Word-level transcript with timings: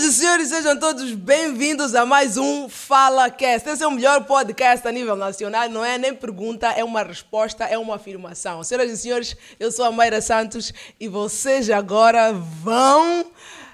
Senhoras 0.00 0.04
e 0.04 0.12
senhores, 0.12 0.48
sejam 0.48 0.78
todos 0.78 1.12
bem-vindos 1.12 1.94
a 1.94 2.06
mais 2.06 2.38
um 2.38 2.70
Fala 2.70 3.28
Cast. 3.28 3.68
Esse 3.68 3.82
é 3.82 3.86
o 3.86 3.90
melhor 3.90 4.24
podcast 4.24 4.88
a 4.88 4.90
nível 4.90 5.14
nacional, 5.14 5.68
não 5.68 5.84
é 5.84 5.98
nem 5.98 6.14
pergunta, 6.14 6.68
é 6.68 6.82
uma 6.82 7.02
resposta, 7.02 7.64
é 7.64 7.76
uma 7.76 7.96
afirmação. 7.96 8.64
Senhoras 8.64 8.90
e 8.90 8.96
senhores, 8.96 9.36
eu 9.58 9.70
sou 9.70 9.84
a 9.84 9.92
Mayra 9.92 10.22
Santos 10.22 10.72
e 10.98 11.06
vocês 11.06 11.68
agora 11.68 12.32
vão 12.32 13.26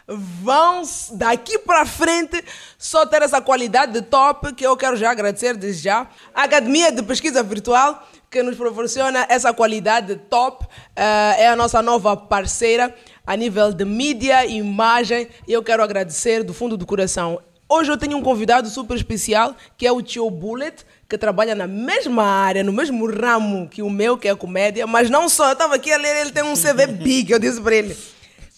vão 0.09 0.83
daqui 1.13 1.59
para 1.59 1.85
frente 1.85 2.45
só 2.79 3.07
ter 3.07 3.23
essa 3.23 3.41
qualidade 3.41 3.93
de 3.93 4.03
top 4.03 4.53
que 4.55 4.67
eu 4.67 4.77
quero 4.77 4.97
já 4.97 5.11
agradecer 5.11 5.57
desde 5.57 5.85
já. 5.85 6.09
Academia 6.35 6.91
de 6.91 7.03
Pesquisa 7.03 7.43
Virtual 7.43 8.05
que 8.31 8.43
nos 8.43 8.57
proporciona 8.57 9.27
essa 9.29 9.53
qualidade 9.53 10.17
top 10.29 10.65
uh, 10.65 10.69
é 10.97 11.49
a 11.49 11.57
nossa 11.57 11.81
nova 11.81 12.17
parceira 12.17 12.95
a 13.27 13.37
nível 13.37 13.73
de 13.73 13.85
mídia 13.85 14.45
e 14.45 14.57
imagem. 14.57 15.29
E 15.47 15.53
eu 15.53 15.63
quero 15.63 15.83
agradecer 15.83 16.43
do 16.43 16.55
fundo 16.55 16.77
do 16.77 16.87
coração. 16.87 17.41
Hoje 17.69 17.91
eu 17.91 17.97
tenho 17.97 18.17
um 18.17 18.23
convidado 18.23 18.69
super 18.69 18.97
especial, 18.97 19.57
que 19.77 19.87
é 19.87 19.91
o 19.91 20.01
Tio 20.01 20.31
Bullet, 20.31 20.85
que 21.09 21.19
trabalha 21.19 21.55
na 21.55 21.67
mesma 21.67 22.23
área, 22.23 22.63
no 22.63 22.73
mesmo 22.73 23.11
ramo 23.11 23.69
que 23.69 23.83
o 23.83 23.91
meu, 23.91 24.17
que 24.17 24.29
é 24.29 24.31
a 24.31 24.37
comédia, 24.37 24.87
mas 24.87 25.11
não 25.11 25.29
só. 25.29 25.49
Eu 25.49 25.53
estava 25.55 25.75
aqui 25.75 25.93
a 25.93 25.97
ler, 25.97 26.21
ele 26.21 26.31
tem 26.31 26.45
um 26.45 26.55
CV 26.55 26.87
big, 27.03 27.33
eu 27.33 27.39
disse 27.41 27.61
para 27.61 27.75
ele. 27.75 27.97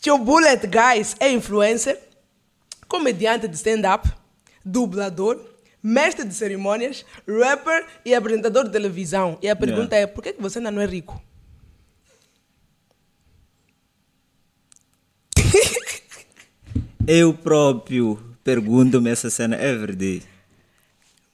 Tio 0.00 0.18
Bullet, 0.18 0.66
guys, 0.66 1.16
é 1.18 1.30
influencer, 1.30 1.98
comediante 2.86 3.48
de 3.48 3.56
stand-up, 3.56 4.10
dublador, 4.62 5.40
mestre 5.82 6.24
de 6.24 6.34
cerimônias, 6.34 7.04
rapper 7.26 7.86
e 8.04 8.14
apresentador 8.14 8.64
de 8.64 8.70
televisão. 8.70 9.38
E 9.42 9.48
a 9.48 9.56
pergunta 9.56 9.94
yeah. 9.94 10.10
é, 10.10 10.14
por 10.14 10.22
que 10.22 10.34
você 10.38 10.58
ainda 10.58 10.70
não 10.70 10.82
é 10.82 10.86
rico? 10.86 11.22
Eu 17.06 17.32
próprio 17.34 18.22
pergunto-me 18.44 19.10
essa 19.10 19.30
cena, 19.30 19.56
verdade. 19.56 20.22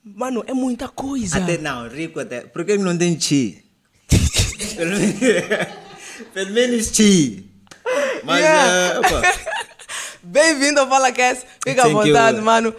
Mano, 0.05 0.45
é 0.47 0.53
muita 0.53 0.89
coisa. 0.89 1.39
Até 1.39 1.59
não, 1.59 1.89
rico 1.89 2.21
até. 2.21 2.43
Por 2.43 2.65
que 2.65 2.77
não 2.77 2.97
tem 2.97 3.19
chi? 3.19 3.65
pelo, 6.35 6.53
menos, 6.53 6.91
chi. 6.91 7.51
Mas, 8.23 8.41
yeah. 8.41 9.01
uh, 9.01 9.05
Bem-vindo 10.23 10.81
ao 10.81 10.89
Fala 10.89 11.13
Cast. 11.13 11.47
Fica 11.63 11.83
thank 11.83 11.95
à 11.95 12.03
vontade, 12.03 12.39
you. 12.39 12.45
mano. 12.45 12.75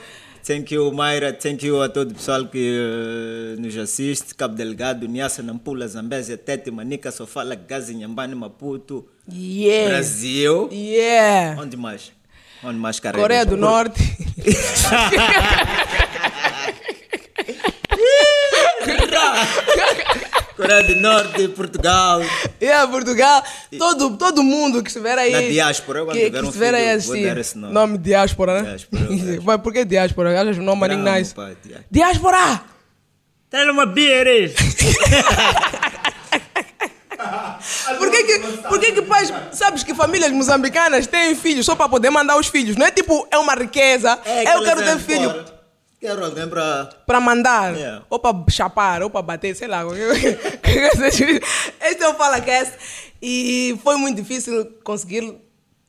Thank 0.45 0.75
you, 0.75 0.91
Mayra. 0.91 1.33
Thank 1.33 1.65
you 1.65 1.81
a 1.81 1.89
todo 1.89 2.11
o 2.11 2.13
pessoal 2.13 2.47
que 2.47 2.77
uh, 2.77 3.59
nos 3.59 3.75
assiste. 3.77 4.35
Cabo 4.35 4.53
Delgado, 4.53 5.07
Niassa, 5.07 5.41
Nampula, 5.41 5.87
Zambésia, 5.87 6.37
Tete, 6.37 6.69
Manica, 6.69 7.11
Sofala, 7.11 7.55
Gazi, 7.55 7.95
Nhambane, 7.95 8.35
Maputo. 8.35 9.07
Yeah. 9.27 9.89
Brasil. 9.89 10.69
Yeah. 10.71 11.59
Onde 11.59 11.75
mais? 11.75 12.11
Onde 12.63 12.77
mais 12.77 12.99
carrega? 12.99 13.23
Coreia 13.23 13.43
do 13.43 13.57
Norte. 13.57 13.99
Coreia 20.55 20.83
do 20.83 20.95
Norte, 20.95 21.47
Portugal. 21.49 22.21
Yeah, 22.61 22.89
Portugal. 22.89 23.43
Todo, 23.77 24.17
todo 24.17 24.41
mundo 24.41 24.81
que 24.81 24.87
estiver 24.87 25.17
aí. 25.17 25.31
Na 25.31 25.41
diáspora, 25.41 26.05
que, 26.05 26.31
que 26.31 26.37
estiver 26.37 26.73
um 26.73 26.77
aí 26.77 26.89
assim. 26.91 27.25
Nome. 27.55 27.73
nome 27.73 27.97
diáspora, 27.97 28.61
né? 28.61 28.69
Diáspora, 28.69 29.03
diáspora. 29.07 29.59
Por 29.63 29.73
que 29.73 29.85
diáspora? 29.85 30.41
Achas 30.41 30.57
o 30.57 30.61
nome 30.61 30.79
maninho 30.79 31.03
nice? 31.03 31.35
Pai, 31.35 31.55
diáspora! 31.91 32.61
Traz 33.49 33.69
uma 33.69 33.85
beer! 33.85 34.53
Por 37.97 38.11
que 38.11 38.23
que, 38.23 38.39
por 38.69 38.79
que 38.79 38.91
que 38.91 39.01
pais, 39.01 39.33
sabes 39.51 39.83
que 39.83 39.93
famílias 39.95 40.31
moçambicanas 40.31 41.07
têm 41.07 41.35
filhos 41.35 41.65
só 41.65 41.75
para 41.75 41.89
poder 41.89 42.09
mandar 42.09 42.37
os 42.37 42.47
filhos? 42.47 42.75
Não 42.75 42.85
é 42.85 42.91
tipo, 42.91 43.27
é 43.31 43.37
uma 43.37 43.55
riqueza, 43.55 44.19
é, 44.25 44.55
eu 44.55 44.63
quero 44.63 44.83
ter 44.83 44.99
filho. 44.99 45.31
Fora. 45.31 45.54
Quero 46.05 46.23
alguém 46.23 46.47
para... 46.47 46.85
Para 47.07 47.19
mandar, 47.19 47.75
yeah. 47.75 48.05
ou 48.07 48.19
para 48.19 48.37
chapar, 48.51 49.01
ou 49.01 49.09
para 49.09 49.23
bater, 49.23 49.55
sei 49.55 49.67
lá. 49.67 49.81
este 51.81 52.03
é 52.03 52.07
o 52.07 52.13
FalaCast 52.13 52.73
e 53.19 53.75
foi 53.83 53.95
muito 53.95 54.21
difícil 54.21 54.65
conseguir 54.83 55.33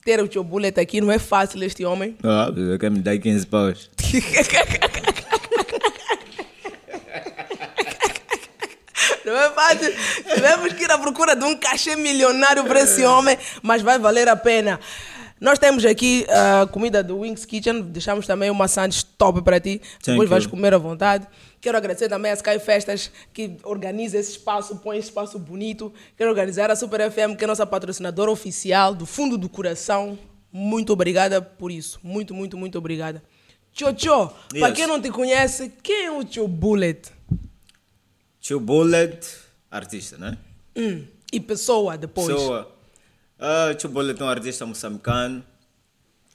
ter 0.03 0.19
o 0.23 0.27
tio 0.27 0.43
Bullet 0.43 0.81
aqui, 0.81 1.03
não 1.03 1.13
é 1.13 1.19
fácil 1.19 1.63
este 1.63 1.85
homem. 1.85 2.17
Ah, 2.25 2.51
eu 2.57 2.79
quero 2.79 2.95
me 2.95 3.01
dar 3.01 3.19
15 3.19 3.47
paus. 3.47 3.91
Não 9.27 9.37
é 9.37 9.51
fácil. 9.51 9.93
Tivemos 10.35 10.73
que 10.75 10.85
ir 10.85 10.91
à 10.93 10.97
procura 10.99 11.35
de 11.35 11.45
um 11.45 11.57
cachê 11.57 11.97
milionário 11.97 12.63
para 12.63 12.83
esse 12.83 13.05
homem, 13.05 13.37
mas 13.61 13.83
vai 13.83 13.99
valer 13.99 14.29
a 14.29 14.37
pena. 14.37 14.79
Nós 15.39 15.59
temos 15.59 15.85
aqui 15.85 16.27
a 16.31 16.65
uh, 16.65 16.69
comida 16.69 17.03
do 17.03 17.19
Wings 17.19 17.45
Kitchen, 17.45 17.83
deixamos 17.83 18.27
também 18.27 18.51
uma 18.51 18.67
sandes 18.69 19.03
top 19.03 19.43
para 19.43 19.61
ti, 19.61 19.79
Thank 19.79 20.13
depois 20.13 20.23
you. 20.23 20.29
vais 20.29 20.47
comer 20.47 20.73
à 20.73 20.79
vontade. 20.79 21.27
Quero 21.61 21.77
agradecer 21.77 22.09
também 22.09 22.31
a 22.31 22.35
Sky 22.35 22.59
Festas, 22.59 23.11
que 23.35 23.57
organiza 23.63 24.17
esse 24.17 24.31
espaço, 24.31 24.77
põe 24.77 24.97
esse 24.97 25.09
espaço 25.09 25.39
bonito. 25.39 25.93
Quero 26.17 26.31
organizar 26.31 26.71
a 26.71 26.77
Super 26.77 27.11
FM, 27.11 27.37
que 27.37 27.45
é 27.45 27.47
nossa 27.47 27.67
patrocinadora 27.67 28.31
oficial, 28.31 28.95
do 28.95 29.05
fundo 29.05 29.37
do 29.37 29.49
coração. 29.49 30.19
Muito 30.51 30.93
obrigada 30.93 31.43
por 31.43 31.71
isso. 31.71 32.01
Muito, 32.03 32.33
muito, 32.33 32.57
muito 32.57 32.79
obrigada. 32.79 33.23
Tio 33.73 33.93
Tio, 33.93 34.31
yes. 34.55 34.61
para 34.61 34.73
quem 34.73 34.87
não 34.87 35.03
te 35.03 35.11
conhece, 35.11 35.71
quem 35.83 36.07
é 36.07 36.11
o 36.11 36.25
Tio 36.25 36.49
Bullet? 36.49 37.11
Tio 38.41 38.59
Bullet, 38.59 39.27
artista, 39.71 40.17
né? 40.17 40.39
Hum. 40.75 41.05
E 41.31 41.39
pessoa 41.41 41.99
depois? 41.99 42.29
Pessoa. 42.29 42.76
Uh, 43.39 44.21
é 44.21 44.25
um 44.25 44.29
artista 44.29 44.65
moçambicano. 44.65 45.45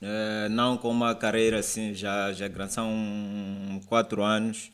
Uh, 0.00 0.48
não 0.50 0.76
com 0.76 0.90
uma 0.90 1.14
carreira 1.14 1.60
assim, 1.60 1.94
já, 1.94 2.32
já 2.32 2.48
grande, 2.48 2.72
são 2.72 3.80
quatro 3.86 4.22
anos. 4.22 4.72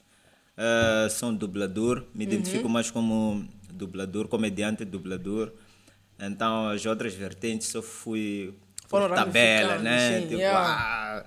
Uh, 0.56 1.08
sou 1.10 1.28
um 1.28 1.34
dublador, 1.34 2.04
me 2.14 2.24
uhum. 2.24 2.32
identifico 2.32 2.68
mais 2.68 2.90
como 2.90 3.46
dublador, 3.72 4.26
comediante 4.28 4.84
dublador. 4.84 5.52
Então 6.18 6.68
as 6.68 6.84
outras 6.84 7.14
vertentes 7.14 7.68
só 7.68 7.80
fui 7.80 8.54
por 8.88 9.08
tabela, 9.10 9.78
né? 9.78 10.20
Sim, 10.20 10.26
tipo, 10.28 10.40
yeah. 10.40 11.22
ah, 11.22 11.24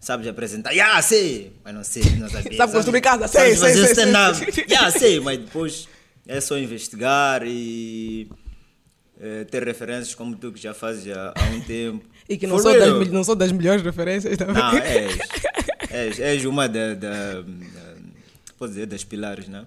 sabes 0.00 0.26
apresentar, 0.26 0.70
yeah, 0.70 1.02
sei, 1.02 1.52
mas 1.64 1.74
não 1.74 1.84
sei, 1.84 2.02
não 2.16 2.30
sabia. 2.30 2.56
sabe 2.56 2.72
construir 2.72 3.00
casa, 3.00 3.28
sei, 3.28 3.56
sei, 3.56 3.74
sei, 3.74 3.94
sei, 3.94 3.94
sei. 3.94 4.64
Yeah, 4.68 4.90
sei, 4.90 5.20
mas 5.20 5.38
depois 5.38 5.88
é 6.26 6.40
só 6.40 6.56
investigar 6.56 7.42
e 7.44 8.30
é, 9.20 9.44
ter 9.44 9.62
referências 9.64 10.14
como 10.14 10.36
tu 10.36 10.52
que 10.52 10.60
já 10.60 10.74
fazes 10.74 11.14
há, 11.16 11.32
há 11.36 11.44
um 11.54 11.60
tempo. 11.60 12.04
E 12.28 12.38
que 12.38 12.46
não 12.46 12.58
são, 12.58 12.72
das, 12.72 13.08
não 13.08 13.24
são 13.24 13.36
das 13.36 13.52
melhores 13.52 13.82
referências 13.82 14.38
também. 14.38 14.54
Não, 14.54 14.72
és, 14.78 15.18
és, 15.90 16.20
és 16.20 16.44
uma 16.44 16.68
da, 16.68 16.94
da, 16.94 17.42
da, 17.42 18.66
dizer, 18.66 18.86
das 18.86 19.04
pilares, 19.04 19.48
né? 19.48 19.66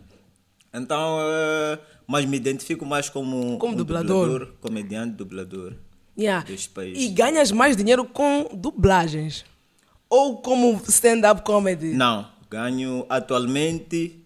Então, 0.73 1.17
uh, 1.19 1.78
mas 2.07 2.25
me 2.25 2.38
identifico 2.38 2.85
mais 2.85 3.09
como, 3.09 3.57
como 3.59 3.73
um 3.73 3.75
dublador. 3.75 4.28
dublador, 4.28 4.53
comediante, 4.61 5.16
dublador 5.16 5.73
yeah. 6.17 6.44
deste 6.45 6.69
país. 6.69 6.97
E 6.97 7.09
ganhas 7.09 7.51
mais 7.51 7.75
dinheiro 7.75 8.05
com 8.05 8.50
dublagens? 8.53 9.45
Ou 10.09 10.38
como 10.38 10.81
stand-up 10.88 11.41
comedy? 11.44 11.94
Não, 11.94 12.28
ganho 12.50 13.05
atualmente 13.09 14.25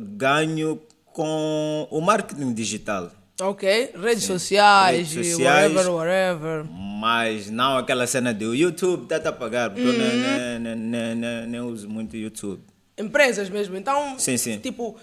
ganho 0.00 0.80
com 1.06 1.86
o 1.90 2.00
marketing 2.00 2.52
digital. 2.52 3.10
Ok, 3.42 3.90
redes 4.00 4.24
sociais, 4.24 5.12
redes 5.12 5.32
sociais, 5.32 5.74
whatever, 5.74 5.92
whatever. 5.92 6.64
Mas 7.00 7.50
não 7.50 7.76
aquela 7.76 8.06
cena 8.06 8.32
do 8.32 8.54
YouTube, 8.54 9.06
dá 9.06 9.16
a 9.16 9.32
pagar, 9.32 9.70
porque 9.70 9.86
uhum. 9.86 9.92
eu 9.92 10.60
nem, 10.60 10.76
nem, 10.76 11.16
nem, 11.16 11.46
nem, 11.48 11.60
uso 11.60 11.88
muito 11.88 12.16
YouTube. 12.16 12.62
Empresas 12.96 13.50
mesmo, 13.50 13.76
então, 13.76 14.16
sim, 14.18 14.36
sim. 14.36 14.58
tipo, 14.58 14.96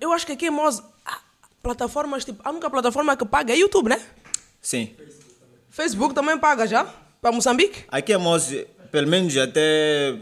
eu 0.00 0.12
acho 0.12 0.26
que 0.26 0.32
aqui 0.32 0.46
em 0.46 0.50
Moz, 0.50 0.82
plataformas, 1.62 2.24
tipo, 2.24 2.42
a 2.44 2.50
única 2.50 2.68
plataforma 2.68 3.16
que 3.16 3.24
paga 3.24 3.54
é 3.54 3.56
YouTube, 3.56 3.88
né? 3.88 4.00
Sim. 4.60 4.94
Facebook 5.70 6.14
também 6.14 6.38
paga 6.38 6.66
já? 6.66 6.84
Para 7.22 7.32
Moçambique? 7.32 7.84
Aqui 7.88 8.12
em 8.12 8.18
Moz, 8.18 8.54
pelo 8.92 9.08
menos 9.08 9.34
até 9.36 10.18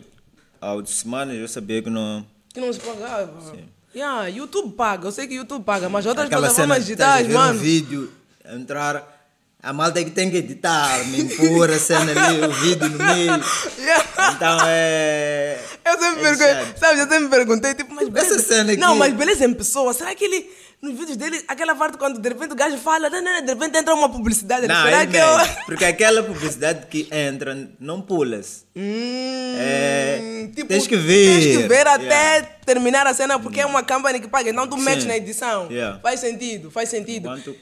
há 0.61 0.75
semanas 0.85 1.37
eu 1.37 1.49
sabia 1.49 1.83
que 1.83 1.91
não... 1.91 2.25
Que 2.55 2.61
não 2.61 2.73
se 2.73 2.79
pagava. 2.79 3.41
Sim. 3.41 3.65
Yeah, 3.97 4.29
YouTube 4.29 4.75
paga, 4.75 5.09
eu 5.09 5.13
sei 5.13 5.27
que 5.27 5.35
YouTube 5.37 5.65
paga, 5.65 5.89
mas 5.89 6.05
outras 6.05 6.27
Aquela 6.27 6.43
plataformas 6.43 6.85
digitais, 6.85 7.27
mano. 7.29 7.59
um 7.59 7.63
vídeo, 7.63 8.13
entrar... 8.45 9.15
A 9.63 9.73
malta 9.73 10.05
que 10.05 10.11
tem 10.13 10.31
que 10.31 10.37
editar, 10.37 11.05
me 11.07 11.23
impor 11.23 11.69
a 11.71 11.79
cena 11.79 12.13
ali, 12.13 12.45
o 12.45 12.53
vídeo 12.53 12.89
no 12.89 13.05
meio. 13.05 13.43
Yeah. 13.79 14.05
Então 14.37 14.59
é. 14.65 15.59
Eu 15.85 15.99
sempre, 15.99 16.21
é 16.21 16.23
perguntei, 16.23 16.75
sabe, 16.77 17.01
eu 17.01 17.09
sempre 17.09 17.29
perguntei, 17.29 17.75
tipo, 17.75 17.95
mas 17.95 18.09
beleza. 18.09 18.35
Essa 18.37 18.45
cena 18.47 18.73
aqui. 18.73 18.81
Não, 18.81 18.95
mas 18.95 19.13
beleza 19.15 19.45
em 19.45 19.55
pessoa, 19.55 19.93
será 19.93 20.15
que 20.15 20.25
ele 20.25 20.49
nos 20.83 20.97
vídeos 20.99 21.17
dele, 21.17 21.43
aquela 21.49 21.75
parte 21.75 21.97
quando 21.99 22.21
de 22.21 22.29
repente 22.29 22.53
o 22.53 22.55
gajo 22.55 22.77
fala, 22.79 23.09
não, 23.11 23.21
não, 23.23 23.41
de 23.43 23.53
repente 23.55 23.79
entra 23.79 23.95
uma 23.95 24.09
publicidade. 24.09 24.69
Não, 24.69 24.85
será 24.85 25.03
é 25.03 25.07
que 25.07 25.17
eu... 25.17 25.65
Porque 25.67 25.85
aquela 25.85 26.23
publicidade 26.23 26.87
que 26.87 27.09
entra, 27.11 27.57
não 27.81 28.01
pulas. 28.01 28.65
Hum, 28.77 29.55
é, 29.59 30.51
tipo, 30.55 30.69
tens 30.69 30.87
que 30.87 30.97
ver. 30.97 31.41
Tens 31.41 31.57
que 31.57 31.69
ver 31.69 31.87
até 31.87 32.05
yeah. 32.05 32.49
terminar 32.65 33.07
a 33.07 33.15
cena, 33.15 33.39
porque 33.39 33.61
é 33.61 33.67
uma 33.67 33.83
company 33.83 34.21
que 34.21 34.29
paga, 34.29 34.53
não 34.53 34.69
tu 34.69 34.77
metes 34.77 35.05
na 35.07 35.17
edição. 35.17 35.67
Yeah. 35.71 35.99
Faz 36.01 36.21
sentido, 36.21 36.71
faz 36.71 36.89
sentido. 36.89 37.27
Enquanto 37.27 37.57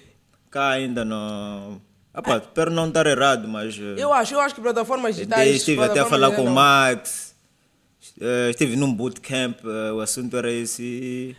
cá 0.50 0.70
ainda 0.70 1.04
não, 1.04 1.80
Ah, 2.12 2.20
pá, 2.22 2.36
espero 2.36 2.70
não 2.70 2.88
estar 2.88 3.06
errado, 3.06 3.48
mas. 3.48 3.74
eh, 3.76 3.94
Eu 3.96 4.12
acho, 4.12 4.34
eu 4.34 4.40
acho 4.40 4.54
que 4.54 4.60
plataformas 4.60 5.16
digitais. 5.16 5.40
Daí 5.46 5.56
estive 5.56 5.82
até 5.82 6.00
a 6.00 6.04
falar 6.06 6.30
com 6.32 6.42
o 6.42 6.44
digitais 6.44 6.54
Max. 6.54 7.23
Eh, 8.20 8.50
estive 8.50 8.76
num 8.76 8.92
bootcamp, 8.92 9.58
eh, 9.64 9.92
o 9.92 10.00
assunto 10.00 10.36
era 10.36 10.50
esse. 10.50 11.36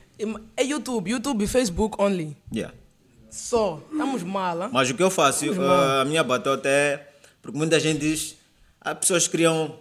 É 0.57 0.63
YouTube, 0.63 1.09
YouTube 1.09 1.43
e 1.43 1.47
Facebook 1.47 1.95
only. 1.99 2.35
Yeah. 2.53 2.73
Só. 3.29 3.81
Estamos 3.91 4.23
mal, 4.23 4.63
hein? 4.63 4.69
Mas 4.71 4.89
o 4.89 4.93
que 4.95 5.03
eu 5.03 5.09
faço, 5.09 5.45
eh, 5.45 6.01
a 6.01 6.05
minha 6.05 6.23
batota 6.23 6.67
é. 6.67 7.09
Porque 7.41 7.57
muita 7.57 7.79
gente 7.79 7.99
diz. 7.99 8.35
As 8.81 8.97
pessoas 8.99 9.27
criam 9.27 9.79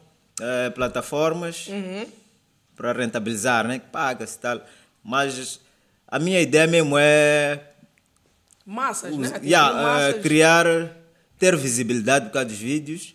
plataformas 0.75 1.69
para 2.75 2.93
rentabilizar, 2.93 3.67
né? 3.67 3.79
Que 3.79 3.87
paga-se 3.87 4.37
e 4.37 4.41
tal. 4.41 4.61
Mas 5.03 5.61
a 6.09 6.19
minha 6.19 6.41
ideia 6.41 6.67
mesmo 6.67 6.97
é. 6.99 7.61
Massas, 8.65 9.17
né? 9.17 9.41
Yeah, 9.43 9.73
massas. 9.73 10.23
criar. 10.23 10.67
Ter 11.39 11.57
visibilidade 11.57 12.27
por 12.27 12.33
causa 12.33 12.49
dos 12.49 12.59
vídeos 12.59 13.15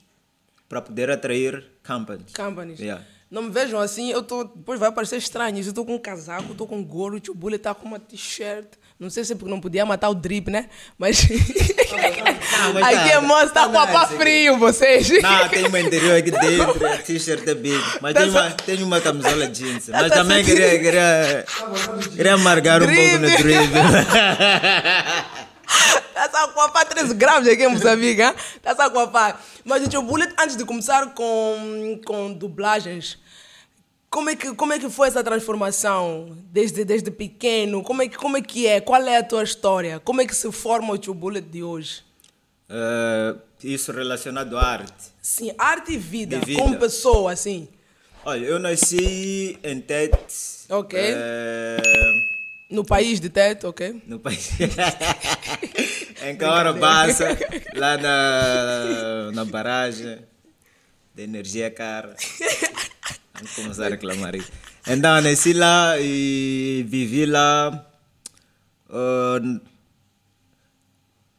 para 0.67 0.81
poder 0.81 1.09
atrair 1.09 1.65
companies. 1.85 2.33
companies. 2.33 2.79
Yeah. 2.79 3.03
Não 3.29 3.43
me 3.43 3.51
vejam 3.51 3.79
assim, 3.79 4.09
eu 4.11 4.23
tô, 4.23 4.43
depois 4.43 4.79
vai 4.79 4.91
parecer 4.91 5.17
estranho. 5.17 5.55
Eu 5.57 5.61
estou 5.61 5.85
com 5.85 5.93
um 5.95 5.99
casaco, 5.99 6.51
estou 6.51 6.65
com 6.67 6.77
um 6.77 6.83
gorro, 6.83 7.15
o 7.15 7.19
tio 7.19 7.35
Bully 7.35 7.57
está 7.57 7.75
com 7.75 7.85
uma 7.87 7.99
t-shirt. 7.99 8.65
Não 8.99 9.09
sei 9.09 9.23
se 9.23 9.33
é 9.33 9.35
porque 9.35 9.51
não 9.51 9.61
podia 9.61 9.85
matar 9.85 10.09
o 10.09 10.15
drip, 10.15 10.49
né? 10.49 10.67
Mas. 10.97 11.25
mas 12.73 12.83
Aqui 12.97 13.11
é 13.11 13.43
está 13.45 13.65
tá 13.65 13.69
com 13.69 13.79
a 13.79 13.87
pá 13.87 14.07
frio, 14.07 14.57
vocês. 14.57 15.07
Não, 15.21 15.47
tem 15.47 15.67
uma 15.67 15.79
interior 15.79 16.17
aqui 16.17 16.31
dentro, 16.31 16.85
a 16.87 16.97
t-shirt 16.97 17.47
é 17.47 17.53
big. 17.53 17.81
Mas 18.01 18.13
Tá 18.15 18.21
tem 18.21 18.31
só- 18.31 18.41
uma, 18.41 18.51
tem 18.51 18.83
uma 18.83 18.99
camisola 18.99 19.47
jeans. 19.47 19.89
Mas 19.89 20.09
tá 20.09 20.15
também 20.15 20.43
só- 20.43 20.49
queria, 20.49 20.79
queria, 20.79 21.45
queria 22.15 22.33
amargar 22.33 22.81
um 22.81 22.87
pouco 22.87 23.17
no 23.19 23.37
Drip. 23.37 23.69
drip. 25.69 26.09
Está 26.09 26.29
só 26.31 26.47
com 26.49 26.61
a 26.61 26.69
pá 26.69 26.85
13 26.85 27.13
graus 27.13 27.47
aqui 27.47 27.63
em 27.63 27.67
Moçambique, 27.67 28.21
hein? 28.21 28.33
Está 28.55 28.75
só 28.75 28.89
com 28.89 28.99
a 28.99 29.07
pá. 29.07 29.39
Mas 29.63 29.83
o 29.83 29.89
tio 29.89 30.01
Bullet, 30.01 30.33
antes 30.39 30.55
de 30.55 30.65
começar 30.65 31.13
com, 31.13 31.99
com 32.05 32.33
dublagens, 32.33 33.17
como 34.09 34.29
é, 34.29 34.35
que, 34.35 34.53
como 34.55 34.73
é 34.73 34.79
que 34.79 34.89
foi 34.89 35.07
essa 35.07 35.23
transformação 35.23 36.35
desde, 36.51 36.83
desde 36.83 37.11
pequeno? 37.11 37.83
Como 37.83 38.01
é, 38.01 38.07
que, 38.07 38.17
como 38.17 38.37
é 38.37 38.41
que 38.41 38.67
é? 38.67 38.81
Qual 38.81 39.01
é 39.03 39.17
a 39.17 39.23
tua 39.23 39.43
história? 39.43 39.99
Como 39.99 40.21
é 40.21 40.25
que 40.25 40.35
se 40.35 40.51
forma 40.51 40.93
o 40.93 40.97
tio 40.97 41.13
Bullet 41.13 41.47
de 41.47 41.63
hoje? 41.63 42.03
Eh, 42.69 43.35
isso 43.63 43.91
relacionado 43.91 44.57
à 44.57 44.63
arte. 44.63 45.13
Sim, 45.21 45.53
arte 45.57 45.93
e 45.93 45.97
vida, 45.97 46.39
vida. 46.39 46.61
como 46.61 46.77
pessoa, 46.77 47.31
assim. 47.31 47.67
Olha, 48.25 48.45
eu 48.45 48.59
nasci 48.59 49.57
em 49.63 49.79
Tete. 49.79 50.65
Ok. 50.69 50.99
eh, 50.99 52.38
No 52.69 52.85
país 52.85 53.19
de 53.19 53.29
teto, 53.29 53.67
ok? 53.67 54.01
no 54.05 54.19
país. 54.19 54.51
em 56.23 56.35
Caora 56.37 56.71
Bassa, 56.73 57.37
lá 57.75 57.97
na, 57.97 59.31
na 59.33 59.45
barragem 59.45 60.19
da 61.15 61.23
energia 61.23 61.71
cara. 61.71 62.15
Vamos 63.33 63.55
começar 63.55 63.87
a 63.87 63.89
reclamar 63.89 64.35
isso. 64.35 64.51
Então, 64.85 65.19
nasci 65.21 65.53
lá 65.53 65.95
e 65.99 66.85
vivi 66.87 67.25
lá. 67.25 67.87
ah, 68.89 69.59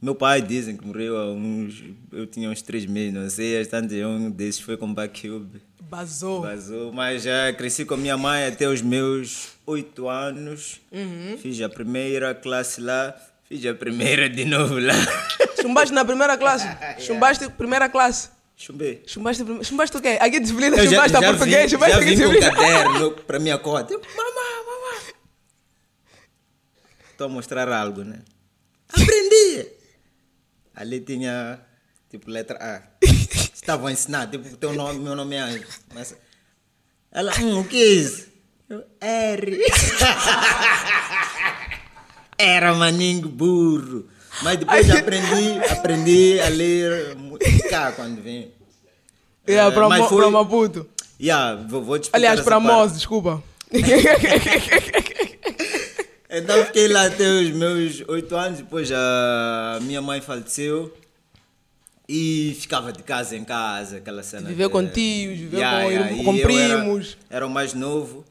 meu 0.01 0.15
pai 0.15 0.41
dizem 0.41 0.77
que 0.77 0.87
morreu 0.87 1.19
há 1.19 1.31
uns. 1.31 1.85
Eu 2.11 2.27
tinha 2.27 2.49
uns 2.49 2.63
três 2.63 2.87
meses, 2.87 3.13
não 3.13 3.29
sei. 3.29 3.65
Tanto 3.67 3.95
um 3.95 4.31
desses 4.31 4.61
foi 4.61 4.77
com 4.77 4.93
Bacube. 4.93 5.61
Basou. 5.91 6.43
Vazou, 6.43 6.93
mas 6.93 7.25
já 7.25 7.53
cresci 7.53 7.85
com 7.85 7.95
a 7.95 7.97
minha 7.97 8.17
mãe 8.17 8.47
até 8.47 8.69
os 8.69 8.81
meus 8.81 9.49
oito 9.67 10.09
anos. 10.09 10.81
Uhum. 10.93 11.37
Fiz 11.37 11.61
a 11.61 11.69
primeira 11.69 12.33
classe 12.33 12.81
lá, 12.81 13.13
fiz 13.49 13.67
a 13.67 13.75
primeira 13.75 14.29
de 14.29 14.45
novo 14.45 14.79
lá. 14.79 14.95
Chumbaste 15.61 15.93
na 15.93 16.05
primeira 16.05 16.39
classe? 16.39 16.69
Chumbaste 17.05 17.49
primeira 17.51 17.89
classe? 17.89 18.31
Chumbei. 18.57 19.03
Chumbaste, 19.05 19.43
chumbaste 19.65 19.97
o 19.97 20.01
quê? 20.01 20.17
Aqui 20.21 20.39
disciplina, 20.39 20.77
Eu 20.77 20.85
já, 20.85 20.91
chumbaste 20.91 21.17
a 21.17 21.23
português, 21.23 21.63
vim, 21.65 21.69
chumbaste 21.71 21.95
já 21.97 22.01
vim 22.05 22.23
com 22.23 22.29
o 22.29 22.41
caderno 22.41 23.11
para 23.27 23.39
minha 23.41 23.59
cota. 23.59 23.93
Mamá, 23.93 24.65
mamá. 24.65 25.03
Estou 27.11 27.27
a 27.27 27.31
mostrar 27.31 27.69
algo, 27.69 28.05
né? 28.05 28.21
Aprendi! 28.89 29.67
Ali 30.73 31.01
tinha, 31.01 31.59
tipo, 32.09 32.31
letra 32.31 32.59
A. 32.61 33.01
Estavam 33.61 33.89
a 33.89 33.93
ensinar, 33.93 34.27
tipo, 34.31 34.57
teu 34.57 34.73
nome, 34.73 34.99
meu 35.01 35.15
nome 35.15 35.37
é 35.37 35.41
Anjo. 35.41 35.65
Mas 35.95 36.15
ela, 37.13 37.33
hum, 37.41 37.61
o 37.61 37.65
que 37.65 37.77
é 37.77 37.87
isso? 37.87 38.27
Eu, 38.69 38.83
R. 39.01 39.59
Era 42.39 42.73
maninho 42.75 43.29
burro. 43.29 44.09
Mas 44.43 44.57
depois 44.59 44.91
aprendi, 44.91 45.59
aprendi 45.71 46.41
a 46.41 46.49
ler 46.49 47.17
cá 47.69 47.93
quando 47.93 48.23
vim. 48.23 48.51
Yeah, 49.49 49.71
Eh, 49.71 49.75
para, 49.75 49.89
mas 49.89 50.07
foi- 50.09 50.23
para 50.23 50.31
Maputo. 50.31 50.87
Yeah, 51.21 51.67
vou, 51.69 51.83
vou 51.83 52.01
Aliás, 52.13 52.41
para. 52.41 52.59
Moz, 52.59 52.93
desculpa. 52.95 53.43
Então 56.33 56.65
fiquei 56.67 56.87
lá 56.87 57.07
até 57.07 57.29
os 57.29 57.51
meus 57.51 58.05
oito 58.07 58.37
anos, 58.37 58.59
depois 58.61 58.89
a 58.93 59.81
minha 59.83 60.01
mãe 60.01 60.21
faleceu 60.21 60.97
e 62.13 62.55
ficava 62.59 62.93
de 62.93 63.03
casa 63.05 63.37
em 63.37 63.45
casa, 63.45 63.99
aquela 63.99 64.23
cena. 64.23 64.49
Viveu 64.49 64.69
de- 64.69 64.73
com 64.73 64.87
tios, 64.87 65.39
viveu 65.39 65.61
Yeah, 65.61 65.85
com, 65.85 65.91
yeah, 65.93 66.25
com 66.25 66.39
primos. 66.41 67.17
Era, 67.29 67.37
era 67.37 67.47
o 67.47 67.51
mais 67.51 67.73
novo, 67.75 68.25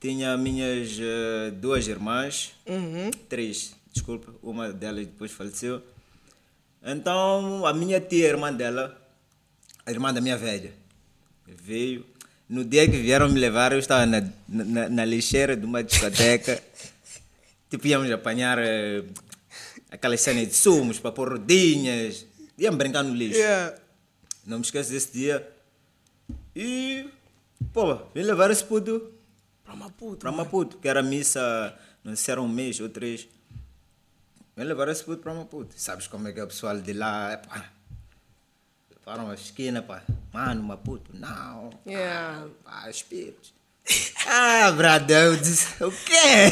tinha 0.00 0.36
minhas 0.36 0.96
eh, 1.00 1.50
duas 1.52 1.88
irmãs, 1.88 2.52
Uhum. 2.66 3.10
três, 3.28 3.74
desculpa, 3.92 4.32
uma 4.42 4.72
delas 4.72 5.06
depois 5.06 5.32
faleceu. 5.32 5.82
Então 6.84 7.66
a 7.66 7.72
minha 7.72 8.00
tia, 8.00 8.26
a 8.26 8.30
irmã 8.30 8.52
dela, 8.52 8.96
a 9.84 9.90
irmã 9.90 10.12
da 10.12 10.20
minha 10.20 10.36
velha, 10.36 10.72
veio. 11.46 12.04
No 12.48 12.64
dia 12.64 12.84
que 12.88 12.96
vieram 12.96 13.28
me 13.28 13.40
levar, 13.40 13.72
eu 13.72 13.78
estava 13.80 14.06
na, 14.06 14.22
na, 14.48 14.88
na 14.88 15.04
lixeira 15.04 15.56
de 15.56 15.64
uma 15.66 15.82
discoteca. 15.82 16.62
tipo, 17.68 17.86
íamos 17.88 18.08
apanhar 18.12 18.58
eh, 18.60 19.02
aquelas 19.90 20.20
cenas 20.20 20.46
de 20.46 20.54
sumos 20.54 20.98
para 21.00 21.10
pôr 21.10 21.30
rodinhas. 21.30 22.25
Íamos 22.58 22.78
brincar 22.78 23.02
no 23.02 23.14
lixo. 23.14 23.38
Yeah. 23.38 23.76
Não 24.44 24.58
me 24.58 24.64
esqueço 24.64 24.90
desse 24.90 25.12
dia. 25.12 25.52
E, 26.54 27.08
pô, 27.72 27.96
vim 28.14 28.22
levar 28.22 28.50
esse 28.50 28.64
puto 28.64 29.12
Para 29.64 29.76
Maputo. 29.76 30.16
para 30.18 30.32
Maputo, 30.32 30.78
que 30.78 30.88
era 30.88 31.02
missa, 31.02 31.76
não 32.02 32.14
sei 32.14 32.24
se 32.24 32.30
era 32.30 32.40
um 32.40 32.48
mês 32.48 32.80
ou 32.80 32.88
três. 32.88 33.28
Vim 34.56 34.64
levar 34.64 34.88
esse 34.88 35.04
puto 35.04 35.22
para 35.22 35.34
Maputo. 35.34 35.74
Sabes 35.76 36.06
como 36.06 36.28
é 36.28 36.32
que 36.32 36.40
é 36.40 36.44
o 36.44 36.46
pessoal 36.46 36.80
de 36.80 36.92
lá? 36.92 37.32
É, 37.32 37.36
pá, 37.36 37.70
levaram 38.90 39.30
a 39.30 39.34
esquina, 39.34 39.82
pá. 39.82 40.02
Mano, 40.32 40.62
Maputo, 40.62 41.10
não. 41.14 41.70
Yeah. 41.86 42.48
Pá, 42.64 42.88
espíritos. 42.88 43.54
Ah, 44.26 44.74
eu 45.08 45.36
disse, 45.36 45.84
o 45.84 45.90
quê? 45.92 46.50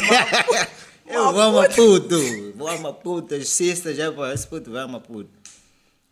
Eu 1.07 1.31
vou 1.31 1.41
a 1.41 1.51
Maputo, 1.51 2.17
vou 2.55 2.67
a 2.67 2.77
Maputo, 2.79 3.35
as 3.35 3.49
cestas, 3.49 3.95
já, 3.95 4.11
pá, 4.11 4.33
esse 4.33 4.47
puto 4.47 4.71
vai 4.71 4.81
a 4.83 4.87
Maputo. 4.87 5.29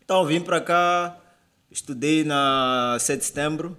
Então 0.03 0.25
vim 0.25 0.41
para 0.41 0.59
cá, 0.61 1.17
estudei 1.71 2.23
na 2.23 2.97
7 2.99 3.19
de 3.19 3.25
setembro. 3.25 3.77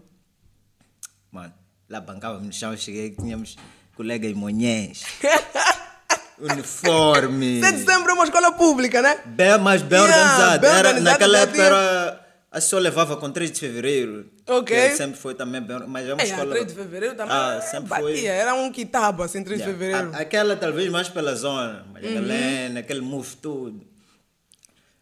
Mano, 1.31 1.53
lá 1.89 2.01
bancava-me 2.01 2.47
no 2.47 2.53
chão, 2.53 2.77
cheguei, 2.77 3.11
tínhamos 3.11 3.57
colega 3.97 4.27
em 4.27 4.35
Monhés. 4.35 5.05
Uniforme. 6.39 7.61
7 7.61 7.73
de 7.75 7.79
setembro 7.81 8.11
é 8.11 8.15
uma 8.15 8.25
escola 8.25 8.53
pública, 8.53 9.01
né? 9.01 9.19
Bem, 9.27 9.59
mas 9.59 9.83
bem 9.83 10.01
Yeah, 10.01 10.23
organizado. 10.25 10.61
bem 10.61 10.71
era, 10.71 11.01
naquela 11.01 11.39
época 11.39 11.55
tinha- 11.55 11.67
era. 11.67 12.21
A 12.51 12.61
só 12.61 12.79
levava 12.79 13.17
com 13.17 13.29
3 13.33 13.51
de 13.51 13.59
fevereiro. 13.59 14.31
Ok. 14.49 14.91
sempre 14.93 15.19
foi 15.19 15.35
também 15.35 15.61
bem. 15.61 15.77
Mas 15.89 16.09
é 16.09 16.15
uma 16.15 16.23
É, 16.23 16.25
escola. 16.25 16.51
3 16.51 16.67
de 16.69 16.75
fevereiro 16.75 17.17
também 17.17 17.35
Ah, 17.35 17.61
sempre 17.61 17.89
batia. 17.89 18.05
foi. 18.07 18.25
Era 18.27 18.55
um 18.55 18.71
quitaba, 18.71 19.25
assim, 19.25 19.43
3 19.43 19.61
de 19.61 19.69
Yeah. 19.69 19.73
fevereiro. 19.87 20.17
A- 20.17 20.21
aquela 20.21 20.55
talvez 20.55 20.89
mais 20.89 21.09
pela 21.09 21.35
zona. 21.35 21.85
Mas 21.93 22.05
Uhum. 22.05 22.11
Helena, 22.13 22.81
aquele 22.81 23.01
move 23.01 23.35
tudo. 23.37 23.85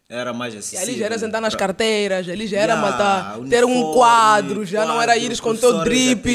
Era 0.09 0.33
mais 0.33 0.53
acessível. 0.55 0.83
ali 0.85 0.97
já 0.99 1.05
era 1.05 1.17
sentar 1.17 1.41
nas 1.41 1.55
carteiras, 1.55 2.27
ali 2.29 2.45
já 2.45 2.57
era 2.59 2.73
Yeah, 2.73 2.91
matar, 2.91 3.39
ter 3.49 3.63
um 3.63 3.69
uniforme, 3.71 3.93
quadro, 3.95 4.65
já 4.65 4.85
não 4.85 5.01
era 5.01 5.13
quadro, 5.13 5.25
ires 5.25 5.39
com 5.39 5.55
teu 5.55 5.83
drip. 5.83 6.29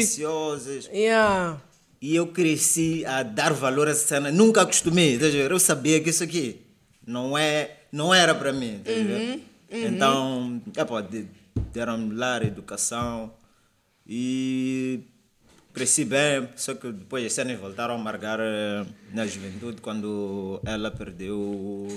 Yeah. 0.93 1.61
E 2.01 2.15
eu 2.17 2.29
cresci 2.29 3.05
a 3.05 3.23
dar 3.23 3.53
valor 3.53 3.89
a 3.89 3.91
essa 3.91 4.07
cena. 4.07 4.31
Nunca 4.33 4.63
acostumei. 4.63 5.19
tá 5.19 5.29
a? 5.31 5.53
Eu 5.53 5.59
sabia 5.59 6.01
que 6.01 6.11
isso 6.11 6.23
aqui 6.25 6.61
não, 7.07 7.37
é, 7.37 7.77
não 7.93 8.15
era 8.15 8.35
para 8.35 8.53
mim. 8.53 8.81
tá 8.85 8.91
a 8.91 8.95
ver? 8.95 9.45
Então, 9.71 10.63
epá, 10.77 11.01
de- 11.01 11.27
deram-me 11.73 12.15
lar, 12.15 12.43
educação. 12.45 13.33
E 14.07 15.01
cresci 15.75 16.05
bem. 16.05 16.49
Só 16.57 16.75
que 16.75 16.91
depois 16.91 17.25
as 17.27 17.33
cenas 17.33 17.59
voltaram 17.59 17.95
a 17.95 17.97
amargar 17.99 18.39
eh, 18.41 18.87
na 19.13 19.27
juventude 19.27 19.81
quando 19.81 20.61
ela 20.65 20.91
perdeu 20.91 21.89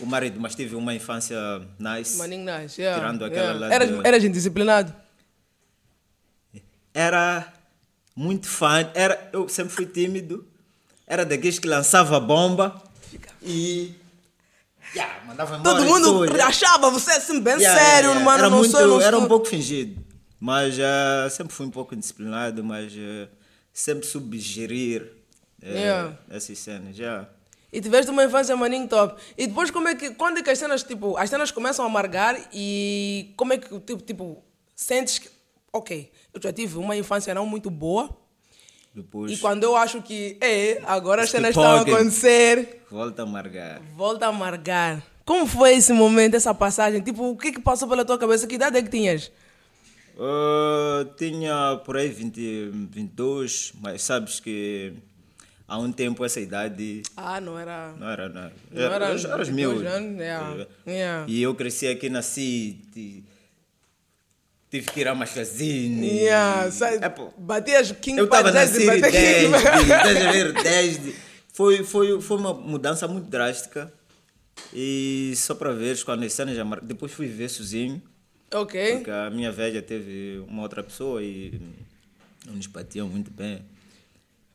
o- 0.00 0.06
marido. 0.06 0.40
Mas 0.40 0.54
tive 0.54 0.74
uma 0.76 0.94
infância 0.94 1.36
nice. 1.78 2.16
Maninho 2.18 2.44
nice, 2.44 2.80
yeah. 2.80 3.00
Tirando 3.00 3.24
aquela 3.24 3.46
yeah. 3.52 3.66
lá 3.66 3.74
Eras, 3.74 3.88
de- 3.88 4.06
eras 4.06 4.24
indisciplinado? 4.24 4.94
era 6.94 7.52
muito 8.16 8.48
fã, 8.48 8.90
era, 8.94 9.30
eu 9.32 9.48
sempre 9.48 9.72
fui 9.72 9.86
tímido, 9.86 10.44
era 11.06 11.24
daqueles 11.24 11.58
que 11.58 11.68
lançava 11.68 12.18
bomba 12.18 12.82
e 13.42 13.94
yeah, 14.94 15.24
mandava 15.24 15.60
Todo 15.60 15.84
mundo 15.84 16.24
achava 16.42 16.90
você 16.90 17.12
assim 17.12 17.40
bem 17.40 17.54
Yeah, 17.58 17.78
sério, 17.80 18.08
yeah, 18.10 18.24
mano. 18.24 18.38
Era, 18.38 18.50
não 18.50 18.58
muito, 18.58 18.70
sou, 18.72 18.86
não 18.86 19.00
era 19.00 19.16
sou. 19.16 19.24
um 19.24 19.28
pouco 19.28 19.46
fingido. 19.46 20.04
Mas 20.40 20.76
eh, 20.78 21.28
sempre 21.30 21.52
fui 21.54 21.66
um 21.66 21.70
pouco 21.70 21.94
indisciplinado, 21.94 22.62
mas 22.64 22.92
eh, 22.96 23.28
sempre 23.72 24.06
soube 24.06 24.38
gerir 24.40 25.12
eh, 25.62 25.72
Yeah. 25.80 26.18
essas 26.30 26.58
cenas. 26.58 26.96
já 26.96 27.28
E 27.72 27.80
tiveste 27.80 28.10
uma 28.10 28.24
infância 28.24 28.56
maninho 28.56 28.88
top. 28.88 29.20
E 29.36 29.46
depois 29.46 29.70
como 29.70 29.88
é 29.88 29.94
que. 29.94 30.10
Quando 30.10 30.38
é 30.38 30.42
que 30.42 30.50
as 30.50 30.58
cenas, 30.58 30.82
tipo, 30.82 31.16
as 31.16 31.28
cenas 31.28 31.50
começam 31.50 31.84
a 31.84 31.88
amargar 31.88 32.40
e 32.52 33.32
como 33.36 33.52
é 33.52 33.58
que 33.58 33.68
tipo, 33.80 34.02
tipo 34.02 34.42
sentes 34.74 35.18
que. 35.18 35.28
Ok, 35.72 36.10
eu 36.32 36.40
já 36.40 36.52
tive 36.52 36.78
uma 36.78 36.96
infância 36.96 37.34
não 37.34 37.44
muito 37.44 37.68
boa. 37.70 38.08
Depois 38.94 39.30
E 39.30 39.36
quando 39.36 39.64
eu 39.64 39.76
acho 39.76 40.00
que 40.00 40.38
é, 40.40 40.80
agora 40.86 41.22
as 41.22 41.30
cenas 41.30 41.50
estão 41.50 41.62
a 41.62 41.80
acontecer, 41.82 42.82
volta 42.90 43.22
a 43.22 43.24
amargar. 43.24 43.82
volta 43.94 44.26
a 44.26 44.28
amargar. 44.30 45.02
Como 45.26 45.46
foi 45.46 45.74
esse 45.76 45.92
momento, 45.92 46.34
essa 46.34 46.54
passagem? 46.54 47.02
Tipo, 47.02 47.30
o 47.30 47.36
que 47.36 47.52
que 47.52 47.60
passou 47.60 47.86
pela 47.86 48.02
tua 48.02 48.16
cabeça? 48.16 48.46
Que 48.46 48.54
idade 48.54 48.78
é 48.78 48.82
que 48.82 48.88
tinhas? 48.88 49.30
Uh, 50.16 51.04
tinha 51.16 51.80
por 51.84 51.96
aí 51.96 52.08
20, 52.08 52.70
22, 52.70 53.72
mas 53.80 54.02
sabes 54.02 54.40
que 54.40 54.94
há 55.68 55.78
um 55.78 55.92
tempo 55.92 56.24
essa 56.24 56.40
idade 56.40 57.02
Ah, 57.16 57.40
não 57.40 57.56
era. 57.58 57.92
não 57.92 58.08
era 58.08 58.28
nada. 58.28 58.52
Não 58.72 58.82
era 58.82 58.94
Era, 58.94 59.04
era, 59.06 59.14
os 59.14 59.48
22 59.48 59.54
meus. 59.82 59.86
anos, 59.86 60.18
yeah, 60.18 60.66
yeah. 60.86 61.24
E 61.28 61.42
eu 61.42 61.54
cresci 61.54 61.86
aqui 61.86 62.08
na 62.08 62.22
City. 62.22 63.22
Tive 64.70 64.90
que 64.90 65.00
ir 65.00 65.08
a 65.08 65.14
Machazine. 65.14 66.06
Yeah, 66.06 66.70
sabe, 66.70 67.02
É, 67.02 67.08
pô, 67.08 67.32
batias 67.38 67.90
King 67.92 68.18
eu 68.18 68.24
estava 68.26 68.50
na 68.52 68.60
batia 68.66 69.00
10, 69.00 69.02
King- 69.02 69.54
estás 69.82 70.26
a 70.26 70.32
ver? 70.32 70.52
10. 70.52 70.98
de- 71.04 71.14
Foi, 71.54 71.82
foi, 71.84 72.20
foi 72.20 72.36
uma 72.36 72.52
mudança 72.54 73.08
muito 73.08 73.28
drástica. 73.30 73.92
E 74.74 75.32
só 75.36 75.54
para 75.54 75.72
ver 75.72 76.02
quando 76.04 76.22
as 76.24 76.32
cenas 76.32 76.54
já 76.56 76.64
mar... 76.64 76.80
Depois 76.82 77.12
fui 77.12 77.26
viver 77.26 77.48
sozinho. 77.48 78.02
Ok. 78.52 78.96
Porque 78.96 79.10
a 79.10 79.30
minha 79.30 79.50
velha 79.50 79.80
teve 79.80 80.42
uma 80.48 80.62
outra 80.62 80.82
pessoa 80.82 81.22
e 81.22 81.60
não 82.46 82.54
nos 82.54 82.66
batiam 82.66 83.08
muito 83.08 83.30
bem. 83.30 83.62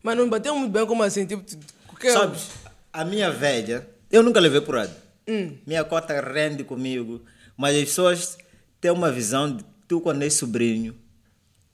Mas 0.03 0.17
não 0.17 0.29
bateu 0.29 0.53
muito 0.55 0.72
bem 0.72 0.86
como 0.86 1.01
assim? 1.01 1.25
Tipo, 1.25 1.41
porque 1.88 2.12
Sabes, 2.12 2.50
a 2.91 3.05
minha 3.05 3.31
velha, 3.31 3.88
eu 4.12 4.22
nunca 4.22 4.39
levei 4.39 4.60
por 4.60 4.75
lado. 4.75 4.91
Hum. 5.27 5.55
Minha 5.65 5.86
cota 5.86 6.19
rende 6.19 6.65
comigo, 6.65 7.22
mas 7.55 7.75
as 7.77 7.86
pessoas 7.86 8.38
têm 8.81 8.91
uma 8.91 9.10
visão 9.10 9.55
de 9.55 9.63
tu 9.88 10.01
quando 10.01 10.22
és 10.24 10.33
sobrinho, 10.33 10.93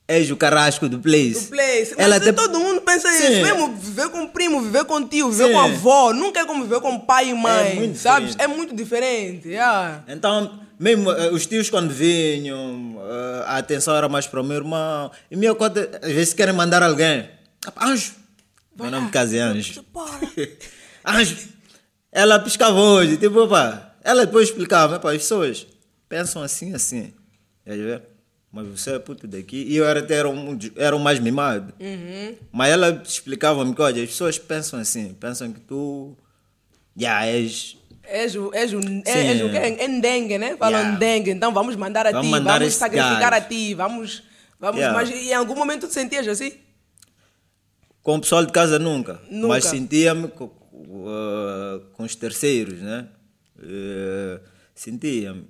és 0.06 0.30
o 0.30 0.36
carrasco 0.36 0.88
do 0.88 1.00
place. 1.00 1.46
Do 1.46 1.50
place. 1.50 1.94
Ela 1.98 2.20
Mas 2.20 2.34
todo 2.34 2.60
mundo 2.60 2.80
pensa 2.82 3.08
Sim. 3.08 3.32
isso. 3.32 3.42
Mesmo 3.42 3.74
viver 3.74 4.08
com 4.10 4.26
primo, 4.28 4.60
viver 4.60 4.84
com 4.84 5.06
tio, 5.06 5.30
viver 5.30 5.48
Sim. 5.48 5.52
com 5.52 5.60
avó. 5.60 6.12
Nunca 6.12 6.40
é 6.40 6.44
como 6.44 6.62
viver 6.62 6.80
com 6.80 6.98
pai 7.00 7.30
e 7.30 7.34
mãe. 7.34 7.74
muito 7.74 7.98
sabes? 7.98 8.30
diferente. 8.30 8.52
É 8.52 8.56
muito 8.56 8.76
diferente. 8.76 9.48
Yeah. 9.48 10.04
Então, 10.06 10.60
mesmo 10.78 11.10
eh, 11.10 11.30
os 11.30 11.46
tios 11.46 11.68
quando 11.68 11.90
vinham, 11.92 12.96
eh, 13.00 13.44
a 13.46 13.58
atenção 13.58 13.96
era 13.96 14.08
mais 14.08 14.26
para 14.28 14.40
o 14.40 14.44
meu 14.44 14.58
irmão. 14.58 15.10
E 15.30 15.36
minha 15.36 15.54
cota, 15.54 15.98
às 16.02 16.12
vezes 16.12 16.32
querem 16.34 16.54
mandar 16.54 16.82
alguém. 16.82 17.28
"Ah, 17.66 17.88
Anjo. 17.88 18.12
Meu 18.78 18.90
nome 18.90 19.06
de 19.06 19.12
casa 19.12 19.36
é 19.36 19.40
Anjo. 19.40 19.84
Anjo. 21.04 21.36
Ela 22.12 22.38
piscava 22.38 22.78
hoje, 22.78 23.16
tipo, 23.16 23.46
pá. 23.48 23.94
Ela 24.02 24.24
depois 24.26 24.48
explicava, 24.48 24.96
as 24.96 25.16
pessoas 25.18 25.66
pensam 26.08 26.42
assim, 26.42 26.74
assim. 26.74 27.12
Quer 27.64 27.76
ver? 27.76 28.02
Mas 28.52 28.66
você 28.66 28.94
é 28.94 28.98
puto 28.98 29.28
daqui. 29.28 29.64
E 29.68 29.76
eu 29.76 29.86
era 29.86 30.00
até 30.00 30.14
era, 30.16 30.28
um, 30.28 30.58
era 30.76 30.96
o 30.96 30.98
mais 30.98 31.20
mimado. 31.20 31.72
Mas 32.50 32.70
ela 32.70 33.00
explicava-me 33.04 33.74
que, 33.74 33.80
olha, 33.82 34.02
as 34.02 34.08
pessoas 34.08 34.38
pensam 34.38 34.80
assim, 34.80 35.14
pensam 35.14 35.52
que 35.52 35.60
tu 35.60 36.16
já 36.96 37.24
és. 37.26 37.76
És 38.02 38.34
o, 38.34 38.50
és 38.52 38.72
o, 38.72 38.82
Sim. 38.82 39.02
é, 39.06 39.26
és 39.26 39.40
o 39.42 39.50
quê? 39.50 39.56
É 39.56 39.86
ndengue, 39.86 40.36
né? 40.38 40.56
Falam 40.56 40.80
Yeah. 40.80 40.96
ndengue. 40.96 41.30
Então 41.30 41.52
vamos 41.52 41.76
mandar 41.76 42.06
a 42.08 42.10
Vamos 42.10 42.26
ti, 42.26 42.30
mandar 42.32 42.58
vamos 42.58 42.74
sacrificar 42.74 43.32
a 43.32 43.40
ti, 43.40 43.74
vamos. 43.74 44.24
vamos 44.58 44.80
Yeah. 44.80 44.98
Mas 44.98 45.10
em 45.10 45.32
algum 45.32 45.54
momento 45.54 45.82
tu 45.82 45.88
te 45.88 45.94
sentias 45.94 46.26
assim? 46.26 46.52
Com 48.10 48.16
o 48.16 48.20
pessoal 48.20 48.44
de 48.44 48.50
casa 48.50 48.76
nunca. 48.76 49.20
Nunca. 49.30 49.46
Mas 49.46 49.66
sentia-me 49.66 50.26
com, 50.26 50.46
uh, 50.46 51.80
com 51.92 52.02
os 52.02 52.16
terceiros, 52.16 52.80
né? 52.80 53.06
Uh, 53.56 54.40
sentia-me. 54.74 55.44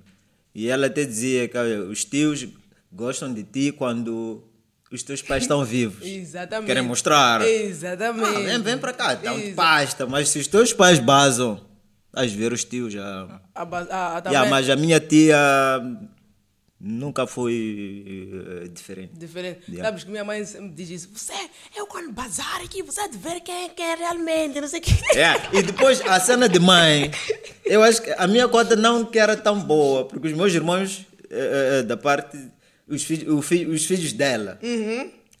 E 0.53 0.67
ela 0.69 0.85
até 0.85 1.03
dizia 1.03 1.47
que 1.47 1.57
os 1.57 2.05
tios 2.05 2.47
gostam 2.91 3.33
de 3.33 3.41
ti 3.41 3.71
quando 3.71 4.43
os 4.91 5.01
teus 5.01 5.23
pais 5.23 5.41
estão 5.41 5.65
vivos. 5.65 6.05
Exatamente. 6.05 6.67
Querem 6.67 6.83
mostrar. 6.83 7.41
Exatamente. 7.41 8.27
Ah, 8.27 8.39
vem, 8.41 8.61
vem 8.61 8.77
para 8.77 8.93
cá, 8.93 9.15
dá 9.15 9.33
um 9.33 9.55
pasta. 9.55 10.05
Mas 10.05 10.29
se 10.29 10.37
os 10.37 10.45
teus 10.45 10.71
pais 10.71 10.99
basam, 10.99 11.59
vais 12.13 12.31
ver 12.31 12.53
os 12.53 12.63
tios 12.63 12.93
já. 12.93 13.41
A, 13.55 13.63
a, 13.63 14.17
a, 14.19 14.29
Yeah, 14.29 14.47
mas 14.51 14.69
a 14.69 14.75
minha 14.75 14.99
tia 14.99 15.35
nunca 16.83 17.27
foi 17.27 18.33
eh, 18.63 18.67
diferente. 18.69 19.11
Diferente. 19.13 19.59
Yeah. 19.69 19.83
Sabes 19.89 20.03
que 20.03 20.09
minha 20.09 20.23
mãe 20.23 20.43
sempre 20.45 20.69
diz 20.71 20.89
isso. 20.89 21.09
Você, 21.13 21.33
eu 21.75 21.85
quando 21.85 22.11
bazar 22.11 22.61
aqui, 22.63 22.81
você 22.81 23.01
há 23.01 23.07
de 23.07 23.17
ver 23.17 23.39
quem, 23.41 23.69
quem 23.69 23.85
é 23.85 23.95
realmente, 23.95 24.59
não 24.59 24.67
sei 24.67 24.79
o 24.79 24.83
quê. 24.83 24.91
É, 25.15 25.57
e 25.57 25.61
depois 25.61 26.01
a 26.01 26.19
cena 26.19 26.49
de 26.49 26.59
mãe, 26.59 27.11
eu 27.65 27.83
acho 27.83 28.01
que 28.01 28.09
a 28.17 28.27
minha 28.27 28.47
cota 28.47 28.75
não 28.75 29.05
que 29.05 29.19
era 29.19 29.37
tão 29.37 29.59
boa, 29.59 30.05
porque 30.05 30.27
os 30.27 30.33
meus 30.33 30.53
irmãos, 30.53 31.05
eh, 31.29 31.83
da 31.83 31.95
parte, 31.97 32.37
os, 32.87 33.03
fi, 33.03 33.29
o 33.29 33.41
fi- 33.41 33.65
os 33.67 33.85
filhos 33.85 34.11
dela, 34.13 34.59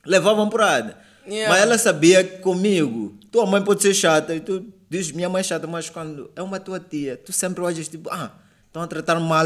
levavam 0.05 0.49
porrada. 0.49 0.97
Yeah. 1.27 1.53
Mas 1.53 1.61
ela 1.63 1.77
sabia 1.77 2.23
que 2.23 2.37
comigo, 2.39 3.15
tua 3.31 3.45
mãe 3.45 3.63
pode 3.63 3.81
ser 3.81 3.93
chata, 3.93 4.35
e 4.35 4.39
tu 4.39 4.65
dizes 4.89 5.11
minha 5.11 5.29
mãe 5.29 5.39
é 5.39 5.43
chata, 5.43 5.67
mas 5.67 5.89
quando 5.89 6.29
é 6.35 6.41
uma 6.41 6.59
tua 6.59 6.79
tia, 6.79 7.15
tu 7.17 7.31
sempre 7.31 7.61
olhas 7.63 7.87
tipo, 7.87 8.09
ah, 8.11 8.31
estão 8.67 8.81
a 8.81 8.87
tratar 8.87 9.19
mal 9.19 9.45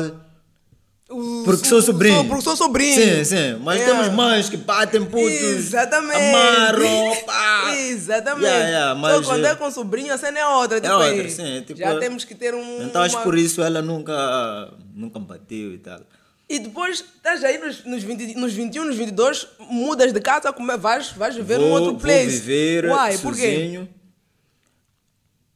O- 1.08 1.44
porque 1.46 1.68
sou 1.68 1.82
sobrinho. 1.84 2.16
Sou, 2.16 2.26
porque 2.26 2.42
sou 2.44 2.56
sobrinho. 2.56 2.96
Sim, 2.96 3.24
sim. 3.24 3.60
Mas 3.64 3.80
Yeah. 3.80 4.02
temos 4.04 4.16
mães 4.16 4.50
que 4.50 4.58
batem 4.58 5.06
putos. 5.06 5.30
Exatamente. 5.32 6.18
Amarram, 6.20 7.16
pá. 7.26 7.76
Exatamente. 7.78 8.46
Yeah, 8.48 8.68
yeah, 8.70 8.94
Só 8.94 9.00
mas, 9.00 9.26
quando 9.28 9.46
eh, 9.46 9.50
é 9.52 9.56
com 9.56 9.70
sobrinho, 9.70 10.14
a 10.14 10.18
cena 10.18 10.40
é 10.40 10.48
outra. 10.48 10.82
Tipo, 10.82 10.94
outra, 10.94 11.10
aí, 11.12 11.30
sim, 11.30 11.62
tipo, 11.66 11.80
já 11.80 12.00
temos 12.00 12.24
que 12.24 12.34
ter 12.34 12.56
um. 12.56 12.82
Então 12.84 13.04
acho 13.04 13.16
uma- 13.18 13.24
por 13.24 13.38
isso 13.38 13.62
ela 13.62 13.82
nunca, 13.84 14.74
nunca 14.96 15.20
bateu 15.20 15.74
e 15.74 15.78
tal. 15.78 16.02
E 16.50 16.58
depois, 16.60 17.00
estás 17.18 17.44
aí 17.44 17.58
nos, 17.60 17.84
nos, 17.86 18.04
20, 18.04 18.36
nos 18.36 18.54
21, 18.54 18.86
nos 18.86 18.96
22, 18.96 19.48
mudas 19.60 20.12
de 20.12 20.20
casa, 20.22 20.52
como 20.54 20.76
vais, 20.78 21.12
vais 21.12 21.36
viver 21.36 21.58
num 21.60 21.66
vou, 21.70 21.74
outro 21.74 21.92
vou 21.92 22.00
place. 22.02 22.40
viver 22.40 22.86
Uai, 22.86 23.16
sozinho. 23.18 23.90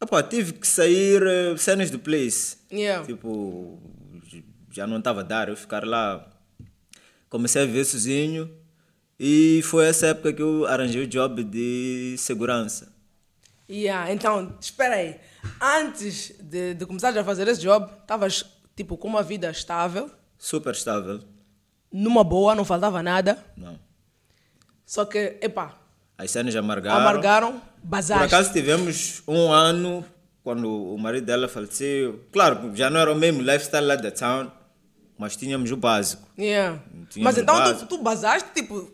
Epá, 0.02 0.22
tive 0.22 0.52
que 0.54 0.66
sair 0.66 1.22
eh, 1.22 1.56
cenas 1.58 1.90
do 1.90 1.98
place. 1.98 2.56
Yeah. 2.72 3.04
Tipo, 3.04 3.78
já 4.70 4.86
não 4.86 4.98
estava 4.98 5.20
a 5.20 5.24
dar 5.24 5.48
eu 5.48 5.56
ficar 5.56 5.84
lá. 5.84 6.26
Comecei 7.28 7.62
a 7.62 7.66
viver 7.66 7.84
sozinho 7.84 8.50
e 9.18 9.60
foi 9.64 9.86
essa 9.86 10.08
época 10.08 10.32
que 10.32 10.42
eu 10.42 10.66
arranjei 10.66 11.04
o 11.04 11.06
job 11.06 11.44
de 11.44 12.16
segurança. 12.18 12.92
Yeah, 13.68 14.12
então, 14.12 14.56
espera 14.60 14.96
aí. 14.96 15.16
Antes 15.60 16.32
de, 16.42 16.74
de 16.74 16.86
começar 16.86 17.16
a 17.16 17.24
fazer 17.24 17.46
esse 17.46 17.60
job, 17.60 17.88
estavas 18.00 18.44
tipo 18.74 18.96
com 18.96 19.06
uma 19.08 19.22
vida 19.22 19.48
estável, 19.50 20.10
Super 20.36 20.72
estável. 20.74 21.20
numa 21.92 22.24
boa, 22.24 22.54
não 22.54 22.64
faltava 22.64 23.00
nada. 23.02 23.38
Não. 23.56 23.78
Só 24.84 25.04
que, 25.04 25.38
epá, 25.40 25.78
As 26.18 26.30
cenas 26.32 26.56
amargaram. 26.56 27.00
amargaram, 27.00 27.52
Por 27.60 27.60
bazaste. 27.84 28.24
acaso 28.24 28.52
tivemos 28.52 29.22
um 29.28 29.52
ano 29.52 30.04
quando 30.42 30.68
o 30.68 30.98
marido 30.98 31.26
dela 31.26 31.46
faleceu. 31.48 32.24
Claro, 32.32 32.74
já 32.74 32.90
não 32.90 32.98
era 33.00 33.12
o 33.12 33.16
mesmo 33.16 33.40
lifestyle 33.40 33.86
lá 33.86 33.94
da 33.94 34.10
town, 34.10 34.50
mas 35.20 35.36
tínhamos 35.36 35.70
o 35.70 35.76
básico. 35.76 36.26
Yeah. 36.38 36.80
Tínhamos 37.10 37.34
Mas 37.34 37.38
então 37.38 37.54
tu, 37.54 37.60
base. 37.72 37.86
tu 37.86 37.98
basaste, 37.98 38.48
tipo, 38.54 38.90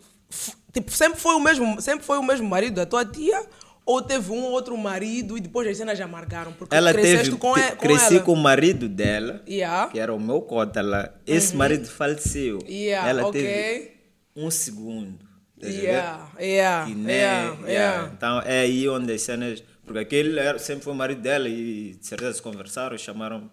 tipo, 0.73 0.91
sempre 0.91 1.19
foi 1.21 1.35
o 1.37 1.41
mesmo, 1.41 1.81
sempre 1.81 2.05
foi 2.05 2.19
o 2.19 2.23
mesmo 2.23 2.49
marido 2.49 2.75
da 2.75 2.85
tua 2.85 3.05
tia? 3.05 3.47
Ou 3.87 4.03
teve 4.03 4.33
um 4.33 4.43
ou 4.43 4.51
outro 4.51 4.77
marido 4.77 5.39
e 5.39 5.41
depois 5.41 5.69
as 5.69 5.77
cenas 5.77 5.97
já 5.97 6.07
amargaram? 6.07 6.53
Porque 6.53 6.75
Ela 6.75 6.93
cresceste 6.93 7.27
teve. 7.27 7.37
com, 7.37 7.55
te- 7.55 7.61
e- 7.61 7.71
com 7.71 7.77
cresci 7.77 8.17
ela. 8.17 8.25
com 8.25 8.33
o 8.33 8.37
marido 8.37 8.89
dela, 8.89 9.41
Yeah. 9.49 9.89
que 9.93 9.99
era 10.01 10.13
o 10.13 10.19
meu 10.19 10.43
cota 10.43 10.83
lá. 10.83 11.11
Esse 11.25 11.55
marido 11.55 11.87
faleceu. 11.89 12.59
Yeah, 12.69 13.09
ela 13.09 13.27
ok. 13.29 13.41
teve 13.41 13.93
um 14.35 14.51
segundo. 14.51 15.25
Yeah, 15.63 16.29
yeah, 16.41 16.91
yeah, 17.09 17.57
yeah. 17.67 18.11
Então 18.13 18.41
é 18.41 18.61
aí 18.63 18.89
onde 18.89 19.13
as 19.13 19.23
cenas. 19.23 19.63
Porque 19.85 20.01
aquele 20.01 20.37
era, 20.39 20.59
sempre 20.59 20.83
foi 20.83 20.93
o 20.93 20.97
marido 20.97 21.21
dela 21.23 21.49
e 21.49 21.95
de 21.99 22.05
certeza 22.05 22.33
se 22.35 22.43
conversaram, 22.43 22.99
chamaram. 22.99 23.49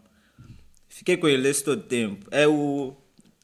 Fiquei 0.95 1.17
com 1.17 1.27
ele 1.27 1.47
esse 1.49 1.63
todo 1.63 1.81
tempo. 1.81 2.27
É 2.29 2.47
o. 2.47 2.93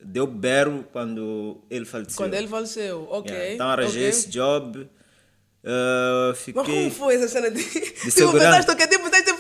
Deu 0.02 0.28
bero 0.28 0.86
quando 0.94 1.62
ele 1.70 1.84
faleceu. 1.84 2.16
Quando 2.16 2.34
ele 2.36 2.48
faleceu, 2.48 3.08
ok. 3.10 3.32
Yeah, 3.32 3.54
Então 3.56 3.68
arranjei 3.70 4.02
ok. 4.04 4.10
esse 4.10 4.30
job. 4.30 4.80
uh, 4.80 4.88
Mas 6.30 6.44
como 6.54 6.64
fiquei. 6.66 6.90
foi 6.92 7.16
essa 7.16 7.28
cena 7.28 7.50
de. 7.50 7.64
tipo, 7.66 8.12
segurança. 8.12 8.46
pensaste 8.46 8.72
o 8.72 8.76
quê? 8.78 8.88
Tipo, 8.88 9.10
você 9.10 9.24
tipo, 9.24 9.40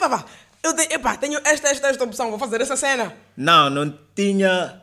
eu 0.63 0.73
tenho, 0.75 0.91
epá, 0.91 1.15
tenho 1.15 1.39
esta, 1.45 1.69
esta, 1.69 1.87
esta 1.87 2.03
opção, 2.03 2.29
vou 2.31 2.39
fazer 2.39 2.59
essa 2.61 2.75
cena. 2.75 3.15
Não, 3.37 3.69
não 3.69 3.97
tinha. 4.15 4.81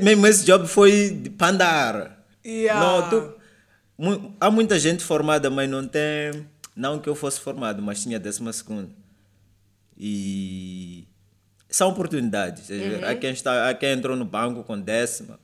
Mesmo 0.00 0.26
esse 0.26 0.44
job 0.44 0.66
foi 0.66 1.10
de 1.10 1.30
pandar. 1.30 2.24
Yeah. 2.46 2.80
Não, 2.80 3.10
tu- 3.10 3.34
há 4.40 4.50
muita 4.50 4.78
gente 4.78 5.04
formada, 5.04 5.50
mas 5.50 5.68
não 5.68 5.86
tem. 5.86 6.46
Não 6.74 6.98
que 6.98 7.08
eu 7.08 7.14
fosse 7.14 7.40
formado, 7.40 7.82
mas 7.82 8.02
tinha 8.02 8.18
décima 8.20 8.52
segunda. 8.52 8.88
E 9.96 11.06
são 11.68 11.90
oportunidades. 11.90 12.70
a 12.70 12.74
Uhum. 12.74 13.08
Há, 13.08 13.14
quem 13.14 13.30
está, 13.30 13.68
há 13.68 13.74
quem 13.74 13.90
entrou 13.90 14.16
no 14.16 14.24
banco 14.24 14.64
com 14.64 14.80
décima. 14.80 15.38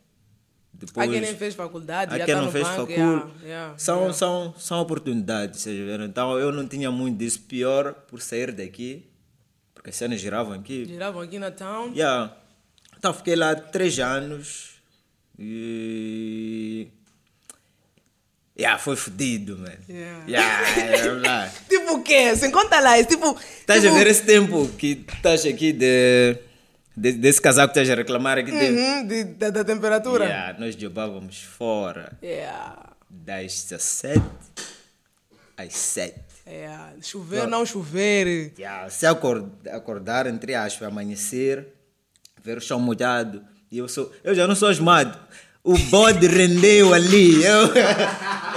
Depois, 0.73 1.09
Há 1.09 1.12
quem 1.12 1.21
nem 1.21 1.37
fez 1.37 1.54
faculdade, 1.54 2.14
há 2.14 2.19
já 2.19 2.25
quem 2.25 2.35
tá 2.35 2.43
não 2.43 2.50
fez 2.50 2.66
banco, 2.66 2.81
facul. 2.81 2.95
yeah, 2.95 3.31
yeah, 3.45 3.78
são, 3.78 3.97
yeah. 3.99 4.14
São, 4.14 4.54
são 4.59 4.81
oportunidades. 4.81 5.64
Então 5.66 6.37
eu 6.38 6.50
não 6.50 6.66
tinha 6.66 6.90
muito 6.90 7.16
disso. 7.19 7.40
Pior 7.43 7.95
por 7.95 8.21
sair 8.21 8.50
daqui, 8.50 9.07
porque 9.73 9.90
as 9.90 9.97
cenas 9.97 10.21
giravam 10.21 10.52
aqui. 10.52 10.85
Giravam 10.85 11.23
aqui 11.23 11.38
na 11.38 11.50
town. 11.52 11.93
Yeah. 11.95 12.37
Então 12.99 13.14
fiquei 13.14 13.37
lá 13.37 13.54
três 13.54 13.99
anos 14.00 14.81
e. 15.38 16.88
Yeah, 18.56 18.78
foi 18.78 18.94
fodido, 18.94 19.58
mano. 19.58 19.78
Yeah. 19.88 20.25
Yeah. 20.28 21.50
Tipo 21.68 21.94
o 21.94 22.02
quê? 22.04 22.30
Assim, 22.32 22.50
conta 22.52 22.78
lá. 22.80 22.99
isso, 22.99 23.08
Tipo, 23.08 23.37
Estás 23.61 23.82
tipo, 23.82 23.94
a 23.94 23.99
ver 23.99 24.06
esse 24.06 24.23
tempo 24.23 24.68
que 24.78 25.04
estás 25.12 25.44
aqui 25.44 25.73
de, 25.73 26.38
de- 26.96 27.12
desse 27.14 27.40
casaco 27.42 27.73
que 27.75 27.80
estás 27.80 27.90
a 27.90 28.00
reclamar 28.00 28.38
aqui 28.38 28.52
uhum, 28.52 29.06
de- 29.08 29.25
da, 29.25 29.50
da 29.50 29.64
temperatura. 29.64 30.25
Yeah, 30.26 30.58
nós 30.61 30.76
jogávamos 30.76 31.42
fora 31.42 32.16
Yeah. 32.23 32.90
das 33.11 33.64
17 33.64 34.23
às 35.56 35.73
7. 35.75 36.14
Yeah. 36.46 36.92
Chover, 37.02 37.46
não 37.49 37.64
chover. 37.66 38.52
Yeah, 38.58 38.88
se 38.90 39.04
acor- 39.06 39.49
acordar, 39.73 40.26
entre 40.26 40.54
aspas, 40.54 40.87
amanhecer, 40.88 41.66
ver 42.42 42.58
o 42.58 42.61
chão 42.61 42.78
molhado, 42.78 43.42
e 43.70 43.78
eu 43.78 43.88
sou. 43.88 44.12
Eu 44.23 44.34
já 44.34 44.46
não 44.46 44.54
sou 44.54 44.68
asmado. 44.68 45.18
O 45.64 45.78
bode 45.78 46.26
rendeu 46.26 46.92
ali. 46.92 47.42
Eu, 47.42 47.71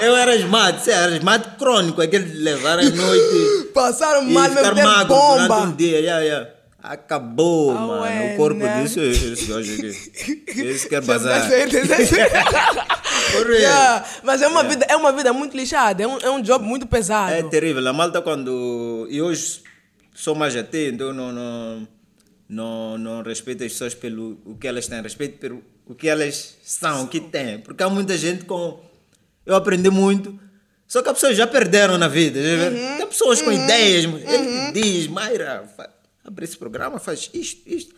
eu 0.01 0.15
era 0.17 0.33
asmado, 0.33 0.79
você 0.81 0.91
era 0.91 1.15
asmado 1.15 1.55
crônico, 1.57 2.01
aquele 2.01 2.25
de 2.25 2.37
levar 2.37 2.77
à 2.79 2.83
noite 2.83 3.69
Passaram 3.73 4.23
mal, 4.23 4.49
meter 4.49 4.75
magro 4.75 5.15
durante 5.15 5.43
um 5.43 5.47
bomba. 5.47 5.75
dia. 5.77 5.99
Yeah, 6.01 6.21
yeah. 6.25 6.49
Acabou, 6.83 7.71
Ah, 7.71 7.79
mano. 7.87 8.01
ué, 8.01 8.33
o 8.33 8.37
corpo 8.37 8.59
né? 8.59 8.83
disse: 8.83 8.99
esse 8.99 9.45
gajo 9.45 9.73
aqui. 9.73 10.61
Esse 10.61 10.89
quer 10.89 11.01
bazar. 11.05 11.49
Yeah, 13.49 14.05
Mas 14.23 14.41
é 14.41 14.47
uma, 14.47 14.63
vida, 14.63 14.85
é 14.89 14.95
uma 14.95 15.11
vida 15.11 15.31
muito 15.33 15.55
lixada, 15.55 16.03
é 16.03 16.07
um, 16.07 16.17
é 16.17 16.29
um 16.29 16.41
job 16.41 16.65
muito 16.65 16.85
pesado. 16.87 17.31
É 17.33 17.43
terrível. 17.43 17.85
A 17.87 17.93
malta 17.93 18.21
quando. 18.21 19.07
E 19.09 19.21
hoje 19.21 19.61
sou 20.13 20.35
mais 20.35 20.55
atento, 20.55 21.13
não, 21.13 21.31
não, 21.31 21.87
não, 22.49 22.97
não 22.97 23.21
respeito 23.23 23.63
as 23.63 23.71
pessoas 23.71 23.93
pelo 23.93 24.39
o 24.45 24.55
que 24.57 24.67
elas 24.67 24.87
têm, 24.87 25.01
respeito 25.01 25.37
pelo 25.39 25.61
o 25.87 25.95
que 25.95 26.07
elas 26.07 26.55
são, 26.63 27.03
o 27.03 27.07
que 27.07 27.19
têm. 27.19 27.59
Porque 27.59 27.81
há 27.83 27.89
muita 27.89 28.17
gente 28.17 28.45
com. 28.45 28.79
Eu 29.45 29.55
aprendi 29.55 29.89
muito. 29.89 30.37
Só 30.87 31.01
que 31.01 31.09
as 31.09 31.15
pessoas 31.15 31.35
já 31.35 31.45
perderam 31.45 31.97
na 31.97 32.07
vida. 32.07 32.39
Uhum. 32.39 32.97
Tem 32.97 33.07
pessoas 33.07 33.41
com 33.41 33.51
ideias. 33.51 34.05
Ele 34.05 34.71
te 34.71 34.81
diz, 34.81 35.07
Mayra, 35.07 35.67
abre 36.23 36.45
esse 36.45 36.57
programa, 36.57 36.97
faz 36.99 37.29
isto, 37.33 37.61
isto. 37.65 37.95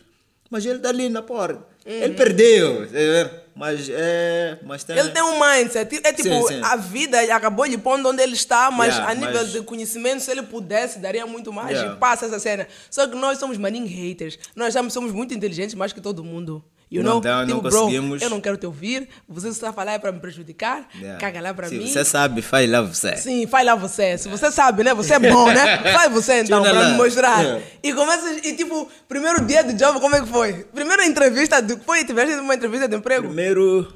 Mas 0.50 0.66
ele 0.66 0.78
está 0.78 0.88
ali 0.88 1.08
na 1.08 1.22
porta. 1.22 1.64
Ele 1.86 2.14
perdeu. 2.14 2.80
já 2.86 2.90
vê? 2.90 3.30
Mas 3.54 3.88
é. 3.88 4.58
Mas 4.64 4.82
tem, 4.82 4.96
Uhum. 4.96 5.02
Ele 5.02 5.10
tem 5.12 5.22
um 5.22 5.38
mindset. 5.40 6.00
É 6.02 6.12
tipo, 6.12 6.28
Sim, 6.48 6.54
sim. 6.56 6.60
a 6.64 6.74
vida 6.74 7.20
acabou 7.34 7.64
lhe 7.64 7.78
pondo 7.78 8.08
onde 8.08 8.20
ele 8.20 8.32
está, 8.34 8.68
mas 8.70 8.94
Yeah, 8.94 9.12
a 9.12 9.14
nível 9.14 9.34
mas- 9.42 9.52
de 9.52 9.62
conhecimento, 9.62 10.20
se 10.22 10.30
ele 10.30 10.42
pudesse, 10.42 10.98
daria 10.98 11.24
muito 11.26 11.52
mais 11.52 11.70
Yeah. 11.76 11.94
e 11.94 11.98
passa 12.00 12.26
essa 12.26 12.40
cena. 12.40 12.66
Só 12.90 13.06
que 13.06 13.14
nós 13.16 13.38
somos 13.38 13.56
maninho 13.58 13.86
haters. 13.86 14.36
Nós 14.56 14.74
somos 14.92 15.12
muito 15.12 15.32
inteligentes 15.32 15.76
mais 15.76 15.92
que 15.92 16.00
todo 16.00 16.24
mundo. 16.24 16.64
You 16.90 17.04
Não 17.04 17.12
know? 17.12 17.20
dá, 17.20 17.46
não 17.46 17.58
tipo, 17.58 17.60
bro, 17.62 17.70
conseguimos. 17.82 18.20
eu 18.20 18.28
não 18.28 18.40
quero 18.40 18.56
te 18.56 18.66
ouvir, 18.66 19.08
você 19.28 19.46
só 19.46 19.52
está 19.52 19.68
a 19.68 19.72
falar 19.72 19.92
é 19.92 19.98
para 20.00 20.10
me 20.10 20.18
prejudicar, 20.18 20.88
Yeah. 20.98 21.20
caga 21.20 21.40
lá 21.40 21.54
para 21.54 21.68
mim. 21.70 21.86
você 21.86 22.04
sabe, 22.04 22.42
faz 22.42 22.68
lá 22.68 22.82
você. 22.82 23.16
Sim, 23.16 23.46
faz 23.46 23.64
lá 23.64 23.76
você. 23.76 24.18
Se 24.18 24.28
você 24.28 24.50
sabe, 24.50 24.82
né? 24.82 24.92
Você 24.92 25.14
é 25.14 25.18
bom, 25.20 25.46
né? 25.52 25.78
Faz 25.92 26.12
você 26.12 26.40
então, 26.40 26.60
lá. 26.64 26.88
me 26.90 26.96
mostrar. 26.96 27.44
É. 27.44 27.62
E 27.80 27.92
começa, 27.94 28.28
e 28.44 28.56
tipo, 28.56 28.88
primeiro 29.08 29.44
dia 29.46 29.62
de 29.62 29.74
job, 29.74 30.00
como 30.00 30.16
é 30.16 30.20
que 30.20 30.26
foi? 30.26 30.64
Primeira 30.74 31.06
entrevista, 31.06 31.60
de, 31.62 31.76
foi, 31.76 32.04
tiveste 32.04 32.34
uma 32.34 32.54
entrevista 32.56 32.88
de 32.88 32.96
emprego? 32.96 33.26
Primeiro, 33.28 33.86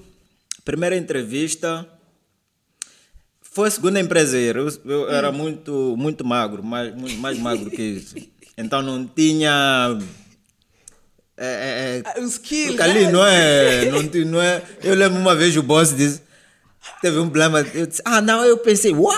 primeira 0.65 0.97
entrevista 0.97 1.89
foi 3.43 3.69
a 3.69 3.71
segunda 3.73 3.99
empresa. 3.99 4.39
Eu, 4.39 4.69
eu 4.85 5.11
era 5.11 5.33
muito, 5.33 5.97
muito 5.99 6.25
magro, 6.25 6.63
mais, 6.63 6.95
mais 7.19 7.39
magro 7.39 7.71
que 7.71 7.83
isso. 7.83 8.15
Então 8.57 8.81
não 8.83 9.05
tinha. 9.05 9.99
É, 11.37 11.47
é, 11.47 11.99
é, 11.99 12.03
Ah, 12.05 12.21
O 12.21 12.25
skill, 12.27 12.69
porque 12.69 12.83
ali 12.83 13.07
né? 13.07 13.11
não 13.13 13.27
é, 13.27 13.85
não, 13.91 14.03
não 14.27 14.43
é. 14.43 14.63
Eu 14.83 14.95
lembro 14.95 15.19
uma 15.19 15.35
vez 15.35 15.57
o 15.57 15.63
boss 15.63 15.95
disse. 15.95 16.23
Teve 17.01 17.19
um 17.19 17.25
problema. 17.25 17.61
Eu 17.75 17.87
disse, 17.87 18.03
ah, 18.05 18.21
não, 18.21 18.45
eu 18.45 18.59
pensei, 18.59 18.93
uau! 18.93 19.15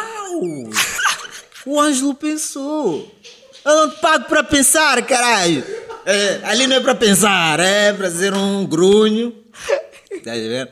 O 1.67 1.81
Ângelo 1.81 2.15
pensou. 2.15 3.13
Eu 3.65 3.75
não 3.75 3.91
te 3.91 4.01
pago 4.01 4.25
para 4.27 4.45
pensar, 4.45 5.05
caralho. 5.05 5.65
É, 6.05 6.41
ali 6.45 6.67
não 6.69 6.77
é 6.77 6.81
para 6.81 6.95
pensar, 6.95 7.59
é 7.59 7.93
para 7.93 8.09
ser 8.11 8.33
um 8.33 8.65
grunho. 8.65 9.35
Tá 10.25 10.33
vendo? 10.33 10.71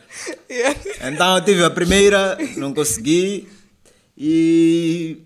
Yeah. 0.48 0.78
Então 1.02 1.37
eu 1.37 1.44
tive 1.44 1.64
a 1.64 1.70
primeira, 1.70 2.38
não 2.57 2.72
consegui. 2.72 3.48
E 4.16 5.22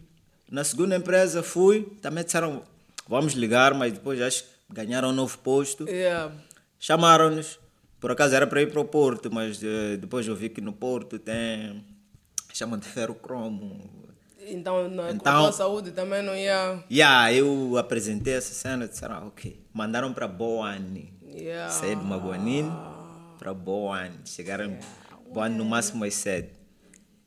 na 0.50 0.64
segunda 0.64 0.96
empresa 0.96 1.42
fui, 1.42 1.86
também 2.00 2.24
disseram, 2.24 2.62
vamos 3.06 3.34
ligar, 3.34 3.74
mas 3.74 3.92
depois 3.92 4.20
acho 4.22 4.44
que 4.44 4.48
ganharam 4.72 5.10
um 5.10 5.12
novo 5.12 5.38
posto. 5.38 5.88
Yeah. 5.88 6.32
Chamaram-nos, 6.78 7.58
por 8.00 8.10
acaso 8.12 8.34
era 8.34 8.46
para 8.46 8.62
ir 8.62 8.70
para 8.70 8.80
o 8.80 8.84
Porto, 8.84 9.30
mas 9.32 9.60
eh, 9.62 9.96
depois 9.96 10.26
eu 10.26 10.36
vi 10.36 10.48
que 10.48 10.60
no 10.60 10.72
Porto 10.72 11.18
tem, 11.18 11.84
chamam 12.52 12.78
de 12.78 12.86
ferrocromo. 12.86 13.90
Então, 14.46 14.88
na, 14.88 15.06
a 15.06 15.10
Então- 15.10 15.42
tua 15.42 15.52
saúde 15.52 15.90
também 15.90 16.22
não 16.22 16.34
ia. 16.34 16.82
Yeah, 16.90 17.32
eu 17.32 17.76
apresentei 17.76 18.34
essa 18.34 18.54
cena, 18.54 18.88
disseram, 18.88 19.14
ah, 19.16 19.24
ok. 19.26 19.60
Mandaram 19.74 20.12
para 20.12 20.26
Boane. 20.26 21.12
Yeah. 21.34 21.70
Saí 21.70 21.94
de 21.94 22.04
Maguanine 22.04 22.70
para 23.38 23.52
Boane. 23.52 24.14
Chegaram 24.24 24.64
em 24.66 24.78
Boane 25.32 25.54
no 25.56 25.64
máximo 25.64 26.04
às 26.04 26.14
sete. 26.14 26.50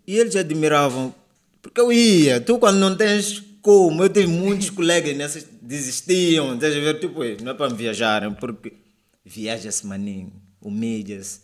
E 0.07 0.17
eles 0.17 0.35
admiravam, 0.35 1.13
porque 1.61 1.79
eu 1.79 1.91
ia. 1.93 2.41
Tu, 2.41 2.57
quando 2.57 2.77
não 2.79 2.95
tens 2.97 3.39
como, 3.61 4.03
eu 4.03 4.09
tive 4.09 4.27
muitos 4.27 4.69
colegas 4.71 5.15
nessas 5.15 5.45
desistiam. 5.61 6.55
Estás 6.55 6.75
a 6.75 6.79
ver? 6.79 6.99
Tipo, 6.99 7.19
não 7.43 7.51
é 7.51 7.53
para 7.53 7.73
viajarem, 7.73 8.33
porque 8.33 8.73
viaja-se 9.23 9.85
maninho, 9.85 10.33
humilha-se. 10.61 11.41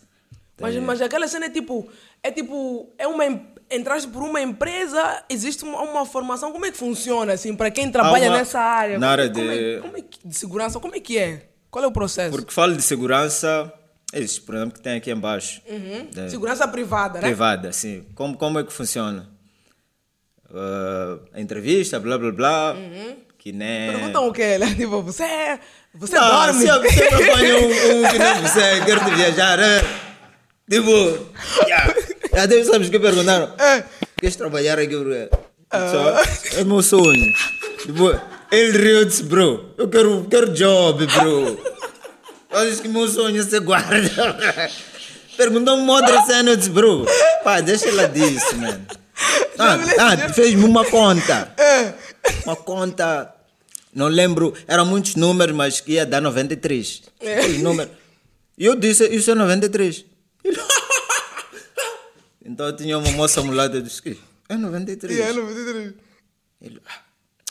Mas, 0.59 0.75
mas 0.77 1.01
aquela 1.01 1.27
cena 1.27 1.45
é 1.45 1.49
tipo. 1.49 1.87
É 2.23 2.31
tipo. 2.31 2.91
É 2.97 3.07
uma. 3.07 3.23
Entraste 3.69 4.07
por 4.09 4.23
uma 4.23 4.41
empresa, 4.41 5.23
existe 5.29 5.63
uma, 5.65 5.81
uma 5.81 6.05
formação. 6.05 6.51
Como 6.53 6.65
é 6.65 6.71
que 6.71 6.77
funciona, 6.77 7.33
assim, 7.33 7.53
para 7.53 7.69
quem 7.69 7.91
trabalha 7.91 8.29
uma- 8.29 8.37
nessa 8.37 8.59
área? 8.61 8.97
na 8.97 9.09
área 9.09 9.29
como, 9.29 9.51
é- 9.51 9.75
de- 9.75 9.81
como 9.81 9.97
é 9.97 10.01
que- 10.01 10.25
de 10.25 10.33
segurança, 10.35 10.79
como 10.79 10.95
é 10.95 10.99
que 11.01 11.17
é? 11.17 11.49
Qual 11.69 11.83
é 11.83 11.87
o 11.87 11.91
processo? 11.91 12.31
Porque 12.35 12.53
falo 12.53 12.73
de 12.77 12.81
segurança, 12.81 13.71
esses, 14.13 14.39
por 14.39 14.55
exemplo, 14.55 14.73
que 14.75 14.81
tem 14.81 14.95
aqui 14.95 15.11
embaixo. 15.11 15.61
De- 16.11 16.31
Segurança 16.31 16.65
privada, 16.65 17.15
né? 17.19 17.27
privada, 17.27 17.73
sim. 17.73 18.05
Como, 18.15 18.37
como 18.37 18.57
é 18.57 18.63
que 18.63 18.71
funciona? 18.71 19.29
A 21.33 21.39
entrevista, 21.41 21.99
blá 21.99 22.17
blá 22.17 22.31
blá. 22.31 22.75
Que 23.47 23.53
nem. 23.53 23.89
Perguntam 23.91 24.27
o 24.27 24.33
quê? 24.33 24.57
né? 24.57 24.67
Tipo, 24.75 25.01
você, 25.01 25.23
é- 25.23 25.59
você 25.95 26.15
Não, 26.17 26.27
dorme? 26.27 26.59
se 26.59 26.67
você 26.67 26.75
um, 27.55 28.01
um 28.01 28.03
que 28.11 28.49
você 28.49 28.81
quer 28.85 29.05
te 29.05 29.15
viajar, 29.15 29.57
é? 29.57 29.81
Tipo. 30.69 31.31
Já 32.35 32.45
deve 32.45 32.65
sabes 32.65 32.89
o 32.89 32.91
que 32.91 32.99
perguntaram? 32.99 33.53
É. 33.57 33.85
Queres 34.19 34.35
trabalhar 34.35 34.77
aqui, 34.77 34.97
bro? 34.97 35.13
Só, 35.71 36.59
é 36.59 36.63
meu 36.65 36.83
sonho. 36.83 37.33
Tipo, 37.83 38.19
ele 38.51 38.77
riu 38.77 39.01
e 39.03 39.05
disse, 39.05 39.23
bro, 39.23 39.73
eu 39.77 39.87
quero, 39.87 40.27
quero 40.29 40.51
job, 40.51 41.07
bro. 41.07 41.57
Olha 42.51 42.75
que 42.75 42.87
meu 42.89 43.07
sonho 43.07 43.39
é 43.39 43.45
ser 43.45 43.61
guarda. 43.61 43.95
Perguntou 45.37 45.77
uma 45.77 45.93
outra 45.93 46.21
cena, 46.23 46.51
eu 46.51 46.57
disse, 46.57 46.69
bro, 46.69 47.05
pá, 47.45 47.61
deixa 47.61 47.87
ela 47.87 48.09
disso, 48.09 48.57
mano. 48.57 48.85
Ah, 49.57 49.77
ah 49.99 50.33
fez-me 50.33 50.65
uma 50.65 50.83
conta. 50.83 51.53
Uma 52.45 52.55
conta, 52.55 53.36
não 53.97 54.07
lembro, 54.07 54.53
eram 54.67 54.85
muitos 54.85 55.15
números, 55.15 55.55
mas 55.55 55.81
que 55.81 55.93
ia 55.93 56.05
dar 56.05 56.21
93. 56.21 57.01
Aquele 57.19 57.57
número. 57.59 57.89
E 58.57 58.65
eu 58.65 58.75
disse, 58.75 59.07
isso 59.07 59.31
é 59.31 59.35
93. 59.35 60.05
Ele, 60.43 60.57
então 62.45 62.67
eu 62.67 62.75
tinha 62.75 62.97
uma 62.97 63.11
moça 63.11 63.41
mulata, 63.41 63.75
eu 63.77 63.81
disse, 63.81 64.01
que 64.01 64.17
é 64.47 64.55
93. 64.55 65.17
Yeah, 65.17 65.33
não, 65.39 65.47
você- 65.47 65.93
Ele, 66.61 66.81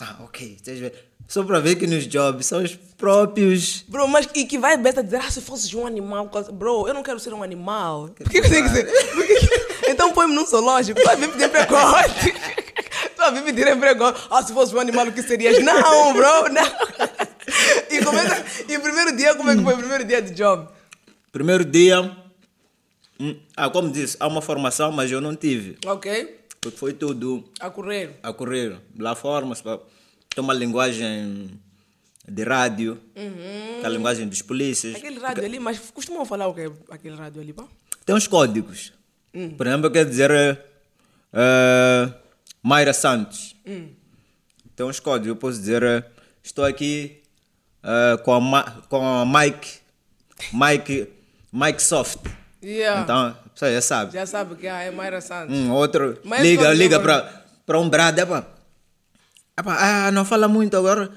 ah, 0.01 0.17
ok, 0.23 0.55
estás 0.55 0.77
a 0.77 0.81
ver? 0.81 0.93
Só 1.27 1.43
para 1.43 1.59
ver 1.59 1.75
que 1.75 1.85
nos 1.85 2.07
jobs 2.07 2.45
são 2.45 2.63
os 2.63 2.73
próprios. 2.97 3.83
Bro, 3.89 4.07
mas 4.07 4.27
e 4.33 4.45
que 4.45 4.57
vai 4.57 4.77
besta 4.77 5.03
dizer, 5.03 5.17
ah, 5.17 5.29
se 5.29 5.41
fosse 5.41 5.75
um 5.75 5.85
animal, 5.85 6.29
bro, 6.53 6.87
eu 6.87 6.93
não 6.93 7.03
quero 7.03 7.19
ser 7.19 7.33
um 7.33 7.43
animal. 7.43 8.09
Por 8.15 8.29
que 8.29 8.41
que 8.41 8.49
tem 8.49 8.63
que 8.63 8.69
ser? 8.69 8.85
Que 8.85 9.89
Então 9.91 10.13
põe-me 10.13 10.33
num 10.33 10.45
zoológico, 10.45 11.01
vai 11.03 11.17
vir 11.17 11.29
pedir 11.29 11.45
empregote. 11.45 12.31
Tu 12.31 12.66
vai 13.17 13.33
vir 13.33 13.43
pedir 13.43 13.67
empregote. 13.67 14.19
Ah, 14.29 14.41
se 14.43 14.53
fosse 14.53 14.75
um 14.75 14.79
animal, 14.79 15.07
o 15.07 15.11
que 15.11 15.21
serias? 15.23 15.63
Não, 15.63 16.13
bro, 16.13 16.49
não. 16.51 16.63
E, 17.89 18.03
começa, 18.03 18.43
e 18.67 18.75
o 18.75 18.81
primeiro 18.81 19.15
dia, 19.15 19.33
como 19.35 19.49
é 19.49 19.55
que 19.55 19.63
foi 19.63 19.73
o 19.73 19.77
primeiro 19.77 20.03
dia 20.03 20.21
de 20.21 20.31
job? 20.31 20.67
Primeiro 21.31 21.63
dia. 21.63 22.01
hum, 23.19 23.35
ah, 23.55 23.69
como 23.69 23.89
disse, 23.89 24.17
há 24.19 24.27
uma 24.27 24.41
formação, 24.41 24.91
mas 24.91 25.09
eu 25.11 25.21
não 25.21 25.33
tive. 25.35 25.77
Ok? 25.85 26.39
Porque 26.59 26.77
foi 26.77 26.91
tudo 26.93 27.45
A 27.59 27.69
correr. 27.69 28.15
a 28.21 28.33
correr. 28.33 28.77
Lá 28.99 29.15
forma-se. 29.15 29.63
pá. 29.63 29.79
Tem 30.29 30.43
uma 30.43 30.53
linguagem 30.53 31.49
de 32.27 32.43
rádio, 32.43 32.99
com 33.15 33.85
a 33.87 33.89
linguagem 33.89 34.27
dos 34.27 34.41
polícias. 34.41 34.95
Aquele 34.95 35.19
rádio 35.19 35.45
ali, 35.45 35.59
mas 35.59 35.79
costumam 35.93 36.25
falar 36.25 36.47
o 36.47 36.53
que 36.53 36.69
aquele 36.91 37.15
rádio 37.15 37.41
ali, 37.41 37.53
pá? 37.53 37.63
Tem 38.05 38.13
uns 38.13 38.27
códigos. 38.27 38.91
Por 39.55 39.65
exemplo, 39.67 39.87
eu 39.87 39.91
quero 39.91 40.09
dizer 40.09 40.31
eh, 40.31 40.57
eh, 41.33 42.13
Mayra 42.67 42.93
Santos. 42.93 43.55
Tem 44.75 44.85
uns 44.85 44.99
códigos. 44.99 45.29
Eu 45.29 45.35
posso 45.35 45.57
dizer: 45.59 45.81
eh, 45.83 46.03
estou 46.43 46.65
aqui 46.65 47.21
eh, 47.83 48.17
com, 48.23 48.33
a 48.33 48.39
Ma- 48.41 48.71
com 48.89 49.05
a 49.05 49.25
Mike, 49.25 49.79
Mike, 50.53 51.07
Mike 51.53 51.81
Soft. 51.81 52.19
Yeah. 52.63 53.01
Então, 53.03 53.27
a 53.27 53.49
pessoa 53.53 53.71
já 53.71 53.81
sabe. 53.81 54.13
Já 54.13 54.25
sabe 54.25 54.55
que 54.55 54.67
é 54.67 54.91
Mayra 54.91 55.21
Santos. 55.21 55.55
Um 55.55 55.71
outro 55.71 56.19
Mas 56.23 56.41
liga, 56.41 56.73
liga 56.73 56.99
para 57.65 57.79
um 57.79 57.87
brado, 57.89 58.19
epá, 58.19 58.43
epá, 59.59 59.77
ah, 60.07 60.11
não 60.11 60.25
fala 60.25 60.47
muito 60.47 60.75
agora, 60.75 61.09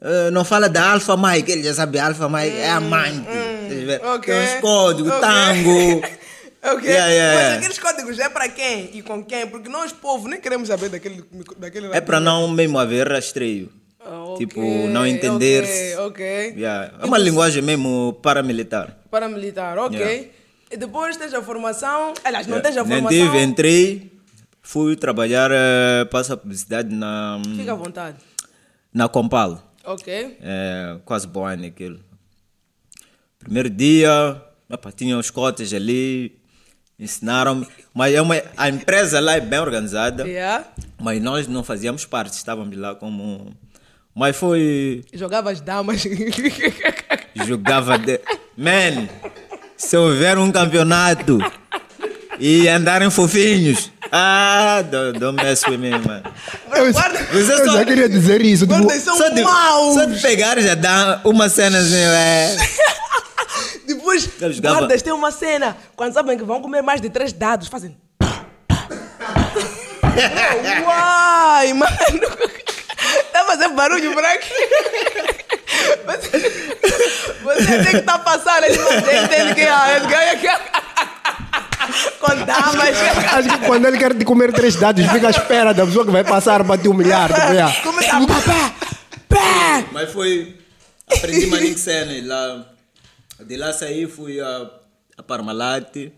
eh, 0.00 0.30
não 0.30 0.44
fala 0.44 0.68
da 0.68 0.92
Alpha 0.92 1.16
Mike, 1.16 1.50
ele 1.52 1.62
já 1.62 1.74
sabe, 1.74 1.98
Alpha 1.98 2.28
Mike 2.28 2.56
é 2.56 2.70
amante, 2.70 3.28
Estás 3.28 3.82
a 3.82 3.86
ver? 3.86 4.00
Hum, 4.04 4.14
ok. 4.14 4.34
tem 4.34 4.42
uns 4.56 4.60
códigos, 4.60 5.12
Ok. 5.12 5.20
tango, 5.20 6.02
Ok, 6.74 6.84
Yeah, 6.88 7.06
yeah, 7.12 7.34
mas 7.34 7.42
yeah. 7.44 7.56
aqueles 7.58 7.78
códigos 7.78 8.18
é 8.18 8.28
para 8.28 8.48
quem 8.48 8.90
e 8.96 9.02
com 9.02 9.24
quem? 9.24 9.46
Porque 9.46 9.68
nós, 9.68 9.92
povo, 9.92 10.26
nem 10.28 10.40
queremos 10.40 10.68
saber 10.68 10.88
daquele, 10.88 11.22
daquele 11.58 11.86
é 11.88 12.00
para 12.00 12.18
não 12.20 12.48
mesmo 12.48 12.78
haver 12.78 13.08
rastreio, 13.08 13.70
Ah, 14.00 14.24
ok, 14.24 14.38
tipo, 14.46 14.60
não 14.88 15.06
entender-se. 15.06 15.96
Ok. 15.98 16.24
Yeah, 16.56 16.92
É 17.00 17.04
uma 17.04 17.18
linguagem 17.18 17.62
mesmo 17.62 18.18
paramilitar. 18.22 18.96
Paramilitar, 19.10 19.78
ok. 19.78 19.98
Yeah. 19.98 20.28
E 20.70 20.76
depois 20.76 21.16
tens 21.16 21.32
a 21.34 21.40
formação. 21.42 22.12
Aliás, 22.24 22.46
não 22.46 22.56
Yeah. 22.56 22.68
tens 22.68 22.76
a 22.80 22.84
Nem 22.88 23.00
formação. 23.02 23.32
tive, 23.32 23.42
entrei, 23.44 24.12
fui 24.62 24.96
trabalhar, 24.96 25.50
eh, 25.52 26.04
passo 26.10 26.32
a 26.32 26.36
publicidade 26.36 26.92
na, 26.92 27.40
Fica 27.56 27.72
à 27.72 27.74
vontade. 27.76 28.16
na 28.92 29.08
Compal. 29.08 29.62
Ok. 29.84 30.38
É, 30.42 30.96
quase 31.04 31.28
bom 31.28 31.46
ano 31.46 31.64
aquilo. 31.66 32.00
Primeiro 33.38 33.70
dia, 33.70 34.42
opa, 34.68 34.90
tinha 34.90 35.16
os 35.16 35.30
cotas 35.30 35.72
ali, 35.72 36.36
ensinaram-me. 36.98 37.66
Mas 37.94 38.14
é 38.14 38.20
uma, 38.22 38.40
a 38.56 38.68
empresa 38.68 39.20
lá 39.20 39.34
é 39.34 39.40
bem 39.40 39.58
organizada, 39.58 40.26
Yeah. 40.26 40.64
mas 41.00 41.20
nós 41.22 41.46
não 41.48 41.62
fazíamos 41.64 42.04
parte, 42.04 42.34
estávamos 42.34 42.76
lá 42.76 42.94
como. 42.94 43.52
Mas 44.14 44.36
foi. 44.36 45.04
Jogava 45.12 45.50
as 45.50 45.60
damas. 45.60 46.02
Jogava 47.46 47.98
de. 47.98 48.20
Man, 48.56 49.08
se 49.76 49.96
houver 49.96 50.38
um 50.38 50.50
campeonato 50.50 51.38
e 52.38 52.66
andarem 52.68 53.10
fofinhos, 53.10 53.90
ah, 54.10 54.82
don't, 54.90 55.18
don't 55.18 55.42
mess 55.42 55.62
with 55.68 55.76
me, 55.78 55.90
man. 55.90 56.22
Eu, 56.74 56.92
Guarda- 56.92 57.20
eu 57.32 57.44
só- 57.44 57.72
já 57.78 57.84
queria 57.84 58.08
dizer 58.08 58.40
isso. 58.42 58.66
Tipo, 58.66 58.78
Guarda, 58.82 59.00
são 59.00 59.16
Só 59.18 59.28
de, 59.28 59.42
maus. 59.42 59.94
só 59.94 60.04
de 60.06 60.20
pegar 60.20 60.58
já 60.60 60.74
dá 60.74 61.20
uma 61.24 61.48
cena 61.50 61.78
assim, 61.78 61.96
é. 61.96 62.56
Jogava- 64.24 64.78
guardas, 64.80 65.02
tem 65.02 65.12
uma 65.12 65.30
cena. 65.30 65.76
Quando 65.94 66.12
sabem 66.12 66.36
que 66.38 66.44
vão 66.44 66.60
comer 66.62 66.82
mais 66.82 67.00
de 67.00 67.08
três 67.10 67.32
dados, 67.32 67.68
fazem. 67.68 67.96
Uai, 70.86 71.72
mano. 71.72 71.96
Tá 73.32 73.44
fazendo 73.44 73.74
barulho 73.74 74.12
por 74.12 74.24
aqui. 74.24 74.54
Você, 76.06 76.66
você 77.42 77.66
tem 77.66 77.90
que 77.90 77.96
estar 77.98 78.18
passando, 78.20 78.64
ele 78.64 78.74
entende 78.74 79.54
que 79.54 79.62
ah, 79.62 79.96
ele 79.96 80.06
ganha 80.06 80.32
aqui. 80.32 80.48
Com 82.20 82.44
damas. 82.44 82.96
acho 83.34 83.48
que 83.48 83.66
quando 83.66 83.86
ele 83.86 83.98
quer 83.98 84.14
te 84.14 84.24
comer 84.24 84.52
três 84.52 84.74
dados, 84.76 85.04
fica 85.06 85.28
à 85.28 85.30
espera 85.30 85.72
da 85.74 85.86
pessoa 85.86 86.04
que 86.04 86.10
vai 86.10 86.24
passar 86.24 86.64
para 86.64 86.78
te 86.80 86.88
humilhar. 86.88 87.32
Tipo, 87.32 87.52
yeah. 87.52 87.80
Começa 87.82 88.16
a 88.16 88.26
pá, 88.26 88.72
pá. 89.28 89.84
Mas 89.92 90.12
foi. 90.12 90.56
Aprendi 91.10 91.46
Manique 91.46 91.78
Sena 91.78 92.12
e 92.12 92.22
lá. 92.22 92.66
De 93.40 93.56
lá 93.56 93.72
saí, 93.72 94.06
fui 94.06 94.40
a, 94.40 94.70
a 95.16 95.22
Parmalat. 95.22 96.12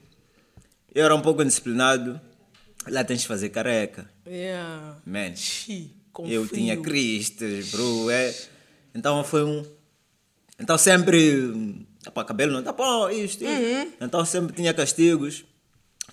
Eu 0.94 1.04
era 1.04 1.14
um 1.14 1.20
pouco 1.20 1.42
indisciplinado. 1.42 2.20
Lá 2.86 3.04
tens 3.04 3.22
de 3.22 3.26
fazer 3.26 3.50
careca. 3.50 4.08
Yeah. 4.26 4.96
Man. 5.04 5.34
Xi, 5.34 5.94
com 6.12 6.26
eu 6.26 6.46
tinha 6.46 6.76
cristas, 6.76 7.70
bro. 7.70 8.10
É. 8.10 8.34
Então 8.94 9.22
foi 9.24 9.44
um. 9.44 9.64
Então 10.58 10.78
sempre. 10.78 11.86
Epá, 12.06 12.24
cabelo 12.24 12.52
não 12.52 12.62
tá 12.62 12.72
bom, 12.72 13.08
isto, 13.10 13.44
isto. 13.44 13.44
Uhum. 13.44 13.92
Então 14.00 14.24
sempre 14.24 14.54
tinha 14.54 14.72
castigos. 14.72 15.44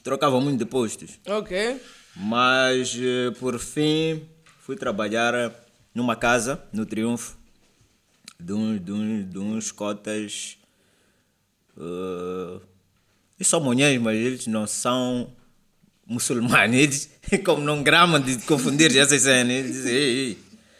Trocava 0.03 0.39
muito 0.41 0.59
de 0.59 0.65
postos. 0.65 1.19
Ok. 1.25 1.81
Mas 2.15 2.95
eh, 2.95 3.31
por 3.39 3.57
fim 3.59 4.27
fui 4.59 4.75
trabalhar 4.75 5.53
numa 5.93 6.15
casa 6.15 6.61
no 6.71 6.85
Triunfo 6.85 7.37
de, 8.39 8.53
um, 8.53 8.77
de, 8.77 8.91
um, 8.91 9.23
de 9.23 9.39
uns 9.39 9.71
cotas. 9.71 10.57
Uh, 11.77 12.61
eles 13.37 13.47
são 13.47 13.59
monhães, 13.59 13.99
mas 14.01 14.15
eles 14.17 14.47
não 14.47 14.65
são 14.65 15.29
muçulmanos. 16.07 16.75
Eles, 17.31 17.43
como 17.43 17.61
não 17.63 17.81
gramam 17.83 18.19
de 18.19 18.37
confundir 18.45 18.95
essas 18.97 19.21
cenas, 19.23 19.51
eles 19.51 19.71
dizem, 19.73 19.93
ei, 19.93 20.17
ei. 20.27 20.37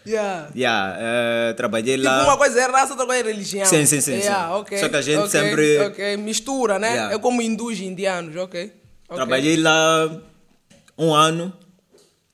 Yeah. 0.08 0.49
Yeah, 0.55 0.97
eh, 0.99 1.53
trabalhei 1.53 1.95
Tipo, 1.97 2.08
lá. 2.08 2.23
uma 2.25 2.38
coisa 2.38 2.62
é 2.62 2.65
raça, 2.67 2.91
outra 2.93 3.08
coisa 3.08 3.23
é 3.23 3.25
religião. 3.31 3.65
Sim, 3.65 3.88
sim, 3.88 3.99
sim, 3.99 4.12
Yeah, 4.17 4.49
sim. 4.53 4.53
ok, 4.62 4.77
Só 4.77 4.88
que 4.89 4.95
a 4.95 5.01
gente 5.01 5.17
ok, 5.17 5.29
sempre- 5.29 5.79
Ok, 5.79 6.17
mistura, 6.17 6.77
né? 6.77 6.89
Yeah. 6.91 7.15
É 7.15 7.17
como 7.17 7.41
hindus 7.41 7.79
indianos, 7.79 8.36
ok. 8.36 8.71
Trabalhei 9.10 9.58
lá 9.58 10.21
um 10.95 11.12
ano. 11.12 11.51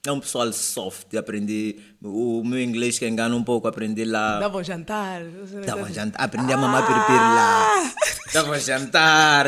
É 0.06 0.12
um 0.12 0.20
pessoal 0.20 0.52
soft. 0.52 1.14
Aprendi 1.16 1.78
o 2.02 2.44
meu 2.44 2.60
inglês 2.60 2.98
que 2.98 3.08
engana 3.08 3.36
um 3.36 3.44
pouco. 3.44 3.68
Aprendi 3.68 4.04
lá. 4.04 4.40
Davam 4.40 4.64
jantar. 4.64 5.22
Dava 5.66 5.94
jantar, 5.94 6.24
aprendi 6.24 6.52
a 6.52 6.58
mamar 6.58 6.86
piripiri 6.88 7.18
lá. 7.18 7.94
Dava 8.34 8.60
jantar. 8.60 9.46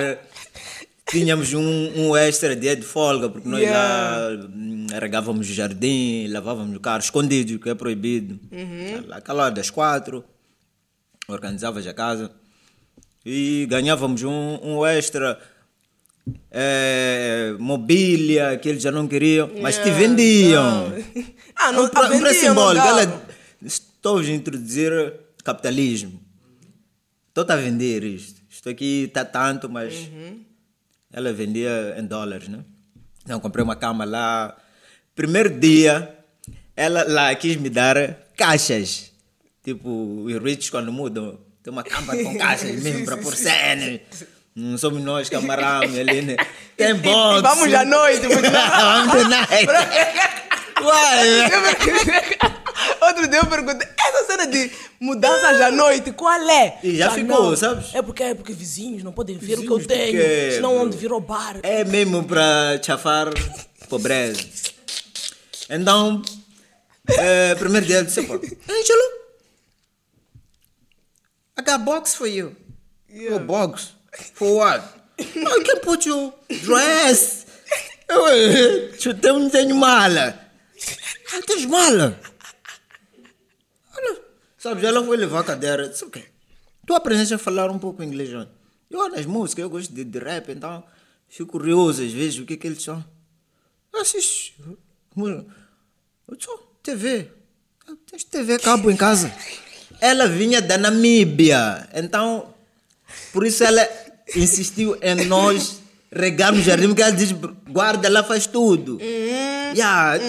Tínhamos 1.10 1.54
um, 1.54 1.62
um 1.96 2.16
extra 2.16 2.56
dia 2.56 2.76
de 2.76 2.84
folga, 2.84 3.30
porque 3.30 3.48
nós 3.48 3.62
Yeah. 3.62 4.48
lá 4.92 5.00
regávamos 5.00 5.50
o 5.50 5.54
jardim, 5.54 6.28
lavávamos 6.28 6.76
o 6.76 6.80
carro, 6.80 7.00
escondido, 7.00 7.60
que 7.60 7.70
é 7.70 7.76
proibido. 7.76 8.40
Lá, 9.08 9.18
Aquela 9.18 9.44
hora 9.46 9.52
das 9.54 9.70
quatro, 9.70 10.24
organizavas 11.28 11.86
a 11.88 11.94
casa 11.94 12.32
e 13.26 13.66
ganhávamos 13.70 14.24
um, 14.24 14.60
um 14.64 14.86
extra. 14.86 15.40
Eh, 16.52 17.56
mobília 17.60 18.58
que 18.58 18.70
eles 18.70 18.82
já 18.84 18.92
não 18.92 19.08
queriam, 19.08 19.50
mas 19.62 19.76
te 19.78 19.90
Yeah, 19.90 20.00
vendiam. 20.08 20.90
não. 20.90 21.24
Ah, 21.56 21.72
não, 21.72 21.86
um, 21.86 21.90
pre- 21.90 22.00
a 22.00 22.04
um 22.06 22.08
preço 22.08 22.24
vendiam, 22.24 22.50
simbólico. 22.50 22.88
Ela, 22.88 23.26
estou 23.62 24.18
a 24.18 24.26
introduzir 24.26 24.92
capitalismo. 25.44 26.20
Estou 27.30 27.46
a 27.48 27.56
vender 27.56 28.04
isto. 28.04 28.42
Isto 28.50 28.70
aqui 28.70 29.04
está 29.06 29.24
tanto, 29.24 29.70
mas 29.70 29.94
Uhum. 29.94 30.44
ela 31.12 31.32
vendia 31.34 31.96
em 31.98 32.06
dólares, 32.06 32.48
né? 32.48 32.60
Então 33.24 33.40
comprei 33.40 33.64
uma 33.64 33.76
cama 33.76 34.04
lá. 34.04 34.58
Primeiro 35.16 35.50
dia, 35.60 36.18
ela 36.76 37.04
lá 37.08 37.34
quis 37.36 37.56
me 37.56 37.70
dar 37.70 37.96
caixas. 38.36 39.12
Tipo, 39.64 39.90
os 40.26 40.34
ricos 40.44 40.70
quando 40.70 40.92
mudam, 40.92 41.40
tem 41.62 41.72
uma 41.72 41.84
cama 41.84 42.16
com 42.18 42.36
caixas 42.38 42.82
mesmo 42.82 43.06
para 43.06 43.18
pôr 43.18 43.34
cena. 43.36 44.00
Não 44.56 44.78
somos 44.78 45.02
nós 45.02 45.30
que 45.30 45.36
amarramos 45.36 45.98
ali, 45.98 46.22
né? 46.22 46.36
Tem 46.78 46.94
box. 46.96 47.40
E 47.40 47.42
vamos 47.44 47.74
à 47.74 47.86
noite. 47.86 48.28
porque- 48.28 48.50
vamos 48.50 49.24
de 49.24 49.30
night. 49.30 49.68
Uai, 50.82 51.52
Outro 53.02 53.28
dia 53.28 53.40
eu 53.40 53.46
perguntei, 53.46 53.88
essa 54.00 54.26
cena 54.26 54.48
de 54.48 54.72
mudanças 55.00 55.62
à 55.62 55.72
noite, 55.72 56.12
qual 56.12 56.42
é? 56.50 56.80
E 56.84 56.98
já 56.98 57.08
Ah, 57.08 57.12
ficou, 57.12 57.52
não. 57.52 57.54
É 57.54 57.98
É 57.98 58.02
porque, 58.02 58.24
é 58.24 58.34
porque 58.36 58.54
vizinhos 58.54 59.04
não 59.04 59.12
podem 59.12 59.38
ver 59.38 59.60
o 59.60 59.62
que 59.62 59.68
eu 59.70 59.78
Vizinhos 59.78 59.86
tenho, 59.88 60.12
quê, 60.22 60.52
senão 60.56 60.72
bro? 60.74 60.84
onde 60.86 60.98
vir 60.98 61.12
roubar. 61.12 61.58
É 61.64 61.84
mesmo 61.86 62.24
para 62.24 62.82
chafar 62.84 63.28
pobreza. 63.88 64.42
Então, 65.70 66.22
é, 67.10 67.56
primeiro 67.56 67.86
dia 67.86 67.98
eu 67.98 68.04
disse, 68.04 68.22
pô, 68.24 68.34
Angelo, 68.34 69.24
I 71.58 71.62
got 71.64 71.80
box 71.84 72.16
for 72.16 72.28
you. 72.28 72.56
Yeah. 73.10 73.36
Oh, 73.36 73.40
box? 73.40 73.90
For 74.34 74.58
what? 74.58 74.84
oh, 75.20 75.24
you 75.24 75.64
can 75.64 75.80
put 75.82 76.06
your 76.06 76.34
dress. 76.64 77.46
Eu 79.24 79.40
não 79.40 79.50
tenho 79.50 79.76
mala. 79.76 80.40
Ah, 81.34 81.42
tens 81.48 81.66
mala? 81.66 82.20
Olha, 83.96 84.22
sabes, 84.58 84.84
ela 84.84 85.04
foi 85.04 85.18
levar 85.18 85.40
a 85.40 85.44
cadeira. 85.44 85.90
Disse, 85.90 86.06
ok. 86.06 86.24
Tu 86.86 86.94
aprendeste 86.94 87.34
a 87.34 87.38
falar 87.38 87.72
um 87.72 87.80
pouco 87.80 88.04
inglês 88.04 88.34
ontem? 88.34 88.54
Eu 88.92 89.10
nas 89.10 89.26
músicas, 89.26 89.64
eu 89.64 89.70
gosto 89.70 89.92
de, 89.92 90.04
de 90.04 90.20
rap, 90.20 90.52
então 90.52 90.84
fico 91.28 91.54
curioso 91.54 92.04
às 92.04 92.12
vezes 92.12 92.40
o 92.40 92.46
que 92.46 92.54
é 92.54 92.58
que 92.58 92.68
eles 92.68 92.84
são. 92.84 93.04
Eu 93.92 94.02
assisto. 94.02 94.78
Eu 95.16 96.38
sou 96.40 96.78
TV. 96.84 97.32
Tens 98.10 98.24
TV 98.26 98.60
cabo 98.60 98.92
em 98.92 98.98
casa. 98.98 99.34
Ela 100.00 100.28
vinha 100.28 100.62
da 100.62 100.78
Namíbia, 100.78 101.90
então 101.94 102.54
por 103.32 103.46
isso 103.46 103.64
ela 103.64 103.84
insistiu 104.36 104.98
em 105.02 105.26
nós 105.26 105.82
regarmos 106.12 106.62
o 106.62 106.64
jardim, 106.64 106.88
porque 106.88 107.02
ela 107.02 107.12
diz, 107.12 107.32
guarda 107.70 108.10
lá 108.10 108.24
faz 108.24 108.46
tudo. 108.46 109.00
Yeah, 109.02 110.20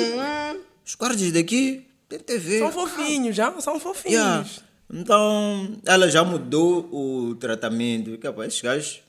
Os 0.85 0.95
guardas 0.95 1.31
daqui 1.33 1.87
tem 2.09 2.19
TV. 2.19 2.59
São 2.59 2.73
fofinhos, 2.73 3.37
já? 3.37 3.61
São 3.61 3.79
fofinhos. 3.79 4.14
Yeah. 4.14 4.47
Então, 4.93 5.79
ela 5.87 6.11
já 6.11 6.25
mudou 6.25 6.88
o 6.93 7.35
tratamento. 7.37 8.17
Capa, 8.19 8.47
esses 8.47 8.61
gajos 8.61 9.01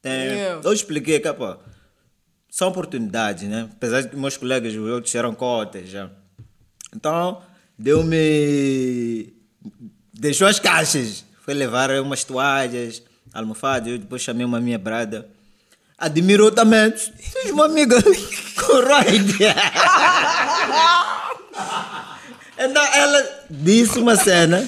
têm. 0.00 0.12
Yeah. 0.12 0.60
Eu 0.64 0.72
expliquei, 0.72 1.20
capa, 1.20 1.60
são 2.50 2.68
oportunidades, 2.68 3.48
né? 3.48 3.68
Apesar 3.72 4.02
de 4.02 4.08
que 4.08 4.16
meus 4.16 4.36
colegas, 4.36 4.72
os 4.74 4.90
outros 4.90 5.14
eram 5.14 5.34
cotas 5.34 5.88
já. 5.88 6.10
Então, 6.94 7.42
deu-me. 7.78 9.32
Deixou 10.12 10.46
as 10.46 10.58
caixas. 10.58 11.24
Foi 11.40 11.52
levar 11.52 11.90
umas 12.00 12.24
toalhas, 12.24 13.02
almofadas. 13.34 13.88
Eu 13.92 13.98
depois 13.98 14.22
chamei 14.22 14.46
uma 14.46 14.60
minha 14.60 14.78
brada. 14.78 15.28
Admirou 15.98 16.50
também. 16.50 16.90
Tens 16.90 17.50
uma 17.50 17.66
amiga 17.66 17.96
com 18.02 18.80
Ride. 18.80 19.36
Então 22.56 22.82
ela 22.94 23.46
disse 23.50 23.98
uma 23.98 24.14
cena, 24.16 24.64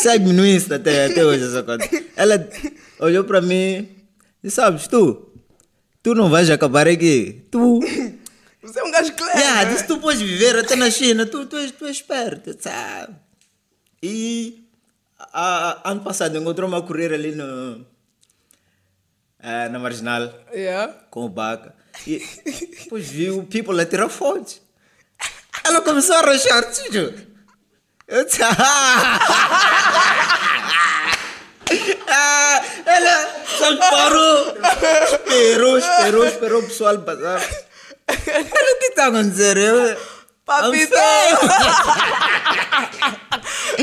segue-me 0.00 0.32
no 0.32 0.46
Insta 0.46 0.76
até, 0.76 1.06
até 1.06 1.24
hoje 1.24 1.44
essa 1.44 1.62
coisa. 1.62 1.86
Ela 2.16 2.48
olhou 3.00 3.22
para 3.24 3.40
mim 3.42 3.86
e 4.42 4.50
sabes, 4.50 4.86
tu, 4.86 5.28
tu 6.02 6.14
não 6.14 6.30
vais 6.30 6.48
acabar 6.48 6.88
aqui. 6.88 7.44
Tu, 7.50 7.80
Você 8.62 8.80
é 8.80 8.84
um 8.84 8.90
gajo 8.90 9.12
claro. 9.12 9.38
yeah, 9.38 9.64
né? 9.64 9.72
disse, 9.72 9.86
tu 9.86 9.98
podes 9.98 10.20
viver 10.20 10.58
até 10.58 10.74
na 10.74 10.90
China, 10.90 11.24
tu, 11.26 11.44
tu, 11.46 11.56
és, 11.58 11.70
tu 11.70 11.84
és 11.86 11.96
esperto, 11.96 12.56
sabe? 12.58 13.14
E 14.02 14.64
a- 15.32 15.80
a- 15.84 15.90
ano 15.90 16.00
passado 16.00 16.36
encontrou-me 16.36 16.74
a 16.76 16.80
correr 16.82 17.12
ali 17.14 17.32
no, 17.34 17.84
eh, 19.42 19.68
na 19.68 19.78
Marginal 19.78 20.32
Yeah. 20.54 20.92
com 21.10 21.24
o 21.24 21.28
Baca. 21.28 21.74
E 22.06 22.18
depois 22.84 23.08
viu 23.08 23.38
o 23.40 23.46
people 23.46 23.80
a 23.80 23.86
tirar 23.86 24.08
fotos. 24.08 24.60
Ela 25.64 25.80
começou 25.80 26.16
a 26.16 26.20
rachar, 26.22 26.70
tio. 26.70 27.14
Eu 28.06 28.24
disse, 28.24 28.38
ah, 32.08 32.62
ela 32.86 33.44
só 33.46 33.76
parou, 33.76 34.54
esperou, 35.04 35.78
esperou, 35.78 36.26
esperou 36.26 36.60
o 36.60 36.66
pessoal 36.66 36.98
passar. 37.00 37.40
Olha 38.08 38.74
o 38.74 38.78
que 38.78 38.86
está 38.86 39.04
a 39.04 39.08
acontecer? 39.08 39.56
Eu, 39.58 39.96
Papito! 40.46 40.94
I'm 40.96 41.36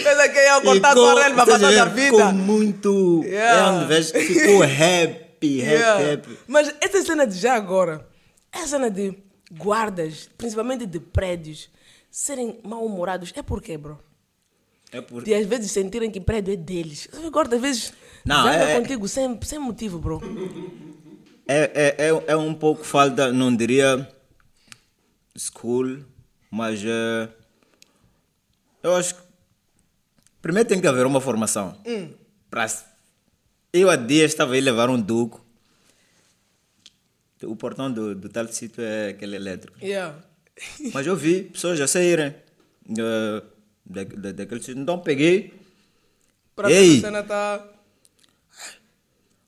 Pensa 0.03 0.29
que 0.29 0.39
ia 0.39 0.57
E 0.57 0.61
cortar 0.61 0.93
com- 0.95 1.13
relva 1.15 1.21
para 1.21 1.43
estás 1.43 1.63
a 1.63 1.67
toda 1.67 1.81
a 1.83 1.85
ver, 1.85 2.05
Ficou 2.05 2.19
vida. 2.19 2.31
muito. 2.31 3.21
Yeah. 3.25 3.83
É 3.83 3.85
vejo 3.85 4.13
que 4.13 4.21
ficou 4.21 4.63
happy, 4.63 5.24
happy, 5.36 5.58
Yeah. 5.62 6.13
happy. 6.13 6.38
Mas 6.48 6.74
essa 6.82 7.02
cena 7.04 7.26
de 7.28 7.36
já 7.38 7.56
agora, 7.56 8.08
essa 8.52 8.67
cena 8.69 8.89
de 8.89 9.17
guardas, 9.52 10.30
principalmente 10.38 10.86
de 10.86 11.00
prédios, 11.00 11.69
serem 12.10 12.60
mal-humorados, 12.63 13.32
é 13.36 13.41
por 13.41 13.62
quê, 13.62 13.78
bro? 13.78 14.00
É 14.91 15.02
por... 15.02 15.24
De 15.24 15.34
às 15.34 15.45
vezes 15.45 15.71
sentirem 15.71 16.10
que 16.10 16.21
prédio 16.21 16.54
é 16.54 16.58
deles. 16.58 17.08
Guarda, 17.32 17.56
às 17.58 17.62
vezes, 17.62 17.93
Não, 18.24 18.43
zanga 18.43 18.63
é- 18.63 18.80
contigo 18.80 19.08
sem, 19.08 19.39
sem 19.43 19.60
motivo, 19.60 20.00
bro. 20.00 20.21
É, 21.48 21.95
é, 22.00 22.08
é, 22.08 22.24
é 22.28 22.36
um 22.38 22.54
pouco 22.54 22.84
falta, 22.84 23.32
não 23.32 23.56
diria 23.56 24.10
school, 25.38 26.04
mas 26.50 26.82
é, 26.84 27.30
eu 28.82 28.95
acho 28.95 29.15
que 29.15 29.21
primeiro 30.41 30.67
tem 30.69 30.80
que 30.82 30.88
haver 30.88 31.06
uma 31.06 31.21
formação. 31.21 31.78
Pra, 32.50 32.65
eu 33.79 33.89
há 33.89 33.95
dias 33.95 34.31
estava 34.31 34.53
aí 34.53 34.61
levar 34.61 34.89
um 34.89 34.99
duco. 34.99 35.43
O 37.43 37.55
portão 37.55 37.91
do, 37.91 38.15
do 38.15 38.29
tal 38.29 38.47
sítio 38.47 38.83
é 38.83 39.09
aquele 39.09 39.35
elétrico. 39.35 39.77
Yeah. 39.81 40.17
Mas 40.93 41.05
eu 41.05 41.15
vi 41.15 41.43
pessoas 41.43 41.77
já 41.77 41.85
saírem 41.88 42.33
eh, 42.89 43.43
da, 43.85 44.03
da, 44.03 44.31
daquele 44.31 44.61
sítio. 44.61 44.81
Então 44.81 44.99
peguei. 44.99 45.53
Para 46.55 46.71
Ei! 46.71 46.97
a 46.97 47.01
cena 47.01 47.23
tá. 47.23 47.67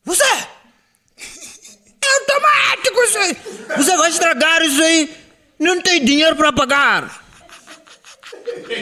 Você! 0.04 0.24
É 0.24 2.20
automático 2.20 3.04
isso 3.04 3.18
aí! 3.18 3.38
Você 3.78 3.98
vai 3.98 4.10
estragar 4.10 4.62
isso 4.62 4.82
aí! 4.82 5.16
Não 5.60 5.82
tem 5.82 6.04
dinheiro 6.04 6.36
para 6.36 6.54
pagar! 6.54 7.26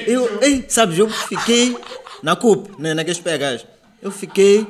Eu, 0.08 0.42
ei, 0.42 0.66
sabes, 0.68 0.98
eu 0.98 1.10
fiquei 1.10 1.76
na 2.22 2.36
CUP, 2.36 2.80
né, 2.80 2.94
naqueles 2.94 3.20
pegas. 3.20 3.66
Eu 4.02 4.12
fiquei. 4.12 4.68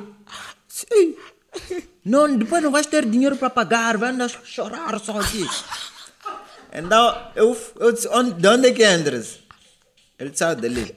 Não, 2.04 2.36
depois 2.36 2.62
não 2.62 2.70
vais 2.70 2.86
ter 2.86 3.04
dinheiro 3.04 3.36
para 3.36 3.50
pagar, 3.50 3.96
vai 3.96 4.10
andar 4.10 4.26
a 4.26 4.28
chorar 4.28 5.00
só 5.00 5.18
aqui. 5.18 5.44
Então, 6.72 7.32
eu, 7.34 7.56
eu 7.80 7.92
disse, 7.92 8.08
onde, 8.08 8.34
de 8.34 8.48
onde 8.48 8.68
é 8.68 8.72
que 8.72 8.86
entras? 8.86 9.40
Ele 10.18 10.30
disse, 10.30 10.44
ah, 10.44 10.54
dali. 10.54 10.94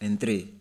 Entrei. 0.00 0.54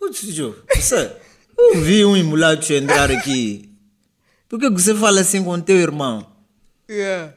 Eu 0.00 0.10
disse, 0.10 0.32
Jô, 0.32 0.54
você, 0.74 1.10
eu 1.56 1.80
vi 1.80 2.04
um 2.04 2.16
emulato 2.16 2.72
entrar 2.72 3.10
aqui. 3.10 3.70
Por 4.48 4.58
que 4.58 4.68
você 4.68 4.94
fala 4.94 5.20
assim 5.20 5.42
com 5.42 5.60
teu 5.60 5.76
irmão? 5.76 6.26
Yeah. 6.90 7.32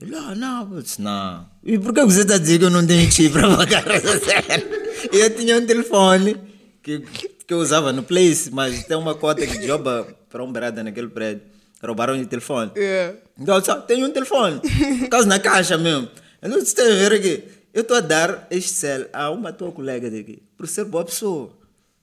Ele, 0.00 0.16
ah, 0.16 0.34
não, 0.34 0.74
eu 0.74 0.82
disse, 0.82 1.02
não. 1.02 1.46
E 1.62 1.78
por 1.78 1.92
que 1.92 2.04
você 2.04 2.22
está 2.22 2.38
dizendo 2.38 2.60
que 2.60 2.64
eu 2.64 2.70
não 2.70 2.86
tenho 2.86 3.10
chip 3.10 3.32
para 3.32 3.56
pagar 3.56 3.86
essa 3.90 4.18
cena? 4.18 4.64
Eu 5.12 5.36
tinha 5.36 5.58
um 5.58 5.66
telefone 5.66 6.36
que, 6.82 7.00
que 7.46 7.54
eu 7.54 7.58
usava 7.58 7.92
no 7.92 8.02
Place, 8.02 8.50
mas 8.50 8.84
tem 8.84 8.96
uma 8.96 9.14
cota 9.14 9.46
que 9.46 9.66
joba 9.66 10.06
para 10.30 10.42
um 10.42 10.50
berada 10.52 10.82
naquele 10.82 11.08
prédio. 11.08 11.42
Roubaram 11.82 12.18
o 12.18 12.26
telefone. 12.26 12.70
Yeah. 12.76 13.16
Então, 13.38 13.56
eu 13.56 13.64
só 13.64 13.74
tenho 13.76 14.06
um 14.06 14.10
telefone. 14.10 14.60
Por 15.00 15.08
causa 15.10 15.28
na 15.28 15.38
caixa 15.38 15.76
mesmo. 15.76 16.08
Eu 16.40 16.48
não 16.48 16.58
estou 16.58 16.84
a 16.84 16.88
ver 16.88 17.12
aqui. 17.12 17.44
Eu 17.74 17.82
estou 17.82 17.96
a 17.96 18.00
dar 18.00 18.46
este 18.50 18.70
cel 18.70 19.06
a 19.12 19.30
uma 19.30 19.52
tua 19.52 19.70
colega 19.70 20.10
daqui. 20.10 20.42
Por 20.56 20.66
ser 20.66 20.84
boa 20.84 21.04
pessoa. 21.04 21.50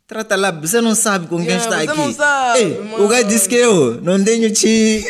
Trata 0.05 0.35
lá, 0.35 0.51
você 0.51 0.81
não 0.81 0.93
sabe 0.93 1.25
com 1.27 1.37
quem 1.37 1.55
Yeah, 1.55 1.63
está 1.63 1.77
você 1.77 1.89
aqui. 1.89 1.97
não 1.97 2.13
sabe, 2.13 2.59
Ei, 2.59 2.77
mano. 2.79 3.05
o 3.05 3.07
gajo 3.07 3.27
disse 3.29 3.47
que 3.47 3.55
eu 3.55 4.01
não 4.01 4.21
tenho 4.21 4.53
chi. 4.53 5.01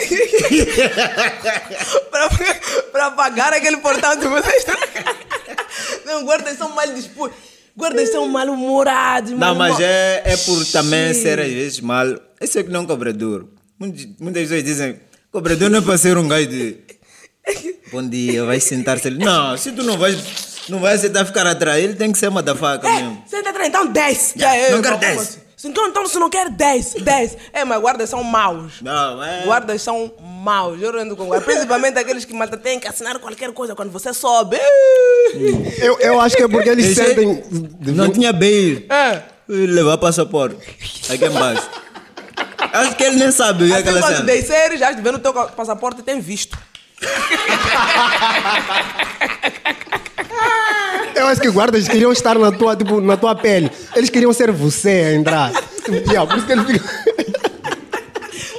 para, 2.92 3.12
pagar 3.12 3.54
aquele 3.54 3.78
portão 3.78 4.16
de 4.16 4.28
vocês. 4.28 4.66
Não, 6.06 6.24
guardas 6.24 6.58
são 6.58 6.70
mal 6.70 6.88
dispostos. 6.94 7.38
Guardas 7.76 8.12
são 8.12 8.28
mal-humorados. 8.28 9.32
Não, 9.32 9.56
mas 9.56 9.80
é, 9.80 10.22
é 10.26 10.38
por 10.38 10.66
também 10.66 11.14
ser 11.14 11.40
às 11.40 11.48
vezes 11.52 11.80
mal. 11.80 12.06
Isso 12.42 12.60
é 12.60 12.64
que 12.64 12.70
não 12.70 12.82
é 12.82 12.84
um 12.84 12.88
cobrador. 12.88 13.48
Muitas 13.80 14.06
muitas 14.20 14.44
pessoas 14.44 14.64
dizem: 14.64 15.00
cobrador 15.32 15.70
não 15.70 15.80
é 15.80 15.82
para 15.82 15.98
ser 15.98 16.18
um 16.18 16.28
gajo 16.28 16.48
de. 16.48 16.78
Bom 17.92 18.08
dia, 18.08 18.46
vai 18.46 18.60
sentar-se 18.60 19.08
ali. 19.08 19.18
Não, 19.24 19.58
se 19.58 19.72
tu 19.72 19.84
não 19.84 19.98
vais, 19.98 20.18
não 20.70 20.80
vai 20.80 20.94
aceitar 20.94 21.26
ficar 21.26 21.46
atrás, 21.48 21.84
ele 21.84 21.96
tem 21.96 22.12
que 22.12 22.18
ser 22.18 22.28
uma 22.30 22.42
da 22.44 22.56
faca 22.56 22.88
mesmo. 22.90 23.24
É, 23.26 23.30
senta 23.30 23.50
atrás, 23.50 23.68
então 23.70 23.88
10. 23.88 24.36
Yeah, 24.38 24.70
não 24.70 24.78
eu- 24.78 24.82
quero 24.84 24.96
eu- 24.96 25.00
10. 25.00 25.22
Se 25.22 25.40
Então, 25.64 25.88
então, 25.88 26.08
se 26.08 26.18
não 26.18 26.30
quer 26.30 26.50
10, 26.50 26.96
10. 26.96 27.38
É, 27.54 27.64
mas 27.64 27.80
guardas 27.80 28.10
são 28.10 28.24
maus. 28.24 28.82
Não, 28.82 29.24
é. 29.24 29.44
Guardas 29.44 29.82
são 29.82 30.12
maus, 30.20 30.82
eu 30.82 30.92
rendo 30.92 31.16
com 31.16 31.28
guarda. 31.28 31.46
Principalmente 31.46 32.00
aqueles 32.00 32.26
que 32.26 32.34
malta 32.34 32.58
têm 32.58 32.80
que 32.80 32.88
assinar 32.88 33.20
qualquer 33.20 33.52
coisa 33.54 33.76
quando 33.76 33.92
você 33.92 34.14
sobe. 34.14 34.58
Eu, 35.78 36.00
eu 36.00 36.20
acho 36.22 36.36
que 36.36 36.44
é 36.44 36.48
porque 36.48 36.70
eles 36.70 36.98
Esse- 36.98 37.06
sentem. 37.06 37.44
Não 37.94 38.10
tinha 38.12 38.34
bail. 38.34 38.86
É. 38.90 39.22
Levar 39.48 39.98
passaporte. 39.98 40.58
Aqui 41.10 41.26
embaixo. 41.26 41.70
Acho 42.74 42.96
que 42.96 43.04
ele 43.04 43.18
nem 43.18 43.32
sabe 43.32 43.66
o 43.66 43.68
que 43.68 43.74
é 43.74 43.78
aquela 43.78 44.02
cena. 44.02 44.22
descer, 44.22 44.78
já 44.78 44.92
estiver 44.92 45.12
no 45.12 45.20
teu 45.20 45.34
passaporte, 45.34 46.02
tem 46.02 46.20
visto. 46.22 46.58
Eu 51.22 51.28
acho 51.28 51.40
que 51.40 51.50
guardas 51.52 51.88
queriam 51.88 52.12
estar 52.12 52.36
na 52.38 52.52
tua, 52.52 52.76
tipo, 52.76 53.00
na 53.00 53.16
tua 53.16 53.36
pele. 53.36 53.72
Eles 53.96 54.10
queriam 54.10 54.34
ser 54.34 54.52
você 54.52 54.90
a 54.90 55.14
entrar. 55.14 55.52
Yeah, 55.88 56.26
por 56.26 56.36
isso 56.38 56.48
que 56.48 56.52
eles 56.52 56.66
ficam. 56.66 56.90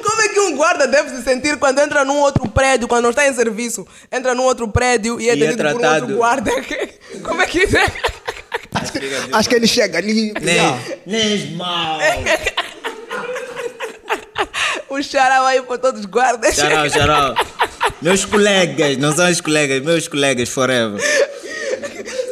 Como 0.03 0.23
é 0.23 0.29
que 0.29 0.41
um 0.41 0.57
guarda 0.57 0.87
deve 0.87 1.11
se 1.11 1.23
sentir 1.25 1.57
quando 1.57 1.81
entra 1.81 2.05
num 2.05 2.21
outro 2.21 2.49
prédio, 2.49 2.87
quando 2.87 3.03
não 3.03 3.11
está 3.11 3.27
em 3.27 3.35
serviço, 3.35 3.85
entra 4.13 4.33
num 4.33 4.45
outro 4.45 4.69
prédio 4.69 5.21
e 5.21 5.29
é 5.29 5.35
E 5.35 5.43
é 5.43 5.47
atendido 5.49 5.63
por 5.65 5.75
um 5.75 5.79
tratado. 5.79 6.03
outro 6.03 6.17
guarda? 6.19 6.53
Como 7.25 7.43
é 7.43 7.47
que 7.47 7.63
é? 7.63 7.93
Acho 9.33 9.49
que 9.49 9.55
ele 9.57 9.67
chega 9.67 9.99
ali. 9.99 10.33
nem 11.05 11.57
mal. 11.57 11.99
Um 14.91 15.03
xarau 15.03 15.47
aí 15.47 15.63
para 15.63 15.79
todos 15.79 16.01
os 16.01 16.07
guardas. 16.07 16.55
Xarau, 16.55 16.89
xarau. 16.91 17.35
Meus 18.03 18.27
colegas, 18.27 18.99
não 18.99 19.11
são 19.17 19.29
os 19.31 19.41
colegas, 19.41 19.81
meus 19.83 20.07
colegas 20.07 20.51
forever. 20.51 21.01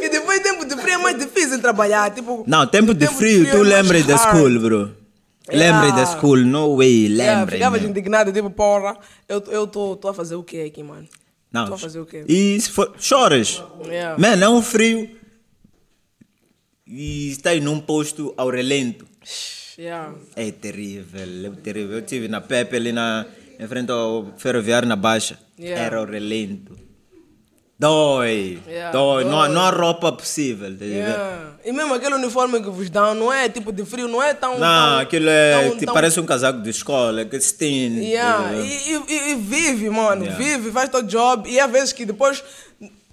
E 0.02 0.08
depois 0.10 0.40
tempo 0.40 0.66
de 0.66 0.76
frio 0.76 0.94
é 0.94 0.98
mais 0.98 1.18
difícil 1.18 1.59
trabalhar. 1.70 2.10
Tipo, 2.14 2.44
Não, 2.46 2.66
tempo 2.66 2.92
de 2.94 3.06
tempo 3.06 3.18
frio, 3.18 3.44
tu 3.44 3.56
é 3.56 3.56
mais 3.56 3.68
lembras 3.68 4.06
da 4.06 4.18
school, 4.18 4.60
bro. 4.60 4.90
Yeah. 5.50 5.80
Lembras 5.80 5.94
da 5.96 6.06
school, 6.18 6.36
no 6.38 6.76
way, 6.76 7.06
Yeah, 7.06 7.40
lembra. 7.40 7.56
ficava 7.56 7.78
indignado, 7.78 8.32
tipo, 8.32 8.50
porra, 8.50 8.96
eu, 9.28 9.40
tô 9.66 9.98
a 10.08 10.14
fazer 10.14 10.36
o 10.36 10.42
que 10.44 10.62
aqui, 10.62 10.82
mano? 10.82 11.08
Não, 11.52 11.66
Tô 11.66 11.74
a 11.74 11.78
fazer 11.78 11.98
o 11.98 12.06
quê? 12.06 12.24
E 12.28 12.60
se 12.60 12.70
for, 12.70 12.94
choras. 12.98 13.62
Yeah. 13.84 14.16
Mano, 14.16 14.44
é 14.44 14.48
um 14.48 14.62
frio. 14.62 15.10
E 16.86 17.30
estás 17.30 17.60
num 17.62 17.80
posto 17.80 18.32
ao 18.36 18.50
relento. 18.50 19.04
Yeah. 19.76 20.14
É 20.36 20.50
terrível, 20.52 21.20
é 21.20 21.50
terrível. 21.60 21.92
Eu 21.94 22.00
estive 22.00 22.28
na 22.28 22.40
Pepe 22.40 22.76
ali 22.76 22.92
na, 22.92 23.26
em 23.58 23.66
frente 23.66 23.90
ao 23.90 24.32
ferroviário 24.36 24.86
na 24.86 24.94
Baixa. 24.94 25.38
Yeah. 25.58 25.82
Era 25.84 26.02
o 26.02 26.04
relento. 26.04 26.78
Dói. 27.80 28.58
Yeah, 28.68 28.92
dói. 28.92 29.24
Não, 29.24 29.40
há- 29.40 29.48
não 29.48 29.62
há 29.62 29.70
roupa 29.70 30.12
possível. 30.12 30.68
tá 30.76 30.84
a? 30.84 30.86
Yeah. 30.88 31.52
E 31.64 31.72
mesmo 31.72 31.94
aquele 31.94 32.14
uniforme 32.14 32.60
que 32.62 32.68
vos 32.68 32.90
dão, 32.90 33.14
não 33.14 33.32
é 33.32 33.48
tipo 33.48 33.72
de 33.72 33.86
frio, 33.86 34.06
não 34.06 34.22
é 34.22 34.34
tão. 34.34 34.58
Não, 34.58 34.58
tão- 34.58 34.98
aquilo 34.98 35.30
é. 35.30 35.62
tão- 35.62 35.70
tipo, 35.72 35.84
tão- 35.86 35.94
Parece 35.94 36.20
um 36.20 36.26
casaco 36.26 36.60
de 36.60 36.68
escola, 36.68 37.24
que 37.24 37.40
se 37.40 37.54
tem. 37.54 37.96
Yeah. 38.04 38.42
tá 38.42 38.48
a 38.50 38.52
ver? 38.52 38.64
E, 38.66 38.92
e- 38.92 39.02
e- 39.08 39.30
e 39.30 39.34
vive, 39.36 39.88
mano, 39.88 40.24
Yeah. 40.26 40.44
vive, 40.44 40.70
faz 40.70 40.90
teu 40.90 41.02
job. 41.02 41.48
E 41.48 41.58
há 41.58 41.66
vezes 41.66 41.94
que 41.94 42.04
depois 42.04 42.44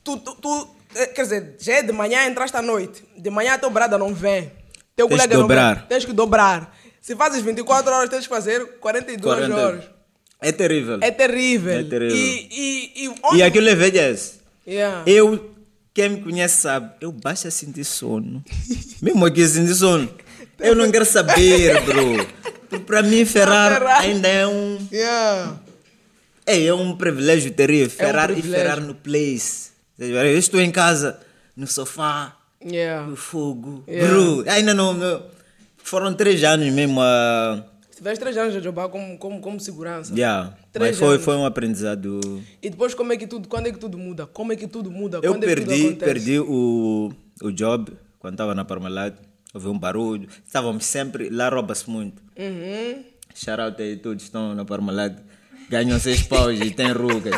tu, 0.03 0.17
tu, 0.17 0.36
tu- 0.36 0.67
eh, 0.95 1.06
quer 1.08 1.21
dizer, 1.23 1.56
já 1.60 1.75
é 1.75 1.84
de 1.84 1.93
manhã, 1.93 2.27
entraste 2.27 2.58
à 2.58 2.62
noite. 2.62 3.06
De 3.17 3.30
manhã 3.30 3.58
teu 3.58 3.69
brada 3.69 3.97
não 3.97 4.13
vem. 4.13 4.51
Teu 4.97 5.08
Tens 5.08 5.15
colega 5.15 5.27
que 5.30 5.34
não 5.36 5.41
dobrar. 5.43 5.75
vem. 5.75 5.84
Tens 5.88 6.03
que 6.03 6.12
dobrar. 6.12 6.77
Se 6.99 7.15
fazes 7.15 7.41
24 7.41 7.89
horas, 7.93 8.10
tens 8.10 8.23
que 8.27 8.30
fazer 8.30 8.65
42 8.82 9.21
40. 9.47 9.56
horas. 9.56 9.84
É 10.41 10.51
terrível. 10.51 10.97
É 11.01 11.10
terrível. 11.10 11.80
É 11.80 11.84
terrível. 11.84 12.17
E, 12.17 12.47
e, 12.51 12.91
e, 12.95 13.06
E 13.06 13.15
onde- 13.23 13.43
aquilo 13.43 13.69
envelhece. 13.69 14.38
Yeah. 14.67 15.03
Eu, 15.10 15.51
quem 15.93 16.10
me 16.10 16.21
conhece 16.21 16.62
sabe, 16.62 16.91
eu 17.01 17.12
basta 17.12 17.49
sentir 17.49 17.84
sono. 17.86 18.43
Mesmo 19.01 19.25
aqui 19.25 19.47
sentir 19.47 19.73
sono. 19.75 20.10
Eu 20.60 20.75
não 20.75 20.91
quero 20.91 21.06
saber, 21.06 21.82
bro. 21.84 22.25
Porque 22.69 22.84
Para 22.84 23.01
mim, 23.01 23.23
Ferrar 23.25 23.80
Ferrari. 23.80 24.08
ainda 24.08 24.27
é 24.27 24.45
um. 24.47 24.88
Yeah. 24.91 25.58
É, 26.45 26.65
é 26.65 26.73
um 26.73 26.95
privilégio 26.97 27.51
terrível. 27.51 27.89
Ferrar 27.89 28.30
e 28.32 28.34
privilégio. 28.34 28.65
Ferrar 28.65 28.82
no 28.82 28.93
place. 28.95 29.69
Eu 29.97 30.38
estou 30.38 30.60
em 30.62 30.69
casa, 30.71 31.19
no 31.56 31.65
sofá, 31.67 32.36
Yeah. 32.63 33.06
no 33.08 33.15
fogo. 33.15 33.84
Yeah. 33.88 34.08
Bro, 34.08 34.43
ainda 34.49 34.73
não, 34.73 34.93
não- 34.93 35.23
Foram 35.84 36.13
três 36.13 36.43
anos 36.43 36.71
mesmo 36.73 36.99
a. 37.01 37.63
Se 37.76 37.76
tivesse 37.97 38.19
3 38.19 38.38
anos 38.38 38.55
a 38.55 38.60
jogar 38.60 38.89
como, 38.89 39.17
como, 39.17 39.41
como 39.41 39.60
segurança. 39.60 40.13
Yeah. 40.13 40.55
Três 40.71 40.91
Mas 40.91 40.99
foi, 40.99 41.15
anos. 41.15 41.25
foi 41.25 41.36
um 41.36 41.45
aprendizado. 41.45 42.19
E 42.62 42.69
depois 42.69 42.93
como 42.93 43.12
é 43.12 43.17
que 43.17 43.27
tudo, 43.27 43.47
quando 43.47 43.67
é 43.67 43.71
que 43.71 43.79
tudo 43.79 43.97
muda? 43.97 44.25
Como 44.27 44.53
é 44.53 44.55
que 44.55 44.67
tudo 44.67 44.91
muda? 44.91 45.17
Eu 45.21 45.33
quando 45.33 45.43
é 45.43 45.47
perdi, 45.47 45.88
acontece? 45.88 45.97
perdi 45.97 46.39
o, 46.39 47.12
o 47.41 47.51
job 47.51 47.91
quando 48.19 48.33
estava 48.36 48.53
na 48.55 48.63
Parmalat. 48.63 49.15
Houve 49.53 49.67
um 49.67 49.77
barulho. 49.77 50.27
Estávamos 50.45 50.86
sempre. 50.86 51.29
Lá 51.29 51.49
rouba-se 51.49 51.89
muito. 51.89 52.21
Uhum. 52.38 53.03
Shout 53.33 53.62
out 53.62 53.81
aí, 53.81 53.97
todos 53.97 54.23
estão 54.23 54.53
na 54.53 54.65
Parmalat. 54.65 55.17
Ganham 55.69 55.99
seis 55.99 56.21
paus 56.21 56.60
e 56.60 56.71
tem 56.71 56.91
rugas. 56.91 57.33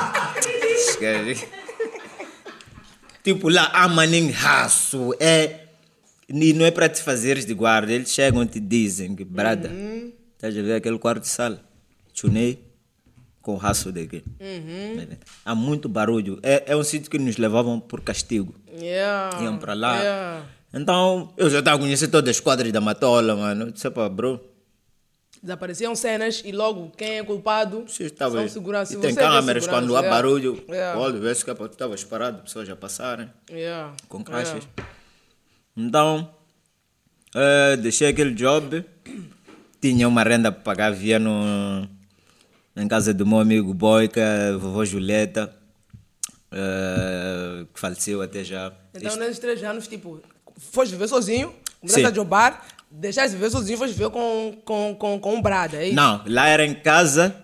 Tipo, 3.24 3.50
lá 3.50 3.70
há 3.74 3.88
maninho 3.88 4.32
raço. 4.34 5.14
É. 5.20 5.62
E 6.28 6.54
não 6.54 6.66
é 6.66 6.72
para 6.72 6.88
te 6.90 7.02
fazeres 7.02 7.46
de 7.46 7.54
guarda. 7.54 7.92
Eles 7.92 8.12
chegam 8.12 8.44
e 8.44 8.46
te 8.46 8.60
dizem 8.60 9.16
brada, 9.16 9.72
estás 10.40 10.58
a 10.58 10.62
ver 10.62 10.76
aquele 10.76 10.98
quarto 10.98 11.24
de 11.24 11.28
sala? 11.28 11.62
Chunei 12.14 12.64
com 13.42 13.56
o 13.56 13.58
raço 13.58 13.92
daqui. 13.92 14.24
Há 15.44 15.54
muito 15.54 15.90
barulho. 15.90 16.40
É, 16.42 16.64
é 16.68 16.76
um 16.78 16.84
sítio 16.84 17.12
que 17.12 17.20
nos 17.20 17.36
levavam 17.36 17.78
por 17.78 18.00
castigo. 18.00 18.56
Yeah. 18.72 19.44
Iam 19.44 19.58
para 19.58 19.74
lá. 19.74 20.00
Yeah. 20.00 20.46
Então, 20.74 21.34
eu 21.36 21.50
já 21.50 21.60
estava 21.60 21.76
a 21.76 21.80
conhecer 21.80 22.08
todas 22.08 22.38
as 22.38 22.40
quadras 22.40 22.72
da 22.72 22.80
Matola, 22.80 23.36
mano. 23.36 23.66
Eu 23.66 23.72
disse, 23.72 23.90
pá, 23.90 24.08
bro, 24.08 24.40
Desapareciam 25.42 25.96
cenas 25.96 26.42
e 26.44 26.52
logo 26.52 26.92
quem 26.98 27.18
é 27.18 27.24
culpado 27.24 27.86
Você 27.88 28.04
estava 28.04 28.40
são 28.40 28.50
segurança. 28.50 28.94
E 28.94 28.98
tem 28.98 29.14
você 29.14 29.20
é 29.20 29.24
câmeras 29.24 29.64
segurança, 29.64 29.88
quando 29.88 29.96
há 29.96 30.00
yeah. 30.00 30.16
barulho. 30.16 30.64
Yeah. 30.70 31.00
Olha, 31.00 31.20
vê 31.20 31.36
se 31.36 31.44
que 31.46 31.54
tu 31.54 31.66
estavas 31.66 32.04
parado, 32.04 32.44
pessoas 32.44 32.68
já 32.68 32.76
passarem 32.76 33.30
Yeah. 33.50 33.94
com 34.08 34.24
caixas. 34.24 34.68
Então, 35.76 36.30
eh, 37.36 37.78
deixei 37.78 38.10
aquele 38.10 38.34
job. 38.34 38.86
Tinha 39.82 40.08
uma 40.08 40.24
renda 40.24 40.52
para 40.52 40.62
pagar, 40.62 40.92
via 40.92 41.18
no, 41.20 41.88
em 42.76 42.88
casa 42.88 43.14
do 43.14 43.26
meu 43.26 43.40
amigo 43.40 43.74
Boica, 43.74 44.58
vovó 44.60 44.84
Julieta, 44.84 45.54
eh, 46.52 47.66
que 47.74 47.80
faleceu 47.80 48.22
até 48.22 48.44
já. 48.44 48.72
Então 48.94 49.08
Isto- 49.10 49.20
nesses 49.20 49.40
três 49.40 49.64
anos, 49.64 49.88
tipo, 49.88 50.22
foste 50.58 50.92
viver 50.92 51.08
sozinho, 51.08 51.54
começaste 51.80 52.06
a 52.08 52.14
jobar, 52.14 52.66
deixaste 52.92 53.32
de 53.32 53.36
viver 53.38 53.50
sozinho, 53.52 53.78
foste 53.78 53.94
viver 53.94 54.10
com, 54.10 54.58
com, 54.66 54.96
com, 55.00 55.20
com 55.20 55.36
um 55.36 55.42
brada, 55.42 55.78
é 55.78 55.86
isso? 55.88 55.96
Não, 55.96 56.24
lá 56.28 56.48
era 56.48 56.66
em 56.66 56.74
casa 56.74 57.36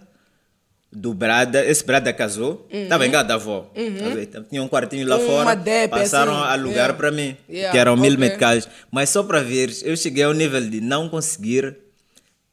do 0.91 1.13
Brada. 1.13 1.63
Esse 1.65 1.85
Brada 1.85 2.11
casou. 2.13 2.65
Estava 2.71 3.05
em 3.05 3.11
casa 3.11 3.25
da 3.27 3.33
avó. 3.33 3.69
Então, 3.75 4.43
Tinha 4.45 4.63
um 4.63 4.67
quartinho 4.69 5.05
lá 5.05 5.17
Uma 5.17 5.25
fora. 5.27 5.53
DEP, 5.55 5.89
passaram 5.91 6.33
assim. 6.33 6.43
a 6.43 6.51
alugar 6.53 6.75
Yeah. 6.75 6.93
para 6.93 7.11
mim. 7.11 7.35
Yeah, 7.49 7.71
Que 7.73 7.77
eram 7.77 7.97
mil 7.97 8.13
ok. 8.13 8.17
meticais. 8.17 8.67
Mas 8.89 9.09
só 9.09 9.21
para 9.21 9.41
ver, 9.41 9.75
eu 9.83 9.97
cheguei 9.97 10.23
ao 10.23 10.31
nível 10.33 10.61
de 10.69 10.79
não 10.79 11.09
conseguir 11.09 11.75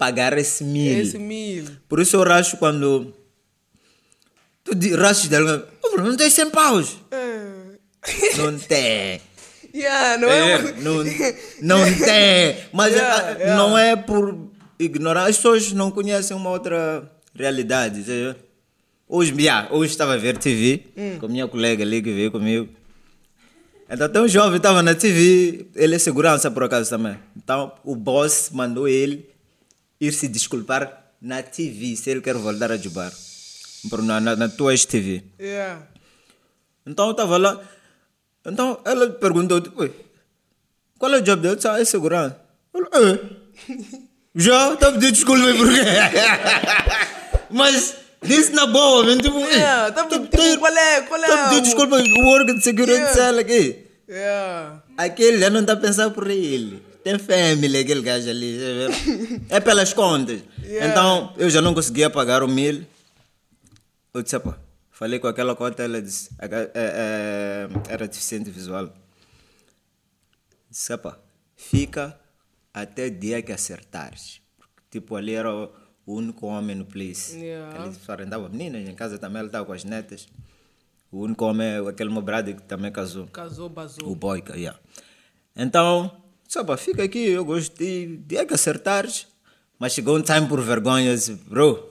pagar 0.03 0.37
esse 0.37 0.65
mil. 0.65 1.01
Esse 1.01 1.17
mil. 1.17 1.65
Por 1.89 2.01
isso 2.01 2.17
eu 2.17 2.25
racho 2.25 2.57
quando. 2.57 3.15
Tu 4.65 4.73
rachas 4.97 5.29
de 5.29 5.37
alguém. 5.37 5.63
"Oh, 5.85 5.97
não 5.97 6.17
tem 6.17 6.29
100 6.29 6.51
paus. 6.51 6.97
não 8.37 8.59
tem. 8.59 9.21
Yeah, 9.75 10.19
não 10.19 10.29
É, 10.29 10.53
é? 10.53 10.59
não, 10.83 10.97
não 11.63 11.85
tem. 11.85 12.57
Mas 12.75 12.93
Yeah, 12.93 13.17
ah, 13.17 13.31
yeah. 13.39 13.57
não 13.57 13.79
é 13.79 13.97
por 13.97 14.51
ignorar. 14.79 15.25
As 15.31 15.37
pessoas 15.37 15.73
não 15.73 15.91
conhecem 15.91 16.37
uma 16.37 16.51
outra 16.51 17.11
realidade. 17.35 18.03
sabe? 18.03 18.37
Hoje, 19.09 19.33
yeah, 19.39 19.69
hoje 19.73 19.93
estava 19.93 20.13
a 20.13 20.19
ver 20.19 20.37
TV 20.37 20.83
Hum. 20.95 21.17
com 21.19 21.25
a 21.25 21.29
minha 21.31 21.49
colega 21.49 21.83
ali 21.85 22.03
que 22.03 22.13
veio 22.13 22.31
comigo. 22.31 22.69
Então, 23.89 24.25
um 24.25 24.29
jovem 24.29 24.59
estava 24.59 24.83
na 24.83 24.95
TV, 24.95 25.67
ele 25.75 25.95
é 25.95 25.99
segurança 25.99 26.51
por 26.51 26.65
acaso 26.65 26.91
também. 26.91 27.17
Então, 27.35 27.73
o 27.83 27.97
boss 27.97 28.51
mandou 28.53 28.87
ele 28.87 29.32
ir 30.07 30.13
se 30.13 30.27
desculpar 30.29 30.83
na 31.21 31.43
TV, 31.43 31.95
se 31.97 32.11
ele 32.11 32.21
quer 32.21 32.35
voltar 32.37 32.71
a. 32.73 33.13
Por- 33.91 34.03
Na, 34.03 34.21
na, 34.21 34.35
na 34.37 34.49
tua 34.49 34.75
TV. 34.77 35.23
Yeah. 35.41 35.83
Então 36.87 37.07
eu 37.07 37.11
estava 37.13 37.37
lá. 37.39 37.61
Então 38.45 38.81
ela 38.85 39.07
perguntou, 39.11 39.61
tipo, 39.61 39.81
"Oi, 39.83 39.91
qual 40.99 41.13
é 41.15 41.19
o 41.19 41.23
job 41.23 41.41
dele? 41.43 41.53
Eu 41.55 41.57
disse, 41.57 41.69
ah, 41.69 41.81
é 41.81 41.85
segurança. 41.85 42.37
Ela, 42.75 42.89
"É." 42.95 43.19
Já? 44.35 44.73
A 44.73 44.93
pedir 44.93 45.13
desculpa 45.13 45.45
por 45.59 45.69
quê? 45.69 45.83
Mas 47.51 47.97
disse 48.23 48.53
na 48.53 48.67
boa, 48.67 49.05
mesmo, 49.05 49.21
tipo, 49.23 49.39
"Ei, 49.39 49.57
Yeah, 49.57 49.93
tá- 49.93 50.05
tá- 50.05 50.19
tipo, 50.19 50.27
tá- 50.29 50.59
qual 50.59 50.73
é- 50.77 51.01
qual 51.03 51.23
é 51.23 51.27
tá 51.27 51.35
a 51.35 51.49
pedir 51.49 51.61
o- 51.61 51.63
desculpa, 51.65 51.97
o 51.97 52.27
órgão 52.29 52.55
de 52.57 52.65
segurança 52.65 53.19
Yeah. 53.19 53.41
aqui. 53.41 53.87
Yeah. 54.09 54.83
Aquele 54.97 55.39
já 55.39 55.51
não 55.51 55.61
está 55.61 55.75
a 55.75 55.77
pensar 55.77 56.11
por 56.11 56.29
ele. 56.31 56.83
Tem 57.05 57.19
família, 57.19 57.81
aquele 57.81 58.03
gajo 58.03 58.29
ali. 58.31 58.59
É 59.51 59.59
pelas 59.61 59.93
contas. 59.93 60.41
Yeah. 60.63 60.89
Então, 60.89 61.35
eu 61.37 61.51
já 61.51 61.61
não 61.61 61.75
conseguia 61.75 62.09
pagar 62.09 62.43
o 62.43 62.49
mil. 62.49 62.85
Eu 64.15 64.23
disse, 64.23 64.39
pá, 64.39 64.57
falei 64.91 65.19
com 65.19 65.27
aquela 65.27 65.57
conta, 65.57 65.83
ela 65.83 66.01
disse, 66.01 66.31
"Aga- 66.39 66.71
é, 66.75 67.69
é, 67.75 67.93
era 67.93 68.07
deficiente 68.07 68.51
visual. 68.51 68.93
Disse, 70.71 70.97
pá, 70.99 71.19
fica 71.57 72.19
até 72.73 73.07
o 73.07 73.11
dia 73.11 73.43
que 73.43 73.53
acertares. 73.53 74.41
Porque, 74.59 75.01
tipo, 75.01 75.17
ali 75.17 75.35
era 75.35 75.53
o 75.53 75.71
único 76.07 76.47
homem 76.47 76.77
no 76.77 76.85
place. 76.85 77.37
Yeah. 77.37 77.85
Ele 77.85 77.95
só 77.95 78.13
arrendava 78.13 78.49
meninas, 78.49 78.89
em 78.89 78.95
casa 78.95 79.19
também 79.19 79.41
ele 79.41 79.49
estava 79.49 79.65
com 79.67 79.73
as 79.73 79.85
netas. 79.85 80.29
O 81.11 81.21
único 81.21 81.45
homem, 81.45 81.87
aquele 81.89 82.11
meu 82.11 82.23
brother 82.23 82.57
que 82.57 82.63
também 82.63 82.91
casou. 82.93 83.27
Casou, 83.27 83.69
basou. 83.69 84.09
O 84.11 84.15
boica, 84.15 84.57
yeah. 84.57 84.79
Então, 85.55 86.22
só 86.53 86.63
pá, 86.63 86.77
fica 86.77 87.03
aqui, 87.03 87.31
eu 87.31 87.47
gosto 87.47 87.79
de. 87.79 88.19
Dia 88.27 88.45
que 88.45 88.53
acertares. 88.53 89.27
Mas 89.79 89.95
chegou 89.95 90.19
um 90.19 90.21
time 90.23 90.47
por 90.47 90.61
vergonha, 90.61 91.09
eu 91.09 91.15
disse, 91.15 91.33
bro, 91.33 91.83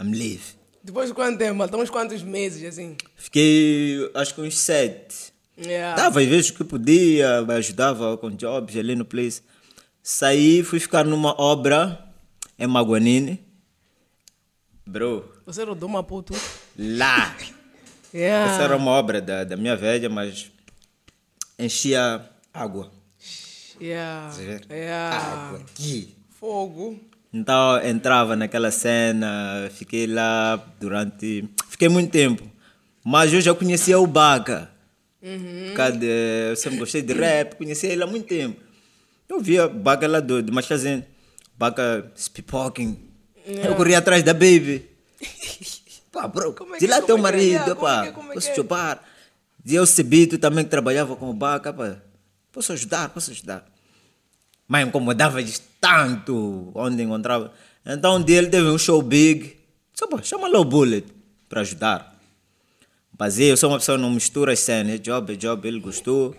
I'm 0.00 0.10
leave. 0.10 0.42
Depois 0.82 1.08
de 1.08 1.14
quanto 1.14 1.38
tempo? 1.38 1.62
Uns 1.76 1.88
quantos 1.88 2.20
meses, 2.20 2.64
assim? 2.64 2.96
Fiquei, 3.14 4.10
acho 4.12 4.34
que 4.34 4.40
uns 4.40 4.58
sete. 4.58 5.32
Yeah. 5.56 5.94
Dava 5.94 6.20
às 6.20 6.26
vezes 6.26 6.50
que 6.50 6.64
podia, 6.64 7.42
me 7.42 7.54
ajudava 7.54 8.18
com 8.18 8.28
jobs 8.30 8.76
ali 8.76 8.96
no 8.96 9.04
place. 9.04 9.40
Saí, 10.02 10.64
fui 10.64 10.80
ficar 10.80 11.04
numa 11.04 11.40
obra 11.40 12.12
em 12.58 12.66
Maguanine. 12.66 13.40
Bro, 14.84 15.32
Você 15.46 15.62
rodou 15.62 15.88
Maputo? 15.88 16.34
lá. 16.76 17.36
Yeah. 18.12 18.52
Essa 18.52 18.62
era 18.64 18.76
uma 18.76 18.90
obra 18.90 19.22
da, 19.22 19.44
da 19.44 19.56
minha 19.56 19.76
velha, 19.76 20.08
mas 20.08 20.50
enchia 21.56 22.28
água. 22.52 22.95
Yeah. 23.80 24.32
Yeah. 24.70 25.16
Água 25.48 25.58
aqui. 25.60 26.14
Fogo. 26.38 26.98
Então 27.32 27.82
entrava 27.84 28.34
naquela 28.36 28.70
cena, 28.70 29.68
fiquei 29.72 30.06
lá 30.06 30.56
durante. 30.80 31.48
Fiquei 31.68 31.88
muito 31.88 32.10
tempo. 32.10 32.42
Mas 33.04 33.32
eu 33.32 33.40
já 33.40 33.54
conhecia 33.54 33.98
o 33.98 34.06
Baca. 34.06 34.70
Por 35.20 35.74
causa 35.74 35.96
de- 35.98 36.06
Eu 36.50 36.56
sempre 36.56 36.78
gostei 36.78 37.02
de 37.02 37.12
rap, 37.12 37.56
conhecia 37.56 37.90
ele 37.92 38.02
há 38.02 38.06
muito 38.06 38.26
tempo. 38.26 38.60
Eu 39.28 39.40
via 39.40 39.66
Baca 39.68 40.06
lá 40.06 40.20
do, 40.20 40.42
do 40.42 40.52
Machazin. 40.52 41.02
Baca 41.58 42.10
pipoquing. 42.32 42.98
Eu 43.46 43.74
corria 43.74 43.98
atrás 43.98 44.22
da 44.22 44.32
Baby. 44.32 44.88
Pá, 46.12 46.26
bro, 46.28 46.52
Como 46.54 46.74
é 46.74 46.78
de 46.78 46.86
que- 46.86 46.90
lá 46.90 47.02
teu 47.02 47.16
é 47.16 47.18
é? 47.18 47.22
marido, 47.22 47.50
Yeah, 47.50 47.74
como 47.74 47.86
pá, 47.86 48.04
é 48.04 48.08
é 48.08 48.08
é? 48.08 48.10
o 49.80 49.86
Cebito 49.86 50.38
também 50.38 50.64
que 50.64 50.70
trabalhava 50.70 51.14
com 51.16 51.28
o 51.28 51.34
Baca, 51.34 51.72
pá. 51.72 51.98
Posso 52.56 52.72
ajudar, 52.72 53.10
posso 53.10 53.30
ajudar. 53.32 53.66
Mas 54.66 54.88
incomodava-lhes 54.88 55.62
tanto 55.78 56.72
onde 56.74 57.02
encontrava. 57.02 57.52
Então 57.84 58.16
um 58.16 58.24
dia 58.24 58.38
ele 58.38 58.46
teve 58.46 58.66
um 58.66 58.78
show 58.78 59.02
big. 59.02 59.58
Disse, 59.92 60.08
pô, 60.08 60.22
chama 60.22 60.48
lá 60.48 60.58
o 60.58 60.64
Bullet 60.64 61.06
para 61.50 61.60
ajudar. 61.60 62.18
Mas 63.18 63.38
eu 63.38 63.58
sou 63.58 63.68
uma 63.68 63.78
pessoa 63.78 63.98
que 63.98 64.02
não 64.02 64.10
mistura 64.10 64.54
as 64.54 64.60
cenas. 64.60 64.94
É 64.94 64.96
job, 64.98 65.34
é 65.34 65.36
job, 65.36 65.68
ele 65.68 65.78
gostou. 65.80 66.34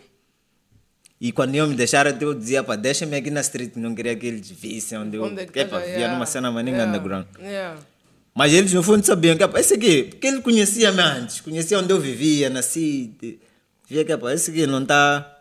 E 1.21 1.31
quando 1.31 1.53
eu 1.53 1.67
me 1.67 1.75
deixaram, 1.75 2.17
eu 2.19 2.33
dizia, 2.33 2.63
pá, 2.63 2.75
deixa-me 2.75 3.15
aqui 3.15 3.29
na 3.29 3.41
street, 3.41 3.75
não 3.75 3.93
queria 3.93 4.15
que 4.15 4.25
eles 4.25 4.49
vissem 4.49 4.97
onde 4.97 5.17
eu 5.17 5.23
Onde 5.23 5.41
é 5.41 5.45
que 5.45 5.65
pá, 5.65 5.77
via 5.77 5.87
yeah, 5.87 6.13
numa 6.15 6.25
cena 6.25 6.49
maninha 6.49 6.77
yeah, 6.77 6.91
underground. 6.91 7.27
yeah. 7.39 7.79
Mas 8.33 8.53
eles 8.53 8.73
no 8.73 8.81
fundo 8.81 9.05
sabiam 9.05 9.37
que, 9.37 9.43
esse 9.59 9.75
aqui, 9.75 10.05
porque 10.05 10.25
ele 10.25 10.41
conhecia-me 10.41 10.99
antes, 10.99 11.41
conhecia 11.41 11.77
onde 11.77 11.93
eu 11.93 11.99
vivia, 11.99 12.49
nasci, 12.49 13.13
via 13.87 14.03
que, 14.03 14.11
esse 14.33 14.49
aqui 14.49 14.65
não 14.65 14.81
está... 14.81 15.36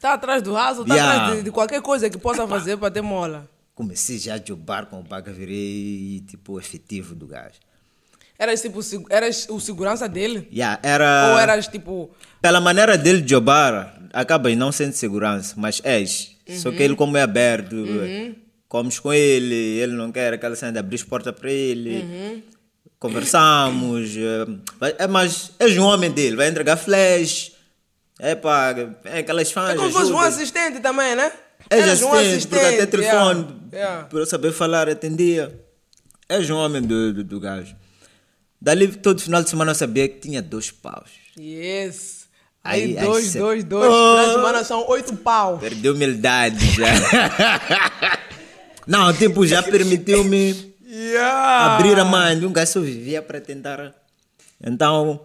Tá 0.00 0.14
atrás 0.14 0.42
do 0.42 0.52
raso, 0.52 0.84
tá 0.84 0.94
Yeah. 0.94 1.16
atrás 1.16 1.38
de, 1.38 1.44
de 1.44 1.50
qualquer 1.50 1.82
coisa 1.82 2.08
que 2.08 2.18
possa 2.18 2.46
fazer 2.46 2.76
para 2.76 2.90
ter 2.90 3.02
mola. 3.02 3.48
Comecei 3.74 4.18
já 4.18 4.34
a 4.34 4.40
jobar 4.44 4.86
com 4.86 5.00
o 5.00 5.02
Baca, 5.02 5.32
virei, 5.32 6.22
tipo, 6.26 6.58
efetivo 6.58 7.14
do 7.14 7.26
gajo. 7.26 7.54
Eras 8.38 8.62
tipo, 8.62 8.80
eras 9.10 9.48
o 9.50 9.58
segurança 9.58 10.08
dele? 10.08 10.48
Yeah, 10.52 10.78
era... 10.82 11.32
Ou 11.32 11.38
eras 11.38 11.66
tipo. 11.66 12.10
Pela 12.40 12.60
maneira 12.60 12.96
dele 12.96 13.20
de 13.20 13.30
jobar, 13.30 14.00
acaba 14.12 14.48
em 14.50 14.54
não 14.54 14.70
sendo 14.70 14.92
segurança, 14.92 15.54
mas 15.56 15.80
és. 15.84 16.36
Só 16.48 16.70
que 16.70 16.82
ele 16.82 16.94
como 16.94 17.16
é 17.16 17.22
aberto, 17.22 17.76
comes 18.68 18.98
com 18.98 19.12
ele, 19.12 19.54
ele 19.54 19.92
não 19.92 20.12
quer 20.12 20.32
aquela 20.32 20.54
cena 20.54 20.72
de 20.72 20.78
abrir 20.78 20.94
as 20.96 21.02
portas 21.02 21.34
para 21.34 21.50
ele. 21.50 22.44
Conversamos, 22.98 24.16
eh, 24.16 24.94
é, 24.98 25.06
mas 25.06 25.52
és 25.58 25.76
um 25.78 25.84
homem 25.84 26.10
dele, 26.10 26.34
vai 26.34 26.48
entregar 26.48 26.76
flash, 26.76 27.52
é 28.18 28.34
pá, 28.34 28.74
é 29.04 29.18
aquelas 29.18 29.50
fãs. 29.52 29.70
É 29.70 29.76
como 29.76 29.88
se 29.90 29.96
fosse 29.96 30.12
um 30.12 30.18
assistente 30.18 30.80
também, 30.80 31.14
né? 31.14 31.32
Eras 31.70 32.02
um 32.02 32.12
assistente, 32.12 32.46
porque 32.48 32.64
até 32.64 32.86
telefone, 32.86 33.40
yeah, 33.72 33.72
yeah. 33.72 34.04
para 34.04 34.18
eu 34.18 34.26
saber 34.26 34.52
falar, 34.52 34.88
atendia. 34.88 35.60
És 36.28 36.48
um 36.50 36.56
homem 36.56 36.82
do, 36.82 37.12
do, 37.12 37.24
do 37.24 37.40
gajo. 37.40 37.74
Dali, 38.60 38.88
todo 38.88 39.20
final 39.20 39.42
de 39.42 39.50
semana 39.50 39.70
eu 39.70 39.74
sabia 39.74 40.08
que 40.08 40.18
tinha 40.18 40.42
dois 40.42 40.70
paus. 40.70 41.10
Yes. 41.38 42.26
Aí, 42.62 42.98
Aí- 42.98 43.06
dois, 43.06 43.34
dois, 43.34 43.64
dois. 43.64 43.90
Oh. 43.90 44.16
Três 44.16 44.32
semanas 44.32 44.66
são 44.66 44.86
oito 44.88 45.16
pau. 45.16 45.58
Perdeu 45.58 45.94
humildade 45.94 46.74
já. 46.74 48.18
Não, 48.86 49.12
tipo, 49.12 49.46
já 49.46 49.62
permitiu-me 49.62 50.68
Yeah. 50.90 51.76
abrir 51.76 51.98
a 51.98 52.04
mão. 52.04 52.32
Um 52.48 52.52
gajo 52.52 52.80
vivia 52.80 53.20
para 53.22 53.40
tentar. 53.40 53.94
Então, 54.64 55.20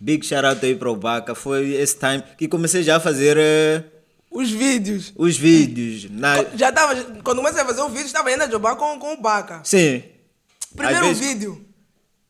big 0.00 0.24
shout 0.26 0.44
out 0.46 0.64
aí 0.64 0.74
para 0.74 0.90
o 0.90 0.96
Baca. 0.96 1.34
Foi 1.34 1.72
esse 1.74 1.98
time 1.98 2.22
que 2.36 2.48
comecei 2.48 2.82
já 2.82 2.96
a 2.96 3.00
fazer 3.00 3.36
eh, 3.38 3.82
Os 4.30 4.50
vídeos. 4.50 5.12
os 5.16 5.36
vídeos. 5.36 6.10
Na... 6.10 6.44
Já 6.54 6.70
tava, 6.72 6.94
quando 7.22 7.38
comecei 7.38 7.62
a 7.62 7.66
fazer 7.66 7.80
o 7.82 7.88
vídeo, 7.88 8.06
estava 8.06 8.28
ainda 8.28 8.44
a 8.44 8.50
jogar 8.50 8.76
com, 8.76 8.98
com 8.98 9.14
o 9.14 9.20
Baca. 9.20 9.60
Sim. 9.64 10.02
Primeiro 10.76 11.06
vezes- 11.06 11.26
vídeo. 11.26 11.64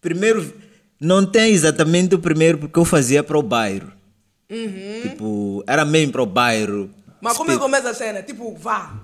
Primeiro, 0.00 0.54
não 1.00 1.26
tem 1.26 1.52
exatamente 1.52 2.14
o 2.14 2.18
primeiro 2.18 2.58
porque 2.58 2.78
eu 2.78 2.84
fazia 2.84 3.22
para 3.22 3.36
o 3.38 3.42
bairro. 3.42 3.92
Tipo, 5.02 5.62
era 5.66 5.84
mesmo 5.84 6.12
para 6.12 6.22
o 6.22 6.26
bairro. 6.26 6.88
Mas 7.20 7.36
como 7.36 7.50
é 7.50 7.54
que 7.54 7.58
Spe- 7.58 7.64
começa 7.64 7.90
a 7.90 7.94
cena? 7.94 8.22
Tipo, 8.22 8.54
vá. 8.56 8.94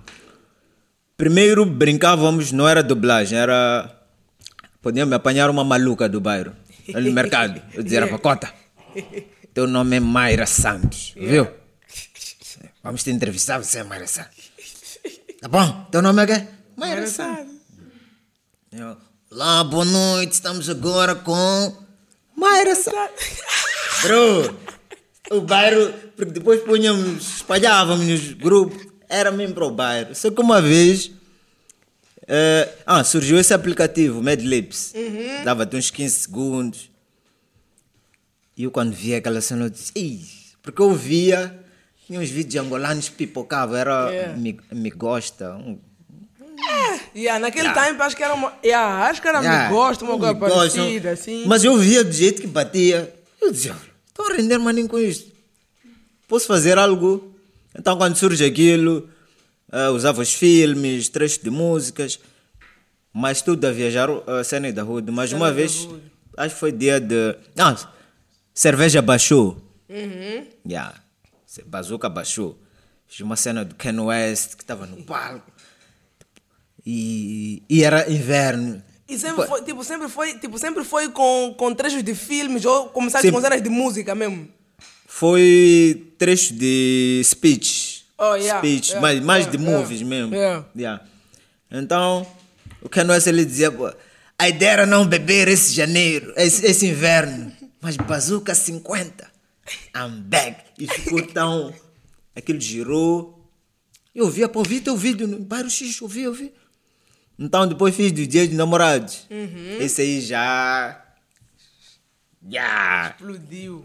Primeiro 1.16 1.64
brincávamos, 1.64 2.50
não 2.52 2.68
era 2.68 2.82
dublagem, 2.82 3.38
era. 3.38 3.90
Podiam 4.80 5.06
me 5.06 5.14
apanhar 5.14 5.48
uma 5.50 5.64
maluca 5.64 6.08
do 6.08 6.20
bairro, 6.20 6.52
ali 6.94 7.08
no 7.08 7.14
mercado. 7.14 7.62
Eu 7.72 7.82
dizia, 7.82 8.00
Yeah. 8.00 8.18
Pacota, 8.18 8.52
teu 9.52 9.66
nome 9.66 9.96
é 9.96 10.00
Mayra 10.00 10.46
Santos, 10.46 11.12
viu? 11.16 11.48
Vamos 12.82 13.02
te 13.02 13.10
entrevistar, 13.10 13.58
você 13.58 13.78
é 13.78 13.84
Mayra 13.84 14.06
Santos. 14.06 14.44
Tá 15.40 15.48
bom? 15.48 15.86
Teu 15.90 16.02
nome 16.02 16.22
é 16.22 16.26
quê? 16.26 16.46
Mayra 16.76 17.06
Santos. 17.06 17.54
Eu, 18.72 18.96
Olá, 19.30 19.64
boa 19.64 19.84
noite, 19.84 20.32
estamos 20.32 20.70
agora 20.70 21.14
com 21.14 21.76
Mayra 22.36 22.76
Santos. 22.76 23.40
Bro, 24.02 24.56
o 25.30 25.40
bairro, 25.40 25.92
porque 26.14 26.30
depois 26.30 26.60
punhamos, 26.62 27.38
espalhávamos 27.38 28.06
nos 28.06 28.32
grupos, 28.34 28.86
era 29.08 29.32
mesmo 29.32 29.56
para 29.56 29.64
o 29.64 29.72
bairro. 29.72 30.14
Só 30.14 30.30
que 30.30 30.40
uma 30.40 30.62
vez, 30.62 31.10
eh, 32.26 32.68
ah, 32.86 33.02
surgiu 33.04 33.38
esse 33.38 33.52
aplicativo, 33.54 34.22
Madlips, 34.22 34.92
dava-te 35.44 35.76
uns 35.76 35.90
15 35.90 36.14
segundos. 36.20 36.90
E 38.56 38.64
eu 38.64 38.70
quando 38.70 38.92
via 38.92 39.18
aquela 39.18 39.40
cena, 39.40 39.64
eu 39.66 39.70
disse, 39.70 39.92
Ih, 39.96 40.24
porque 40.62 40.80
eu 40.80 40.92
via, 40.94 41.58
tinha 42.06 42.20
uns 42.20 42.30
vídeos 42.30 42.64
angolanos 42.64 43.08
pipocavam, 43.08 43.76
era 43.76 44.10
Yeah. 44.10 44.36
me, 44.38 44.60
me 44.72 44.90
gosta, 44.90 45.54
um, 45.56 45.78
Yeah, 47.14 47.38
naquele 47.38 47.68
Yeah. 47.68 47.86
time 47.90 48.02
acho 48.02 48.16
que 48.16 48.22
era 48.22 48.34
uma. 48.34 48.52
Yeah, 48.64 49.06
acho 49.08 49.20
que 49.22 49.28
era 49.28 49.40
Yeah, 49.40 49.68
me 49.68 49.74
gosto, 49.74 50.04
uma 50.04 50.18
coisa 50.18 50.34
parecida, 50.34 51.10
assim. 51.12 51.44
Mas 51.46 51.62
eu 51.62 51.76
via 51.76 52.02
do 52.02 52.10
jeito 52.12 52.40
que 52.40 52.46
batia. 52.46 53.12
Eu 53.40 53.52
dizia, 53.52 53.76
estou 54.08 54.26
a 54.30 54.34
render 54.36 54.58
maninho 54.58 54.88
com 54.88 54.98
isto. 54.98 55.30
Posso 56.26 56.46
fazer 56.46 56.78
algo? 56.78 57.32
Então 57.76 57.96
quando 57.96 58.16
surge 58.16 58.44
aquilo, 58.44 59.08
eh, 59.74 59.88
usava 59.90 60.22
os 60.22 60.32
filmes, 60.32 61.08
trechos 61.08 61.38
de 61.38 61.50
músicas, 61.50 62.20
mas 63.12 63.42
tudo 63.42 63.66
a 63.66 63.72
viajar 63.72 64.08
a 64.28 64.44
cena 64.44 64.72
da 64.72 64.84
Rude. 64.84 65.10
Mas 65.10 65.32
uma 65.32 65.52
vez, 65.52 65.84
Rude. 65.84 66.12
acho 66.36 66.54
que 66.54 66.60
foi 66.60 66.70
dia 66.70 67.00
de... 67.00 67.36
Ah, 67.58 67.76
cerveja 68.54 69.02
baixou. 69.02 69.60
Uhum. 69.88 70.46
Yeah. 70.64 70.94
Bazuca 71.66 72.08
baixou. 72.08 72.56
Fiz 73.08 73.20
uma 73.20 73.34
cena 73.34 73.64
do 73.64 73.74
Ken 73.74 73.98
West 73.98 74.54
que 74.54 74.62
estava 74.62 74.86
no 74.86 75.02
palco. 75.02 75.50
E, 76.86 77.62
e 77.68 77.82
era 77.82 78.08
inverno. 78.08 78.80
E 79.08 79.18
sempre 79.18 79.46
foi, 79.46 79.62
tipo, 79.62 79.84
sempre 79.84 80.08
foi, 80.08 80.38
tipo, 80.38 80.58
sempre 80.58 80.84
foi 80.84 81.08
com, 81.10 81.54
com 81.58 81.74
trechos 81.74 82.02
de 82.02 82.14
filmes 82.14 82.64
ou 82.64 82.88
começaste 82.90 83.26
Sempre. 83.26 83.40
com 83.40 83.42
cenas 83.42 83.62
de 83.62 83.68
música 83.68 84.14
mesmo. 84.14 84.48
Foi 85.06 86.14
trecho 86.16 86.54
de 86.54 87.20
speech. 87.24 87.93
Oh, 88.18 88.34
yeah, 88.36 88.58
speech, 88.58 88.90
yeah, 88.90 89.00
mais, 89.00 89.20
mais 89.20 89.44
yeah, 89.44 89.56
de 89.56 89.64
yeah, 89.64 89.78
movies 89.78 90.02
mesmo. 90.02 90.34
yeah. 90.34 90.64
Yeah. 90.76 91.04
Então, 91.70 92.26
o 92.80 92.88
Ken 92.88 93.04
West 93.08 93.26
ele 93.26 93.44
dizia, 93.44 93.72
pô, 93.72 93.92
a 94.38 94.48
ideia 94.48 94.70
era 94.70 94.86
não 94.86 95.06
beber 95.06 95.48
esse 95.48 95.72
janeiro, 95.74 96.32
esse, 96.36 96.64
esse 96.64 96.86
inverno, 96.86 97.52
mas 97.80 97.96
bazuca 97.96 98.54
50. 98.54 99.26
I'm 99.96 100.20
back. 100.22 100.62
E 100.78 100.86
ficou 100.86 101.26
tão... 101.32 101.74
Aquilo 102.36 102.60
girou. 102.60 103.48
Eu 104.14 104.28
vi, 104.28 104.46
pô, 104.48 104.62
vi 104.62 104.80
teu 104.80 104.96
vídeo 104.96 105.26
no 105.26 105.38
bairro 105.40 105.70
X, 105.70 106.00
eu 106.00 106.08
vi, 106.08 106.22
eu 106.22 106.32
vi. 106.32 106.52
Então, 107.38 107.66
depois 107.66 107.94
fiz 107.94 108.12
do 108.12 108.26
dia 108.26 108.46
de 108.46 108.54
namorados. 108.54 109.26
Uhum. 109.30 109.78
Esse 109.80 110.02
aí 110.02 110.20
já... 110.20 111.00
Já... 112.48 113.08
Explodiu. 113.10 113.84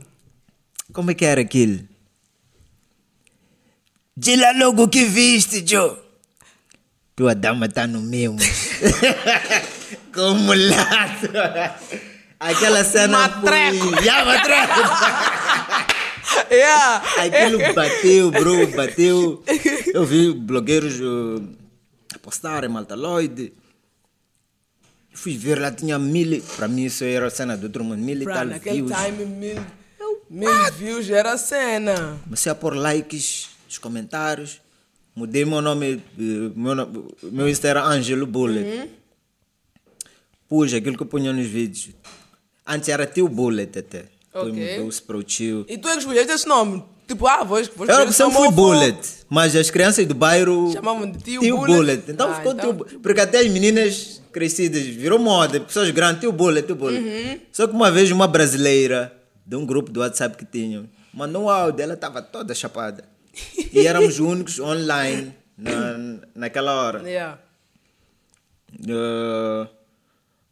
Como 0.92 1.12
é 1.12 1.14
que 1.14 1.26
era 1.26 1.42
aquele? 1.42 1.88
Dila 4.20 4.52
logo 4.52 4.84
o 4.84 4.90
que 4.90 5.06
viste, 5.06 5.64
Joe. 5.66 5.96
Tua 7.16 7.34
dama 7.34 7.70
tá 7.70 7.88
no 7.88 8.02
mesmo. 8.02 8.36
Como 10.14 10.54
lato. 10.54 11.32
Aquela 12.38 12.84
cena 12.84 13.30
Matreco. 13.30 13.96
foi... 13.96 14.04
Já, 14.04 14.26
matreco. 14.26 14.80
Yeah. 16.52 17.02
Aquilo 17.24 17.74
bateu, 17.74 18.30
bro, 18.32 18.68
bateu. 18.76 19.42
Eu 19.94 20.06
vi 20.06 20.34
blogueiros 20.34 21.00
uh, 21.00 21.42
a 22.14 22.20
postarem, 22.20 22.70
malta 22.70 22.96
Lloyd. 22.96 23.54
Fui 25.14 25.38
ver 25.38 25.62
lá, 25.62 25.72
tinha 25.72 25.98
mil... 25.98 26.44
Para 26.58 26.68
mim 26.68 26.86
isso 26.86 27.06
era 27.06 27.28
a 27.28 27.30
cena 27.30 27.56
do 27.56 27.68
outro 27.68 27.86
mundo. 27.86 28.02
Mil 28.02 28.22
e 28.22 28.26
tal 28.26 28.46
naquele 28.46 28.82
views. 28.82 28.92
time, 28.92 29.26
mil, 29.26 29.66
mil 30.30 30.72
views 30.74 31.10
era 31.10 31.38
cena. 31.38 32.20
Comecei 32.26 32.52
a 32.52 32.56
pôr 32.56 32.76
likes 32.76 33.59
nos 33.70 33.78
comentários. 33.78 34.60
Mudei 35.16 35.46
meu 35.46 35.62
nome. 35.62 36.02
eh, 36.18 36.52
Meu, 36.56 37.08
meu 37.32 37.48
Insta 37.48 37.68
era 37.68 37.84
Angelo 37.86 38.26
Bullet. 38.26 38.90
Pus 40.48 40.74
aquilo 40.74 40.98
que 40.98 41.04
eu 41.04 41.08
punha 41.08 41.32
nos 41.32 41.46
vídeos. 41.46 41.90
Antes 42.66 42.90
era 42.90 43.06
Tio 43.06 43.28
Bullet 43.30 43.78
até. 43.78 44.06
Depois 44.34 44.52
Ok. 44.54 44.78
mudou-se 44.78 45.02
para 45.02 45.18
o 45.18 45.24
tio. 45.24 45.66
E 45.68 45.78
tu 45.78 45.88
é 45.88 45.94
que 45.94 46.00
escolheste 46.00 46.32
esse 46.32 46.48
nome. 46.48 46.84
Tipo, 47.08 47.26
ah, 47.28 47.38
vou, 47.44 47.48
vou 47.48 47.58
Eu 47.60 47.64
escolher 47.64 48.12
sempre 48.14 48.34
fui 48.36 48.52
Bullet, 48.52 48.98
mas 49.28 49.56
as 49.56 49.70
crianças 49.72 50.06
do 50.06 50.14
bairro. 50.14 50.72
Chamavam 50.72 51.10
de 51.10 51.18
Tio 51.20 51.42
Bullet? 51.42 51.66
Bullet. 51.76 52.12
Então 52.12 52.30
Ah, 52.32 52.36
ficou 52.36 52.52
então- 52.54 52.66
Tio 52.66 52.74
Bullet. 52.74 52.98
Porque 53.00 53.20
até 53.22 53.40
as 53.40 53.48
meninas 53.48 54.22
crescidas 54.32 54.84
virou 54.84 55.18
moda, 55.18 55.60
pessoas 55.60 55.90
grandes, 55.90 56.22
Tio 56.22 56.32
Bullet, 56.32 56.66
Tio 56.66 56.76
Bullet. 56.76 57.04
Uhum. 57.04 57.40
Só 57.52 57.66
que 57.68 57.74
uma 57.74 57.90
vez 57.92 58.12
uma 58.12 58.28
brasileira 58.28 59.12
de 59.46 59.56
um 59.56 59.66
grupo 59.66 59.92
do 59.92 60.00
WhatsApp 60.02 60.38
que 60.38 60.46
tinham 60.46 60.88
mandou 61.12 61.46
um 61.46 61.50
áudio, 61.50 61.82
ela 61.84 61.96
estava 61.96 62.22
toda 62.22 62.54
chapada. 62.54 63.04
E 63.72 63.86
éramos 63.88 64.16
os 64.16 64.20
únicos 64.20 64.60
online 64.60 65.34
na, 65.58 66.22
naquela 66.36 66.74
hora. 66.74 67.08
Yeah. 67.08 67.40
Uh, 68.80 69.68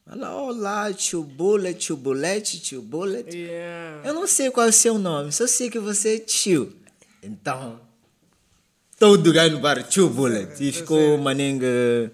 ela, 0.10 0.36
olá, 0.36 0.94
tio 0.94 1.24
Bullet, 1.24 1.78
tio 1.78 1.98
Bullet, 1.98 2.60
tio 2.60 2.82
Bullet. 2.82 3.36
Yeah. 3.36 4.08
Eu 4.08 4.14
não 4.14 4.26
sei 4.26 4.50
qual 4.52 4.68
é 4.68 4.70
o 4.70 4.74
seu 4.74 4.98
nome, 4.98 5.32
só 5.32 5.46
sei 5.48 5.70
que 5.70 5.80
você 5.80 6.16
é 6.16 6.20
tio. 6.20 6.76
Então, 7.22 7.80
todo 8.98 9.34
gajo 9.34 9.56
no 9.56 9.60
bar, 9.60 9.84
tio 9.84 10.10
Bullet. 10.10 10.64
E 10.64 10.72
ficou 10.72 11.18
maninga 11.18 12.12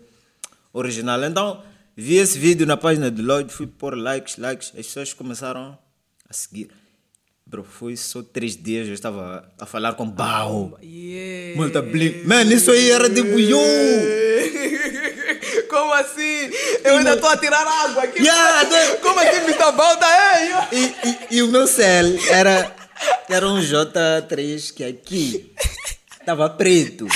original. 0.71 1.24
Então, 1.24 1.63
vi 1.95 2.15
esse 2.15 2.38
vídeo 2.38 2.65
na 2.65 2.78
página 2.78 3.11
do 3.11 3.21
Lloyd, 3.21 3.53
fui 3.53 3.67
pôr 3.67 3.95
likes, 3.95 4.38
likes. 4.38 4.69
As 4.69 4.88
pessoas 4.88 5.13
começaram 5.13 5.78
a 6.28 6.34
seguir. 6.34 6.69
Bro, 7.46 7.64
foi 7.64 7.96
só 7.96 8.24
três 8.24 8.56
dias, 8.56 8.88
eu 8.88 8.94
estava 8.94 9.48
a 9.60 9.66
falar 9.66 9.94
com 9.94 10.10
Bao. 10.10 10.78
Yeah. 10.82 11.62
Multa 11.62 11.82
blink. 11.82 12.26
Mano, 12.26 12.52
isso 12.54 12.72
aí 12.72 12.89
era 12.89 13.10
tipo 13.10 13.38
yo! 13.38 13.60
Como 15.70 15.94
assim? 15.94 16.50
Eu 16.84 16.98
ainda 16.98 17.14
estou 17.16 17.30
a 17.30 17.38
tirar 17.38 17.66
água 17.68 18.04
aqui. 18.04 18.24
Yeah? 18.24 18.98
Como 19.02 19.20
assim, 19.20 19.38
Mr. 19.38 19.72
Balda? 19.76 20.08
Ei! 20.72 20.80
E, 20.80 20.86
e, 20.86 21.38
e 21.38 21.44
o 21.44 21.48
meu 21.50 21.68
cell 21.68 22.18
era, 22.30 22.76
era 23.30 23.48
um 23.48 23.60
J3 23.60 24.74
que 24.74 24.84
aqui 24.84 25.54
estava 26.20 26.50
preto. 26.50 27.08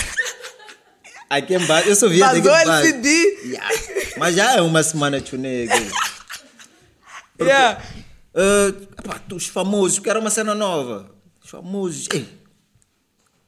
Aqui 1.30 1.56
embaixo, 1.56 1.90
eu 1.90 1.96
só 1.96 2.08
via 2.08 2.28
daqui 2.28 2.42
Vazou 2.42 2.62
embaixo. 2.62 2.88
LCD. 2.88 3.10
Yeah. 3.46 3.70
Mas 4.18 4.36
já 4.36 4.56
é 4.56 4.62
uma 4.62 4.84
semana 4.84 5.24
chunega. 5.26 5.74
Yeah. 7.40 7.82
Uh, 8.38 9.36
os 9.36 9.48
famosos, 9.48 9.98
que 10.00 10.10
era 10.10 10.20
uma 10.20 10.30
cena 10.30 10.54
nova. 10.54 11.10
Os 11.44 11.50
famosos. 11.50 12.08
Ei, 12.14 12.28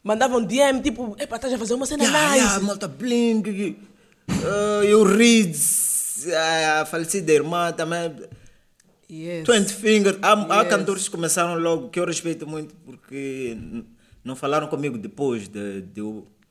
Mandavam 0.04 0.42
DM, 0.44 0.82
tipo, 0.82 1.16
epa, 1.20 1.36
estás 1.36 1.54
a 1.54 1.58
fazer 1.60 1.74
uma 1.76 1.86
cena 1.86 2.04
yeah, 2.06 2.30
nice. 2.30 2.38
yeah, 2.44 2.60
malta 2.66 2.88
blink. 2.88 3.78
Uh, 4.30 4.84
eu 4.84 5.04
Reeds, 5.04 6.26
a 6.80 6.86
falecida 6.86 7.32
irmã 7.32 7.72
também. 7.72 8.16
Yes. 9.12 9.46
20 9.48 9.74
Fingers. 9.74 10.18
Há, 10.22 10.34
há 10.34 10.62
Yes. 10.64 10.70
cantores 10.70 11.04
que 11.06 11.12
começaram 11.12 11.56
logo, 11.60 11.90
que 11.90 12.00
eu 12.00 12.06
respeito 12.06 12.48
muito, 12.48 12.74
porque 12.86 13.58
não 14.24 14.36
falaram 14.36 14.68
comigo 14.68 14.98
depois 14.98 15.48
de, 15.48 15.82
de 15.82 16.02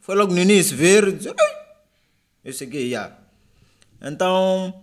Foi 0.01 0.15
logo 0.15 0.33
no 0.33 0.41
início, 0.41 0.77
ver. 0.77 1.19
Eu 2.45 2.53
cheguei, 2.53 2.91
já. 2.91 3.17
Então, 4.01 4.83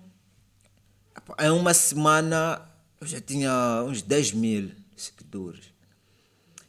em 1.39 1.49
uma 1.51 1.73
semana, 1.73 2.61
eu 2.99 3.07
já 3.07 3.19
tinha 3.19 3.83
uns 3.85 4.01
10 4.01 4.31
mil 4.33 4.71
seguidores. 4.95 5.73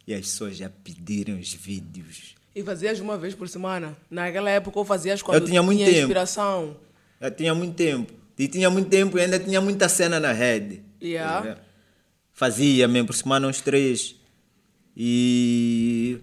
E 0.06 0.14
as 0.14 0.20
pessoas 0.20 0.56
já 0.56 0.70
pediram 0.70 1.38
os 1.38 1.52
vídeos. 1.52 2.36
E 2.54 2.62
fazias 2.62 3.00
uma 3.00 3.18
vez 3.18 3.34
por 3.34 3.48
semana. 3.48 3.96
Naquela 4.10 4.48
época 4.48 4.78
ou 4.78 4.84
fazias 4.84 5.20
quando 5.20 5.44
tinha 5.44 5.62
muito 5.62 5.84
tempo. 5.84 5.98
inspiração. 5.98 6.76
Já 7.20 7.30
tinha 7.30 7.54
muito 7.54 7.74
tempo. 7.74 8.12
E 8.38 8.48
tinha 8.48 8.70
muito 8.70 8.88
tempo 8.88 9.18
e 9.18 9.20
ainda 9.20 9.38
tinha 9.38 9.60
muita 9.60 9.88
cena 9.88 10.20
na 10.20 10.32
rede. 10.32 10.82
Yeah. 11.02 11.54
Tá? 11.54 11.60
Fazia 12.32 12.86
mesmo, 12.86 13.08
por 13.08 13.14
semana 13.14 13.48
uns 13.48 13.60
três. 13.60 14.14
E. 14.96 16.18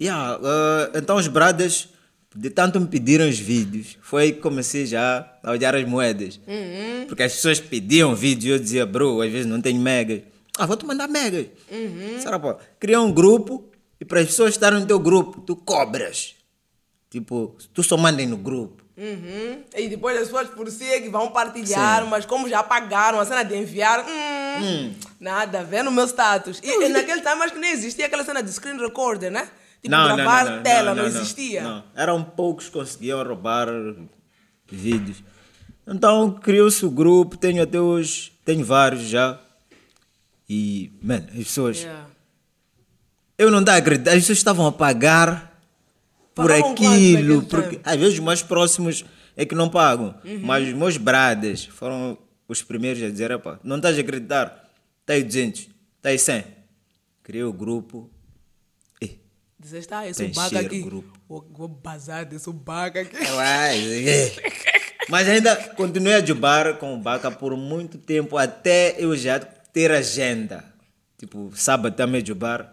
Yeah, 0.00 0.38
uh, 0.38 0.96
então 0.96 1.16
os 1.16 1.28
bradas, 1.28 1.88
de 2.34 2.48
tanto 2.48 2.80
me 2.80 2.86
pediram 2.86 3.28
os 3.28 3.38
vídeos, 3.38 3.98
foi 4.00 4.22
aí 4.22 4.32
que 4.32 4.40
comecei 4.40 4.86
já 4.86 5.28
a 5.42 5.50
olhar 5.50 5.74
as 5.74 5.84
moedas. 5.84 6.40
Uhum. 6.46 7.06
Porque 7.06 7.22
as 7.22 7.32
pessoas 7.34 7.58
pediam 7.58 8.14
vídeos 8.14 8.44
e 8.44 8.48
eu 8.48 8.58
dizia, 8.58 8.86
bro, 8.86 9.20
às 9.20 9.30
vezes 9.30 9.46
não 9.46 9.60
tenho 9.60 9.80
megas. 9.80 10.22
Ah, 10.56 10.66
vou 10.66 10.76
te 10.76 10.86
mandar 10.86 11.08
megas. 11.08 11.46
Uhum. 11.70 12.20
Será, 12.20 12.38
pô? 12.38 12.54
Cria 12.78 13.00
um 13.00 13.12
grupo 13.12 13.68
e 14.00 14.04
para 14.04 14.20
as 14.20 14.26
pessoas 14.26 14.50
estarem 14.50 14.80
no 14.80 14.86
teu 14.86 14.98
grupo, 14.98 15.40
tu 15.40 15.56
cobras. 15.56 16.34
Tipo, 17.10 17.56
tu 17.74 17.82
só 17.82 17.96
mandem 17.96 18.26
no 18.26 18.36
grupo. 18.36 18.84
Uhum. 18.96 19.64
E 19.74 19.88
depois 19.88 20.16
as 20.16 20.24
pessoas 20.24 20.48
por 20.50 20.70
si 20.70 20.84
é 20.84 21.00
que 21.00 21.08
vão 21.08 21.30
partilhar, 21.30 22.06
mas 22.06 22.26
como 22.26 22.48
já 22.48 22.62
pagaram 22.62 23.18
a 23.18 23.24
cena 23.24 23.42
de 23.42 23.56
enviar, 23.56 24.06
hum, 24.06 24.92
nada 25.18 25.60
a 25.60 25.62
ver 25.62 25.82
no 25.82 25.90
meu 25.90 26.06
status. 26.06 26.60
E, 26.62 26.84
e 26.84 26.88
naquele 26.90 27.22
tempo 27.22 27.42
acho 27.42 27.54
que 27.54 27.58
nem 27.58 27.72
existia 27.72 28.06
aquela 28.06 28.24
cena 28.24 28.42
de 28.42 28.52
screen 28.52 28.78
recorder, 28.78 29.30
né? 29.30 29.48
Tipo, 29.82 29.88
gravar 29.88 30.62
tela, 30.62 30.94
não, 30.94 31.06
existia. 31.06 31.62
Não. 31.62 31.84
Eram 31.94 32.22
poucos 32.22 32.66
que 32.66 32.72
conseguiam 32.72 33.22
roubar 33.24 33.68
vídeos. 34.70 35.22
Então 35.86 36.32
criou-se 36.32 36.84
o 36.84 36.90
grupo, 36.90 37.36
tenho 37.36 37.62
até 37.62 37.80
hoje, 37.80 38.32
tenho 38.44 38.64
vários 38.64 39.02
já. 39.02 39.40
E, 40.48 40.92
mano, 41.02 41.26
as 41.28 41.44
pessoas. 41.44 41.78
Yeah. 41.78 42.06
Eu 43.38 43.50
não 43.50 43.62
dá 43.62 43.74
a 43.74 43.76
acreditar, 43.76 44.10
as 44.10 44.18
pessoas 44.18 44.38
estavam 44.38 44.66
a 44.66 44.72
pagar 44.72 45.58
por 46.34 46.48
Pagavam 46.48 46.72
aquilo. 46.72 47.42
Porque 47.42 47.76
tempo? 47.76 47.88
às 47.88 47.96
vezes 47.96 48.14
os 48.14 48.20
mais 48.20 48.42
próximos 48.42 49.04
é 49.36 49.46
que 49.46 49.54
não 49.54 49.68
pagam. 49.68 50.14
Uhum. 50.24 50.40
Mas 50.42 50.68
os 50.68 50.74
meus 50.74 50.96
bradas 50.96 51.64
foram 51.64 52.18
os 52.46 52.62
primeiros 52.62 53.02
a 53.02 53.08
dizer: 53.08 53.30
"Epá, 53.30 53.58
não 53.64 53.76
estás 53.76 53.96
a 53.96 54.00
acreditar, 54.00 54.70
está 55.00 55.14
aí 55.14 55.24
200, 55.24 55.60
está 55.96 56.08
aí 56.10 56.18
100. 56.18 56.44
Criei 57.22 57.44
o 57.44 57.52
grupo. 57.52 58.10
Dizeste, 59.60 59.92
ah, 59.92 60.08
eu 60.08 60.14
sou 60.14 60.28
baga 60.30 60.60
aqui. 60.60 60.80
grupo. 60.82 61.18
Vou, 61.28 61.46
vou 61.52 61.68
bazar, 61.68 62.26
eu 62.32 62.38
sou 62.38 62.52
baga 62.52 63.02
aqui. 63.02 63.16
É. 63.16 64.32
Mas 65.10 65.28
ainda 65.28 65.54
continuei 65.74 66.14
a 66.14 66.24
jubar 66.24 66.78
com 66.78 66.94
o 66.94 66.98
Baca 66.98 67.30
por 67.30 67.56
muito 67.56 67.98
tempo, 67.98 68.38
até 68.38 68.94
eu 68.98 69.14
já 69.16 69.38
ter 69.38 69.90
agenda. 69.90 70.64
Tipo, 71.18 71.52
sábado 71.54 71.94
também 71.94 72.24
jubar. 72.24 72.70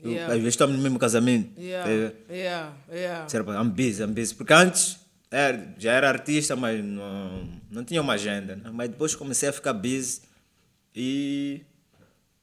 Eu, 0.00 0.10
Yeah. 0.10 0.32
Às 0.32 0.38
vezes 0.38 0.54
estamos 0.54 0.76
no 0.76 0.82
mesmo 0.82 0.98
casamento. 0.98 1.60
Yeah, 1.60 1.90
Eh, 1.90 2.12
yeah, 2.30 2.72
yeah. 2.90 3.28
Será, 3.28 3.44
I'm 3.60 3.68
busy, 3.68 4.02
I'm 4.02 4.12
busy. 4.12 4.34
Porque 4.34 4.52
antes 4.52 4.96
era, 5.30 5.74
já 5.76 5.92
era 5.92 6.08
artista, 6.08 6.54
mas 6.54 6.82
não, 6.84 7.48
não 7.70 7.84
tinha 7.84 8.00
uma 8.00 8.12
agenda. 8.14 8.54
né? 8.56 8.70
Mas 8.72 8.88
depois 8.90 9.14
comecei 9.16 9.48
a 9.48 9.52
ficar 9.52 9.72
busy 9.72 10.20
e. 10.94 11.62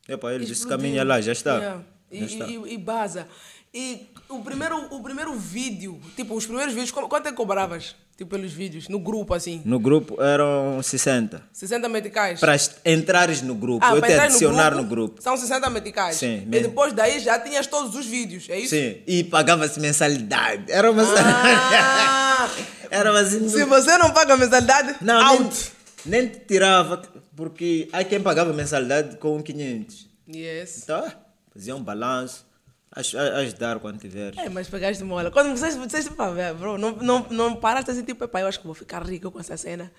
Epa, 0.08 0.32
ele 0.34 0.40
disse: 0.46 0.62
Explodiu. 0.64 0.78
caminha 0.78 1.04
lá, 1.06 1.22
já 1.22 1.32
está. 1.32 1.58
Yeah. 1.58 1.84
E, 2.16 2.54
e, 2.70 2.74
e, 2.74 2.78
baza. 2.78 3.28
E 3.74 4.08
o 4.30 4.40
primeiro, 4.40 4.78
o 4.94 5.04
primeiro 5.04 5.34
vídeo, 5.36 6.00
tipo, 6.16 6.34
os 6.36 6.46
primeiros 6.46 6.74
vídeos, 6.74 6.92
qu- 6.92 7.08
quanto 7.10 7.28
é 7.28 7.32
que 7.32 7.36
cobravas? 7.38 7.96
Tipo, 8.18 8.30
pelos 8.32 8.54
vídeos, 8.54 8.88
no 8.88 8.98
grupo, 8.98 9.34
assim? 9.34 9.62
No 9.66 9.78
grupo 9.78 10.22
eram 10.22 10.82
60. 10.82 11.44
60 11.52 11.90
meticais? 11.90 12.40
Para 12.40 12.56
entrares 12.86 13.42
no 13.42 13.54
grupo, 13.54 13.86
eu 13.86 14.00
para 14.00 14.08
te 14.08 14.14
adicionar 14.14 14.74
no 14.74 14.86
grupo. 14.86 15.22
São 15.22 15.36
60 15.36 15.70
meticais. 15.70 16.16
Sim, 16.16 16.44
E 16.44 16.46
mesmo. 16.46 16.70
depois 16.70 16.94
daí 16.94 17.20
já 17.20 17.38
tinhas 17.38 17.68
todos 17.68 17.94
os 17.94 18.06
vídeos, 18.06 18.48
é 18.50 18.58
isso? 18.58 18.70
Sim, 18.70 19.00
e 19.06 19.26
pagava-se 19.26 19.78
mensalidade. 19.82 20.72
Era 20.72 20.90
uma. 20.90 21.04
Ah, 21.04 22.50
Era 22.90 23.12
uma 23.12 23.26
se 23.26 23.66
você 23.66 23.98
não 23.98 24.12
paga 24.12 24.38
mensalidade, 24.38 24.96
Não, 25.02 25.22
out. 25.22 25.72
nem, 26.06 26.22
nem 26.22 26.30
te 26.32 26.40
tirava, 26.46 27.02
porque 27.36 27.90
há 27.92 28.04
quem 28.06 28.22
pagava 28.22 28.54
mensalidade 28.54 29.18
com 29.18 29.42
500. 29.44 30.08
Yes. 30.34 30.84
Então, 30.84 31.12
ah, 31.56 31.60
fazia 31.60 31.76
um 31.76 31.84
balanço, 31.84 32.46
aj- 32.92 33.16
a- 33.16 33.38
ajudar 33.38 33.80
quando 33.80 34.00
tiveres. 34.00 34.38
É, 34.38 34.50
mas 34.50 34.68
pegaste 34.68 35.04
mola. 35.04 35.32
Quando 35.32 35.56
vocês, 35.58 35.76
vocês 35.76 36.08
pá, 36.10 36.30
velho, 36.30 36.58
bro, 36.58 36.78
não, 36.78 36.92
não, 36.98 37.28
não 37.30 37.56
paraste 37.56 37.92
assim, 37.92 38.04
tipo, 38.04 38.24
epá, 38.24 38.42
eu 38.42 38.48
acho 38.48 38.60
que 38.60 38.66
vou 38.66 38.76
ficar 38.76 39.04
rico 39.04 39.32
com 39.32 39.40
essa 39.40 39.56
cena. 39.58 39.92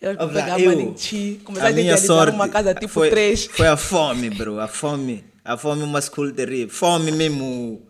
Eu 0.00 0.10
acho 0.10 0.18
que 0.18 0.24
vou 0.26 0.34
Olha, 0.34 0.44
pegar 0.44 0.60
eu- 0.60 0.70
Maninchi, 0.70 1.40
começar 1.44 1.66
a 1.66 1.70
a 1.70 1.72
minha 1.72 1.96
sorte 1.96 2.34
uma 2.34 2.48
casa 2.48 2.74
tipo 2.74 2.88
foi, 2.92 3.08
3. 3.10 3.46
Foi 3.46 3.66
a 3.66 3.76
fome, 3.76 4.28
bro. 4.30 4.60
A 4.60 4.68
fome. 4.68 5.24
A 5.44 5.56
fome 5.56 5.82
é 5.82 5.84
uma 5.84 6.00
school 6.02 6.32
terrível. 6.32 6.68
Fome 6.68 7.10
mesmo, 7.12 7.86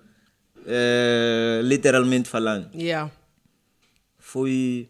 eh, 0.66 1.60
literalmente 1.64 2.28
falando. 2.28 2.70
Yeah. 2.74 3.10
Foi. 4.18 4.88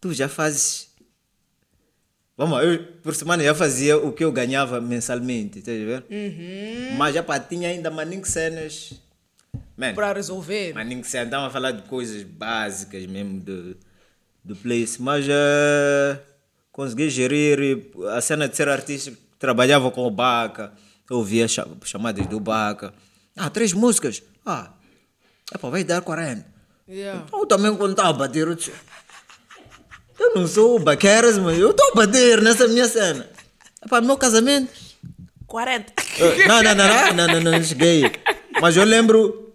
Tu 0.00 0.12
já 0.14 0.28
fazes. 0.28 0.89
Vamos, 2.40 2.64
eu 2.64 2.82
por 3.02 3.14
semana 3.14 3.44
já 3.44 3.54
fazia 3.54 3.98
o 3.98 4.12
que 4.14 4.24
eu 4.24 4.32
ganhava 4.32 4.80
mensalmente, 4.80 5.58
estás 5.58 5.76
a 5.78 5.84
ver? 5.84 6.04
Uhum. 6.10 6.96
Mas 6.96 7.14
já 7.14 7.22
pá, 7.22 7.38
tinha 7.38 7.68
ainda 7.68 7.90
maninho 7.90 8.24
cenas. 8.24 8.94
Man, 9.76 9.92
Para 9.94 10.14
resolver. 10.14 10.72
maninho 10.72 11.04
cenas, 11.04 11.26
estava 11.26 11.48
a 11.48 11.50
falar 11.50 11.72
de 11.72 11.82
coisas 11.82 12.22
básicas 12.22 13.04
mesmo 13.04 13.40
do, 13.40 13.76
do 14.42 14.56
place. 14.56 15.02
Mas 15.02 15.26
eh, 15.28 16.18
consegui 16.72 17.10
gerir 17.10 17.82
a 18.10 18.22
cena 18.22 18.48
de 18.48 18.56
ser 18.56 18.70
artista. 18.70 19.12
Trabalhava 19.38 19.90
com 19.90 20.06
o 20.06 20.10
Baca, 20.10 20.72
ouvia 21.10 21.46
cha- 21.46 21.68
chamadas 21.84 22.26
do 22.26 22.40
Baca. 22.40 22.94
Ah, 23.36 23.50
três 23.50 23.74
músicas. 23.74 24.22
Ah, 24.46 24.72
epá, 25.54 25.68
vai 25.68 25.84
dar 25.84 26.00
40. 26.00 26.46
Yeah. 26.88 27.26
Eu 27.30 27.44
também 27.44 27.76
quando 27.76 27.90
estava 27.90 28.08
a 28.08 28.12
bater, 28.14 28.46
eu 28.48 28.54
disse, 28.54 28.72
eu 30.20 30.34
não 30.34 30.46
sou 30.46 30.76
o 30.76 30.78
Baqueras, 30.78 31.38
mas 31.38 31.58
eu 31.58 31.70
estou 31.70 31.90
a 31.92 31.94
bater 31.94 32.40
nessa 32.42 32.68
minha 32.68 32.86
cena. 32.86 33.28
É 33.82 33.88
para 33.88 34.02
o 34.02 34.06
meu 34.06 34.16
casamento. 34.16 34.70
40. 35.46 35.92
Eu- 36.18 36.46
Não, 36.48 36.62
não, 36.62 36.74
não, 36.74 36.86
não, 36.86 37.14
não, 37.26 37.40
não, 37.40 37.52
não 37.52 37.62
cheguei. 37.64 38.02
Mas 38.60 38.76
eu 38.76 38.84
lembro, 38.84 39.52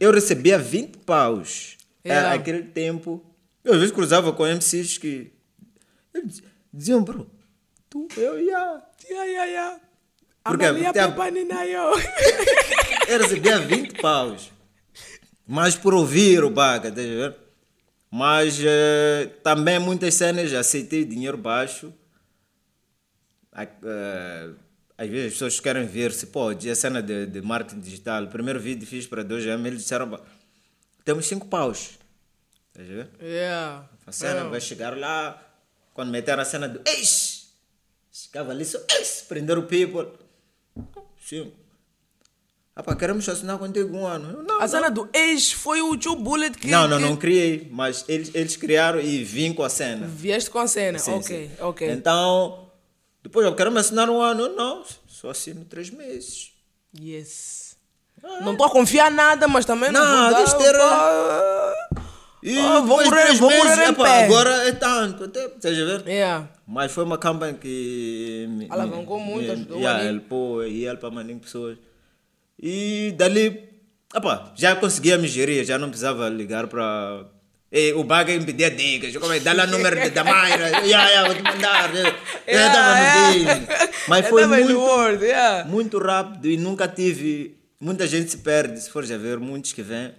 eu 0.00 0.10
recebia 0.12 0.58
20 0.58 0.98
paus. 0.98 1.76
Era 2.02 2.14
Yeah. 2.20 2.34
aquele 2.40 2.62
tempo. 2.62 3.24
Eu 3.64 3.72
às 3.74 3.78
vezes 3.80 3.94
cruzava 3.94 4.32
com 4.32 4.46
MCs 4.46 4.96
que 4.98 5.32
eles 6.14 6.42
diziam, 6.72 7.02
bro, 7.02 7.28
tu, 7.90 8.06
eu 8.16 8.40
ia. 8.40 8.82
Yeah, 9.08 9.24
yeah, 9.24 9.44
yeah. 9.44 9.80
Amalia 10.44 10.92
Porque. 10.92 10.98
Eu 13.08 13.18
recebia 13.20 13.58
20 13.58 14.00
paus. 14.00 14.50
Mas 15.46 15.74
por 15.76 15.94
ouvir 15.94 16.42
o 16.44 16.50
Baga, 16.50 16.88
estás 16.88 17.06
a 17.06 17.10
ver? 17.10 17.36
Mas 18.10 18.58
eh, 18.62 19.30
também 19.42 19.78
muitas 19.78 20.14
cenas 20.14 20.52
aceitei 20.52 21.04
dinheiro 21.04 21.36
baixo. 21.36 21.92
Eh, 23.54 24.50
às 24.98 25.08
vezes 25.08 25.26
as 25.26 25.32
pessoas 25.32 25.60
querem 25.60 25.86
ver 25.86 26.12
se 26.12 26.26
pode. 26.26 26.70
A 26.70 26.74
cena 26.74 27.02
de, 27.02 27.26
de 27.26 27.40
marketing 27.42 27.80
digital, 27.80 28.24
o 28.24 28.28
primeiro 28.28 28.60
vídeo 28.60 28.86
fiz 28.86 29.06
para 29.06 29.24
2M, 29.24 29.66
eles 29.66 29.82
disseram: 29.82 30.20
temos 31.04 31.26
5 31.26 31.46
paus. 31.46 31.98
Estás 32.68 32.90
a 32.90 32.94
ver? 32.94 33.10
Yeah. 33.20 33.88
A 34.06 34.12
cena 34.12 34.44
vai 34.44 34.60
chegar 34.60 34.96
lá. 34.96 35.42
Quando 35.94 36.10
meteram 36.10 36.42
a 36.42 36.44
cena 36.44 36.68
do 36.68 36.80
ex, 36.86 37.54
ficava 38.12 38.52
ali 38.52 38.64
só 38.64 38.78
ex, 38.90 39.24
prender 39.26 39.56
o 39.58 39.62
people. 39.62 40.12
5. 41.18 41.65
Rapaz, 42.76 42.98
queremos 42.98 43.26
assinar 43.26 43.56
contigo 43.56 43.96
um 43.96 44.06
ano. 44.06 44.30
Eu, 44.32 44.42
não, 44.42 44.60
a 44.60 44.68
cena 44.68 44.90
do 44.90 45.08
ex 45.14 45.50
foi 45.50 45.80
o 45.80 45.98
Joe 45.98 46.14
Bullet 46.14 46.58
que. 46.58 46.68
Não, 46.68 46.86
não, 46.86 47.00
não 47.00 47.16
criei, 47.16 47.66
mas 47.72 48.04
eles, 48.06 48.30
eles 48.34 48.54
criaram 48.54 49.00
e 49.00 49.24
vim 49.24 49.54
com 49.54 49.62
a 49.62 49.70
cena. 49.70 50.06
Vieste 50.06 50.50
com 50.50 50.58
a 50.58 50.66
cena, 50.66 50.98
sim, 50.98 51.12
ok, 51.12 51.22
sim. 51.48 51.50
ok. 51.58 51.90
Então, 51.90 52.70
depois 53.22 53.46
eu 53.46 53.54
quero 53.54 53.72
me 53.72 53.78
assinar 53.78 54.10
um 54.10 54.20
ano. 54.20 54.42
Eu, 54.42 54.54
não, 54.54 54.84
só 55.06 55.30
assino 55.30 55.64
três 55.64 55.88
meses. 55.88 56.52
Yes. 57.00 57.78
Ah, 58.22 58.42
não 58.42 58.52
estou 58.52 58.66
a 58.66 58.70
confiar 58.70 59.10
nada, 59.10 59.48
mas 59.48 59.64
também 59.64 59.90
não. 59.90 60.04
Não, 60.04 60.34
deixa 60.34 60.58
dar, 60.58 60.64
ter... 60.64 60.78
pá... 60.78 61.74
e 62.42 62.58
oh, 62.58 62.82
vou 62.82 63.02
morrer, 63.02 63.34
vou 63.36 63.50
morrer 63.50 63.86
em 63.86 63.88
epa, 63.88 64.04
pé. 64.04 64.24
Agora 64.26 64.68
é 64.68 64.72
tanto, 64.72 65.24
até, 65.24 65.46
estás 65.46 65.78
a 65.78 65.84
ver? 65.84 66.06
Yeah. 66.06 66.46
Mas 66.66 66.92
foi 66.92 67.04
uma 67.04 67.16
campanha 67.16 67.54
que. 67.54 68.66
ela 68.68 68.82
Alavancou 68.82 69.18
muito. 69.18 69.46
muito, 69.46 69.46
me, 69.46 69.52
ajudou. 69.52 69.78
Yeah, 69.78 70.04
helpou, 70.04 70.66
e 70.66 70.94
para 70.96 71.10
maninho 71.10 71.40
pessoas. 71.40 71.78
E 72.58 73.14
dali, 73.16 73.68
epá, 74.14 74.52
já 74.56 74.74
conseguia 74.76 75.18
me 75.18 75.28
gerir, 75.28 75.64
já 75.64 75.78
não 75.78 75.88
precisava 75.88 76.28
ligar 76.28 76.66
para... 76.66 77.26
O 77.96 78.04
Baga 78.04 78.32
me 78.32 78.46
pedia 78.46 78.70
dicas, 78.70 79.14
eu 79.14 79.20
comecei, 79.20 79.42
dá 79.42 79.52
lá 79.52 79.64
o 79.64 79.66
número 79.66 80.10
da 80.10 80.24
Mayra, 80.24 80.68
yeah, 80.86 81.08
yeah, 81.10 81.26
vou 81.26 81.34
te 81.34 81.42
mandar. 81.42 81.90
Eu, 82.46 82.60
eu 82.60 82.66
estava 82.66 82.94
no 82.94 83.32
game. 83.34 83.66
Mas 84.06 84.28
foi 84.28 84.46
muito, 84.46 84.78
Word, 84.78 85.24
yeah. 85.24 85.68
muito 85.68 85.98
rápido 85.98 86.48
e 86.48 86.56
nunca 86.56 86.86
tive. 86.86 87.58
Muita 87.80 88.06
gente 88.06 88.30
se 88.30 88.38
perde, 88.38 88.80
se 88.80 88.88
fores 88.88 89.10
a 89.10 89.18
ver, 89.18 89.40
muitos 89.40 89.72
que 89.72 89.82
vêm. 89.82 90.14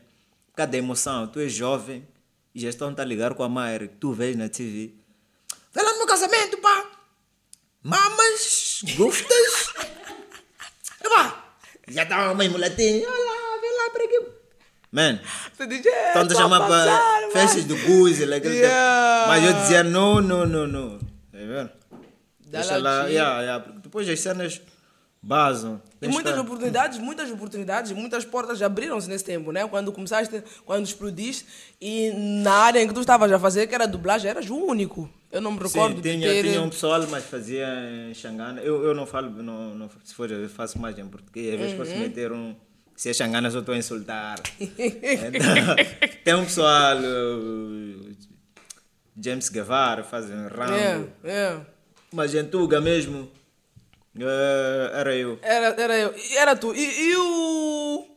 Cada 0.53 0.75
emoção, 0.75 1.25
tu 1.25 1.39
és 1.39 1.53
jovem 1.53 2.05
e 2.53 2.59
já 2.59 2.69
estão 2.69 2.93
a 2.95 3.03
ligar 3.05 3.33
com 3.33 3.43
a 3.43 3.49
Mayra, 3.49 3.87
que 3.87 3.95
tu 3.95 4.11
vês 4.11 4.35
na 4.35 4.49
TV. 4.49 4.91
Vai 5.71 5.85
lá 5.85 5.91
no 5.93 5.99
meu 5.99 6.07
casamento, 6.07 6.57
pá! 6.57 6.91
Mamas, 7.81 8.81
gostas? 8.97 9.73
Epá, 11.01 11.46
já 11.87 12.03
está 12.03 12.31
uma 12.31 12.43
mulatinha, 12.49 13.07
olha 13.07 13.25
lá, 13.25 13.61
vem 13.61 13.77
lá 13.77 13.89
para 13.91 14.03
aqui. 14.03 14.25
Man, 14.91 15.19
Você 15.53 15.67
diz, 15.67 15.85
é, 15.85 16.07
estão 16.07 16.23
a 16.23 16.35
chamar 16.41 16.65
para 16.67 17.29
festas 17.31 17.65
do 17.65 17.75
Guzi, 17.77 18.25
tempo. 18.25 18.47
Yeah. 18.47 19.27
Mas 19.27 19.43
eu 19.43 19.53
dizia, 19.53 19.83
não, 19.83 20.21
não, 20.21 20.45
não, 20.45 20.65
não. 20.65 20.97
Tá 20.97 21.05
vendo? 21.33 21.69
Deixa 22.47 22.77
lá 22.77 23.05
yeah, 23.07 23.41
yeah, 23.41 23.63
porque 23.63 23.79
depois 23.81 24.07
as 24.07 24.19
cenas 24.19 24.61
basam. 25.21 25.81
E 26.01 26.07
muitas 26.07 26.33
que- 26.33 26.39
oportunidades, 26.39 26.99
muitas 26.99 27.29
oportunidades, 27.29 27.91
muitas 27.91 28.23
portas 28.23 28.61
abriram-se 28.61 29.09
nesse 29.09 29.25
tempo, 29.25 29.51
né? 29.51 29.67
Quando 29.67 29.91
começaste, 29.91 30.41
quando 30.65 30.85
explodiste, 30.85 31.45
e 31.81 32.11
na 32.41 32.53
área 32.53 32.81
em 32.81 32.87
que 32.87 32.93
tu 32.93 33.01
estavas 33.01 33.29
a 33.31 33.37
fazer, 33.37 33.67
que 33.67 33.75
era 33.75 33.85
dublagem, 33.85 34.29
eras 34.29 34.49
o 34.49 34.55
único. 34.55 35.09
Eu 35.31 35.41
não 35.41 35.51
me 35.51 35.59
recordo 35.59 35.95
Sim, 35.97 36.01
de 36.01 36.11
tinha, 36.13 36.27
ter... 36.29 36.43
tinha 36.43 36.61
um 36.61 36.69
pessoal, 36.69 37.05
mas 37.09 37.25
fazia 37.25 37.67
em 38.09 38.13
Xangana. 38.13 38.61
Eu, 38.61 38.83
eu 38.83 38.93
não 38.95 39.05
falo, 39.05 39.29
não, 39.29 39.75
não, 39.75 39.89
se 40.03 40.13
for, 40.13 40.31
eu 40.31 40.47
faço 40.49 40.79
mais 40.79 40.97
em 40.97 41.07
português. 41.07 41.53
Às 41.53 41.59
vezes 41.59 41.71
Uhum. 41.73 41.77
posso 41.85 41.95
meter 41.97 42.31
um. 42.31 42.55
Se 42.95 43.09
é 43.09 43.13
Xangana, 43.13 43.51
só 43.51 43.59
estou 43.59 43.75
a 43.75 43.77
insultar. 43.77 44.39
Então, 44.59 45.75
tem 46.23 46.33
um 46.35 46.45
pessoal, 46.45 46.97
James 49.19 49.49
Guevara, 49.49 50.03
fazem 50.03 50.35
Rambo. 50.47 51.09
É, 51.23 51.29
é. 51.31 51.61
Mas 52.13 52.33
em 52.33 52.45
Tuga 52.45 52.79
mesmo, 52.79 53.29
eh, 54.17 54.91
era 54.93 55.15
eu. 55.15 55.37
Era, 55.41 55.67
era 55.81 55.97
eu. 55.97 56.13
Era 56.37 56.55
tu. 56.55 56.73
E, 56.73 57.09
e 57.11 57.15
o... 57.17 58.16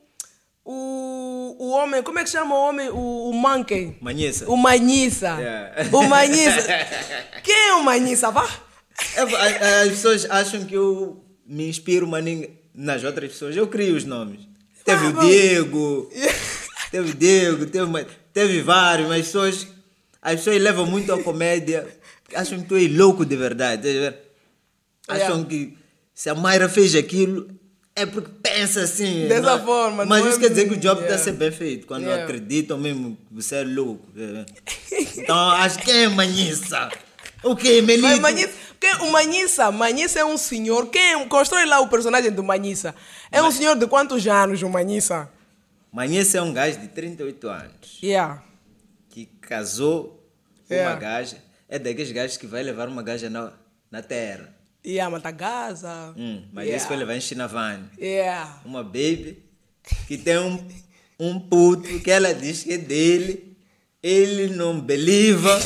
O, 0.73 1.55
o 1.59 1.69
homem, 1.71 2.01
como 2.01 2.17
é 2.19 2.23
que 2.23 2.29
chama 2.29 2.55
o 2.55 2.69
homem? 2.69 2.89
O, 2.89 3.29
o 3.29 3.33
monkey. 3.33 3.97
Manhissa. 3.99 4.49
O 4.49 4.55
Manhissa. 4.55 5.35
Yeah. 5.37 5.89
O 5.97 6.03
Manhissa. 6.07 6.67
Quem 7.43 7.55
é 7.69 7.73
o 7.73 7.83
Manhissa? 7.83 8.31
Vá. 8.31 8.49
É, 9.15 9.21
a- 9.21 9.81
As 9.83 9.89
pessoas 9.89 10.25
acham 10.29 10.63
que 10.63 10.73
eu 10.75 11.21
me 11.45 11.67
inspiro 11.67 12.07
maninho, 12.07 12.49
nas 12.73 13.03
outras 13.03 13.31
pessoas. 13.31 13.55
Eu 13.57 13.67
crio 13.67 13.95
os 13.97 14.05
nomes. 14.05 14.47
Teve 14.85 15.07
Ah, 15.07 15.09
o. 15.09 15.19
Diego, 15.25 16.09
teve 16.89 17.11
o 17.11 17.15
Diego, 17.15 17.65
teve, 17.65 18.05
teve 18.33 18.61
vários, 18.61 19.07
mas 19.09 19.19
as 19.19 19.25
pessoas, 19.27 19.67
as 20.21 20.35
pessoas 20.35 20.61
levam 20.61 20.85
muito 20.85 21.11
a 21.13 21.21
comédia, 21.21 21.85
acham 22.33 22.61
que 22.61 22.67
tu 22.67 22.75
és 22.77 22.95
louco 22.95 23.25
de 23.25 23.35
verdade. 23.35 23.87
Acham 25.07 25.27
Yeah. 25.39 25.45
que 25.49 25.77
se 26.15 26.29
a 26.29 26.35
Mayra 26.35 26.69
fez 26.69 26.95
aquilo, 26.95 27.47
é 28.01 28.05
porque 28.05 28.29
pensa 28.43 28.81
assim. 28.81 29.27
Dessa 29.27 29.57
não- 29.57 29.65
forma, 29.65 30.05
Mas 30.05 30.25
isso 30.25 30.37
é 30.37 30.41
quer 30.41 30.49
dizer 30.49 30.67
que 30.67 30.73
o 30.75 30.77
job 30.77 31.01
está 31.01 31.13
yeah. 31.13 31.15
a 31.15 31.23
ser 31.23 31.31
bem 31.33 31.51
feito, 31.51 31.87
quando 31.87 32.03
Yeah. 32.03 32.23
acreditam 32.23 32.77
mesmo 32.77 33.15
que 33.27 33.33
você 33.33 33.55
é 33.57 33.63
louco. 33.63 34.05
ver? 34.13 34.45
Então, 35.17 35.37
acho 35.51 35.79
que 35.79 35.91
é 35.91 36.07
manhissa. 36.07 36.89
O 37.43 37.55
que, 37.55 37.81
Melito? 37.81 38.03
Mas 38.03 38.19
Manhissa, 38.19 38.53
quem, 38.79 38.93
o 38.97 39.11
Manhissa, 39.11 39.71
Manhissa 39.71 40.19
é 40.19 40.25
um 40.25 40.37
senhor. 40.37 40.87
Quem 40.87 41.27
constrói 41.27 41.65
lá 41.65 41.79
o 41.79 41.87
personagem 41.87 42.31
do 42.31 42.43
Manhissa? 42.43 42.93
É 43.31 43.41
um 43.41 43.49
senhor 43.51 43.75
de 43.75 43.87
quantos 43.87 44.27
anos, 44.27 44.61
o 44.61 44.69
Manhissa? 44.69 45.27
Manhece 45.91 46.37
é 46.37 46.41
um 46.41 46.53
gajo 46.53 46.79
de 46.79 46.87
38 46.87 47.49
anos 47.49 47.97
Yeah. 48.01 48.43
que 49.09 49.25
casou 49.41 50.23
com 50.67 50.73
Yeah. 50.73 50.93
uma 50.93 50.99
gaja. 50.99 51.37
É 51.67 51.79
daqueles 51.79 52.11
gajos 52.11 52.37
que 52.37 52.45
vai 52.45 52.61
levar 52.63 52.87
uma 52.87 53.01
gaja 53.01 53.29
na, 53.29 53.53
na 53.89 54.01
terra. 54.03 54.53
Yeah, 54.85 55.09
Matagaza. 55.11 56.13
Hum, 56.17 56.43
mas 56.51 56.65
yeah. 56.65 56.77
esse 56.77 56.87
vai 56.87 56.97
levar 56.97 57.15
em 57.15 57.21
Chinavan. 57.21 57.89
Yeah. 57.99 58.61
Uma 58.65 58.83
baby 58.83 59.43
que 60.07 60.17
tem 60.17 60.39
um, 60.39 60.67
um 61.19 61.39
puto 61.39 61.99
que 61.99 62.09
ela 62.09 62.33
diz 62.33 62.63
que 62.63 62.73
é 62.73 62.77
dele. 62.77 63.57
Ele 64.01 64.47
não 64.55 64.79
beliva. 64.79 65.59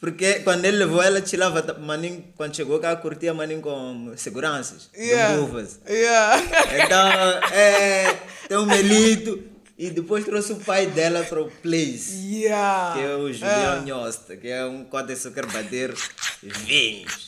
Porque 0.00 0.40
quando 0.40 0.64
ele 0.64 0.78
levou 0.78 1.00
ela, 1.00 1.20
tirava 1.20 1.78
maninho, 1.78 2.24
quando 2.36 2.56
chegou 2.56 2.80
cá, 2.80 2.96
curtia 2.96 3.32
maninho 3.32 3.60
com 3.60 4.12
seguranças. 4.16 4.90
Yeah. 4.96 5.36
Luvas. 5.36 5.78
Yeah. 5.88 6.42
Então, 6.84 7.08
é, 7.52 8.18
tem 8.48 8.56
um 8.56 8.66
melito. 8.66 9.44
E 9.78 9.90
depois 9.90 10.24
trouxe 10.24 10.52
o 10.52 10.56
pai 10.56 10.86
dela 10.86 11.22
para 11.24 11.42
o 11.42 11.50
Place. 11.50 12.14
Yeah. 12.16 12.94
Que 12.94 13.04
é 13.04 13.14
o. 13.16 13.32
Julião 13.32 13.84
Nhosta, 13.84 14.36
que 14.36 14.48
é 14.48 14.64
um 14.64 14.84
código 14.84 15.08
de 15.08 15.12
açúcar 15.14 15.46
bater 15.46 15.94
vinhos. 16.42 17.26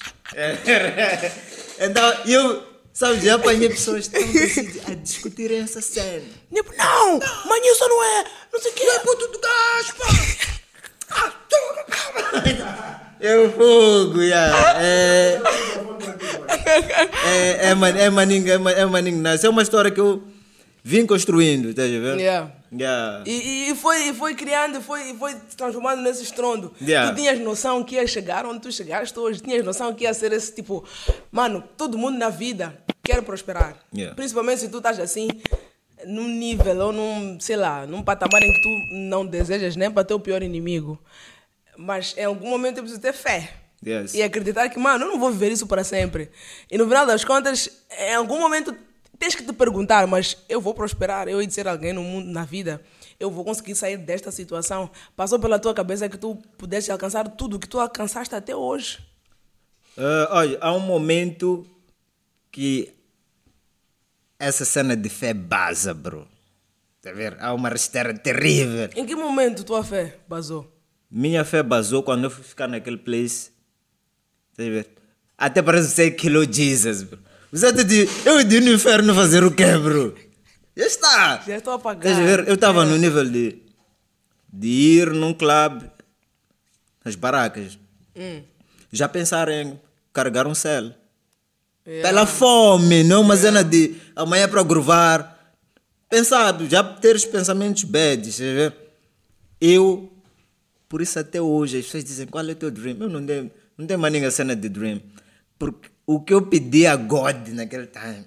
Então, 1.81 2.14
eu, 2.27 2.62
sabe, 2.93 3.20
já 3.25 3.35
apanhei 3.35 3.68
pessoas 3.68 4.09
decididas 4.09 4.89
a 4.89 4.95
discutirem 4.95 5.61
essa 5.61 5.81
cena. 5.81 6.22
Tipo, 6.53 6.72
não, 6.77 7.18
Manhissa 7.47 7.87
não 7.89 8.03
é. 8.05 8.25
Não 8.53 8.61
sei 8.61 8.70
o 8.70 8.75
que. 8.75 8.83
É 8.85 8.99
puto 9.01 9.29
do 9.29 9.39
gás, 9.41 9.91
pá! 9.93 10.07
Eu 13.20 13.51
fogo, 13.53 14.20
yeah. 14.20 14.83
É, 14.83 15.41
é, 17.27 17.68
é, 17.68 17.70
é 18.05 18.11
maninho, 18.11 18.53
é, 18.53 18.59
ma- 18.59 18.72
é 18.72 18.85
maninho. 18.85 19.18
Não, 19.18 19.31
é 19.31 19.49
uma 19.49 19.62
história 19.62 19.91
que 19.91 20.01
eu 20.01 20.22
vim 20.83 21.07
construindo, 21.07 21.72
tá 21.75 21.83
vendo? 21.83 22.18
Yeah. 22.20 22.53
Yeah. 22.77 23.22
E, 23.27 23.70
e 23.70 23.75
foi, 23.75 24.09
e 24.09 24.14
foi 24.14 24.35
criando, 24.35 24.79
e 24.79 24.83
foi, 24.83 25.14
foi 25.14 25.35
transformando 25.57 26.03
nesse 26.03 26.22
estrondo. 26.22 26.75
Yeah. 26.81 27.11
Tu 27.11 27.16
tinhas 27.16 27.39
noção 27.39 27.85
que 27.85 27.95
ia 27.95 28.07
chegar 28.07 28.45
onde 28.45 28.61
tu 28.61 28.72
chegaste 28.72 29.18
hoje. 29.18 29.41
Tinhas 29.41 29.64
noção 29.64 29.95
que 29.95 30.05
ia 30.05 30.12
ser 30.12 30.33
esse 30.33 30.53
tipo. 30.53 30.85
Mano, 31.31 31.62
todo 31.77 31.97
mundo 31.97 32.18
na 32.18 32.29
vida 32.29 32.77
quer 33.03 33.22
prosperar. 33.22 33.77
Yeah. 33.95 34.14
Principalmente 34.14 34.61
se 34.61 34.68
tu 34.68 34.79
estás 34.79 34.99
assim, 34.99 35.29
num 36.07 36.29
nível 36.29 36.79
ou 36.87 36.93
num, 36.93 37.39
sei 37.41 37.57
lá, 37.57 37.87
num 37.87 38.03
patamar 38.03 38.43
em 38.43 38.53
que 38.53 38.62
tu 38.62 38.68
não 38.91 39.25
desejas 39.25 39.77
nem 39.77 39.91
para 39.91 40.05
teu 40.05 40.18
pior 40.18 40.43
inimigo. 40.43 41.01
Mas 41.77 42.14
em 42.16 42.25
algum 42.25 42.49
momento 42.49 42.79
eu 42.79 42.83
preciso 42.83 43.01
ter 43.01 43.12
fé. 43.12 43.53
Yes. 43.87 44.14
E 44.14 44.22
acreditar 44.22 44.68
que, 44.70 44.79
mano, 44.79 45.05
eu 45.05 45.11
não 45.11 45.20
vou 45.20 45.31
viver 45.31 45.53
isso 45.53 45.66
para 45.66 45.85
sempre. 45.85 46.31
E 46.70 46.79
no 46.79 46.89
final 46.89 47.05
das 47.05 47.25
contas, 47.25 47.68
em 47.99 48.14
algum 48.14 48.41
momento 48.41 48.75
tens 49.25 49.35
que 49.35 49.43
te 49.43 49.53
perguntar, 49.55 50.07
mas 50.07 50.37
eu 50.51 50.61
vou 50.61 50.75
prosperar, 50.75 51.29
eu 51.29 51.45
de 51.45 51.53
ser 51.53 51.66
alguém 51.66 51.95
no 51.95 52.03
mundo, 52.03 52.31
na 52.31 52.45
vida, 52.45 52.83
eu 53.18 53.31
vou 53.31 53.43
conseguir 53.43 53.75
sair 53.75 53.97
desta 53.97 54.31
situação. 54.31 54.91
Passou 55.16 55.39
pela 55.39 55.59
tua 55.59 55.72
cabeça 55.72 56.09
que 56.11 56.18
tu 56.18 56.37
pudesse 56.59 56.93
alcançar 56.93 57.27
tudo 57.31 57.59
que 57.59 57.66
tu 57.66 57.81
alcançaste 57.81 58.35
até 58.35 58.55
hoje. 58.55 58.99
Ah, 59.97 60.29
olha, 60.31 60.59
há 60.61 60.72
um 60.75 60.81
momento 60.81 61.66
que 62.53 62.93
essa 64.39 64.64
cena 64.64 64.95
de 64.95 65.09
fé 65.09 65.33
basa, 65.33 65.95
bro. 65.95 66.29
Tá 67.01 67.09
a 67.09 67.14
ver? 67.14 67.37
Há 67.41 67.55
uma 67.55 67.70
rasteira 67.70 68.12
terrível. 68.12 68.91
Em 68.95 69.07
que 69.07 69.14
momento 69.14 69.64
tua 69.64 69.83
fé 69.83 70.18
basou? 70.29 70.70
Minha 71.11 71.45
fé 71.47 71.62
basou 71.62 72.03
quando 72.03 72.25
eu 72.25 72.31
fui 72.31 72.45
ficar 72.45 72.68
naquele 72.68 72.99
place. 72.99 73.53
Tá 74.55 74.64
a 74.64 74.66
ver? 74.66 74.91
Até 75.39 75.62
parece 75.62 75.89
que 75.89 75.95
você 75.95 76.11
killou 76.11 76.45
Jesus, 76.45 77.05
bro. 77.05 77.18
Você 77.55 77.72
te 77.72 77.84
diz, 77.84 78.26
eu 78.26 78.40
ia 78.40 78.61
no 78.61 78.72
inferno 78.72 79.14
fazer 79.14 79.44
o 79.44 79.50
quê, 79.52 79.78
bro? 79.78 80.12
Já 80.76 80.86
está. 80.86 81.42
Já 81.46 81.57
estou 81.59 81.74
a 81.74 81.78
pagar. 81.78 82.12
ver? 82.16 82.48
Eu 82.48 82.55
estava 82.55 82.84
no 82.84 82.96
nível 82.96 83.24
de, 83.24 83.62
de 84.52 84.66
ir 84.68 85.11
num 85.12 85.32
clube, 85.32 85.88
nas 87.05 87.14
barracas, 87.14 87.78
Hum. 88.16 88.42
já 88.92 89.09
pensar 89.09 89.48
em 89.48 89.78
carregar 90.12 90.48
um 90.48 90.55
céu. 90.55 90.92
Yeah. 91.86 92.09
Pela 92.09 92.26
fome, 92.26 93.05
não 93.05 93.20
uma 93.22 93.36
cena 93.36 93.62
de 93.62 93.94
amanhã 94.16 94.48
para 94.48 94.62
grovar. 94.64 95.55
Pensar, 96.11 96.57
já 96.68 96.82
ter 96.82 97.14
os 97.14 97.24
pensamentos 97.24 97.84
bad, 97.84 98.28
vê? 98.30 98.72
Eu, 99.61 100.12
por 100.88 101.00
isso 101.00 101.18
até 101.20 101.40
hoje, 101.40 101.78
as 101.78 101.84
pessoas 101.84 102.05
dizem 102.05 102.26
qual 102.26 102.44
é 102.48 102.52
o 102.52 102.57
teu 102.57 102.70
dream. 102.70 102.96
Eu 103.00 103.09
não 103.09 103.24
tenho, 103.24 103.50
não 103.78 103.86
tenho 103.86 104.00
mais 104.00 104.12
nenhuma 104.12 104.30
cena 104.32 104.57
de 104.57 104.68
dream. 104.68 105.00
Porque 105.59 105.88
o 106.07 106.20
que 106.20 106.34
eu 106.34 106.42
pedi 106.42 106.86
a 106.86 106.96
God 106.96 107.48
naquele 107.48 107.86
time, 107.86 108.26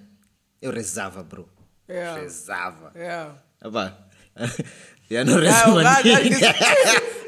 eu 0.60 0.72
rezava, 0.72 1.22
bro. 1.22 1.48
Yeah. 1.88 2.20
Rezava. 2.20 2.92
Yeah. 2.94 3.34
Epá, 3.64 3.98
já 5.10 5.24
não 5.24 5.38
rezo 5.40 5.74
gajo, 5.74 6.08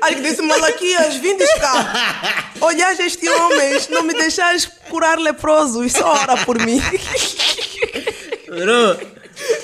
acho 0.03 0.15
que 0.17 0.21
disse, 0.23 0.43
Malaquias, 0.43 1.17
vim 1.17 1.37
cá. 1.61 2.53
Olhas 2.61 3.01
este 3.01 3.29
homem, 3.29 3.79
não 3.91 4.03
me 4.03 4.13
deixares 4.15 4.67
curar 4.89 5.19
leproso, 5.19 5.83
e 5.83 5.91
só 5.91 6.13
ora 6.13 6.45
por 6.45 6.59
mim. 6.59 6.81
Bro, 8.47 8.99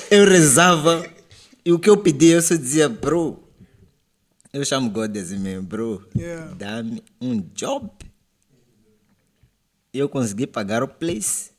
eu 0.09 0.25
rezava 0.25 1.05
e 1.65 1.71
o 1.73 1.77
que 1.77 1.89
eu 1.89 1.97
pedia, 1.97 2.35
eu 2.35 2.41
só 2.41 2.55
dizia, 2.55 2.87
bro, 2.87 3.43
eu 4.53 4.63
chamo 4.63 4.89
God 4.89 5.15
assim 5.17 5.37
mesmo, 5.37 5.63
bro, 5.63 6.07
Yeah. 6.15 6.53
dá-me 6.55 7.03
um 7.19 7.39
job. 7.53 7.89
Eu 9.93 10.09
consegui 10.09 10.45
pagar 10.45 10.83
o 10.83 10.87
place, 10.87 11.51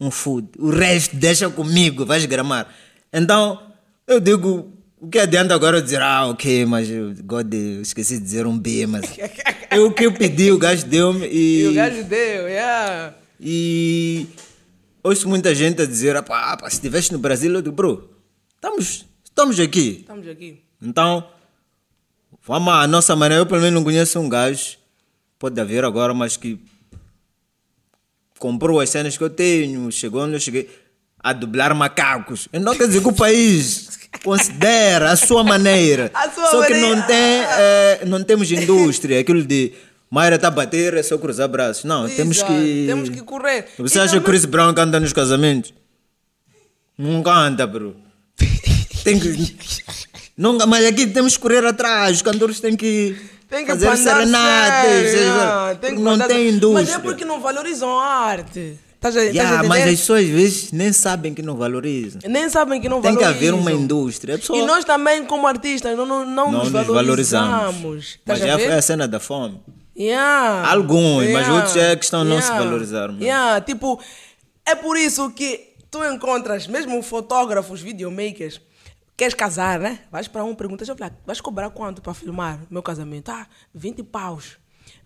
um 0.00 0.10
food. 0.10 0.48
O 0.58 0.70
resto 0.70 1.16
deixa 1.16 1.48
comigo, 1.48 2.04
vais 2.04 2.24
gramar. 2.26 2.68
Então, 3.12 3.62
eu 4.06 4.18
digo, 4.20 4.72
o 4.98 5.08
que 5.08 5.18
adianta 5.18 5.54
agora 5.54 5.78
eu 5.78 5.82
dizer, 5.82 6.00
ah, 6.00 6.26
ok, 6.26 6.64
mas 6.66 6.88
eu, 6.90 7.14
God, 7.24 7.52
eu 7.52 7.82
esqueci 7.82 8.18
de 8.18 8.24
dizer 8.24 8.46
um 8.46 8.58
B, 8.58 8.86
mas 8.86 9.04
eu, 9.70 9.86
o 9.86 9.92
que 9.92 10.06
eu 10.06 10.12
pedi, 10.12 10.50
o 10.50 10.58
gajo 10.58 10.86
deu-me 10.86 11.26
e... 11.26 11.62
E 11.62 11.68
o 11.68 11.74
gajo 11.74 12.04
deu, 12.04 12.48
yeah. 12.48 13.14
E 13.38 14.26
ouço 15.02 15.28
muita 15.28 15.54
gente 15.54 15.82
a 15.82 15.86
dizer, 15.86 16.16
"Apá, 16.16 16.52
apá, 16.52 16.68
se 16.70 16.76
estivesse 16.76 17.12
no 17.12 17.18
Brasil, 17.18 17.52
eu 17.52 17.62
digo, 17.62 17.74
bro, 17.74 18.10
estamos, 18.54 19.04
estamos 19.22 19.60
aqui. 19.60 19.98
Estamos 20.00 20.26
aqui. 20.26 20.62
Então, 20.80 21.28
vamos 22.42 22.72
à 22.72 22.86
nossa 22.86 23.14
maneira. 23.14 23.42
Eu 23.42 23.46
pelo 23.46 23.60
menos 23.60 23.74
não 23.74 23.84
conheço 23.84 24.18
um 24.18 24.28
gajo, 24.28 24.78
pode 25.38 25.60
haver 25.60 25.84
agora, 25.84 26.14
mas 26.14 26.36
que 26.36 26.58
comprou 28.44 28.78
as 28.78 28.90
cenas 28.90 29.16
que 29.16 29.24
eu 29.24 29.30
tenho, 29.30 29.90
chegou 29.90 30.20
onde 30.22 30.34
eu 30.34 30.40
cheguei 30.40 30.68
a 31.18 31.32
dublar 31.32 31.74
macacos. 31.74 32.46
Então 32.52 32.74
quer 32.76 32.86
dizer 32.86 33.00
que 33.00 33.08
o 33.08 33.12
país 33.14 33.88
considera 34.22 35.10
a 35.12 35.16
sua 35.16 35.42
maneira. 35.42 36.10
A 36.12 36.30
sua 36.30 36.46
só 36.50 36.62
que 36.66 36.74
maneira. 36.74 36.94
não 36.96 37.02
tem, 37.06 37.16
eh, 37.16 38.00
não 38.06 38.22
temos 38.22 38.52
indústria, 38.52 39.18
aquilo 39.18 39.42
de 39.42 39.72
Mayra 40.10 40.36
está 40.36 40.48
a 40.48 40.50
bater, 40.50 40.92
é 40.92 41.02
só 41.02 41.16
cruzar 41.16 41.48
braços. 41.48 41.84
Não, 41.84 42.06
temos 42.06 42.36
Exato, 42.36 42.52
que. 42.52 42.84
Temos 42.86 43.08
que 43.08 43.22
correr. 43.22 43.64
Você 43.78 43.96
E 43.96 44.00
acha 44.02 44.10
que 44.10 44.16
também- 44.20 44.26
Chris 44.26 44.44
Brown 44.44 44.74
canta 44.74 45.00
nos 45.00 45.14
casamentos? 45.14 45.72
Não 46.98 47.22
canta, 47.22 47.66
bro. 47.66 47.96
Tem 49.02 49.18
que. 49.18 49.56
Não, 50.36 50.58
mas 50.66 50.84
aqui 50.84 51.06
temos 51.06 51.36
que 51.36 51.42
correr 51.42 51.64
atrás. 51.64 52.16
Os 52.16 52.22
cantores 52.22 52.60
têm 52.60 52.76
que, 52.76 53.16
Tem 53.48 53.64
que 53.64 53.70
fazer 53.72 53.96
serenatas. 53.96 55.14
ah, 55.40 55.68
tem 55.80 55.90
que 55.90 55.96
Porque 55.96 56.02
não 56.02 56.02
mandar- 56.12 56.28
tem 56.28 56.48
indústria. 56.48 56.84
Mas 56.86 56.94
é 56.94 56.98
porque 56.98 57.24
não 57.24 57.40
valorizam 57.40 57.98
a 57.98 58.04
arte. 58.04 58.78
A 59.02 59.08
Yeah, 59.10 59.62
mas 59.68 59.82
as 59.82 60.00
pessoas 60.00 60.22
às 60.24 60.30
vezes 60.30 60.72
nem 60.72 60.90
sabem 60.90 61.34
que 61.34 61.42
não 61.42 61.56
valorizam. 61.56 62.22
Nem 62.26 62.48
sabem 62.48 62.80
que 62.80 62.88
não 62.88 63.02
Tem 63.02 63.14
que 63.14 63.22
valorizam. 63.22 63.48
haver 63.50 63.60
uma 63.60 63.70
indústria. 63.70 64.38
Pessoa 64.38 64.58
E 64.58 64.64
nós 64.64 64.82
também, 64.82 65.26
como 65.26 65.46
artistas, 65.46 65.94
não, 65.94 66.06
não, 66.06 66.24
não, 66.24 66.50
não 66.50 66.60
nos 66.60 66.70
valorizamos. 66.70 66.94
valorizamos. 67.04 68.04
Estás 68.18 68.40
Mas 68.40 68.42
a 68.42 68.46
já 68.46 68.58
foi 68.58 68.72
a 68.72 68.80
cena 68.80 69.06
da 69.06 69.20
fome. 69.20 69.60
Yeah. 69.94 70.70
Alguns, 70.72 71.28
mas 71.28 71.46
outros 71.50 71.76
é 71.76 71.94
questão 71.96 72.22
de 72.24 72.30
não 72.30 72.40
se 72.40 72.48
valorizar 72.48 73.08
mesmo. 73.08 73.22
Yeah. 73.22 73.60
Tipo, 73.60 74.00
é 74.64 74.74
por 74.74 74.96
isso 74.96 75.30
que 75.32 75.60
tu 75.90 76.02
encontras, 76.02 76.66
mesmo 76.66 77.02
fotógrafos, 77.02 77.82
videomakers, 77.82 78.58
queres 79.16 79.34
casar, 79.34 79.78
né? 79.80 80.00
Vais 80.10 80.28
para 80.28 80.44
um, 80.44 80.54
perguntas, 80.54 80.88
eu 80.88 80.96
falo, 80.96 81.12
vais 81.26 81.40
cobrar 81.40 81.70
quanto 81.70 82.02
para 82.02 82.14
filmar 82.14 82.60
meu 82.70 82.82
casamento? 82.82 83.30
Ah, 83.30 83.46
20 83.74 84.02
paus. 84.04 84.58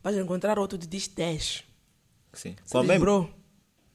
Vais 0.03 0.17
encontrar 0.17 0.59
outro 0.59 0.79
que 0.79 0.87
diz 0.87 1.09
10. 1.09 1.65
Sim. 2.33 2.57
Você 2.65 2.71
Qual 2.71 2.83
diz, 2.83 2.89
mesmo? 2.91 3.05
bro, 3.05 3.31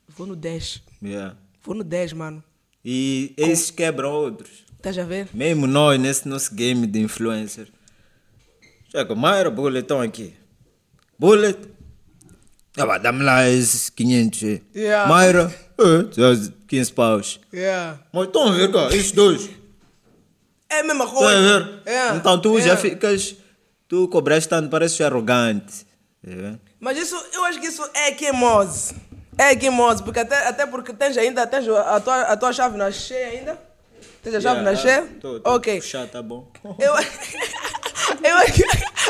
vou 0.09 0.27
no 0.27 0.35
10. 0.35 0.83
Yeah. 1.01 1.35
Vou 1.61 1.75
no 1.75 1.83
10, 1.83 2.13
mano. 2.13 2.43
E 2.83 3.33
esses 3.37 3.71
quebram 3.71 4.11
outros. 4.11 4.63
Estás 4.75 4.97
a 4.97 5.03
ver? 5.05 5.29
Mesmo 5.33 5.65
nós, 5.65 5.99
nesse 5.99 6.27
nosso 6.27 6.53
game 6.53 6.85
de 6.85 6.99
influencer. 6.99 7.67
Chega, 8.91 9.15
Mayra, 9.15 9.49
boletão 9.49 10.01
aqui. 10.01 10.33
Bullet. 11.17 11.57
Ah, 12.77 12.85
vá, 12.85 12.97
dá-me 12.97 13.23
lá 13.23 13.47
esses 13.47 13.89
500. 13.89 14.43
aí. 14.43 14.63
Yeah. 14.75 15.07
Mayra, 15.07 15.55
é, 15.77 16.13
já 16.13 16.51
15 16.67 16.91
paus. 16.93 17.39
Yeah. 17.53 17.99
Mas 18.11 18.27
estão 18.27 18.47
a 18.47 18.51
ver 18.51 18.71
cá, 18.71 18.87
esses 18.87 19.11
dois. 19.11 19.49
É 20.75 20.79
a 20.79 20.83
mesma 20.83 21.07
coisa. 21.07 21.81
Yeah. 21.85 22.15
Então 22.15 22.39
tu 22.39 22.57
já 22.59 22.67
Yeah. 22.67 22.81
ficas. 22.81 23.35
Tu 23.87 24.07
cobraste 24.07 24.49
tanto, 24.49 24.69
pareces 24.69 24.99
arrogante. 25.01 25.85
É. 26.25 26.53
Mas 26.79 26.97
isso, 26.97 27.15
eu 27.33 27.43
acho 27.45 27.59
que 27.59 27.67
isso 27.67 27.87
é 27.93 28.11
queimose. 28.11 28.95
É 29.37 29.55
queimose, 29.55 30.01
porque 30.03 30.19
até, 30.19 30.47
até 30.47 30.65
porque 30.65 30.93
tens 30.93 31.17
ainda, 31.17 31.45
tens 31.45 31.67
a 31.67 31.99
tua, 31.99 32.21
a 32.21 32.37
tua 32.37 32.53
chave 32.53 32.77
na 32.77 32.91
cheia 32.91 33.27
ainda? 33.27 33.59
Tens 34.21 34.35
a 34.35 34.41
chave 34.41 34.61
na 34.61 34.75
cheia? 34.75 35.07
Tô, 35.19 35.39
tô 35.39 35.55
ok. 35.55 35.79
Puxar, 35.79 36.07
tá 36.07 36.21
bom. 36.21 36.49
Eu, 36.79 36.93
eu, 38.23 38.35
acho, 38.37 38.61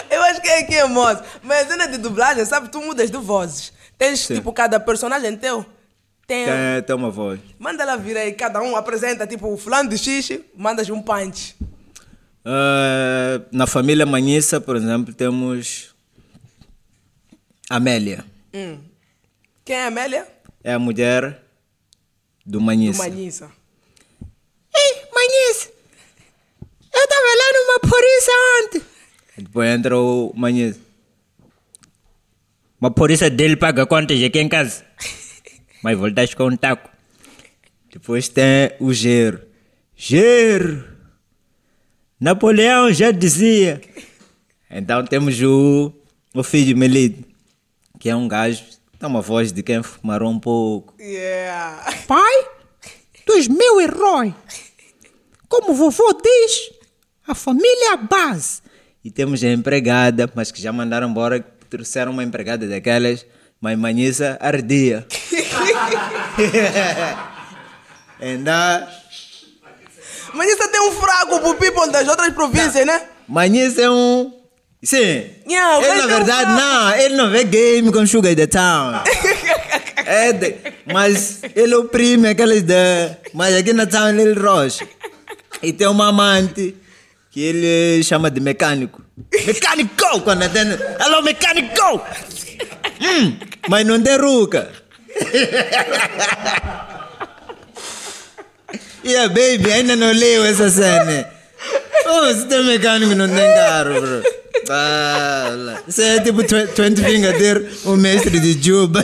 eu 0.10 0.22
acho 0.24 0.42
que 0.42 0.50
é 0.50 0.64
queimose. 0.64 1.22
Mas 1.44 1.66
a 1.68 1.70
cena 1.70 1.88
de 1.88 1.98
dublagem, 1.98 2.44
sabe? 2.46 2.70
Tu 2.70 2.82
mudas 2.82 3.10
de 3.12 3.18
vozes. 3.18 3.72
Tens, 3.98 4.22
Sim. 4.22 4.36
tipo, 4.36 4.52
cada 4.52 4.80
personagem 4.80 5.36
teu 5.38 5.66
tem... 6.28 6.46
Tem, 6.46 6.82
tem 6.86 6.96
uma 6.96 7.10
voz. 7.10 7.40
Manda 7.60 7.84
ela 7.84 7.98
vir 7.98 8.18
aí, 8.18 8.34
cada 8.34 8.62
um 8.62 8.76
apresenta, 8.76 9.28
tipo, 9.28 9.52
o 9.52 9.58
fulano 9.58 9.90
de 9.90 9.98
xixi, 9.98 10.44
mandas 10.56 10.90
um 10.90 11.02
punch. 11.02 11.56
Ah, 12.46 13.42
na 13.52 13.66
família 13.66 14.06
Manhissa, 14.06 14.60
por 14.60 14.76
exemplo, 14.76 15.14
temos 15.14 15.96
Amélia. 17.70 18.26
Quem 19.64 19.76
é 19.76 19.86
Amélia? 19.86 20.28
É 20.64 20.74
a 20.74 20.80
mulher 20.80 21.42
do 22.46 22.60
Do 22.60 22.62
Manhissa. 22.62 23.04
Manhissa. 23.04 23.52
Ei, 24.76 25.04
Manhissa! 25.14 25.72
Eu 26.94 27.08
tava 27.08 27.22
lá 27.22 27.52
numa 27.54 27.80
polícia 27.80 28.34
ontem. 28.64 28.82
Depois 29.38 29.70
entra 29.70 29.98
o 29.98 30.32
Manhissa. 30.36 30.80
Uma 32.80 32.92
polícia 32.92 33.30
dele 33.30 33.56
paga 33.56 33.86
contas 33.86 34.22
aqui 34.22 34.40
em 34.40 34.50
casa. 34.50 34.84
Mas 35.84 35.98
voltaste 35.98 36.36
com 36.36 36.48
um 36.48 36.56
taco. 36.56 36.90
Depois 37.92 38.30
tem 38.30 38.72
o 38.80 38.94
Gero. 38.94 39.42
Gero! 39.96 40.88
Napoleão 42.20 42.92
já 42.94 43.12
dizia. 43.12 43.82
Então 44.72 45.06
temos 45.06 45.40
o, 45.42 45.92
o 46.34 46.42
filho 46.42 46.68
de 46.68 46.76
Melito, 46.76 47.28
que 48.00 48.10
é 48.10 48.16
um 48.16 48.30
gajo, 48.30 48.64
tem 48.98 49.10
uma 49.10 49.22
voz 49.22 49.52
de 49.52 49.62
quem 49.62 49.84
fumarou 49.84 50.32
um 50.32 50.40
pouco. 50.40 50.96
Yeah. 51.02 51.94
Pai, 52.08 52.48
tu 53.26 53.34
és 53.34 53.50
meu 53.50 53.82
herói. 53.82 54.34
Como 55.50 55.72
o 55.72 55.76
vovô 55.76 56.14
diz, 56.14 56.72
a 57.28 57.36
família 57.36 57.90
é 57.90 57.94
a 57.94 57.98
base. 57.98 58.62
E 59.04 59.12
temos 59.12 59.44
a 59.44 59.52
empregada, 59.52 60.32
mas 60.34 60.50
que 60.50 60.62
já 60.62 60.72
mandaram 60.72 61.10
embora, 61.10 61.42
que 61.42 61.66
trouxeram 61.70 62.14
uma 62.14 62.24
empregada 62.24 62.68
daquelas, 62.68 63.26
mas 63.64 63.78
manhissa 63.80 64.38
ardia. 64.42 65.08
Ainda. 68.22 68.88
Manhissa 70.34 70.68
tem 70.68 70.82
um 70.82 70.92
fraco 70.94 71.40
pro 71.42 71.54
people 71.56 71.92
das 71.92 72.08
outras 72.08 72.34
províncias, 72.34 72.86
né? 72.88 73.04
Manhissa 73.28 73.84
é 73.84 73.90
um. 73.90 74.34
Sim. 74.84 75.30
Yeah, 75.48 75.78
ele, 75.88 75.98
na 76.00 76.06
um 76.06 76.08
verdade, 76.08 76.52
fraco. 76.52 76.60
não, 76.62 76.96
ele 76.96 77.16
não 77.16 77.30
vê 77.30 77.44
game 77.46 77.92
com 77.92 78.06
Sugar 78.06 78.36
the 78.36 78.48
Town. 78.48 78.94
É 80.06 80.34
de- 80.34 80.56
mas 80.92 81.42
ele 81.56 81.74
oprime 81.76 82.28
aquelas 82.28 82.62
da. 82.64 83.16
Mas 83.34 83.56
aqui 83.56 83.72
na 83.72 83.86
town 83.86 84.10
ele 84.10 84.34
rocha. 84.38 84.86
E 85.62 85.72
tem 85.72 85.88
uma 85.88 86.10
amante 86.10 86.76
que 87.32 87.42
ele 87.42 88.04
chama 88.04 88.30
de 88.30 88.42
mecânico. 88.42 89.02
Mecânico! 89.46 90.20
Quando 90.22 90.50
tem. 90.50 90.64
Alô, 91.00 91.22
mecânico! 91.22 92.02
Hum, 93.04 93.38
mas 93.68 93.86
não 93.86 94.02
tem 94.02 94.18
ruca. 94.18 94.72
E 99.04 99.16
a 99.18 99.28
baby 99.28 99.72
ainda 99.72 99.96
não 99.98 100.12
leu 100.14 100.46
essa 100.46 100.70
cena. 100.70 101.28
Oh, 102.06 102.34
se 102.34 102.46
tem 102.46 102.64
mecânico 102.64 103.14
não 103.16 103.28
tem 103.28 103.54
carro, 103.54 104.02
bro. 104.02 104.24
Ah, 104.70 105.50
lá. 105.54 105.82
Isso 105.86 106.02
é 106.02 106.22
tipo 106.22 106.42
20 106.42 107.04
finger 107.04 107.38
ter 107.38 107.70
o 107.84 107.98
mestre 107.98 108.40
de 108.40 108.54
Juba. 108.62 109.04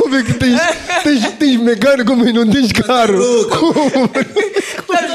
Como 0.00 0.16
é 0.16 0.22
que 0.24 0.34
tens, 0.34 0.60
tens, 1.04 1.32
tens 1.38 1.60
mecânico, 1.60 2.16
mas 2.16 2.34
não 2.34 2.50
tens 2.50 2.72
carro? 2.72 3.44
Como? 3.48 4.10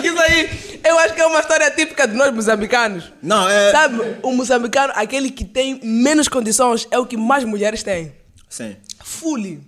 Isso 0.04 0.20
aí, 0.20 0.80
eu 0.84 1.00
acho 1.00 1.14
que 1.14 1.22
é 1.22 1.26
uma 1.26 1.40
história 1.40 1.70
típica 1.72 2.08
de 2.08 2.16
nós 2.16 2.34
moçambicanos. 2.34 3.12
Não, 3.22 3.48
é. 3.50 3.72
Sabe, 3.72 4.00
o 4.22 4.32
moçambicano, 4.32 4.94
aquele 4.96 5.32
que 5.32 5.46
tem 5.46 5.80
menos 5.84 6.28
condições, 6.28 6.88
é 6.92 6.98
o 6.98 7.06
que 7.06 7.18
mais 7.18 7.44
mulheres 7.44 7.84
têm. 7.84 8.14
Sim. 8.50 8.76
Fully. 9.04 9.62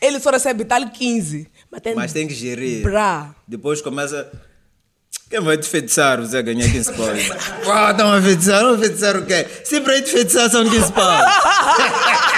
Ele 0.00 0.20
só 0.20 0.30
recebe 0.30 0.64
tal 0.64 0.88
15. 0.88 1.48
Mas 1.70 1.80
tem, 1.80 1.94
Mas 1.94 2.12
tem 2.12 2.26
que 2.26 2.34
gerir. 2.34 2.82
Bra. 2.82 3.34
Depois 3.46 3.80
começa. 3.80 4.30
Quem 5.28 5.40
vai 5.40 5.58
te 5.58 5.66
feitiçar, 5.66 6.20
você 6.20 6.40
ganhar 6.42 6.70
15 6.70 6.92
paus? 6.92 7.28
Uau, 7.66 7.90
estão 7.90 8.12
a 8.12 8.22
feitiçar, 8.22 8.62
vão 8.62 8.78
feitiçar 8.78 9.16
o 9.16 9.26
quê? 9.26 9.46
Se 9.64 9.80
para 9.80 9.96
ir 9.96 10.02
te 10.02 10.10
feitiçar 10.12 10.48
são 10.50 10.68
15 10.68 10.92
paus. 10.92 11.24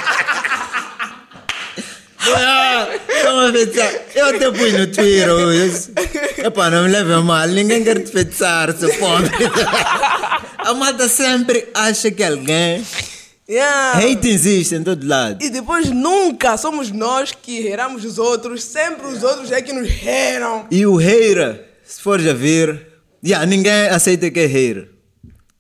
Feitiçar. 3.52 3.92
Eu 4.14 4.26
até 4.26 4.50
pus 4.50 4.72
no 4.72 4.86
Twitter 4.86 5.30
hoje. 5.30 5.90
Epá, 6.38 6.70
não 6.70 6.84
me 6.84 6.90
leve 6.90 7.12
a 7.12 7.20
mal, 7.20 7.46
ninguém 7.48 7.82
quer 7.84 8.02
te 8.02 8.10
feitiçar, 8.10 8.76
seu 8.76 8.92
pobre. 8.96 9.30
A 10.58 10.74
malta 10.74 11.08
sempre 11.08 11.68
acha 11.72 12.10
que 12.10 12.22
alguém. 12.22 12.84
Yeah. 13.48 13.98
Hate 13.98 14.28
existe 14.28 14.74
em 14.74 14.82
todo 14.82 15.06
lado. 15.06 15.42
E 15.42 15.48
depois 15.48 15.88
nunca 15.88 16.58
somos 16.58 16.90
nós 16.90 17.32
que 17.32 17.66
erramos 17.66 18.04
os 18.04 18.18
outros, 18.18 18.62
sempre 18.62 19.06
os 19.06 19.22
outros 19.22 19.50
é 19.50 19.62
que 19.62 19.72
nos 19.72 19.88
erram. 20.02 20.66
E 20.70 20.84
o 20.84 20.96
hater, 20.96 21.64
se 21.82 22.02
for 22.02 22.20
já 22.20 22.34
ver, 22.34 22.86
yeah, 23.24 23.46
ninguém 23.46 23.88
aceita 23.88 24.30
que 24.30 24.40
é 24.40 24.46
hater. 24.46 24.90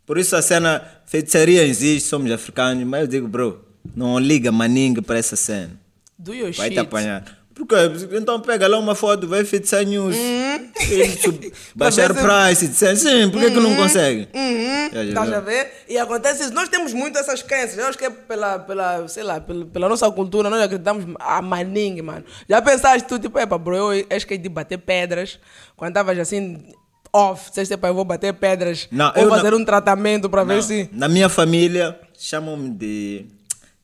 Por 0.04 0.18
isso 0.18 0.36
a 0.36 0.42
cena 0.42 0.82
feitiçaria 1.06 1.64
existe, 1.64 2.08
somos 2.08 2.30
africanos, 2.30 2.84
mas 2.84 3.02
eu 3.02 3.06
digo, 3.06 3.28
bro, 3.28 3.64
não 3.96 4.18
liga 4.18 4.52
maninga 4.52 5.00
para 5.00 5.18
essa 5.18 5.36
cena. 5.36 5.87
Do 6.18 6.34
your 6.34 6.52
Vai 6.52 6.66
shit. 6.68 6.74
te 6.74 6.80
apanhar. 6.80 7.24
Por 7.54 7.66
quê? 7.66 7.74
Então 8.12 8.40
pega 8.40 8.68
lá 8.68 8.78
uma 8.78 8.94
foto, 8.94 9.26
vai 9.26 9.44
feitiçar 9.44 9.84
news. 9.84 10.14
Ele 10.16 11.52
Baixar 11.74 12.10
Uhum. 12.10 12.14
Ver 12.16 12.20
se- 12.22 12.26
price, 12.26 12.68
disser, 12.68 12.96
sim, 12.96 13.30
por 13.30 13.40
que, 13.40 13.50
que 13.50 13.58
não 13.60 13.74
consegue? 13.74 14.28
Uhum, 14.32 14.90
Já, 14.92 15.02
já 15.04 15.08
estás 15.08 15.32
a 15.32 15.40
ver? 15.40 15.72
E 15.88 15.98
acontece 15.98 16.42
isso. 16.44 16.52
Nós 16.54 16.68
temos 16.68 16.92
muito 16.92 17.18
essas 17.18 17.42
crenças. 17.42 17.76
Eu 17.78 17.86
acho 17.88 17.98
que 17.98 18.04
é 18.04 18.10
pela, 18.10 18.58
pela 18.60 19.06
sei 19.08 19.24
lá, 19.24 19.40
pela, 19.40 19.64
pela 19.66 19.88
nossa 19.88 20.08
cultura, 20.10 20.48
nós 20.48 20.62
acreditamos 20.62 21.04
a 21.18 21.42
maningue, 21.42 22.00
mano. 22.02 22.24
Já 22.48 22.62
pensaste 22.62 23.08
tu, 23.08 23.18
tipo, 23.18 23.38
epa, 23.38 23.58
bro, 23.58 23.92
eu 23.92 24.06
acho 24.14 24.26
que 24.26 24.34
é 24.34 24.36
de 24.36 24.48
bater 24.48 24.78
pedras. 24.78 25.38
Quando 25.76 25.90
estavas 25.90 26.16
assim, 26.18 26.72
off, 27.12 27.48
disseste, 27.50 27.74
epa, 27.74 27.88
eu 27.88 27.94
vou 27.94 28.04
bater 28.04 28.32
pedras. 28.34 28.86
Não, 28.92 29.12
vou 29.12 29.28
fazer 29.30 29.50
não- 29.50 29.58
um 29.58 29.64
tratamento 29.64 30.30
para 30.30 30.44
ver 30.44 30.62
se... 30.62 30.88
Na 30.92 31.08
minha 31.08 31.28
família, 31.28 31.98
chamam-me 32.16 32.70
de. 32.70 33.26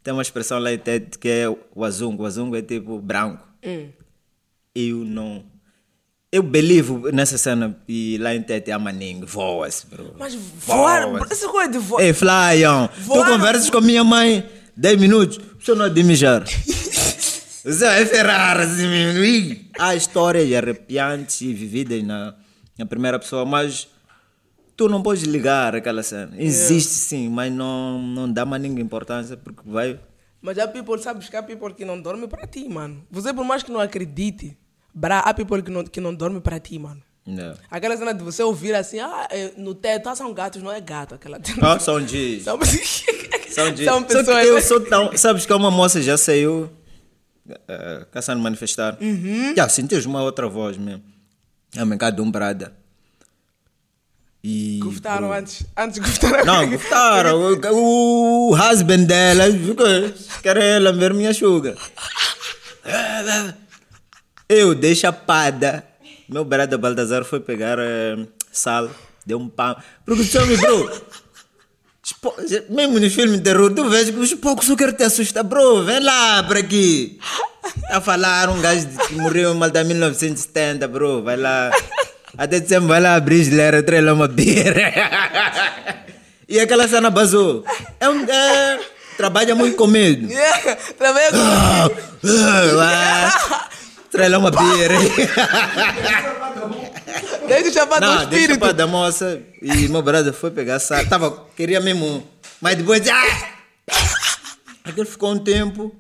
Tem 0.04 0.12
uma 0.12 0.22
expressão 0.22 0.58
lá 0.58 0.68
que 1.18 1.28
é 1.30 1.48
o 1.48 1.82
azungo. 1.82 2.24
O 2.24 2.26
azungo 2.26 2.54
é 2.54 2.60
tipo 2.60 3.00
branco. 3.00 3.42
Hum. 3.64 3.88
Eu 4.74 4.98
não. 4.98 5.42
Eu 6.30 6.42
believe 6.42 7.10
nessa 7.10 7.38
cena 7.38 7.74
e 7.88 8.18
lá 8.18 8.34
em 8.34 8.42
Tete 8.42 8.70
é 8.70 8.74
a 8.74 8.78
maninga, 8.78 9.24
voa-se, 9.24 9.86
bro. 9.86 10.14
Mas 10.18 10.34
voar, 10.34 11.08
essa 11.30 11.48
coisa 11.48 11.70
de 11.70 11.78
voar... 11.78 12.02
Ei, 12.02 12.12
Flyon, 12.12 12.88
tu 12.88 13.24
conversas 13.24 13.70
com 13.70 13.78
a 13.78 13.80
minha 13.80 14.02
mãe 14.02 14.44
10 14.76 15.00
minutos, 15.00 15.40
você 15.58 15.74
não 15.76 15.86
é 15.86 15.90
de 15.90 16.02
mijar. 16.02 16.44
Você 16.44 17.86
é 17.86 18.04
Ferrari, 18.04 18.62
assim 18.62 18.88
mesmo. 18.88 19.64
Há 19.78 19.94
histórias 19.94 20.52
arrepiantes 20.52 21.40
e 21.40 21.54
vividas 21.54 22.02
na, 22.02 22.34
na 22.76 22.84
primeira 22.84 23.18
pessoa, 23.18 23.46
mas 23.46 23.86
tu 24.76 24.88
não 24.88 25.02
podes 25.02 25.22
ligar 25.24 25.74
aquela 25.74 26.02
cena. 26.02 26.32
Existe 26.36 26.92
sim, 26.92 27.28
mas 27.28 27.52
não, 27.52 28.00
não 28.00 28.30
dá 28.32 28.44
mais 28.44 28.62
ninguém 28.62 28.84
importância 28.84 29.36
porque 29.36 29.62
vai. 29.64 29.98
Mas 30.40 30.58
há 30.58 30.68
people, 30.68 30.98
sabes 31.00 31.28
que 31.28 31.36
há 31.36 31.42
people 31.42 31.72
que 31.74 31.84
não 31.84 32.00
dormem 32.00 32.28
para 32.28 32.46
ti, 32.46 32.68
mano. 32.68 33.04
Você, 33.10 33.32
por 33.32 33.44
mais 33.44 33.62
que 33.62 33.72
não 33.72 33.80
acredite, 33.80 34.56
bra, 34.92 35.20
há 35.20 35.32
people 35.32 35.62
que 35.62 35.70
não, 35.70 35.84
que 35.84 36.00
não 36.00 36.14
dormem 36.14 36.40
para 36.40 36.60
ti, 36.60 36.78
mano. 36.78 37.02
Não. 37.26 37.54
Aquela 37.70 37.96
cena 37.96 38.12
de 38.12 38.22
você 38.22 38.42
ouvir 38.42 38.74
assim, 38.74 39.00
ah, 39.00 39.26
é, 39.30 39.52
no 39.56 39.74
teto 39.74 40.08
ah, 40.10 40.14
são 40.14 40.32
gatos, 40.34 40.62
não 40.62 40.70
é 40.70 40.80
gato. 40.80 41.14
Aquela 41.14 41.40
Ah, 41.62 41.78
são 41.78 42.00
dias. 42.00 42.42
São, 42.42 42.58
São 43.48 43.72
dias. 43.72 43.88
são 43.88 44.00
Só 44.00 44.06
que 44.06 44.24
pessoas. 44.24 44.44
eu 44.46 44.60
sou 44.60 44.80
tão. 44.80 45.16
Sabes 45.16 45.46
que 45.46 45.52
uma 45.52 45.70
moça 45.70 46.02
já 46.02 46.18
saiu 46.18 46.68
uh, 47.48 48.06
caçando 48.10 48.42
manifestar. 48.42 48.98
Uhum. 49.00 49.54
Já 49.56 49.68
sentes 49.68 50.04
uma 50.04 50.22
outra 50.22 50.48
voz 50.48 50.76
mesmo. 50.76 51.02
A 51.76 51.84
minha 51.84 52.10
de 52.10 52.20
um 52.20 52.30
brada. 52.30 52.76
E. 54.46 54.78
Gostaram 54.82 55.28
bro, 55.28 55.38
antes, 55.38 55.64
antes 55.74 55.98
gostaram. 55.98 56.44
Não, 56.44 56.68
gostaram. 56.70 57.40
O, 57.72 58.50
o 58.50 58.54
husband 58.54 59.04
dela 59.04 59.44
ficou. 59.50 59.86
Querem 60.42 60.80
lamber 60.80 61.14
minha 61.14 61.32
chuga. 61.32 61.74
Eu 64.48 64.74
dei 64.74 64.94
chapada. 64.94 65.82
Meu 66.28 66.44
brada 66.44 66.76
Baltazar 66.76 67.24
foi 67.24 67.40
pegar 67.40 67.78
eh, 67.78 68.16
sal, 68.52 68.90
deu 69.26 69.38
um 69.38 69.48
pão. 69.48 69.76
Produção, 70.04 70.46
bro. 70.58 70.90
Espo- 72.04 72.34
Mesmo 72.68 72.98
no 73.00 73.10
filme 73.10 73.38
de 73.38 73.42
terror, 73.42 73.72
tu 73.74 73.88
vês 73.88 74.10
que 74.10 74.16
os 74.18 74.34
poucos 74.34 74.66
só 74.66 74.76
querem 74.76 74.94
te 74.94 75.04
assustar, 75.04 75.42
bro. 75.44 75.82
Vem 75.84 76.00
lá 76.00 76.42
para 76.42 76.60
aqui. 76.60 77.18
A 77.90 78.00
falar 78.00 78.50
um 78.50 78.60
gajo 78.60 78.86
que 79.08 79.14
morreu 79.14 79.54
em 79.54 79.56
Malta 79.58 79.82
1970, 79.82 80.86
bro. 80.88 81.22
Vai 81.22 81.36
lá. 81.38 81.70
Até 82.36 82.58
dezembro 82.60 82.88
vai 82.88 83.00
lá 83.00 83.14
abrir 83.14 83.44
geleira, 83.44 83.82
traz 83.82 84.04
lá 84.04 84.12
uma 84.12 84.26
beira. 84.28 84.92
e 86.48 86.58
aquela 86.58 86.88
cena 86.88 87.10
basou. 87.10 87.64
É 88.00 88.08
um. 88.08 88.24
É, 88.28 88.80
trabalha 89.16 89.54
muito 89.54 89.76
com 89.76 89.86
medo. 89.86 90.30
Yeah, 90.30 90.76
Trabalha 90.98 91.30
com... 91.30 91.36
Ah, 91.38 91.88
ah, 92.82 93.68
Traz 94.10 94.30
lá 94.30 94.38
uma 94.38 94.50
beira. 94.50 94.94
Desde 97.46 97.68
o 97.68 97.72
chapado 97.72 98.00
do 98.00 98.06
Não, 98.06 98.16
deixa 98.26 98.34
espírito. 98.34 98.58
para 98.58 98.72
da 98.72 98.86
moça 98.86 99.40
e 99.60 99.88
meu 99.88 100.02
brother 100.02 100.32
foi 100.32 100.50
pegar 100.50 100.78
sal. 100.78 101.04
Tava, 101.06 101.46
queria 101.56 101.80
mesmo, 101.80 102.26
mas 102.60 102.76
depois. 102.76 103.02
Ah! 103.08 103.48
Aquele 104.84 105.06
ficou 105.06 105.32
um 105.32 105.38
tempo 105.38 105.94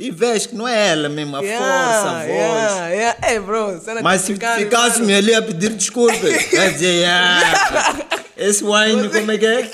e 0.00 0.10
vês 0.10 0.46
que 0.46 0.54
não 0.54 0.66
é 0.66 0.88
ela 0.92 1.10
mesmo, 1.10 1.36
a 1.36 1.40
força, 1.40 2.10
a 2.10 2.12
voz. 2.20 2.26
Yeah, 2.28 2.88
yeah. 2.88 3.28
Ei, 3.32 3.38
bro, 3.38 3.80
Mas 4.02 4.22
se 4.22 4.32
africano, 4.32 4.58
ficasse 4.60 5.00
mano. 5.00 5.14
ali 5.14 5.34
a 5.34 5.42
pedir 5.42 5.68
desculpas, 5.74 6.20
vai 6.52 6.72
dizer, 6.72 7.04
ah, 7.08 7.96
esse 8.34 8.64
wine, 8.64 9.10
como 9.10 9.30
é 9.30 9.36
que 9.36 9.46
é? 9.46 9.70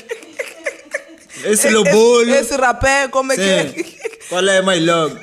Esse 1.44 1.70
lobolo. 1.70 2.28
Esse, 2.28 2.40
esse 2.40 2.56
rapé, 2.56 3.06
como 3.06 3.32
é 3.32 3.36
que 3.36 3.42
é? 3.42 3.68
Sim. 3.68 3.84
Qual 4.28 4.48
é 4.48 4.60
mais 4.62 4.84
logo? 4.84 5.16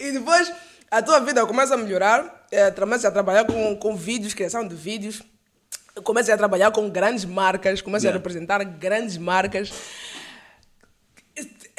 E 0.00 0.12
depois 0.12 0.50
a 0.90 1.02
tua 1.02 1.20
vida 1.20 1.44
começa 1.44 1.74
a 1.74 1.76
melhorar, 1.76 2.46
é, 2.50 2.70
começa 2.70 3.08
a 3.08 3.10
trabalhar 3.10 3.44
com, 3.44 3.76
com 3.76 3.94
vídeos, 3.94 4.32
criação 4.32 4.66
de 4.66 4.74
vídeos, 4.74 5.20
começa 6.04 6.32
a 6.32 6.36
trabalhar 6.38 6.70
com 6.70 6.88
grandes 6.88 7.26
marcas, 7.26 7.82
começa 7.82 8.06
a 8.06 8.08
Yeah. 8.08 8.18
representar 8.18 8.64
grandes 8.64 9.18
marcas. 9.18 9.70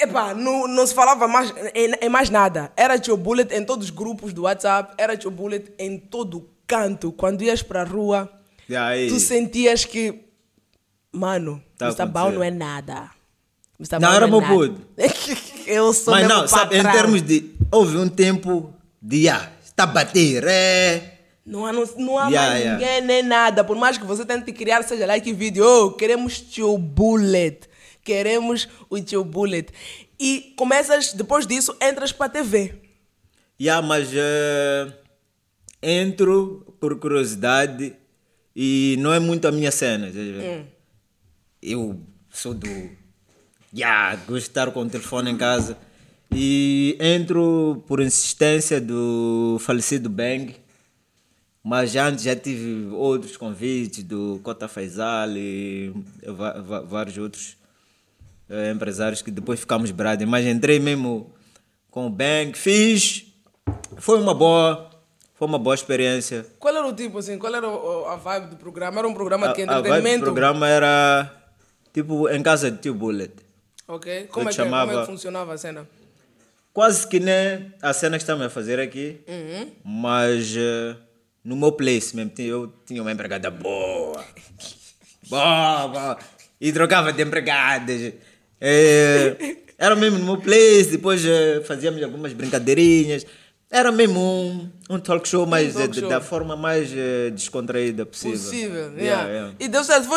Epá, 0.03 0.33
não, 0.33 0.67
não 0.67 0.85
se 0.85 0.93
falava 0.93 1.27
mais 1.27 1.53
em, 1.73 1.91
em 2.01 2.09
mais 2.09 2.29
nada. 2.29 2.71
Era 2.75 2.99
tio 2.99 3.15
bullet 3.17 3.53
em 3.53 3.63
todos 3.63 3.85
os 3.85 3.91
grupos 3.91 4.33
do 4.33 4.43
WhatsApp, 4.43 4.93
era 4.97 5.15
tio 5.15 5.31
bullet 5.31 5.71
em 5.79 5.97
todo 5.97 6.49
canto. 6.67 7.11
Quando 7.11 7.41
ias 7.43 7.61
para 7.61 7.81
a 7.81 7.85
rua, 7.85 8.29
E 8.69 9.07
tu 9.07 9.19
sentias 9.19 9.85
que, 9.85 10.25
mano, 11.11 11.61
Tá 11.77 11.87
Mr. 11.87 12.05
Bau 12.05 12.31
não 12.31 12.43
é 12.43 12.51
nada. 12.51 13.09
Mr. 13.79 13.99
Não, 13.99 14.13
era 14.13 14.25
é 14.25 14.29
meu 14.29 14.41
puto. 14.41 14.81
Eu 15.65 15.93
sou 15.93 16.13
Mas 16.13 16.27
não, 16.27 16.47
sabe, 16.47 16.77
em 16.77 16.83
termos 16.83 17.21
de. 17.21 17.51
Houve 17.71 17.97
um 17.97 18.09
tempo 18.09 18.73
de. 19.01 19.29
Ah, 19.29 19.51
está 19.63 19.83
a 19.83 19.87
bater, 19.87 20.43
é. 20.45 21.13
Não 21.45 21.65
há, 21.65 21.73
não, 21.73 21.83
não 21.97 22.17
há 22.17 22.27
Yeah, 22.27 22.49
mais 22.49 22.61
yeah. 22.63 22.79
ninguém 22.79 23.01
nem 23.01 23.23
nada. 23.23 23.63
Por 23.63 23.75
mais 23.75 23.97
que 23.97 24.05
você 24.05 24.25
tente 24.25 24.51
criar, 24.53 24.81
seja 24.83 25.05
lá 25.05 25.19
que 25.19 25.33
vídeo, 25.33 25.65
oh, 25.65 25.91
queremos 25.91 26.39
tio 26.39 26.77
Bullet. 26.77 27.67
Queremos 28.03 28.67
o 28.89 28.99
tio 28.99 29.23
Bullet. 29.23 29.71
E 30.19 30.53
começas, 30.55 31.13
depois 31.13 31.47
disso, 31.47 31.75
entras 31.81 32.11
para 32.11 32.25
a 32.27 32.29
TV. 32.29 32.75
Yeah, 33.59 33.85
mas 33.85 34.09
eh, 34.13 34.91
entro 35.81 36.75
por 36.79 36.99
curiosidade 36.99 37.95
e 38.55 38.95
não 38.99 39.13
é 39.13 39.19
muito 39.19 39.47
a 39.47 39.51
minha 39.51 39.71
cena. 39.71 40.09
ver? 40.09 40.65
Eu 41.61 41.99
sou 42.29 42.53
do. 42.53 42.67
Yeah, 43.75 44.15
gosto 44.27 44.31
de 44.33 44.37
estar 44.37 44.71
com 44.71 44.81
o 44.81 44.89
telefone 44.89 45.31
em 45.31 45.37
casa 45.37 45.77
e 46.35 46.97
entro 46.99 47.83
por 47.87 48.01
insistência 48.01 48.79
do 48.79 49.57
falecido 49.59 50.09
Bang. 50.09 50.55
Mas 51.63 51.95
antes 51.95 52.25
já 52.25 52.35
tive 52.35 52.87
outros 52.93 53.37
convites 53.37 54.03
do 54.03 54.39
Cota 54.43 54.67
Faisal 54.67 55.29
e 55.37 55.93
vários 56.85 57.17
outros 57.17 57.55
empresários 58.73 59.21
que 59.21 59.31
depois 59.31 59.59
ficamos 59.59 59.91
brothers. 59.91 60.29
Mas 60.29 60.45
entrei 60.45 60.79
mesmo 60.79 61.33
com 61.89 62.07
o 62.07 62.09
Bang, 62.09 62.53
fiz. 62.57 63.25
Foi 63.97 64.19
uma 64.19 64.33
boa, 64.33 64.89
foi 65.35 65.47
uma 65.47 65.59
boa 65.59 65.73
experiência. 65.75 66.45
Qual 66.59 66.75
era 66.75 66.85
o 66.87 66.93
tipo, 66.93 67.17
assim, 67.19 67.37
qual 67.37 67.53
era 67.53 67.67
o- 67.69 68.05
a 68.07 68.15
vibe 68.15 68.47
do 68.51 68.55
programa? 68.57 68.99
Era 68.99 69.07
um 69.07 69.13
programa 69.13 69.53
de 69.53 69.61
A, 69.61 69.65
a 69.65 69.67
vibe 69.67 69.81
do 69.83 69.87
entretenimento? 69.87 70.23
programa 70.25 70.67
era 70.67 71.31
tipo 71.93 72.27
em 72.29 72.41
casa 72.43 72.69
de 72.71 72.77
tio 72.79 72.93
Bullet. 72.93 73.33
Ok. 73.87 74.27
Como 74.31 74.47
é, 74.47 74.51
que, 74.51 74.55
chamava- 74.55 74.87
como 74.91 74.97
é 74.97 75.05
que 75.05 75.11
funcionava 75.11 75.53
a 75.53 75.57
cena? 75.57 75.87
Quase 76.73 77.07
que 77.07 77.19
nem 77.19 77.71
a 77.81 77.93
cena 77.93 78.17
que 78.17 78.23
estamos 78.23 78.43
a 78.45 78.49
fazer 78.49 78.79
aqui, 78.79 79.19
Uhum. 79.27 79.71
mas 79.83 80.55
eh, 80.57 80.95
no 81.43 81.55
meu 81.55 81.71
place 81.73 82.15
mesmo, 82.15 82.31
eu 82.39 82.73
tinha 82.85 83.01
uma 83.01 83.11
empregada 83.11 83.51
boa. 83.51 84.23
boa, 85.29 85.87
boa. 85.87 86.17
E 86.59 86.71
trocava 86.71 87.11
de 87.13 87.21
empregadas. 87.21 88.13
Eh, 88.65 89.57
era 89.77 89.93
mesmo 89.93 90.17
no 90.19 90.25
meu 90.25 90.37
place, 90.37 90.85
depois 90.91 91.21
eh, 91.25 91.61
fazíamos 91.67 92.01
algumas 92.01 92.31
brincadeirinhas. 92.31 93.25
Era 93.69 93.91
mesmo 93.91 94.19
um, 94.21 94.69
um 94.89 94.99
talk 94.99 95.27
show, 95.27 95.45
mas 95.45 95.73
talk 95.73 95.97
eh, 95.97 95.99
show. 95.99 96.09
da 96.09 96.21
forma 96.21 96.55
mais 96.55 96.89
eh, 96.95 97.29
descontraída 97.31 98.05
possível. 98.05 98.37
Possível. 98.39 98.93
Yeah, 98.93 98.99
yeah. 98.99 99.27
yeah. 99.31 99.53
E 99.59 99.67
deu 99.67 99.83
certo. 99.83 100.07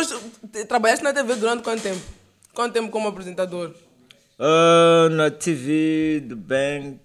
Te- 0.53 0.65
trabalhaste 0.65 1.03
na 1.03 1.13
TV 1.13 1.35
durante 1.35 1.65
quanto 1.65 1.83
tempo? 1.83 2.01
Quanto 2.55 2.73
tempo 2.73 2.89
como 2.91 3.09
apresentador? 3.09 3.75
Ah, 4.39 5.09
na 5.11 5.31
TV 5.31 6.21
do 6.21 6.37
Bank, 6.37 7.01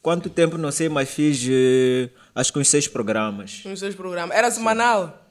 quanto 0.00 0.30
tempo 0.30 0.56
não 0.56 0.70
sei, 0.70 0.88
mas 0.88 1.10
fiz 1.10 1.44
eh, 1.50 2.08
acho 2.34 2.52
que 2.52 2.58
uns 2.58 2.68
seis 2.68 2.88
programas. 2.88 3.62
Nos 3.64 3.80
seus 3.80 3.94
programas? 3.94 4.34
Era 4.34 4.50
semanal? 4.50 5.25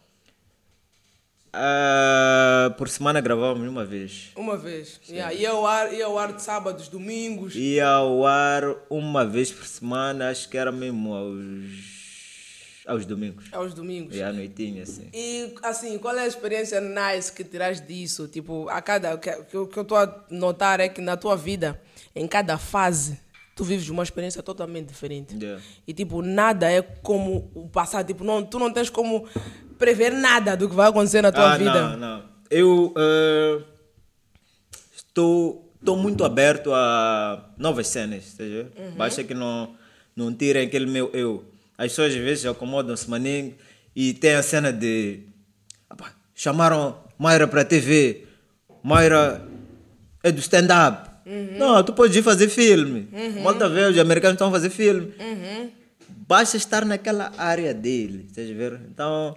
Ah, 1.58 2.74
por 2.78 2.90
semana 2.90 3.22
gravávamos 3.22 3.68
uma 3.68 3.86
vez. 3.86 4.32
Uma 4.36 4.58
vez. 4.58 5.00
Yeah. 5.08 5.34
Ia, 5.34 5.52
ao 5.52 5.66
ar, 5.66 5.94
ia 5.94 6.06
ao 6.06 6.20
ar 6.20 6.34
de 6.34 6.42
sábados, 6.42 6.90
domingos. 6.90 7.56
Ia 7.56 7.88
ao 7.88 8.26
ar 8.26 8.64
uma 8.90 9.26
vez 9.26 9.52
por 9.52 9.66
semana, 9.66 10.30
acho 10.30 10.50
que 10.50 10.58
era 10.58 10.70
mesmo 10.72 11.14
aos, 11.14 12.84
aos 12.86 13.06
domingos. 13.06 13.46
Aos 13.54 13.74
domingos. 13.74 14.14
E 14.16 14.22
à 14.22 14.34
noitinha, 14.34 14.84
assim. 14.84 15.08
E 15.14 15.54
assim, 15.64 15.98
qual 15.98 16.18
é 16.18 16.24
a 16.24 16.28
experiência 16.28 16.82
nice 16.82 17.32
que 17.32 17.44
tiras 17.44 17.80
disso? 17.80 18.28
Tipo, 18.28 18.68
a 18.68 18.82
cada. 18.82 19.18
que, 19.18 19.32
que, 19.44 19.56
eu- 19.56 19.68
que 19.68 19.78
eu 19.80 19.84
estou 19.84 19.98
a 19.98 20.26
notar 20.30 20.82
é 20.82 20.90
que 20.90 21.00
na 21.00 21.16
tua 21.16 21.38
vida, 21.38 21.82
em 22.14 22.28
cada 22.28 22.58
fase, 22.58 23.18
tu 23.56 23.64
vives 23.64 23.88
uma 23.88 24.04
experiência 24.04 24.44
totalmente 24.44 24.88
diferente. 24.90 25.36
Yeah. 25.42 25.62
E 25.88 25.94
tipo, 25.94 26.22
nada 26.22 26.70
é 26.70 26.82
como 26.82 27.50
o 27.56 27.70
passado. 27.70 28.06
Tipo, 28.08 28.26
não, 28.26 28.44
tu 28.44 28.60
não 28.60 28.70
tens 28.74 28.90
como 28.90 29.26
prever 29.78 30.12
nada 30.12 30.56
do 30.56 30.70
que 30.70 30.76
vai 30.76 30.90
acontecer 30.90 31.22
na 31.22 31.32
tua 31.32 31.54
ah, 31.54 31.58
vida. 31.58 31.90
Não, 31.90 31.98
não. 31.98 32.24
Eu 32.50 32.94
eh, 32.98 33.62
estou, 34.96 35.72
estou 35.80 35.98
muito 35.98 36.24
aberto 36.24 36.74
a 36.74 37.50
novas 37.58 37.88
cenas, 37.88 38.34
tá? 38.38 38.44
Uhum. 38.44 38.96
Basta 38.98 39.24
que 39.24 39.34
não, 39.34 39.76
não 40.16 40.34
tirem 40.34 40.68
aquele 40.68 40.86
meu 40.86 41.10
eu. 41.14 41.44
As 41.78 41.92
pessoas 41.92 42.14
às 42.14 42.20
vezes 42.20 42.46
acomodam-se 42.46 43.10
maninho 43.10 43.56
e 43.96 44.14
tem 44.14 44.36
a 44.36 44.44
cena 44.44 44.72
de 44.72 45.22
"Apa, 45.90 46.12
chamaram 46.34 46.98
Mayra 47.18 47.48
para 47.48 47.62
a 47.62 47.66
TV, 47.66 48.26
Mayra 48.84 49.46
é 50.24 50.32
do 50.32 50.40
stand-up. 50.40 51.10
Uhum. 51.26 51.58
Não, 51.58 51.84
tu 51.84 51.94
podes 51.94 52.16
ir 52.16 52.22
fazer 52.22 52.50
filme. 52.50 53.08
Malta 53.42 53.68
vê, 53.68 53.86
os 53.86 53.98
americanos 53.98 54.36
estão 54.36 54.50
a 54.50 54.52
fazer 54.52 54.70
filme. 54.70 55.14
Uhum. 55.20 55.72
Basta 56.28 56.58
estar 56.58 56.86
naquela 56.86 57.32
área 57.38 57.74
dele, 57.74 58.26
estás 58.28 58.50
a 58.50 58.54
ver? 58.54 58.80
Então, 58.92 59.36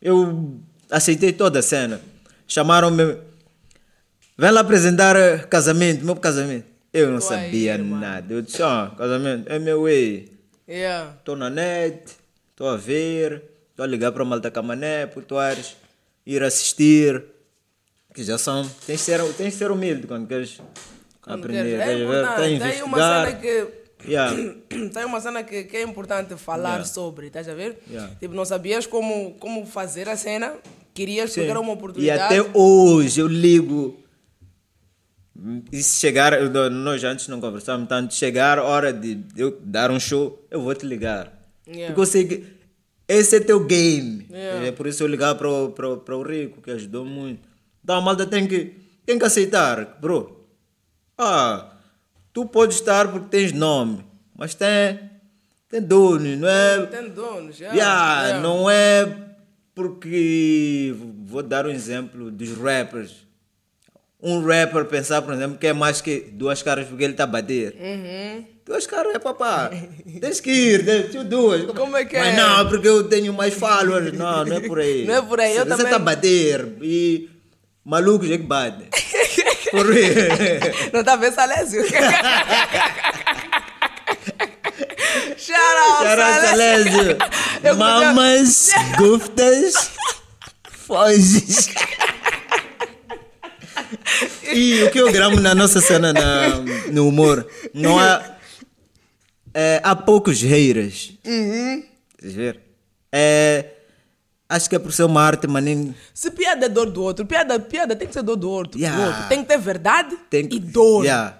eu 0.00 0.58
aceitei 0.90 1.32
toda 1.32 1.58
a 1.58 1.62
cena. 1.62 2.00
Chamaram-me, 2.46 3.16
vem 4.36 4.50
lá 4.50 4.60
apresentar 4.60 5.16
eh, 5.16 5.38
casamento, 5.38 6.04
meu 6.04 6.16
casamento. 6.16 6.66
Eu 6.92 7.10
não 7.10 7.18
Tô 7.20 7.26
sabia 7.26 7.78
nada. 7.78 8.34
Eu 8.34 8.42
disse, 8.42 8.60
ó, 8.62 8.88
casamento, 8.90 9.48
é 9.48 9.58
meu 9.58 9.82
way. 9.82 10.28
Yeah. 10.68 11.14
Estou 11.18 11.36
na 11.36 11.48
net, 11.50 12.02
estou 12.50 12.68
a 12.68 12.76
ver, 12.76 13.42
estou 13.70 13.84
a 13.84 13.86
ligar 13.86 14.12
para 14.12 14.24
Malta 14.24 14.50
Camané, 14.50 15.06
Putuares, 15.06 15.76
ir 16.26 16.42
assistir. 16.42 17.24
Que 18.12 18.24
já 18.24 18.36
são. 18.38 18.68
Tens 18.86 18.98
de 18.98 19.04
ser, 19.04 19.22
tens 19.34 19.52
de 19.52 19.58
ser 19.58 19.70
humilde 19.70 20.06
quando 20.08 20.26
queres 20.26 20.60
Quando 21.22 21.44
aprender. 21.44 21.78
queres. 21.78 22.08
É. 22.10 22.36
Tens 22.36 22.62
de 22.62 22.70
Tem 22.70 22.82
uma 22.82 22.98
cena 22.98 23.32
que. 23.40 23.79
Yeah. 24.06 24.34
Tem 24.92 25.04
uma 25.04 25.20
cena 25.20 25.42
que, 25.42 25.64
que 25.64 25.76
é 25.76 25.82
importante 25.82 26.34
falar 26.36 26.70
Yeah. 26.70 26.84
sobre, 26.84 27.26
estás 27.26 27.48
a 27.48 27.54
ver? 27.54 27.78
Yeah. 27.90 28.14
Tipo, 28.20 28.34
não 28.34 28.44
sabias 28.44 28.86
como, 28.86 29.34
como 29.34 29.66
fazer 29.66 30.08
a 30.08 30.16
cena, 30.16 30.54
querias 30.94 31.32
Sim. 31.32 31.42
pegar 31.42 31.60
uma 31.60 31.70
E 31.72 31.74
oportunidade. 31.74 32.22
até 32.22 32.50
hoje 32.58 33.20
eu 33.20 33.26
ligo. 33.26 33.98
E 35.72 35.82
se 35.82 36.00
chegar, 36.00 36.32
nós 36.70 37.02
antes 37.04 37.26
não 37.28 37.40
conversávamos 37.40 37.88
tanto, 37.88 38.12
chegar 38.14 38.58
a 38.58 38.64
hora 38.64 38.92
de 38.92 39.20
eu 39.36 39.58
dar 39.62 39.90
um 39.90 39.98
show, 39.98 40.44
eu 40.50 40.60
vou 40.60 40.74
te 40.74 40.84
ligar. 40.84 41.32
Yeah. 41.66 41.86
Porque 41.94 42.00
eu 42.00 42.06
sei 42.06 42.26
que 42.26 42.44
esse 43.08 43.36
é 43.36 43.40
teu 43.40 43.64
game. 43.64 44.26
É 44.30 44.70
por 44.72 44.86
isso 44.86 45.02
eu 45.02 45.06
ligar 45.06 45.34
para 45.36 45.48
o, 45.48 45.70
para, 45.70 45.96
para 45.96 46.16
o 46.16 46.22
Rico, 46.22 46.60
que 46.60 46.70
ajudou 46.70 47.04
muito. 47.04 47.48
Então 47.82 47.96
a 47.96 48.00
malta 48.00 48.26
tem 48.26 48.46
que, 48.46 48.74
tem 49.06 49.18
que 49.18 49.24
aceitar, 49.24 49.98
bro. 50.00 50.46
Ah, 51.16 51.72
tu 52.32 52.46
podes 52.46 52.76
estar 52.76 53.10
porque 53.10 53.28
tens 53.30 53.52
nome, 53.52 54.04
mas 54.36 54.54
tem, 54.54 54.98
tem 55.68 55.80
dono, 55.82 56.36
não 56.36 56.48
é? 56.48 56.86
Tem 56.86 57.08
donos, 57.08 57.56
já. 57.56 57.72
Yeah, 57.72 58.22
yeah. 58.26 58.40
Não 58.42 58.68
é 58.70 59.06
porque. 59.74 60.94
Vou 61.24 61.42
dar 61.42 61.66
um 61.66 61.70
exemplo 61.70 62.30
dos 62.30 62.50
rappers. 62.56 63.28
Um 64.22 64.42
rapper 64.44 64.84
pensar, 64.84 65.22
por 65.22 65.32
exemplo, 65.32 65.56
que 65.56 65.66
é 65.66 65.72
mais 65.72 66.02
que 66.02 66.20
duas 66.32 66.62
caras 66.62 66.86
porque 66.86 67.02
ele 67.04 67.14
está 67.14 67.24
a 67.24 67.26
bater. 67.26 67.74
Uhum. 67.80 68.44
Duas 68.66 68.86
caras 68.86 69.14
é 69.14 69.18
papá. 69.18 69.70
Tens 70.20 70.40
que 70.40 70.50
ir, 70.50 70.84
tens 70.84 71.24
duas. 71.24 71.64
Como 71.72 71.96
é 71.96 72.04
que 72.04 72.18
Mas 72.18 72.34
é? 72.34 72.36
não, 72.36 72.68
porque 72.68 72.86
eu 72.86 73.04
tenho 73.08 73.32
mais 73.32 73.54
followers. 73.54 74.12
Não, 74.12 74.44
não 74.44 74.56
é 74.56 74.60
por 74.60 74.78
aí. 74.78 75.06
Não 75.08 75.14
é 75.14 75.22
por 75.22 75.40
aí, 75.40 75.56
eu 75.56 75.62
Se 75.62 75.68
você 75.70 75.70
também- 75.70 75.84
está 75.86 75.96
a 75.96 75.98
bater 75.98 76.68
e 76.82 77.30
malucos 77.82 78.30
é 78.30 78.36
que 78.36 78.44
batem. 78.44 78.88
Não 80.92 81.04
tá 81.04 81.16
vendo, 81.16 81.34
Salésio? 81.34 81.84
Shout 85.36 85.58
out, 85.58 86.04
Salésio. 86.04 86.48
Salésio. 86.48 87.18
Eu 87.62 87.76
Mamas, 87.76 88.70
guftas, 88.96 89.90
foges. 90.70 91.68
E 94.52 94.82
o 94.84 94.90
que 94.90 94.98
eu 94.98 95.12
gramo 95.12 95.38
na 95.40 95.54
nossa 95.54 95.80
cena 95.80 96.12
na, 96.12 96.48
no 96.92 97.08
humor, 97.08 97.46
não 97.72 97.98
há. 97.98 98.22
é, 99.54 99.80
há 99.82 99.94
poucos 99.94 100.42
haters. 100.42 101.12
Uhum. 101.24 101.84
Vocês 102.18 102.34
ver? 102.34 102.60
É, 103.12 103.64
acho 104.50 104.68
que 104.68 104.76
é 104.76 104.78
por 104.78 104.92
ser 104.92 105.04
uma 105.04 105.22
arte, 105.22 105.46
maninho. 105.46 105.94
Se 106.12 106.30
piada 106.30 106.66
é 106.66 106.68
dor 106.68 106.90
do 106.90 107.02
outro, 107.02 107.24
piada, 107.24 107.58
piada 107.58 107.96
tem 107.96 108.06
que 108.06 108.12
ser 108.12 108.22
dor 108.22 108.36
do 108.36 108.50
outro. 108.50 108.72
do 108.72 108.78
Yeah. 108.78 109.06
outro. 109.06 109.28
Tem 109.28 109.42
que 109.42 109.48
ter 109.48 109.58
verdade 109.58 110.16
Tem 110.28 110.46
que- 110.46 110.56
e 110.56 110.60
dor. 110.60 111.04
Yeah. 111.04 111.38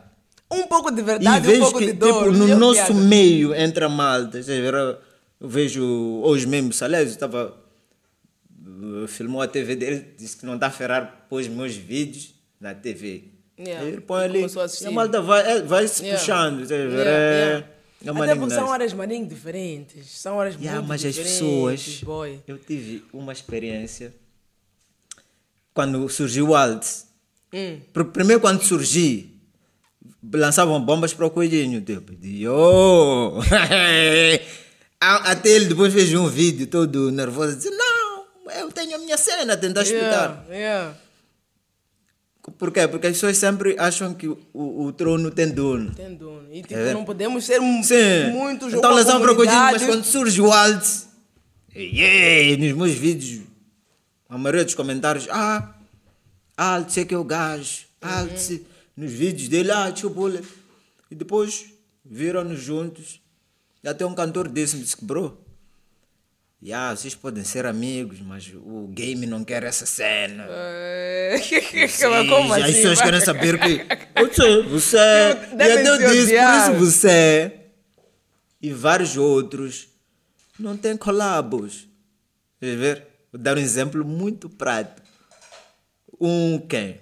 Um 0.51 0.63
pouco 0.67 0.91
de 0.91 1.01
E 1.01 1.05
verdade 1.05 1.47
e 1.47 1.49
um 1.49 1.53
vejo 1.53 1.61
pouco 1.63 1.79
que, 1.79 1.87
de 1.87 1.93
dor. 1.93 2.25
tipo, 2.25 2.37
no 2.39 2.49
E 2.49 2.55
nosso 2.55 2.87
piada. 2.87 2.95
meio 2.95 3.55
entra 3.55 3.89
malta. 3.89 4.39
Eu 4.39 5.49
vejo 5.49 5.85
hoje 6.25 6.47
mesmo, 6.47 6.73
Salésio 6.73 7.13
estava. 7.13 7.55
uh, 8.67 9.07
Filmou 9.09 9.43
a 9.43 9.49
TV 9.49 9.77
dele, 9.77 10.15
disse 10.19 10.37
que 10.37 10.47
não 10.47 10.55
está 10.55 10.67
a 10.69 10.71
ferrar, 10.71 11.27
pôs 11.29 11.47
meus 11.49 11.75
vídeos 11.75 12.35
na 12.61 12.75
TV. 12.75 13.25
Yeah, 13.59 13.87
ele 13.87 14.01
põe 14.01 14.23
e 14.23 14.25
ali. 14.25 14.45
a. 14.45 14.83
E 14.83 14.87
a 14.87 14.91
malta 14.91 15.21
vai, 15.21 15.53
é, 15.59 15.63
vai 15.63 15.87
se 15.87 16.03
Yeah. 16.03 16.19
puxando. 16.19 16.71
Yeah, 16.71 17.11
É. 17.11 17.65
é 18.05 18.11
Até 18.11 18.35
porque 18.35 18.55
são 18.55 18.69
horas 18.69 18.93
maninho 18.93 19.27
diferentes. 19.27 20.07
São 20.11 20.37
horas 20.37 20.55
Yeah, 20.55 20.77
muito 20.79 20.89
mas 20.89 21.05
as 21.05 21.15
diferentes, 21.15 21.39
pessoas. 21.41 22.01
boy. 22.03 22.41
Eu 22.47 22.59
tive 22.59 23.05
uma 23.13 23.33
experiência 23.33 24.15
quando 25.75 26.09
surgiu 26.09 26.49
o 26.49 26.55
Alt. 26.57 26.87
Hum. 27.53 27.81
Pr- 27.93 28.05
Primeiro, 28.05 28.41
quando 28.41 28.63
surgi, 28.63 29.35
lançavam 30.33 30.81
bombas 30.81 31.13
para 31.13 31.27
o 31.27 31.31
coelhinho. 31.31 31.81
Tipo, 31.83 32.15
de, 32.15 32.47
oh! 32.49 33.41
Até 35.01 35.49
ele 35.51 35.67
depois 35.67 35.93
fez 35.95 36.13
um 36.15 36.27
vídeo 36.29 36.67
todo 36.67 37.11
nervoso. 37.11 37.57
Disse: 37.57 37.71
Não, 37.71 38.25
eu 38.59 38.71
tenho 38.71 38.97
a 38.97 38.99
minha 38.99 39.17
cena, 39.17 39.57
tentar 39.57 39.83
explicar. 39.83 40.45
Yeah, 40.49 40.55
yeah. 40.55 40.97
Por 42.59 42.73
quê? 42.73 42.89
Porque 42.89 43.07
as 43.07 43.13
pessoas 43.15 43.37
sempre 43.37 43.77
acham 43.79 44.15
que 44.15 44.27
o, 44.29 44.39
o 44.55 44.93
trono 44.93 45.31
tem 45.31 45.49
dono. 45.49 45.95
Tem 45.95 46.15
dono. 46.15 46.49
E 46.53 46.63
tipo, 46.63 46.75
É. 46.75 46.93
não 46.95 47.05
podemos 47.05 47.45
ser 47.45 47.61
um- 47.61 47.83
Sim. 47.83 48.31
muitos 48.33 48.73
Então 48.73 48.91
uma 48.91 48.99
lançavam 48.99 49.21
para 49.21 49.33
o 49.33 49.37
coelhinho, 49.37 49.59
mas 49.59 49.83
quando 49.85 50.05
surge 50.05 50.41
o 50.41 50.51
Alt, 50.51 50.85
yeah, 51.77 52.57
nos 52.65 52.73
meus 52.77 52.93
vídeos, 52.93 53.43
a 54.29 54.37
maioria 54.39 54.65
dos 54.65 54.75
comentários, 54.75 55.29
ah, 55.31 55.75
Alt, 56.57 56.91
sei 56.91 57.05
que 57.05 57.15
é 57.15 57.19
o 57.19 57.25
gajo, 57.25 57.83
Alt, 58.01 58.51
Uhum. 58.51 58.61
nos 58.97 59.13
vídeos 59.13 59.49
dele, 59.49 59.71
ah, 59.71 59.91
tio 59.93 60.11
Bullet. 60.11 60.47
E 61.11 61.15
depois 61.15 61.67
viram-nos 62.05 62.61
juntos. 62.61 63.21
E 63.83 63.89
até 63.89 64.05
um 64.07 64.15
cantor 64.15 64.49
desse 64.49 64.77
me 64.77 64.83
disse 64.83 64.97
que, 64.97 65.05
bro, 65.05 65.39
yeah, 66.63 66.95
vocês 66.95 67.15
podem 67.15 67.45
ser 67.45 67.67
amigos, 67.67 68.21
mas 68.21 68.53
o 68.55 68.89
game 68.89 69.27
não 69.27 69.45
quer 69.45 69.63
essa 69.65 69.87
cena. 69.87 70.47
É, 70.49 71.37
Mas 71.73 72.29
como 72.29 72.53
As 72.55 72.63
assim? 72.63 72.73
pessoas 72.75 72.99
vai? 72.99 73.07
querem 73.07 73.21
saber 73.21 73.59
que. 73.59 74.21
Você, 74.21 74.63
você. 74.69 74.97
é. 74.99 75.49
E 75.53 75.63
até 75.63 75.89
eu 75.89 75.97
se 75.97 76.13
disse, 76.13 76.33
por 76.37 76.55
isso 76.55 76.73
você 76.85 77.61
e 78.63 78.73
vários 78.73 79.17
outros 79.17 79.89
não 80.59 80.77
tem 80.77 80.97
colabos. 80.97 81.89
Quer 82.61 82.77
ver? 82.77 83.07
Vou 83.33 83.41
dar 83.41 83.57
um 83.57 83.61
exemplo 83.61 84.05
muito 84.05 84.51
prático. 84.51 85.07
Um 86.21 86.59
quem? 86.59 87.01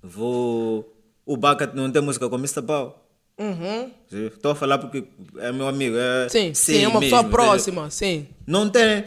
Vou. 0.00 0.88
O 1.24 1.36
Bacat 1.36 1.74
não 1.74 1.90
tem 1.90 2.02
música 2.02 2.28
com 2.28 2.36
Mr. 2.36 2.62
Pau. 2.62 3.01
Uhum. 3.38 3.90
Estou 4.12 4.52
a 4.52 4.54
falar 4.54 4.78
porque 4.78 5.04
é 5.38 5.50
meu 5.52 5.66
amigo. 5.66 5.96
É 5.96 6.28
Sim, 6.28 6.54
sim, 6.54 6.84
é 6.84 6.88
uma 6.88 7.00
pessoa 7.00 7.22
mesmo, 7.22 7.34
próxima, 7.36 7.90
sim. 7.90 8.26
não 8.46 8.68
tem. 8.68 9.04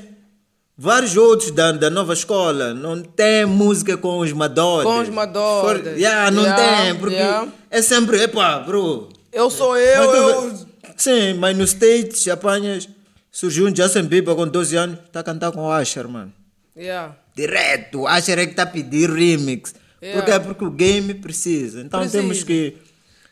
Vários 0.77 1.15
outros 1.15 1.51
da, 1.51 1.71
da 1.71 1.89
nova 1.89 2.11
escola 2.13 2.73
não 2.73 3.01
tem 3.01 3.45
música 3.45 3.95
com 3.95 4.17
os 4.19 4.33
Madodes. 4.33 4.83
Com 4.91 4.99
os 4.99 5.07
Madodes. 5.09 5.83
For- 5.83 5.93
Yeah, 5.97 6.29
não 6.31 6.43
Yeah, 6.43 6.81
tem, 6.83 6.95
porque 6.95 7.15
yeah. 7.15 7.47
é 7.71 7.81
sempre, 7.81 8.21
epá, 8.23 8.59
bro. 8.59 9.07
Eu 9.31 9.49
sou 9.49 9.77
eu, 9.77 9.97
Mas 10.05 10.11
tu 10.11 10.17
eu. 10.17 10.65
Sim, 10.97 11.33
mas 11.35 11.57
nos 11.57 11.69
States, 11.71 12.27
apanhas, 12.27 12.89
surgiu 13.31 13.67
um 13.67 13.73
Justin 13.75 14.03
Bieber 14.03 14.35
com 14.35 14.45
12 14.47 14.75
anos, 14.75 14.99
tá 15.13 15.21
a 15.21 15.23
cantar 15.23 15.51
com 15.53 15.61
o 15.61 15.81
Usher, 15.81 16.09
mano. 16.09 16.33
Yeah. 16.75 17.15
Direto, 17.33 18.01
o 18.01 18.13
Usher 18.13 18.39
é 18.39 18.45
que 18.45 18.53
tá 18.53 18.63
a 18.63 18.65
pedir 18.65 19.09
remix. 19.09 19.73
Yeah. 20.01 20.19
Porque 20.21 20.31
é 20.35 20.39
porque 20.39 20.65
o 20.65 20.71
game 20.71 21.13
precisa. 21.13 21.79
Então 21.81 22.01
Precisa. 22.01 22.21
temos 22.21 22.43
que 22.43 22.75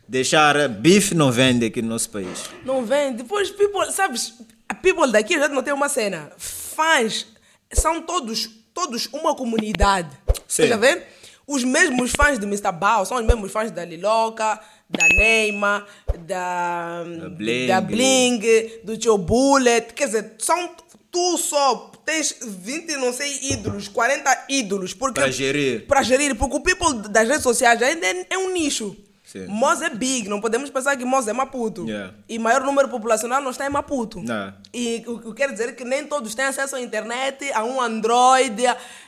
deixar. 0.07 0.67
Bife 0.69 1.13
não 1.15 1.31
vende 1.31 1.65
aqui 1.65 1.81
no 1.81 1.89
nosso 1.89 2.09
país. 2.09 2.49
Não 2.65 2.85
vem. 2.85 3.13
Depois, 3.13 3.49
people, 3.51 3.91
sabes, 3.91 4.33
a 4.67 4.73
people 4.73 5.11
daqui 5.11 5.37
já 5.39 5.47
não 5.47 5.63
tem 5.63 5.73
uma 5.73 5.89
cena. 5.89 6.31
Fãs 6.37 7.27
são 7.71 8.01
todos, 8.01 8.49
todos 8.73 9.07
uma 9.13 9.35
comunidade. 9.35 10.09
Sim. 10.47 10.63
Você 10.63 10.67
já 10.67 10.77
vê? 10.77 11.03
Os 11.45 11.63
mesmos 11.63 12.11
fãs 12.15 12.39
de 12.39 12.45
Mr. 12.45 12.71
Bao 12.71 13.05
são 13.05 13.17
os 13.17 13.25
mesmos 13.25 13.51
fãs 13.51 13.69
da 13.69 13.83
Liloca, 13.83 14.59
da 14.89 15.07
Neymar, 15.17 15.85
da, 16.19 17.03
Da 17.03 17.29
Bling. 17.29 17.67
da 17.67 17.81
Bling, 17.81 18.39
do 18.83 18.95
Tio 18.97 19.17
Bullet. 19.17 19.93
Quer 19.93 20.05
dizer, 20.05 20.35
são 20.39 20.69
tu 21.11 21.37
só. 21.37 21.91
Tens 22.05 22.35
20, 22.41 22.97
não 22.97 23.13
sei, 23.13 23.39
ídolos, 23.51 23.87
40 23.87 24.45
ídolos. 24.49 24.93
Pra 24.93 25.29
gerir. 25.31 25.85
Para 25.87 26.01
gerir, 26.03 26.35
porque 26.35 26.55
o 26.55 26.59
people 26.59 27.07
das 27.09 27.27
redes 27.27 27.43
sociais 27.43 27.81
ainda 27.81 28.05
é, 28.05 28.25
é 28.31 28.37
um 28.37 28.51
nicho. 28.51 28.95
Sim. 29.33 29.47
Moz 29.47 29.81
é 29.81 29.89
big, 29.89 30.29
não 30.29 30.39
podemos 30.39 30.69
pensar 30.69 30.95
que 30.95 31.03
Moz 31.03 31.27
é 31.27 31.33
Maputo. 31.33 31.87
Yeah. 31.87 32.13
E 32.29 32.37
maior 32.37 32.61
número 32.61 32.87
populacional 32.87 33.41
não 33.41 33.49
está 33.49 33.65
em 33.65 33.69
Maputo. 33.69 34.21
Não. 34.21 34.53
E 34.71 35.03
o 35.07 35.17
que 35.17 35.33
quer 35.33 35.51
dizer 35.51 35.75
que 35.75 35.83
nem 35.83 36.05
todos 36.05 36.35
têm 36.35 36.45
acesso 36.45 36.75
à 36.75 36.81
internet, 36.81 37.51
a 37.51 37.63
um 37.63 37.81
Android. 37.81 38.63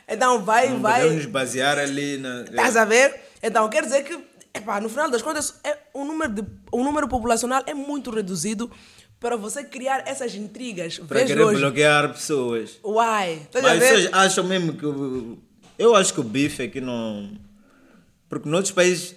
Então 0.07 0.43
vai, 0.43 0.69
Não 0.69 0.79
vai. 0.79 1.03
podemos 1.03 1.27
basear 1.27 1.77
ali 1.77 2.17
na. 2.17 2.41
Estás 2.41 2.75
a 2.75 2.85
ver? 2.85 3.13
Então 3.43 3.69
quer 3.69 3.83
dizer 3.83 4.03
que, 4.03 4.17
epá, 4.51 4.81
no 4.81 4.89
final 4.89 5.11
das 5.11 5.21
contas, 5.21 5.59
é, 5.63 5.77
o, 5.93 6.03
número 6.03 6.33
de, 6.33 6.43
o 6.71 6.83
número 6.83 7.07
populacional 7.07 7.61
é 7.67 7.75
muito 7.75 8.09
reduzido 8.09 8.71
para 9.19 9.37
você 9.37 9.63
criar 9.63 10.07
essas 10.07 10.33
intrigas. 10.33 10.97
Para 10.97 11.19
Vejo 11.19 11.27
querer 11.27 11.43
hoje. 11.43 11.61
bloquear 11.61 12.11
pessoas. 12.11 12.79
Uai, 12.83 13.41
Mas 13.53 13.77
ver? 13.77 13.87
vocês 13.87 14.09
acham 14.11 14.43
mesmo 14.43 14.73
que. 14.73 15.37
Eu 15.77 15.95
acho 15.95 16.11
que 16.11 16.19
o 16.19 16.23
bife 16.23 16.63
aqui 16.63 16.81
não. 16.81 17.29
Porque 18.27 18.49
noutros 18.49 18.71
países, 18.71 19.15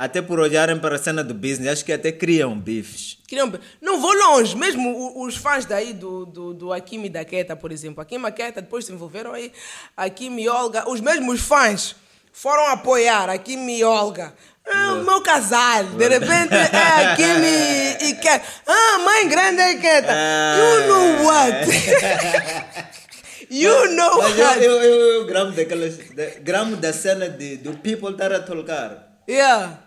até 0.00 0.22
por 0.22 0.38
olharem 0.38 0.78
para 0.78 0.94
a 0.94 0.98
cena 0.98 1.24
do 1.24 1.34
business, 1.34 1.72
acho 1.72 1.84
que 1.84 1.92
até 1.92 2.12
criam 2.12 2.56
bifes. 2.56 3.18
Queriam- 3.26 3.52
Não 3.82 4.00
vou 4.00 4.12
longe, 4.14 4.56
mesmo 4.56 5.20
os 5.20 5.36
fãs 5.36 5.64
daí 5.64 5.92
do, 5.92 6.24
do, 6.24 6.54
do 6.54 6.72
Akim 6.72 7.02
e 7.04 7.08
da 7.08 7.24
Keta, 7.24 7.56
por 7.56 7.72
exemplo. 7.72 8.00
Akim 8.00 8.24
e 8.24 8.30
Keta 8.32 8.62
depois 8.62 8.84
se 8.84 8.92
envolveram 8.92 9.32
aí. 9.32 9.50
Akim 9.96 10.38
e 10.38 10.48
Olga, 10.48 10.88
os 10.88 11.00
mesmos 11.00 11.40
fãs 11.40 11.96
foram 12.32 12.68
apoiar 12.68 13.28
Akim 13.28 13.68
e 13.68 13.82
Olga. 13.82 14.32
Ah, 14.70 14.92
o 15.00 15.04
meu 15.04 15.20
casal, 15.22 15.82
de 15.84 16.08
repente 16.08 16.54
é 16.54 17.12
Akim 17.12 17.24
e, 18.04 18.10
e 18.10 18.14
Keta. 18.16 18.44
Ah, 18.66 18.98
mãe 19.04 19.28
grande 19.28 19.60
é 19.62 19.74
Keta. 19.78 20.12
You 20.58 20.86
know 20.86 21.24
what? 21.24 21.66
you 23.50 23.94
know 23.96 24.18
Mas 24.18 24.38
eu, 24.38 24.44
what? 24.46 24.64
eu, 24.64 24.72
eu, 24.82 25.00
eu 25.20 25.26
gramo 25.26 25.52
daquelas. 25.52 25.96
da- 26.14 26.38
gramo 26.40 26.76
da 26.76 26.92
cena 26.92 27.28
de, 27.28 27.56
do 27.56 27.72
people 27.78 28.10
estar 28.12 28.32
a 28.32 28.40
tolcar. 28.40 29.08
Yeah. 29.28 29.78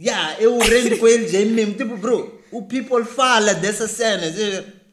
Yeah, 0.00 0.40
eu 0.40 0.56
rendo 0.58 0.96
com 0.98 1.08
eles 1.08 1.34
aí 1.34 1.44
mesmo. 1.46 1.74
Tipo, 1.74 1.96
bro, 1.96 2.40
o 2.52 2.62
people 2.62 3.04
fala 3.04 3.52
dessa 3.54 3.88
cena. 3.88 4.22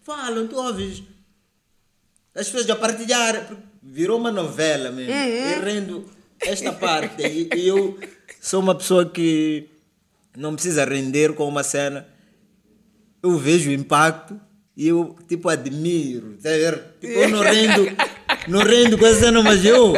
Falam, 0.01 0.47
tu 0.47 0.55
ouves. 0.55 1.03
As 2.33 2.47
pessoas 2.47 2.65
já 2.65 2.75
partilharam. 2.75 3.57
Virou 3.83 4.19
uma 4.19 4.31
novela 4.31 4.91
mesmo. 4.91 5.13
Eu 5.13 5.61
rendo 5.61 6.09
esta 6.41 6.73
parte. 6.73 7.21
E, 7.21 7.49
e 7.55 7.67
eu 7.67 7.99
sou 8.41 8.61
uma 8.61 8.73
pessoa 8.73 9.07
que 9.07 9.69
não 10.35 10.55
precisa 10.55 10.83
render 10.85 11.33
com 11.33 11.47
uma 11.47 11.63
cena. 11.63 12.07
Eu 13.21 13.37
vejo 13.37 13.69
o 13.69 13.73
impacto 13.73 14.39
e 14.75 14.87
eu, 14.87 15.15
tipo, 15.27 15.49
admiro. 15.49 16.37
Tá 16.41 16.49
ver? 16.49 16.83
Tipo, 16.99 17.13
eu 17.13 17.29
não 17.29 17.41
rendo, 17.41 17.85
não 18.47 18.59
rendo 18.59 18.97
com 18.97 19.05
essa 19.05 19.19
cena, 19.21 19.41
mas 19.41 19.63
eu. 19.65 19.93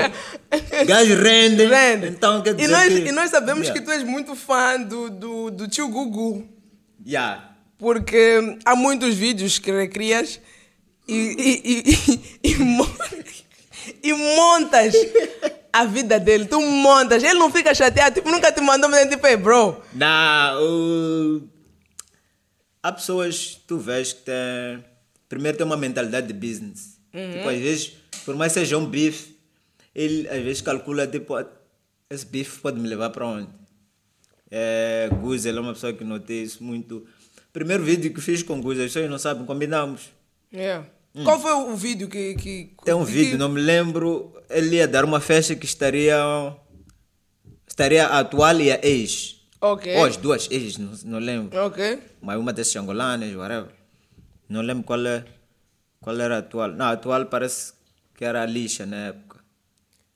Gajo 0.86 1.16
rende. 1.22 1.66
Rende. 1.66 2.08
Então, 2.08 2.42
quer 2.42 2.54
dizer 2.54 2.68
e, 2.70 2.72
nós, 2.72 2.88
que- 2.94 3.08
e 3.10 3.12
nós 3.12 3.30
sabemos 3.32 3.64
Yeah. 3.68 3.80
que 3.80 3.86
tu 3.86 3.92
és 3.92 4.04
muito 4.04 4.36
fã 4.36 4.82
do, 4.82 5.10
do, 5.10 5.52
do 5.52 5.68
tio 5.68 5.88
Gugu. 5.90 6.48
Yeah. 7.06 7.56
Porque 7.78 8.58
há 8.66 8.76
muitos 8.76 9.16
vídeos 9.16 9.60
que 9.60 9.72
recrias 9.72 10.40
e, 11.08 11.14
e, 11.14 11.62
e, 11.64 12.50
e, 12.50 12.52
e 12.54 12.56
mon- 12.64 12.88
montas 14.36 14.94
a 15.72 15.86
vida 15.86 16.20
dele. 16.20 16.46
Tu 16.46 16.60
montas. 16.60 17.24
Ele 17.24 17.36
não 17.40 17.52
fica 17.52 17.74
chateado. 17.76 18.16
Tipo, 18.16 18.30
nunca 18.32 18.52
te 18.52 18.62
mandou 18.62 18.90
mas 18.90 19.08
tipo, 19.10 19.26
hey, 19.28 19.38
bro. 19.38 19.82
Não, 19.94 20.64
o... 20.64 21.42
há 22.82 22.92
pessoas, 22.92 23.60
tu 23.68 23.78
vês 23.78 24.14
que 24.14 24.22
tem... 24.24 24.84
Primeiro 25.30 25.58
tem 25.58 25.66
uma 25.66 25.78
mentalidade 25.78 26.28
de 26.28 26.34
business. 26.34 26.98
Tipo, 27.12 27.50
às 27.50 27.58
vezes, 27.60 27.94
por 28.28 28.36
mais 28.36 28.52
que 28.52 28.60
seja 28.60 28.78
um 28.78 28.86
bife, 28.86 29.38
ele 29.96 30.28
às 30.28 30.44
vezes 30.44 30.62
calcula, 30.62 31.08
tipo, 31.08 31.34
esse 32.10 32.26
bife 32.26 32.60
pode 32.60 32.78
me 32.78 32.86
levar 32.90 33.10
para 33.10 33.26
onde? 33.26 33.48
É, 34.52 35.10
Guza, 35.22 35.48
ele 35.48 35.58
é 35.58 35.62
uma 35.62 35.72
pessoa 35.74 35.94
que 35.94 36.04
notei 36.04 36.44
isso 36.44 36.62
muito. 36.62 37.06
Primeiro 37.54 37.84
vídeo 37.84 38.14
que 38.14 38.20
fiz 38.20 38.44
com 38.44 38.62
Guza, 38.62 38.82
as 38.84 38.88
pessoas 38.92 39.10
não 39.10 39.18
sabem, 39.18 39.46
combinamos. 39.46 40.10
Qual 41.24 41.40
foi 41.40 41.54
o 41.54 41.74
vídeo 41.76 42.10
que. 42.10 42.36
que 42.36 42.72
Tem 42.84 42.94
um 42.94 43.06
que- 43.06 43.12
vídeo, 43.14 43.38
não 43.38 43.48
me 43.48 43.62
lembro, 43.62 44.34
ele 44.50 44.76
ia 44.76 44.88
dar 44.88 45.06
uma 45.06 45.22
festa 45.22 45.56
que 45.56 45.66
estaria... 45.66 46.18
Estaria 47.66 48.08
a 48.08 48.20
atual 48.20 48.60
e 48.60 48.72
a 48.72 48.80
ex. 48.86 49.38
Ok. 49.62 49.96
Ou 49.96 50.06
as 50.06 50.18
duas 50.18 50.50
ex, 50.52 50.78
não, 50.78 50.92
não 51.06 51.20
lembro. 51.20 51.58
Ok. 51.66 52.00
mas 52.22 52.38
uma 52.38 52.52
dessas 52.52 52.76
angolanas, 52.76 53.34
whatever. 53.36 53.70
Não 54.50 54.62
lembro 54.62 54.84
qual, 54.84 55.06
é, 55.06 55.24
qual 56.02 56.20
era 56.20 56.36
a 56.36 56.40
atual. 56.40 56.72
Não, 56.72 56.86
a 56.86 56.92
atual 56.92 57.26
parece 57.28 57.74
que 58.18 58.26
era 58.26 58.42
a 58.42 58.46
lixa 58.46 58.86
na 58.86 58.98
época. 59.08 59.38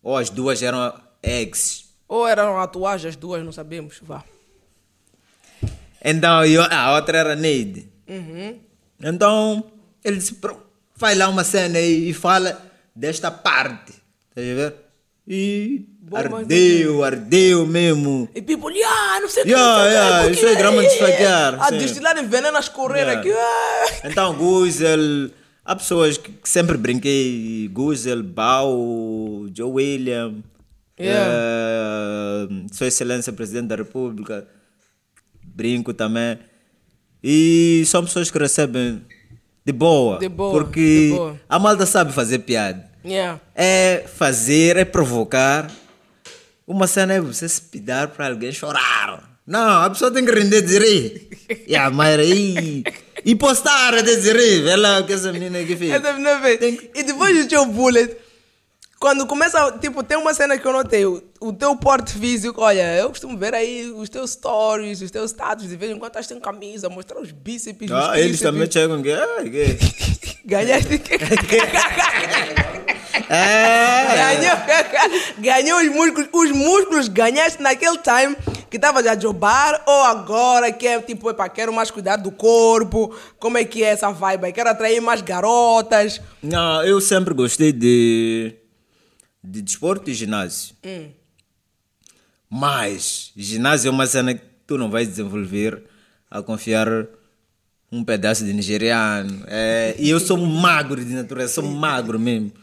Ou 0.04 0.18
as 0.18 0.30
duas 0.30 0.62
eram 0.62 0.94
ex. 1.24 1.86
Ou 2.08 2.28
eram 2.28 2.60
atuais 2.60 3.06
as 3.06 3.16
duas, 3.16 3.42
não 3.46 3.52
sabemos. 3.54 4.00
Vá. 4.02 4.24
Então, 6.04 6.44
eu, 6.46 6.64
a 6.64 6.96
outra 6.96 7.20
era 7.20 7.36
Neide. 7.36 7.88
Uhum. 8.10 8.60
Então, 9.02 9.72
ele 10.04 10.18
disse, 10.18 10.34
"Pro, 10.36 10.62
faz 10.96 11.18
lá 11.18 11.30
uma 11.30 11.44
cena 11.44 11.78
aí 11.78 12.10
e 12.10 12.14
fala 12.14 12.60
desta 12.96 13.30
parte. 13.30 13.94
Tá 14.34 14.42
a 14.42 14.44
ver? 14.44 14.76
E 15.28 15.86
Bom, 16.02 16.18
mas- 16.18 16.42
ardeu, 16.42 17.04
ardeu 17.04 17.68
mesmo. 17.68 18.28
E 18.34 18.42
people, 18.42 18.76
yeah, 18.76 19.20
não 19.20 19.30
sei 19.30 19.44
o. 19.44 19.48
Yeah, 19.48 19.84
que, 19.84 19.90
yeah, 19.94 20.32
isso 20.32 20.46
é 20.48 20.56
grama 20.56 20.82
de 20.82 20.88
esfaquear, 20.88 21.62
A 21.64 21.70
destilar 21.70 22.16
veneno 22.28 22.58
a 22.58 22.60
escorrer 22.60 23.08
Yeah. 23.08 23.22
aqui. 23.22 24.08
Então, 24.08 24.34
Guzel, 24.36 25.30
há 25.66 25.76
pessoas 25.76 26.18
que 26.18 26.32
que 26.32 26.50
sempre 26.50 26.78
brinquei, 26.78 27.68
Guzel, 27.72 28.24
Bau, 28.24 29.48
Joe 29.56 29.72
William, 29.72 30.36
Yeah. 31.00 31.32
eh, 31.34 32.48
Sua 32.72 32.88
Excelência 32.88 33.34
Presidente 33.34 33.68
da 33.70 33.76
República, 33.76 34.48
brinco 35.44 35.94
também. 35.94 36.38
E 37.24 37.84
são 37.88 38.04
pessoas 38.06 38.30
que 38.30 38.38
recebem 38.38 39.02
de 39.66 39.72
boa. 39.72 40.20
De 40.20 40.30
boa, 40.30 40.52
Porque 40.52 41.08
de 41.10 41.16
boa. 41.16 41.40
a 41.50 41.58
malta 41.60 41.86
sabe 41.86 42.12
fazer 42.14 42.40
piada. 42.40 42.90
Yeah. 43.04 43.40
É 43.56 44.06
fazer, 44.16 44.78
é 44.78 44.86
provocar. 44.86 45.72
Uma 46.68 46.86
cena 46.88 47.14
é 47.14 47.20
você 47.22 47.50
se 47.50 47.62
pedar 47.62 48.10
para 48.10 48.28
alguém 48.28 48.52
chorar. 48.52 49.40
Não, 49.46 49.82
a 49.84 49.90
pessoa 49.90 50.12
tem 50.12 50.24
que 50.24 50.32
render 50.32 50.62
de 50.62 50.78
rir. 50.78 51.30
E 51.68 51.76
a 51.76 51.90
Mayra 51.90 52.22
aí. 52.22 52.84
E 53.24 53.36
postar 53.36 54.02
de 54.02 54.16
rir. 54.34 54.64
Vê 54.64 54.76
lá 54.76 55.00
o 55.00 55.06
que 55.06 55.14
essa 55.14 55.32
menina 55.32 55.60
aqui 55.60 55.76
fez. 55.76 55.92
Essa 55.92 56.14
menina 56.14 56.40
fez. 56.40 56.80
E 56.96 57.04
depois 57.04 57.38
do 57.38 57.48
teu 57.48 57.66
bullet, 57.66 58.16
quando 59.00 59.26
começa, 59.26 59.72
tipo, 59.80 60.04
tem 60.04 60.18
uma 60.18 60.34
cena 60.34 60.58
que 60.58 60.66
eu 60.66 60.72
notei, 60.74 61.06
o, 61.06 61.24
o 61.40 61.52
teu 61.52 61.76
porte 61.76 62.14
físico, 62.14 62.62
olha, 62.62 62.98
eu 62.98 63.10
costumo 63.10 63.38
ver 63.38 63.54
aí 63.56 63.92
os 63.96 64.10
teus 64.10 64.32
stories, 64.32 65.02
os 65.02 65.10
teus 65.10 65.32
status, 65.32 65.68
de 65.68 65.76
vez 65.76 65.92
em 65.92 65.98
quando 65.98 66.10
estás 66.12 66.28
sem 66.28 66.40
camisa, 66.40 66.88
mostrar 66.90 67.20
os 67.20 67.32
bíceps, 67.32 67.90
os 67.90 67.96
Ah, 67.96 68.20
eles 68.20 68.40
tríceps. 68.40 68.42
também 68.42 68.72
chegam 68.72 69.02
que. 69.02 69.12
Que... 69.50 70.38
Ganhaste. 70.46 71.02
É. 73.30 74.36
Ganhou, 74.38 74.58
ganhou 75.40 75.80
os 75.80 75.88
músculos. 75.90 76.30
Os 76.34 76.52
músculos 76.52 77.08
ganhaste 77.08 77.62
naquele 77.62 77.98
time 77.98 78.36
que 78.72 78.78
estavas 78.78 79.06
a 79.06 79.20
jobar 79.20 79.84
ou 79.86 80.04
agora 80.06 80.72
que 80.72 80.88
é 80.88 81.02
tipo, 81.02 81.30
epa, 81.30 81.50
quero 81.50 81.74
mais 81.74 81.92
cuidar 81.92 82.16
do 82.16 82.32
corpo. 82.32 83.14
Como 83.38 83.58
é 83.58 83.66
que 83.66 83.84
é 83.84 83.88
essa 83.88 84.10
vibe? 84.12 84.46
aí? 84.46 84.54
Quero 84.54 84.70
atrair 84.70 85.02
mais 85.02 85.22
garotas. 85.22 86.22
Não, 86.42 86.82
eu 86.82 87.02
sempre 87.02 87.34
gostei 87.34 87.74
de. 87.74 88.56
de 89.44 89.62
desporto 89.62 90.10
e 90.10 90.14
ginásio. 90.14 90.74
Mas, 92.50 93.34
ginásio 93.36 93.90
é 93.90 93.92
uma 93.92 94.08
cena 94.08 94.34
que 94.34 94.42
tu 94.66 94.78
não 94.78 94.90
vais 94.90 95.06
desenvolver 95.06 95.84
a 96.30 96.42
confiar 96.42 96.88
um 97.92 98.06
pedaço 98.06 98.46
de 98.46 98.54
nigeriano. 98.54 99.44
É, 99.48 99.96
e 100.00 100.10
eu 100.10 100.20
sou 100.20 100.38
magro 100.38 101.04
de 101.04 101.14
natureza, 101.14 101.56
sou 101.56 101.66
magro 101.66 102.18
mesmo. 102.18 102.54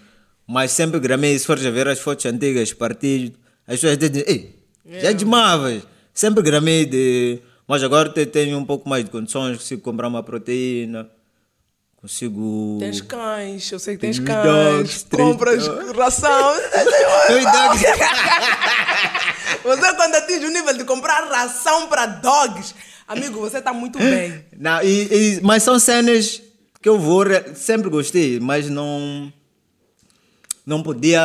Mas 0.47 0.71
sempre 0.71 0.99
gramei, 0.99 1.39
se 1.39 1.45
fores 1.45 1.67
a 1.67 1.71
ver 1.71 1.87
as 1.87 1.99
fotos 1.99 2.25
antigas, 2.25 2.73
partidos, 2.73 3.39
as 3.67 3.79
pessoas 3.79 3.99
dizem, 3.99 4.25
ei, 4.27 4.59
já 5.03 5.13
demavas. 5.13 5.83
Sempre 6.19 6.43
gramei 6.43 6.85
de. 6.85 7.39
Mas 7.69 7.81
agora 7.85 8.09
te- 8.09 8.27
tenho 8.27 8.59
um 8.59 8.65
pouco 8.65 8.89
mais 8.89 9.05
de 9.05 9.11
condições, 9.13 9.57
consigo 9.59 9.81
comprar 9.83 10.09
uma 10.09 10.21
proteína, 10.21 11.09
consigo. 11.95 12.77
Tens 12.81 13.01
cães, 13.01 13.71
eu 13.71 13.79
sei 13.79 13.95
que 13.95 14.01
tens 14.01 14.19
cães. 14.19 14.43
dogs, 14.45 15.07
compras 15.09 15.65
dogs. 15.69 15.93
ração. 15.97 16.55
Dogs. 17.31 17.85
Você 19.63 19.95
quando 19.95 20.15
atinge 20.17 20.47
o 20.47 20.51
nível 20.51 20.77
de 20.77 20.83
comprar 20.85 21.21
ração 21.29 21.87
para 21.87 22.07
dogs, 22.07 22.75
amigo, 23.07 23.39
você 23.39 23.59
está 23.59 23.73
muito 23.73 23.97
bem. 23.99 24.45
Não, 24.59 24.83
e- 24.83 25.37
e- 25.37 25.41
mas 25.43 25.63
são 25.63 25.79
cenas 25.79 26.43
que 26.83 26.89
eu 26.89 26.99
vou. 26.99 27.23
re- 27.23 27.55
Sempre 27.55 27.89
gostei, 27.91 28.41
mas 28.41 28.69
não. 28.69 29.33
Não 30.67 30.83
podia. 30.83 31.21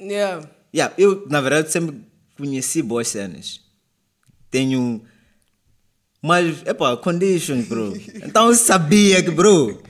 Yeah. 0.00 0.48
Yeah, 0.74 0.94
eu, 0.96 1.26
na 1.28 1.42
verdade, 1.42 1.70
sempre 1.70 2.00
conheci 2.38 2.80
boas 2.82 3.08
cenas. 3.08 3.60
Tenho. 4.52 5.02
Mas, 6.22 6.62
epá, 6.64 6.96
conditions, 6.96 7.66
bro. 7.66 7.92
Então 8.24 8.46
eu 8.48 8.54
sabia 8.54 9.20
que, 9.20 9.30
bro. 9.32 9.82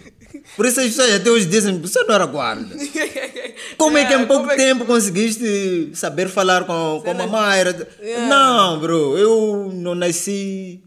Por 0.57 0.65
isso 0.67 0.81
as 0.81 0.87
pessoas 0.87 1.13
até 1.15 1.31
hoje 1.31 1.45
dizem: 1.47 1.79
você 1.79 2.03
não 2.05 2.15
era 2.15 2.25
guarda. 2.25 2.75
Como 3.77 3.99
é 3.99 4.05
que 4.05 4.13
em 4.15 4.17
Yeah, 4.17 4.27
pouco 4.27 4.51
é 4.51 4.57
que- 4.57 4.63
tempo 4.63 4.85
conseguiste 4.87 5.91
saber 5.95 6.29
falar 6.29 6.65
com, 6.65 7.01
com 7.03 7.11
a 7.11 7.13
Cenas- 7.13 7.31
Mayra? 7.31 7.89
Yeah. 8.01 8.27
Não, 8.29 8.79
bro, 8.81 9.19
eu 9.19 9.71
não 9.75 9.95
nasci. 9.95 10.83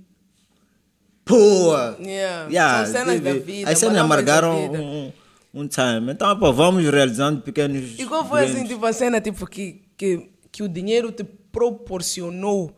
Poa. 1.23 1.97
Yeah. 1.99 2.85
São 2.85 2.93
cenas 2.93 3.19
da 3.22 3.34
vida, 3.34 3.69
As 3.72 3.80
cenas 3.80 3.97
amargaram 3.97 4.72
um, 4.73 5.11
um 5.53 5.68
time. 5.68 6.11
Então, 6.11 6.38
pô, 6.38 6.53
vamos 6.53 6.84
realizando 6.85 7.41
pequenos. 7.41 7.97
E 7.99 8.06
qual 8.06 8.27
foi 8.27 8.45
assim, 8.45 8.65
tipo, 8.65 8.85
a 8.85 8.93
cena 8.93 9.19
tipo, 9.19 9.45
que, 9.47 9.81
que, 9.97 10.30
que 10.52 10.61
o 10.64 10.69
dinheiro 10.69 11.11
te 11.11 11.23
proporcionou 11.23 12.76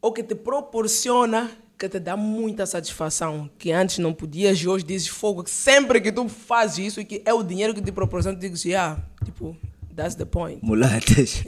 ou 0.00 0.12
que 0.12 0.22
te 0.22 0.34
proporciona 0.34 1.50
que 1.78 1.88
te 1.88 1.98
dá 2.00 2.16
muita 2.16 2.64
satisfação, 2.64 3.50
que 3.58 3.70
antes 3.70 3.98
não 3.98 4.14
podias 4.14 4.58
e 4.58 4.66
hoje 4.66 4.84
dizes 4.84 5.08
fogo, 5.08 5.44
que 5.44 5.50
sempre 5.50 6.00
que 6.00 6.10
tu 6.10 6.26
fazes 6.28 6.78
isso 6.86 7.00
e 7.00 7.04
que 7.04 7.20
é 7.24 7.34
o 7.34 7.42
dinheiro 7.42 7.74
que 7.74 7.82
te 7.82 7.92
proporciona, 7.92 8.36
tu 8.36 8.40
dizes, 8.40 8.64
yeah, 8.64 8.98
tipo, 9.24 9.54
that's 9.94 10.14
the 10.14 10.24
point. 10.24 10.58
Mulatas. 10.62 11.42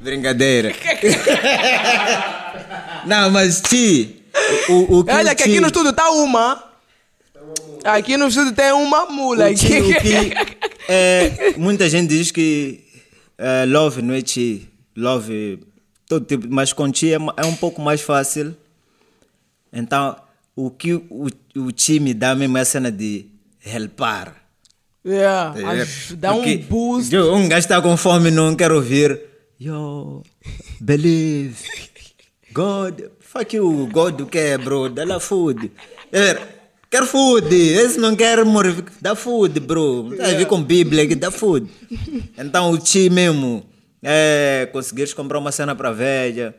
Brincadeira. 0.00 0.72
Não, 3.06 3.30
mas 3.30 3.60
Ti, 3.60 4.22
o, 4.68 4.98
o 4.98 5.04
que 5.04 5.10
Olha 5.10 5.34
que 5.34 5.42
aqui 5.42 5.60
no 5.60 5.66
estúdio 5.66 5.92
tá 5.92 6.10
uma. 6.10 6.72
Aqui 7.84 8.16
no 8.16 8.28
estúdio 8.28 8.52
tem 8.52 8.72
uma 8.72 9.06
mula. 9.06 9.50
o 9.50 9.54
Ti- 9.54 9.80
o 9.80 10.00
que, 10.00 10.32
é, 10.88 11.54
muita 11.56 11.88
gente 11.88 12.08
diz 12.08 12.30
que 12.30 12.84
é, 13.36 13.64
love 13.66 14.00
não 14.00 14.14
é 14.14 14.22
Ti. 14.22 14.70
Love, 14.96 15.60
todo 16.08 16.24
tipo, 16.24 16.46
mas 16.48 16.72
com 16.72 16.90
Ti 16.90 17.12
é, 17.14 17.18
é 17.36 17.44
um 17.44 17.56
pouco 17.56 17.80
mais 17.80 18.00
fácil. 18.00 18.56
Então, 19.72 20.16
o 20.54 20.70
que 20.70 20.94
o, 20.94 21.28
o 21.56 21.72
Ti 21.72 21.98
me 22.00 22.14
dá 22.14 22.34
mesmo 22.34 22.56
é 22.58 22.60
a 22.60 22.64
cena 22.64 22.92
de 22.92 23.26
helpar. 23.64 24.44
Yeah, 25.06 25.52
Tá 25.52 26.14
dá 26.16 26.34
um 26.34 26.58
boost. 26.58 27.14
Um 27.14 27.46
gajo 27.46 27.58
está 27.66 27.82
com 27.82 27.94
fome 27.96 28.30
não 28.30 28.56
quer 28.56 28.72
ouvir. 28.72 29.20
Yo, 29.60 30.22
believe. 30.80 31.56
God, 32.52 33.00
fuck 33.20 33.54
you, 33.54 33.88
God 33.92 34.14
do 34.16 34.26
que, 34.26 34.56
bro? 34.58 34.88
Dá 34.88 35.04
lá 35.04 35.20
food. 35.20 35.70
É, 36.10 36.40
quer 36.90 37.04
food, 37.04 37.54
esse 37.54 37.98
não 37.98 38.16
quer 38.16 38.44
morrer. 38.44 38.82
Dá 39.00 39.14
food, 39.14 39.60
bro. 39.60 40.16
Tá 40.16 40.24
a 40.26 40.34
ver 40.34 40.46
com 40.46 40.62
Bíblia 40.62 41.06
que 41.06 41.14
dá 41.14 41.30
food. 41.30 41.68
Então 42.38 42.70
o 42.70 42.78
ti 42.78 43.10
mesmo, 43.10 43.64
é, 44.04 44.68
conseguires 44.72 45.12
comprar 45.14 45.38
uma 45.38 45.50
cena 45.50 45.74
para 45.74 45.90
velha. 45.90 46.54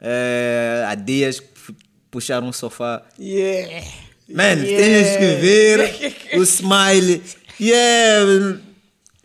É, 0.00 0.84
há 0.86 0.94
dias 0.94 1.40
pu- 1.40 1.74
puxar 2.10 2.42
um 2.42 2.52
sofá. 2.52 3.02
Yeah. 3.18 3.84
Man, 4.28 4.44
Yeah. 4.62 4.76
tens 4.76 5.16
que 5.16 5.34
ver 5.40 6.14
o 6.38 6.42
smile. 6.42 7.22
E 7.58 7.72
é. 7.72 8.20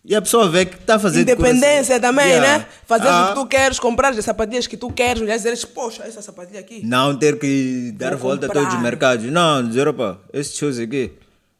E 0.06 0.14
a 0.16 0.22
pessoa 0.22 0.50
vê 0.50 0.66
que 0.66 0.76
está 0.76 1.00
fazendo 1.00 1.22
Independência 1.22 1.98
também, 2.00 2.26
Yeah. 2.28 2.58
né? 2.60 2.66
Fazer 2.86 3.08
Ah, 3.08 3.26
o 3.26 3.28
que 3.30 3.34
tu 3.36 3.46
queres, 3.48 3.80
comprar 3.80 4.10
as 4.10 4.26
sapatilhas 4.26 4.68
que 4.68 4.76
tu 4.76 4.92
queres, 4.92 5.22
olhar 5.22 5.36
e 5.36 5.38
dizer, 5.38 5.58
poxa, 5.68 6.04
essa 6.04 6.22
sapatilha 6.22 6.60
aqui. 6.60 6.82
Não 6.86 7.16
ter 7.18 7.40
que 7.40 7.94
dar 7.96 8.10
Vou 8.16 8.30
volta 8.32 8.48
a 8.48 8.50
comprar. 8.50 8.64
todos 8.64 8.76
os 8.76 8.82
mercados. 8.84 9.26
Não, 9.32 9.66
dizer, 9.66 9.88
opa, 9.88 10.20
esse 10.34 10.58
shows 10.58 10.78
aqui. 10.78 11.12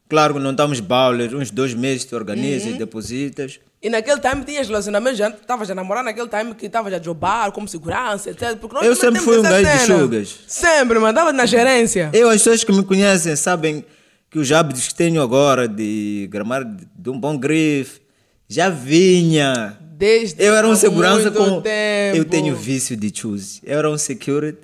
Claro 0.10 0.34
que 0.34 0.40
não 0.42 0.52
estamos 0.52 0.82
bowlers, 0.82 1.32
uns 1.34 1.52
dois 1.52 1.74
meses 1.74 2.04
tu 2.04 2.16
organizas, 2.18 2.74
Uhum. 2.74 2.78
depositas. 2.78 3.60
E 3.84 3.90
naquele 3.90 4.22
time 4.22 4.46
tinhas 4.46 4.66
relacionamento, 4.68 5.18
já 5.18 5.28
estavas 5.28 5.70
a 5.70 5.76
namorar 5.76 6.04
naquele 6.06 6.30
time 6.30 6.56
que 6.56 6.68
estavas 6.68 6.94
a 6.94 7.02
jobar 7.02 7.52
como 7.52 7.68
segurança, 7.68 8.30
etc. 8.30 8.56
Porque 8.58 8.76
nós 8.76 8.86
Eu 8.86 8.96
sempre 8.96 9.20
fui 9.20 9.38
um 9.40 9.42
gajo 9.42 9.66
de 9.70 9.78
cena. 9.86 10.00
sugas. 10.00 10.40
Sempre, 10.48 11.00
mandava 11.00 11.34
na 11.34 11.46
gerência. 11.46 12.10
Eu, 12.14 12.30
as 12.30 12.36
pessoas 12.36 12.64
que 12.64 12.72
me 12.72 12.84
conhecem 12.86 13.36
sabem 13.36 13.84
que 14.32 14.40
os 14.40 14.50
hábitos 14.54 14.88
que 14.88 14.96
tenho 14.96 15.22
agora 15.22 15.68
de 15.68 16.28
gramar 16.32 16.64
de 16.64 16.88
de 16.96 17.10
um 17.10 17.20
bom 17.20 17.38
grife, 17.38 18.00
já 18.48 18.70
vinha. 18.70 19.78
Desde 19.82 20.42
Eu 20.42 20.56
era 20.56 20.66
um 20.68 20.76
segurança 20.76 21.30
com. 21.30 21.62
tempo. 21.62 22.18
Eu 22.18 22.24
tenho 22.26 22.56
vício 22.56 22.96
de 22.96 23.12
choose. 23.14 23.60
Eu 23.64 23.78
era 23.80 23.90
um 23.90 23.98
security. 23.98 24.60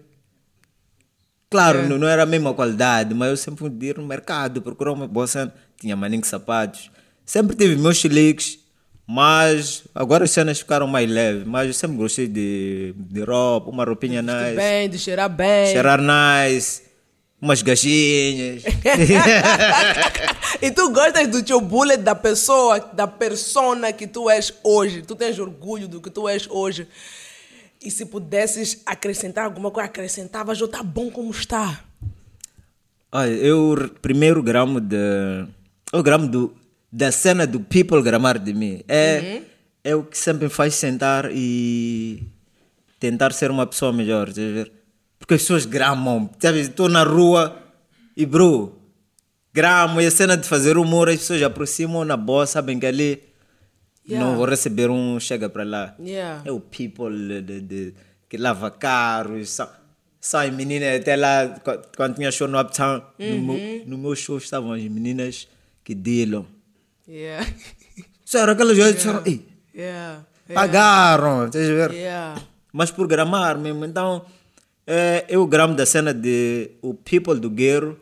Claro, 1.50 1.80
É. 1.80 1.88
não, 1.88 1.98
não 1.98 2.08
era 2.08 2.24
a 2.24 2.26
mesma 2.26 2.54
qualidade, 2.54 3.14
mas 3.14 3.30
eu 3.30 3.38
sempre 3.38 3.60
fui 3.60 3.72
ir 3.88 3.98
no 3.98 4.06
mercado, 4.06 4.62
procurar 4.62 4.94
uma 4.94 5.08
boa 5.08 5.28
cena. 5.28 5.54
Tinha 5.80 5.96
maninho 5.96 6.24
sapatos. 6.26 6.92
Sempre 7.26 7.56
tive 7.56 7.76
meus 7.76 7.98
chiliques, 7.98 8.59
mas 9.12 9.86
agora 9.96 10.26
as 10.26 10.30
cenas 10.30 10.60
ficaram 10.60 10.86
mais 10.86 11.10
leves. 11.10 11.44
Mas 11.44 11.66
eu 11.66 11.74
sempre 11.74 11.98
gostei 11.98 12.28
de, 12.28 12.94
de 12.96 13.24
roupa, 13.24 13.72
uma 13.72 13.84
roupinha 13.84 14.22
nice, 14.22 14.56
Bem, 14.56 14.88
de 14.88 15.00
cheirar 15.00 15.28
bem. 15.28 15.66
cheirar 15.66 16.00
nice, 16.00 16.84
umas 17.42 17.64
gatinhas. 17.64 18.62
e 20.62 20.70
tu 20.70 20.92
gostas 20.92 21.28
do 21.28 21.42
teu 21.42 21.60
bullet, 21.60 21.98
da 21.98 22.14
pessoa, 22.14 22.80
da 22.80 23.08
persona 23.08 23.92
que 23.92 24.06
tu 24.06 24.30
és 24.30 24.54
hoje. 24.64 25.02
Tu 25.02 25.16
tens 25.16 25.40
orgulho 25.40 25.88
do 25.88 26.00
que 26.00 26.12
tu 26.12 26.30
és 26.30 26.48
hoje. 26.48 26.88
E 27.84 27.90
se 27.90 28.06
pudesses 28.06 28.84
acrescentar 28.86 29.46
alguma 29.46 29.72
coisa, 29.72 29.90
acrescentavas 29.90 30.62
ou 30.62 30.68
tá 30.68 30.84
bom 30.84 31.10
como 31.10 31.32
está. 31.32 31.84
Olha, 33.12 33.32
eu 33.32 33.90
primeiro 34.04 34.44
gramo 34.44 34.80
de. 34.80 35.48
O 35.92 36.04
gramo 36.04 36.28
do, 36.28 36.59
da 36.92 37.12
cena 37.12 37.46
do 37.46 37.60
people 37.60 38.02
gramar 38.02 38.40
de 38.40 38.54
mim. 38.54 38.82
É, 38.88 39.42
é 39.84 39.96
o 39.96 40.04
que 40.04 40.18
sempre 40.18 40.46
me 40.46 40.50
faz 40.50 40.76
sentar 40.76 41.30
e 41.32 42.24
tentar 43.00 43.32
ser 43.34 43.50
uma 43.52 43.66
pessoa 43.68 43.94
melhor, 43.94 44.30
estás 44.30 44.50
a 44.50 44.54
ver? 44.54 44.72
Porque 45.18 45.34
as 45.36 45.42
pessoas 45.42 45.66
gramam, 45.66 46.30
sabe? 46.40 46.60
Estou 46.60 46.90
na 46.90 47.04
rua 47.04 47.58
e, 48.18 48.26
bro, 48.26 48.76
gramo 49.54 50.02
e 50.02 50.06
a 50.06 50.12
cena 50.12 50.36
de 50.36 50.48
fazer 50.48 50.78
humor, 50.78 51.10
as 51.10 51.18
pessoas 51.18 51.42
aproximam 51.44 52.04
na 52.06 52.18
boa, 52.18 52.46
sabem 52.46 52.80
que 52.80 52.86
ali 52.86 53.30
Yeah. 54.08 54.28
não 54.28 54.36
vou 54.38 54.48
receber 54.48 54.90
um 54.90 55.20
chega 55.20 55.48
para 55.50 55.64
lá. 55.64 55.96
Yeah. 56.00 56.42
É 56.44 56.52
o 56.52 56.60
people 56.60 57.42
de, 57.44 57.62
de- 57.62 57.94
que 58.28 58.38
lava 58.38 58.72
carros, 58.72 59.52
sa- 59.52 59.80
sai 60.20 60.50
meninas 60.50 61.00
até 61.00 61.16
lá, 61.16 61.48
qu- 61.64 61.80
quando 61.96 62.16
tinha 62.16 62.32
show 62.32 62.48
no 62.48 62.60
Uptown, 62.60 63.04
no, 63.20 63.40
meu, 63.40 63.86
no 63.86 63.98
meu 64.00 64.16
show 64.16 64.40
estavam 64.40 64.72
as 64.74 64.82
meninas 64.82 65.48
que 65.84 65.94
dealam. 65.94 66.48
Yeah. 67.10 67.46
Era 68.34 68.52
aquelas 68.52 68.78
yeah. 68.78 68.96
disseram, 68.96 69.24
ei, 69.26 69.48
Yeah. 69.74 70.26
pagaram, 70.54 71.42
a 71.42 71.48
ver? 71.48 71.92
Yeah. 71.92 72.42
Mas 72.72 72.92
por 72.92 73.08
gramar 73.08 73.58
mesmo, 73.58 73.84
então 73.84 74.24
é, 74.86 75.26
eu 75.28 75.46
gramo 75.48 75.76
da 75.76 75.86
cena 75.86 76.14
de 76.14 76.72
o 76.82 76.94
people 76.94 77.40
do 77.40 77.50
guerro 77.50 77.98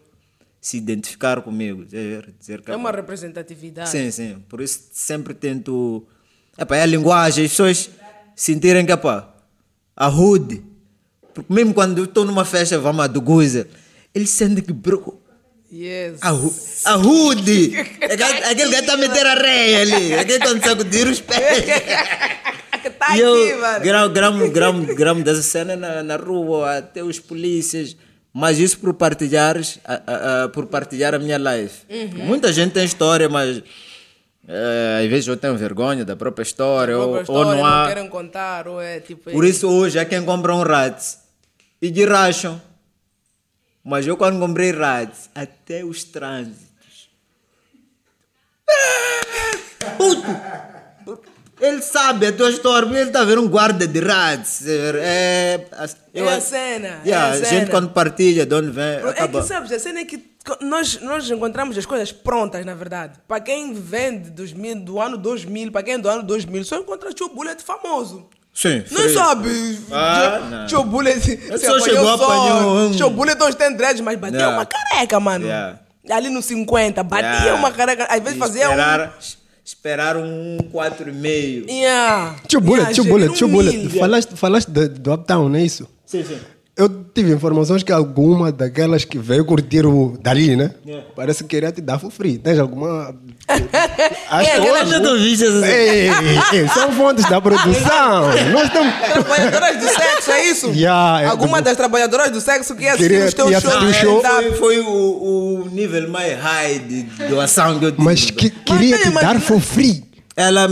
se 0.59 0.77
identificar 0.77 1.41
comigo, 1.41 1.85
ver? 1.85 2.34
Dizer 2.38 2.61
que 2.61 2.71
É 2.71 2.75
uma 2.75 2.91
representatividade. 2.91 3.89
Sim, 3.89 4.11
sim. 4.11 4.43
Por 4.49 4.59
isso 4.59 4.89
sempre 4.91 5.34
tento. 5.34 6.05
É 6.57 6.81
a 6.81 6.85
linguagem, 6.85 7.45
as 7.45 7.51
pessoas 7.51 7.89
sentirem 8.35 8.85
que 8.85 8.91
epá, 8.91 9.34
a 9.95 10.09
hood. 10.09 10.63
Porque 11.34 11.53
mesmo 11.53 11.73
quando 11.73 11.99
eu 11.99 12.05
estou 12.05 12.25
numa 12.25 12.43
festa, 12.43 12.77
vamos 12.79 13.05
a 13.05 13.07
do 13.07 13.21
Guiza, 13.21 13.67
eles 14.13 14.29
sentem 14.31 14.63
que, 14.63 14.73
bro, 14.73 15.21
Yes. 15.72 16.19
a, 16.22 16.31
hu- 16.34 16.53
a 16.85 16.95
hood. 16.95 17.73
Aquele 18.02 18.15
gajo 18.72 18.73
está 18.81 18.94
a 18.94 18.98
meter 18.98 19.26
a 19.26 19.34
reia 19.35 19.81
ali. 19.81 20.14
Aquele 20.14 20.39
quando 20.39 20.64
sacudir 20.64 21.07
os 21.07 21.19
pés. 21.19 21.65
tá 22.98 23.18
e 23.18 23.22
aqui, 23.22 23.22
eu 23.22 23.60
mano. 23.60 23.80
gramo, 23.84 24.10
gramo, 24.10 24.49
gramo, 24.52 24.95
gramo 24.95 25.23
dessa 25.23 25.41
cena 25.41 25.76
na, 25.76 26.02
na 26.03 26.15
rua, 26.15 26.77
até 26.77 27.03
os 27.03 27.19
polícias. 27.19 27.95
Mas 28.34 28.60
isso 28.60 28.77
por 28.80 28.94
partilhares, 28.94 29.80
a- 29.84 30.02
a- 30.07 30.44
a- 30.44 30.49
por 30.49 30.68
partilhar 30.68 31.14
a 31.15 31.19
minha 31.19 31.38
life. 31.38 31.80
Uhum. 31.89 32.26
Muita 32.26 32.53
gente 32.53 32.72
tem 32.72 32.85
história, 32.85 33.27
mas 33.27 33.61
eh, 34.48 35.02
às 35.03 35.10
vezes 35.10 35.27
eu 35.27 35.35
tenho 35.35 35.57
vergonha 35.57 36.06
da 36.06 36.15
própria 36.15 36.44
história, 36.44 36.94
Própria 36.95 37.15
ou, 37.15 37.22
história, 37.22 37.49
ou 37.52 37.56
não 37.57 37.65
há. 37.65 37.88
querem 37.88 38.07
contar, 38.07 38.68
ou 38.68 38.80
é 38.80 38.99
tipo. 38.99 39.31
Por 39.31 39.44
isso 39.44 39.68
hoje 39.68 39.98
há 39.99 40.06
quem 40.06 40.23
compra 40.23 40.53
um 40.56 40.61
Rats 40.61 41.18
e 41.81 41.89
de 41.91 42.06
racham. 42.06 42.61
Mas 43.88 44.05
eu 44.05 44.18
quando 44.18 44.38
comprei 44.38 44.72
Rats, 44.72 45.30
até 45.34 45.81
os 45.85 46.03
trânsitos. 46.03 47.09
Puto! 49.97 50.27
Ele 51.59 51.81
sabe 51.81 52.27
a 52.27 52.34
tua 52.34 52.51
história, 52.51 52.85
ele 52.85 53.09
está 53.09 53.22
a 53.22 53.26
ver 53.26 53.39
um 53.39 53.47
guarda 53.47 53.88
de 53.88 53.99
ratos. 53.99 54.68
É, 54.68 55.65
É 56.14 56.22
a 56.30 56.39
cena, 56.41 57.01
é 57.03 57.14
a 57.14 57.30
a 57.30 57.38
gente 57.38 57.47
cena. 57.47 57.72
quando 57.72 57.89
partilha, 57.89 58.45
de 58.45 58.53
onde 58.53 58.69
vem, 58.69 58.84
É 58.84 59.09
acaba. 59.09 59.41
que 59.41 59.47
sabes, 59.47 59.72
a 59.72 59.80
cena 59.80 60.01
é 60.01 60.05
que 60.05 60.23
nós, 60.61 60.99
nós 61.01 61.27
encontramos 61.31 61.76
as 61.77 61.85
coisas 61.85 62.11
prontas, 62.11 62.64
na 62.65 62.76
verdade. 62.76 63.18
Para 63.27 63.39
quem 63.39 63.73
vem 63.73 64.22
de 64.22 64.30
2000, 64.31 64.81
do 64.81 64.99
ano 64.99 65.18
2000, 65.18 65.72
para 65.72 65.81
quem 65.81 65.93
é 65.95 65.97
do 65.97 66.09
ano 66.09 66.22
2000, 66.23 66.64
só 66.64 66.77
encontra 66.77 67.11
Tio 67.11 67.30
Bullet 67.30 67.64
famoso. 67.64 68.30
Sim, 68.59 68.77
Não 68.89 69.01
fresco. 69.01 69.19
sabe? 69.19 69.79
Ah, 69.91 70.65
Tio- 70.67 70.79
não. 70.79 70.85
Bullet. 70.88 71.21
se 71.21 71.57
só 71.59 71.79
chegou, 71.79 72.09
apanhou 72.09 72.88
um- 72.88 72.91
Tio 72.91 73.09
Bullet 73.11 73.39
hoje 73.43 73.55
tem 73.55 73.71
dreads, 73.75 74.01
mas 74.01 74.17
batia 74.17 74.38
Yeah. 74.39 74.57
uma 74.57 74.65
careca, 74.65 75.19
mano. 75.19 75.45
Yeah. 75.45 75.77
Ali 76.09 76.29
no 76.29 76.41
50, 76.41 77.03
batia 77.03 77.27
Yeah. 77.29 77.53
uma 77.53 77.69
careca. 77.71 78.05
Às 78.09 78.19
vezes 78.19 78.35
E 78.35 78.39
fazia 78.39 78.67
um. 78.69 78.71
esperar, 78.71 79.17
Esperar 79.63 80.17
um 80.17 80.57
4,5. 80.71 81.69
Yeah. 81.69 82.35
Tio 82.47 82.59
Bullet, 82.61 82.79
Yeah, 82.84 82.93
tio 82.95 83.03
Bullet, 83.03 83.34
tio 83.35 83.47
Bullet. 83.47 83.89
Falaste, 83.99 84.35
falaste 84.35 84.67
de- 84.71 84.88
do 84.88 85.13
Uptown, 85.13 85.49
não 85.49 85.59
é 85.59 85.63
isso? 85.63 85.88
Sim, 86.05 86.23
sim. 86.23 86.39
Eu 86.78 86.88
tive 87.14 87.34
informações 87.34 87.82
que 87.82 87.91
alguma 87.91 88.52
daquelas 88.52 89.04
que 89.04 89.18
veio 89.18 89.44
curtir 89.44 89.84
o 89.86 90.16
Dali, 90.22 90.56
né? 90.56 90.76
Yeah. 90.86 91.08
Parece 91.16 91.44
que 91.44 91.49
queria 91.49 91.72
te 91.72 91.82
dar 91.82 91.98
for 91.98 92.12
free. 92.12 92.38
Tens 92.38 92.60
alguma. 92.60 93.16
Acho 94.30 94.49
É, 94.49 94.54
que 94.54 94.60
aquelas- 94.60 94.91
essas- 94.91 95.64
Ei, 95.64 96.10
ei, 96.54 96.68
são 96.68 96.91
fontes 96.91 97.28
da 97.28 97.41
produção. 97.41 98.30
Nós 98.54 98.66
estamos. 98.68 98.94
Trabalhadoras 99.12 99.78
do 99.78 99.88
sexo, 99.90 100.32
é 100.32 100.45
isso? 100.45 100.68
Yeah, 100.68 101.22
é, 101.24 101.26
Alguma 101.26 101.62
das 101.64 101.76
trabalhadoras 101.76 102.30
do 102.32 102.40
sexo 102.41 102.76
que 102.76 102.86
Queria- 102.95 103.26
os 103.26 103.34
teus 103.34 103.52
shows 103.60 103.80
de 103.88 103.94
show. 103.94 104.22
Foi, 104.22 104.52
foi 104.54 104.80
o, 104.80 105.64
o 105.64 105.70
nível 105.72 106.08
mais 106.10 106.40
high 106.40 106.78
de 106.80 107.04
doação 107.30 107.80
que 107.80 107.86
eu 107.86 107.91
tive. 107.91 108.04
Mas 108.04 108.30
que, 108.30 108.49
queria 108.52 108.99
te 108.99 109.10
mas- 109.10 109.24
dar 109.26 109.40
for 109.41 109.60
free. 109.60 110.04
Ela, 110.36 110.68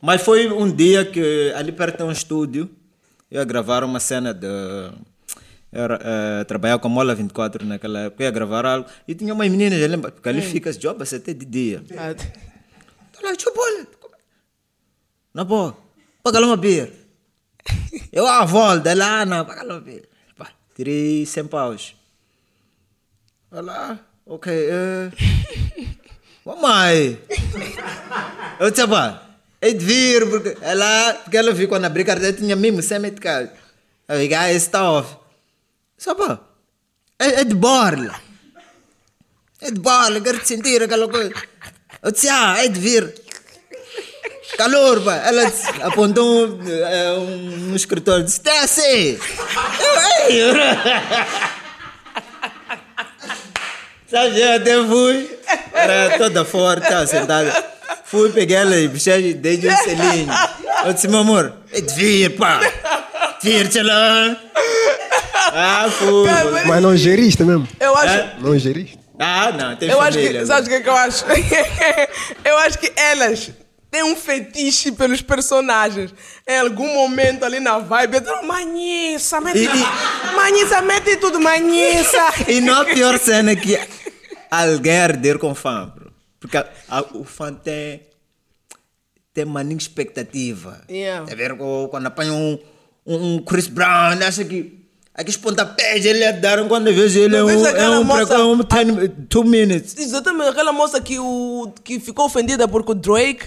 mas 0.00 0.22
foi 0.22 0.48
um 0.52 0.70
dia 0.70 1.04
que 1.04 1.52
ali 1.56 1.72
perto 1.72 1.96
tem 1.96 2.06
um 2.06 2.12
estúdio, 2.12 2.70
eu 3.28 3.40
ia 3.40 3.44
gravar 3.44 3.82
uma 3.82 3.98
cena 3.98 4.32
de. 4.32 4.46
Era, 5.72 6.00
eh, 6.02 6.44
trabalhava 6.44 6.80
com 6.80 6.88
a 6.88 6.90
Mola 6.90 7.14
24 7.14 7.64
naquela 7.64 8.00
época, 8.00 8.24
ia 8.24 8.30
gravar 8.32 8.66
algo 8.66 8.88
e 9.06 9.14
tinha 9.14 9.32
umas 9.32 9.48
meninas, 9.48 9.78
eu 9.78 9.88
lembro, 9.88 10.10
porque 10.10 10.28
ali 10.28 10.42
fica 10.42 10.72
job 10.72 11.00
até 11.02 11.32
de 11.32 11.46
dia. 11.46 11.82
Ah, 11.96 12.12
Tá 12.14 13.28
lá, 13.28 13.36
tio 13.36 13.52
Bullet. 13.54 13.86
Na 15.32 15.44
boa, 15.44 15.76
paga 16.22 16.40
lá 16.40 16.46
uma 16.48 16.56
beer. 16.56 16.90
Eu 18.12 18.26
à 18.26 18.44
volta, 18.44 18.94
lá, 18.94 19.24
não, 19.24 19.44
paga 19.44 19.62
lá 19.62 19.74
uma 19.74 19.80
beer. 19.80 20.08
Pá, 20.36 20.48
tirei 20.74 21.24
100 21.24 21.46
paus. 21.46 21.94
Olha 23.52 23.62
lá, 23.62 23.98
ok, 24.26 24.52
eh. 24.52 25.10
Vamos 26.44 26.68
aí. 26.70 27.18
Eu 28.58 28.70
disse, 28.70 28.86
pá, 28.88 29.22
é 29.60 29.72
de 29.72 29.84
vir, 29.84 30.28
porque 30.28 30.56
ela, 30.62 31.14
porque 31.22 31.36
ela 31.36 31.52
viu 31.52 31.68
quando 31.68 31.84
abri 31.84 32.02
a 32.02 32.06
carteira, 32.06 32.36
tinha 32.36 32.56
mesmo 32.56 32.82
100 32.82 32.98
metros 32.98 33.20
de 33.20 33.22
casa. 33.22 33.52
Eu 34.08 34.18
digo, 34.18 34.34
ah, 34.34 34.50
esse 34.50 34.66
está 34.66 34.90
off. 34.90 35.19
Pá, 36.04 36.40
é, 37.18 37.44
de 37.44 37.54
borla. 37.54 38.14
É 39.60 39.70
de 39.70 39.78
borla, 39.78 40.20
quero 40.20 40.38
te 40.38 40.48
sentir 40.48 40.82
aquela 40.82 41.06
coisa. 41.06 41.32
Eu 42.02 42.10
disse, 42.10 42.28
ah, 42.30 42.56
é 42.58 42.68
de 42.68 42.80
vir. 42.80 43.14
Calor, 44.56 45.02
pá. 45.04 45.16
Ela 45.16 45.52
apontou 45.82 46.48
um, 46.48 47.70
um, 47.70 47.76
escritório 47.76 48.24
disse, 48.24 48.38
está 48.38 48.62
assim. 48.62 49.18
Eu, 50.30 50.56
ei. 50.56 50.90
Sabe, 54.10 54.40
eu 54.40 54.56
até 54.56 54.84
fui, 54.86 55.38
era 55.72 56.18
toda 56.18 56.44
forte, 56.44 56.82
estava 56.82 57.06
sentada. 57.06 57.64
Fui, 58.04 58.32
peguei 58.32 58.56
ela 58.56 58.76
e 58.76 58.88
puxei, 58.88 59.34
dei 59.34 59.58
um 59.58 59.76
selinho. 59.76 60.32
Eu 60.84 60.92
disse, 60.94 61.06
meu 61.06 61.20
amor, 61.20 61.52
é 61.72 61.80
de 61.80 61.94
vir, 61.94 62.36
pá. 62.36 62.60
Vir, 63.42 63.68
tchalã. 63.68 64.36
Ah, 65.52 65.88
fui. 65.90 66.28
Mas 66.66 66.82
não 66.82 66.96
geriste 66.96 67.42
mesmo. 67.42 67.66
Eu 67.78 67.96
acho. 67.96 68.14
É? 68.14 68.34
Não 68.40 68.58
geriste. 68.58 68.98
Ah, 69.18 69.52
não, 69.52 69.76
tem 69.76 69.88
Eu 69.90 70.00
acho 70.00 70.18
família. 70.18 70.40
que. 70.40 70.46
Sabes 70.46 70.66
o 70.66 70.68
que, 70.70 70.74
é 70.76 70.80
que 70.80 70.88
eu 70.88 70.96
acho? 70.96 71.24
eu 72.44 72.58
acho 72.58 72.78
que 72.78 72.92
elas 72.96 73.50
têm 73.90 74.02
um 74.04 74.16
fetiche 74.16 74.92
pelos 74.92 75.20
personagens. 75.22 76.14
Em 76.46 76.58
algum 76.58 76.94
momento 76.94 77.44
ali 77.44 77.60
na 77.60 77.78
vibe, 77.78 78.14
eu 78.14 78.20
digo, 78.20 78.46
Manhissa, 78.46 79.40
mete. 79.40 79.68
Manhissa, 80.34 80.80
mete 80.82 81.16
tudo, 81.16 81.40
Manhissa. 81.40 82.18
E 82.48 82.60
não 82.60 82.80
a 82.82 82.84
pior 82.84 83.18
cena 83.18 83.50
é 83.52 83.56
que 83.56 83.78
alguém 84.50 84.98
arder 85.00 85.38
com 85.38 85.54
fã, 85.54 85.92
bro. 85.94 86.10
Porque 86.38 86.56
a- 86.56 86.66
a- 86.88 87.02
o 87.14 87.24
fã 87.24 87.52
tem, 87.52 88.02
tem 89.34 89.44
maninha 89.44 89.76
expectativa. 89.76 90.82
Yeah. 90.88 91.30
É 91.30 91.34
ver 91.34 91.54
quando 91.90 92.06
apanha 92.06 92.32
um, 92.32 92.58
um, 93.06 93.34
um 93.34 93.38
Chris 93.42 93.66
Brown, 93.66 94.18
acha 94.26 94.44
que 94.44 94.78
aqueles 95.14 95.36
pontapés 95.36 96.04
ele 96.04 96.20
ia 96.20 96.32
dar 96.32 96.66
quando 96.68 96.92
vê 96.92 97.02
ele 97.18 97.36
é 97.36 97.44
um, 97.44 97.66
é 97.66 97.90
um, 97.90 98.04
moça- 98.04 98.44
um 98.44 98.58
ten, 98.62 99.08
two 99.28 99.44
minutes. 99.44 99.96
Exatamente, 99.98 100.48
aquela 100.50 100.72
moça 100.72 101.00
que, 101.00 101.18
o, 101.18 101.72
que 101.84 101.98
ficou 102.00 102.26
ofendida 102.26 102.66
porque 102.68 102.92
o 102.92 102.94
Drake, 102.94 103.46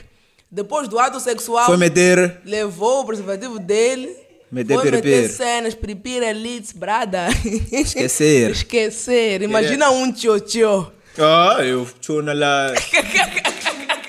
depois 0.52 0.88
do 0.88 1.00
ato 1.00 1.20
sexual, 1.20 1.66
Foi 1.66 1.78
meter. 1.78 2.42
levou 2.46 3.02
o 3.02 3.06
preservativo 3.06 3.58
dele. 3.60 4.16
Meter 4.52 4.76
foi 4.76 4.84
meter 4.92 5.02
piripiri. 5.02 5.34
cenas, 5.34 5.74
piripiri, 5.74 6.26
elites, 6.26 6.72
brada. 6.74 7.28
Esquecer. 7.72 8.52
Esquecer. 8.54 9.42
Imagina 9.42 9.90
um 9.90 10.12
tio-tio. 10.12 10.92
Ah, 11.18 11.58
eu 11.64 11.88
chuna 12.02 12.34
lá. 12.34 12.72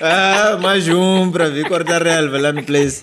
Ah, 0.01 0.57
mais 0.61 0.87
um 0.89 1.31
pra 1.31 1.47
vir 1.47 1.67
cortar 1.69 2.03
relva 2.03 2.37
lá 2.37 2.51
no 2.51 2.61
place. 2.63 3.01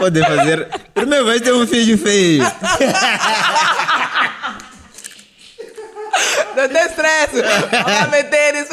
Pode 0.00 0.20
fazer. 0.20 0.66
Primeiro 0.94 1.26
vai 1.26 1.38
ter 1.40 1.52
um 1.52 1.66
filho 1.66 1.96
feio. 1.98 2.42
Não 6.56 6.68
tem 6.68 6.86
stress. 6.86 7.32
Vai 7.84 8.10
meter 8.10 8.54
isso. 8.56 8.70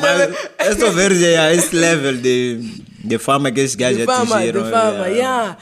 Mas 0.00 0.36
é 0.58 0.74
só 0.78 0.90
ver 0.90 1.12
já 1.14 1.52
esse 1.52 1.74
level 1.74 2.16
de, 2.16 2.58
de 3.04 3.18
fama 3.18 3.50
que 3.52 3.60
esses 3.60 3.76
gajos 3.76 3.98
De 3.98 4.06
fama, 4.06 4.24
de 4.26 4.32
atingiram. 4.34 4.64
fama, 4.70 5.08
yeah. 5.08 5.08
yeah. 5.08 5.56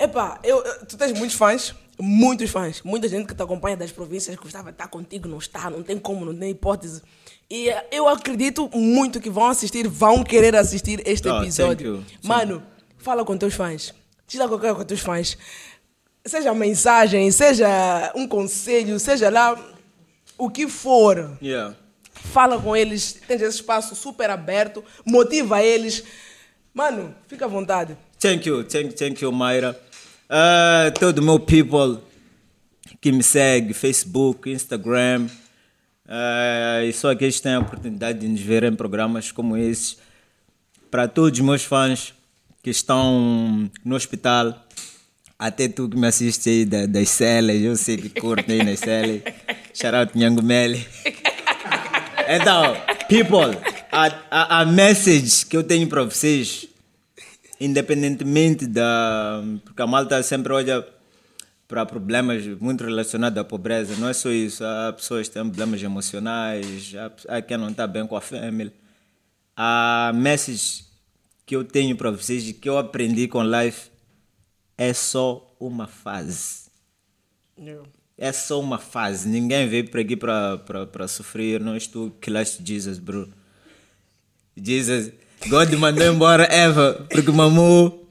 Epá, 0.00 0.38
eu, 0.44 0.62
eu- 0.64 0.86
tu 0.86 0.96
tens 0.96 1.12
muitos 1.18 1.36
fãs, 1.36 1.74
muitos 1.98 2.50
fãs, 2.50 2.80
muita 2.84 3.08
gente 3.08 3.26
que 3.26 3.34
te 3.34 3.42
acompanha 3.42 3.76
das 3.76 3.90
províncias 3.92 4.36
que 4.36 4.42
gostava 4.42 4.66
de 4.66 4.74
estar 4.74 4.88
contigo, 4.88 5.28
não 5.28 5.38
está, 5.38 5.68
não 5.70 5.82
tem 5.82 5.98
como, 5.98 6.24
não 6.24 6.34
tem 6.34 6.50
hipótese. 6.50 7.02
E 7.50 7.68
eh, 7.68 7.86
eu 7.92 8.06
acredito 8.08 8.68
muito 8.74 9.20
que 9.20 9.30
vão 9.30 9.46
assistir, 9.46 9.88
vão 9.88 10.22
querer 10.22 10.54
assistir 10.54 11.02
este 11.06 11.28
Oh, 11.28 11.42
episódio. 11.42 12.04
Mano, 12.22 12.62
fala 12.98 13.24
com 13.24 13.36
teus 13.36 13.54
fãs. 13.54 13.94
Diz 14.26 14.38
lá 14.38 14.46
qualquer 14.46 14.68
coisa 14.68 14.80
com 14.80 14.84
teus 14.84 15.00
fãs. 15.00 15.38
Seja 16.24 16.52
mensagem, 16.52 17.30
seja 17.30 18.12
um 18.14 18.26
conselho, 18.28 18.98
seja 18.98 19.30
lá 19.30 19.58
o 20.36 20.50
que 20.50 20.68
for 20.68 21.36
Yeah. 21.40 21.74
fala 22.12 22.60
com 22.60 22.76
eles, 22.76 23.18
tens 23.26 23.40
esse 23.40 23.56
espaço 23.56 23.94
super 23.96 24.28
aberto, 24.28 24.84
motiva 25.04 25.62
eles. 25.62 26.04
Mano, 26.74 27.14
fica 27.26 27.46
à 27.46 27.48
vontade. 27.48 27.96
Thank 28.20 28.48
you, 28.48 28.64
thank, 28.64 28.94
thank 28.94 29.22
you, 29.24 29.32
Mayra. 29.32 29.78
Uh, 30.28 30.92
todo 30.98 31.22
meu 31.22 31.40
people 31.40 31.98
que 33.00 33.10
me 33.10 33.22
segue, 33.22 33.72
Facebook, 33.72 34.50
Instagram, 34.50 35.26
uh, 36.06 36.84
e 36.84 36.92
só 36.92 37.10
aqueles 37.10 37.36
que 37.36 37.42
têm 37.42 37.54
a 37.54 37.60
oportunidade 37.60 38.18
de 38.18 38.28
nos 38.28 38.40
ver 38.40 38.64
em 38.64 38.74
programas 38.74 39.32
como 39.32 39.56
esses. 39.56 39.96
Para 40.90 41.06
todos 41.08 41.38
os 41.38 41.44
meus 41.44 41.64
fãs 41.64 42.14
que 42.62 42.70
estão 42.70 43.70
no 43.84 43.94
hospital, 43.94 44.66
até 45.38 45.68
tu 45.68 45.88
que 45.88 45.96
me 45.96 46.06
assiste 46.06 46.48
aí 46.50 46.64
da- 46.64 46.86
das 46.86 47.08
celas, 47.10 47.60
eu 47.62 47.76
sei 47.76 47.96
que 47.96 48.08
curte 48.20 48.50
aí 48.50 48.62
nas 48.64 48.80
celas. 48.80 49.22
Shout 49.72 49.94
out 49.94 50.18
Nhango 50.18 50.42
Meli. 50.42 50.86
Então, 52.28 52.74
people, 53.08 53.56
a, 53.92 54.06
a, 54.30 54.60
a 54.60 54.66
message 54.66 55.46
que 55.46 55.56
eu 55.56 55.62
tenho 55.62 55.86
para 55.86 56.02
vocês, 56.04 56.66
independentemente 57.60 58.66
da. 58.66 59.42
Porque 59.64 59.80
a 59.80 59.86
malta 59.86 60.22
sempre 60.22 60.52
olha 60.52 60.84
para 61.66 61.84
problemas 61.86 62.44
muito 62.60 62.82
relacionados 62.84 63.38
à 63.38 63.44
pobreza, 63.44 63.94
não 63.96 64.08
é 64.08 64.12
só 64.12 64.30
isso. 64.30 64.64
Há 64.64 64.92
pessoas 64.92 65.28
que 65.28 65.34
têm 65.34 65.44
problemas 65.44 65.82
emocionais, 65.82 66.92
há, 67.28 67.36
há 67.36 67.42
quem 67.42 67.56
não 67.56 67.68
está 67.70 67.86
bem 67.86 68.06
com 68.06 68.16
a 68.16 68.20
família. 68.20 68.72
A 69.56 70.12
message 70.14 70.84
que 71.48 71.56
eu 71.56 71.64
tenho 71.64 71.96
para 71.96 72.10
vocês 72.10 72.46
e 72.46 72.52
que 72.52 72.68
eu 72.68 72.76
aprendi 72.76 73.26
com 73.26 73.42
life 73.42 73.90
é 74.76 74.92
só 74.92 75.50
uma 75.58 75.86
fase. 75.86 76.68
É 78.18 78.30
só 78.32 78.60
uma 78.60 78.78
fase. 78.78 79.26
Ninguém 79.26 79.66
veio 79.66 79.88
para 79.88 80.02
aqui 80.02 80.14
para 80.14 81.08
sofrer. 81.08 81.58
Não 81.58 81.74
estou 81.74 82.10
killaste 82.10 82.62
Jesus, 82.62 82.98
bro. 82.98 83.32
Jesus, 84.54 85.10
God 85.46 85.72
mandou 85.72 86.04
embora 86.04 86.44
Eva 86.52 87.06
porque 87.10 87.30
mamou 87.30 88.06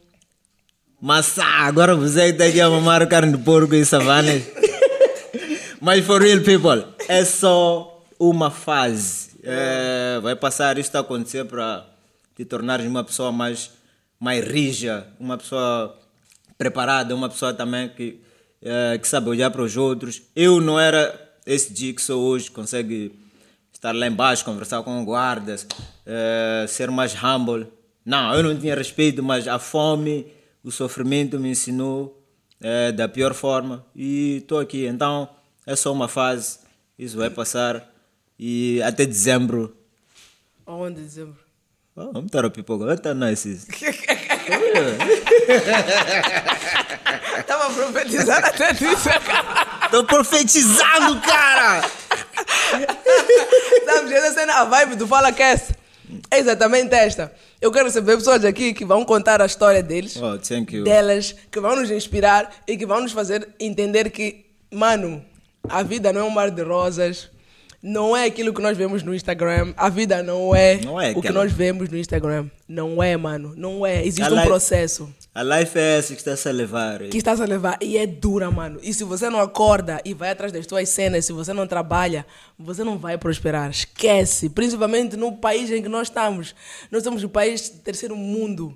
maçã. 1.00 1.44
Agora 1.44 1.96
você 1.96 2.30
está 2.30 2.46
aqui 2.46 2.60
a 2.60 2.68
mamar 2.72 3.08
carne 3.08 3.38
de 3.38 3.44
porco 3.44 3.76
e 3.76 3.86
savanas. 3.86 4.42
Mas 5.80 6.04
for 6.04 6.24
real 6.24 6.42
people, 6.42 6.92
é 7.08 7.24
só 7.24 8.04
uma 8.18 8.50
fase. 8.50 9.38
É, 9.44 10.20
vai 10.24 10.36
passar, 10.36 10.80
isso 10.80 10.90
está 10.90 10.98
a 10.98 11.02
acontecer 11.02 11.46
para 11.46 11.97
te 12.38 12.46
tornares 12.46 12.86
uma 12.86 13.04
pessoa 13.04 13.32
mais, 13.32 13.72
mais 14.20 14.46
rija, 14.46 15.08
uma 15.20 15.40
pessoa 15.40 16.00
preparada, 16.56 17.16
uma 17.16 17.28
pessoa 17.28 17.52
também 17.52 17.90
que, 17.90 18.22
eh, 18.62 19.00
que 19.00 19.08
sabe 19.08 19.28
olhar 19.28 19.50
para 19.50 19.64
os 19.64 19.76
outros. 19.76 20.22
Eu 20.36 20.62
não 20.62 20.80
era 20.80 21.34
esse 21.48 21.74
dia 21.74 21.92
que 21.92 22.02
sou 22.02 22.22
hoje, 22.22 22.52
consegue 22.52 23.12
estar 23.74 23.92
lá 23.92 24.06
embaixo, 24.06 24.46
conversar 24.46 24.84
com 24.84 25.04
guardas, 25.04 25.66
eh, 26.06 26.66
ser 26.68 26.92
mais 26.92 27.16
humble. 27.16 27.66
Não, 28.06 28.32
eu 28.36 28.44
não 28.44 28.56
tinha 28.56 28.76
respeito, 28.76 29.24
mas 29.24 29.48
a 29.48 29.58
fome, 29.58 30.28
o 30.64 30.72
sofrimento 30.72 31.40
me 31.40 31.50
ensinou 31.50 32.24
eh, 32.62 32.92
da 32.92 33.08
pior 33.08 33.34
forma 33.34 33.84
e 33.96 34.38
estou 34.38 34.60
aqui. 34.60 34.86
Então 34.86 35.28
é 35.66 35.76
só 35.76 35.92
uma 35.92 36.08
fase, 36.08 36.60
isso 37.00 37.18
vai 37.18 37.32
passar 37.32 37.92
e 38.38 38.80
até 38.84 39.08
dezembro. 39.08 39.76
Aonde 40.68 41.02
dezembro? 41.02 41.47
Vamos 41.98 42.26
estar 42.26 42.46
a 42.46 42.50
pipoca, 42.52 42.86
vai 42.86 42.94
estar 42.94 43.16
nice. 43.16 43.60
Tava 47.48 47.74
profetizando 47.74 48.46
até 48.46 48.72
disso. 48.74 49.10
Tô 49.90 50.04
profetizando, 50.04 51.20
cara! 51.22 51.82
Sabe, 53.86 54.14
essa 54.14 54.34
cena, 54.34 54.54
a 54.54 54.66
vibe 54.66 54.96
do 54.96 55.08
Fala 55.08 55.32
Cast 55.32 55.74
é 56.30 56.38
exatamente 56.38 56.94
esta. 56.94 57.34
Eu 57.60 57.72
quero 57.72 57.86
receber 57.86 58.16
pessoas 58.16 58.46
aqui 58.46 58.76
que 58.76 58.86
vão 58.86 59.04
contar 59.04 59.42
a 59.42 59.46
história 59.48 59.82
deles, 59.82 60.16
Oh, 60.18 60.38
thank 60.38 60.76
you. 60.76 60.84
delas, 60.84 61.34
que 61.52 61.60
vão 61.60 61.76
nos 61.76 61.90
inspirar 61.90 62.52
e 62.68 62.78
que 62.78 62.86
vão 62.86 63.02
nos 63.02 63.12
fazer 63.12 63.50
entender 63.60 64.12
que, 64.12 64.46
mano, 64.72 65.26
a 65.68 65.82
vida 65.82 66.14
não 66.14 66.22
é 66.22 66.24
um 66.26 66.30
mar 66.30 66.52
de 66.52 66.62
rosas. 66.62 67.30
Não 67.88 68.18
é 68.18 68.26
aquilo 68.26 68.54
que 68.54 68.62
nós 68.62 68.78
vemos 68.78 69.02
no 69.02 69.16
Instagram. 69.16 69.74
A 69.78 69.88
vida 69.88 70.22
não 70.22 70.54
é, 70.54 70.76
Não 70.84 71.00
é 71.00 71.12
o 71.12 71.22
que 71.22 71.30
nós 71.30 71.54
vemos 71.54 71.88
no 71.88 71.98
Instagram. 71.98 72.50
Não 72.68 73.02
é, 73.02 73.16
mano. 73.16 73.54
Não 73.56 73.86
é. 73.86 74.06
Existe 74.06 74.30
A 74.30 74.36
um 74.36 74.44
processo 74.44 75.10
A 75.34 75.42
life 75.42 75.80
é 75.80 75.98
essa 75.98 76.14
que 76.14 76.20
está 76.22 76.50
a 76.50 76.54
levar. 76.54 77.00
que 77.00 77.18
estás 77.18 77.40
a 77.40 77.46
levar 77.46 77.78
e 77.82 77.98
é 77.98 78.06
dura, 78.06 78.52
mano. 78.52 78.78
E 78.84 78.94
se 78.94 79.06
você 79.06 79.30
não 79.30 79.40
acorda 79.40 80.02
e 80.04 80.14
vai 80.14 80.32
atrás 80.32 80.52
das 80.52 80.66
tuas 80.66 80.90
cenas, 80.90 81.24
se 81.24 81.32
você 81.32 81.54
não 81.54 81.66
trabalha, 81.66 82.26
você 82.60 82.84
não 82.84 82.98
vai 82.98 83.18
prosperar. 83.18 83.70
Esquece. 83.70 84.50
Principalmente 84.50 85.16
no 85.16 85.32
país 85.38 85.72
em 85.72 85.82
que 85.82 85.88
nós 85.88 86.10
estamos. 86.10 86.54
Nós 86.92 87.04
somos 87.04 87.24
o 87.24 87.30
país 87.30 87.70
terceiro 87.70 88.18
mundo. 88.18 88.74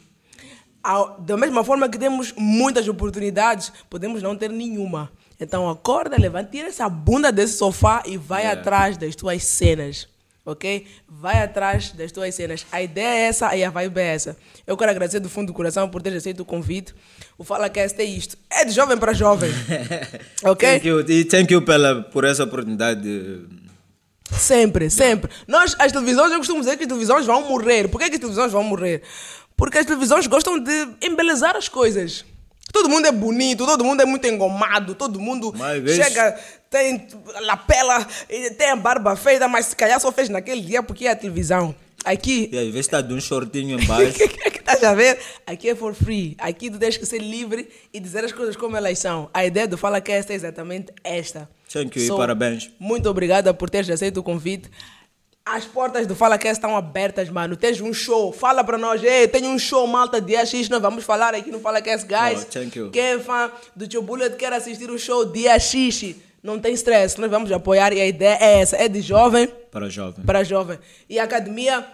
Da 1.20 1.36
mesma 1.36 1.66
forma 1.66 1.90
que 1.90 2.00
temos 2.00 2.34
muitas 2.38 2.88
oportunidades, 2.88 3.74
podemos 3.90 4.24
não 4.24 4.38
ter 4.38 4.50
nenhuma. 4.50 5.12
Então 5.42 5.68
acorda, 5.68 6.16
levanta, 6.20 6.52
tira 6.52 6.68
essa 6.68 6.88
bunda 6.88 7.32
desse 7.32 7.58
sofá 7.58 8.04
e 8.06 8.16
vai 8.16 8.46
atrás 8.46 8.96
das 8.96 9.16
tuas 9.16 9.44
cenas. 9.44 10.08
Ok? 10.46 10.88
Vai 11.08 11.42
atrás 11.44 11.92
das 11.92 12.12
tuas 12.12 12.34
cenas. 12.34 12.66
A 12.72 12.82
ideia 12.82 13.08
é 13.08 13.22
essa 13.28 13.56
e 13.56 13.64
a 13.64 13.70
vibe 13.70 14.00
é 14.00 14.14
essa. 14.14 14.38
Eu 14.66 14.78
quero 14.78 14.92
agradecer 14.92 15.20
do 15.20 15.30
fundo 15.30 15.48
do 15.48 15.54
coração 15.54 15.90
por 15.90 16.02
ter 16.02 16.14
aceito 16.16 16.40
o 16.42 16.46
convite. 16.46 16.94
O 17.38 17.44
Fala 17.44 17.70
Cast 17.70 18.00
é 18.02 18.06
isto. 18.06 18.38
É 18.50 18.64
de 18.66 18.72
jovem 18.72 18.98
para 18.98 19.14
jovem. 19.14 19.52
ok? 20.44 20.70
Thank 20.80 20.88
you. 20.88 21.02
E 21.10 21.26
thank 21.26 21.52
you 21.54 21.62
pela, 21.64 22.02
por 22.04 22.24
essa 22.24 22.44
oportunidade. 22.44 23.02
de- 23.02 23.62
Sempre, 24.32 24.90
sempre. 24.90 25.30
Nós, 25.48 25.76
as 25.78 25.92
televisões, 25.92 26.32
eu 26.32 26.38
costumo 26.38 26.60
dizer 26.62 26.78
que 26.78 26.84
as 26.84 26.88
televisões 26.88 27.26
vão 27.26 27.48
morrer. 27.48 27.88
Por 27.90 28.00
que, 28.00 28.08
que 28.10 28.16
as 28.16 28.20
televisões 28.20 28.52
vão 28.52 28.64
morrer? 28.64 29.02
Porque 29.58 29.78
as 29.78 29.86
televisões 29.86 30.26
gostam 30.26 30.58
de 30.58 30.88
embelezar 31.02 31.56
as 31.56 31.68
coisas. 31.68 32.26
Todo 32.72 32.90
mundo 32.90 33.06
é 33.08 33.12
bonito, 33.12 33.66
todo 33.66 33.84
mundo 33.84 34.02
é 34.02 34.06
muito 34.06 34.26
engomado, 34.28 34.96
todo 34.96 35.20
mundo 35.20 35.54
Mas 35.58 35.96
chega, 35.96 36.40
tem 36.70 37.08
lapela, 37.42 38.06
tem 38.58 38.70
a 38.70 38.76
barba 38.76 39.16
feita, 39.16 39.48
mas 39.48 39.68
se 39.68 39.76
calhar 39.76 40.00
só 40.00 40.12
fez 40.12 40.30
naquele 40.30 40.62
dia 40.62 40.82
porque 40.82 41.06
é 41.06 41.12
a 41.12 41.16
televisão. 41.16 41.76
Aqui, 42.04 42.50
E 42.52 42.58
às 42.58 42.66
vezes 42.66 42.80
está 42.80 43.00
de 43.00 43.14
um 43.14 43.22
shortinho 43.22 43.80
embaixo. 43.80 44.18
que 44.28 44.58
estás 44.58 44.84
a 44.84 44.96
ver? 44.96 45.20
Aqui 45.46 45.70
é 45.70 45.76
for 45.76 45.94
free. 45.94 46.36
Aqui 46.40 46.72
tu 46.72 46.80
tens 46.80 46.98
que 46.98 47.06
ser 47.06 47.20
livre 47.20 47.70
e 47.94 48.00
dizer 48.00 48.24
as 48.26 48.32
coisas 48.32 48.56
como 48.56 48.76
elas 48.76 48.98
são. 48.98 49.30
A 49.34 49.46
ideia 49.46 49.68
do 49.68 49.78
Fala 49.78 50.02
Cast 50.02 50.32
é 50.32 50.36
exatamente 50.36 50.92
esta. 51.04 51.48
Thank 51.72 52.00
you 52.00 52.14
e 52.14 52.18
parabéns. 52.18 52.72
Muito 52.80 53.08
obrigada 53.08 53.54
por 53.54 53.70
teres 53.70 53.90
aceito 53.90 54.20
o 54.20 54.24
convite. 54.24 54.70
As 55.46 55.66
portas 55.66 56.06
do 56.06 56.16
Fala 56.16 56.38
Cast 56.38 56.58
estão 56.58 56.78
abertas, 56.78 57.28
mano. 57.30 57.56
Tens 57.56 57.82
um 57.82 57.92
show. 57.94 58.32
Fala 58.32 58.64
para 58.64 58.78
nós. 58.78 59.04
Ei, 59.04 59.28
tenho 59.28 59.50
um 59.50 59.58
show, 59.58 59.88
malta, 59.88 60.22
dia 60.22 60.46
X. 60.46 60.70
Nós 60.70 60.82
vamos 60.82 61.04
falar 61.04 61.34
aqui 61.34 61.50
no 61.52 61.60
Fala 61.60 61.82
Cast, 61.82 62.08
guys. 62.08 62.44
Oh, 62.44 62.52
thank 62.52 62.78
you. 62.78 62.92
Quem 62.92 63.02
é 63.04 63.20
fã 63.20 63.52
do 63.76 63.88
Tio 63.88 64.04
Bullet 64.04 64.36
quer 64.36 64.54
assistir 64.54 64.92
o 64.92 65.00
show 65.00 65.26
dia 65.26 65.58
X. 65.58 66.16
Não 66.44 66.60
tem 66.60 66.74
stress. 66.74 67.20
Nós 67.20 67.30
vamos 67.30 67.52
apoiar 67.52 67.92
e 67.92 68.00
a 68.00 68.06
ideia 68.06 68.38
é 68.40 68.60
essa. 68.62 68.78
É 68.78 68.88
de 68.88 69.02
jovem 69.02 69.48
Para 69.72 69.90
jovem. 69.90 70.24
para 70.24 70.44
jovem. 70.44 70.78
E 71.10 71.18
a 71.18 71.24
Academia 71.24 71.86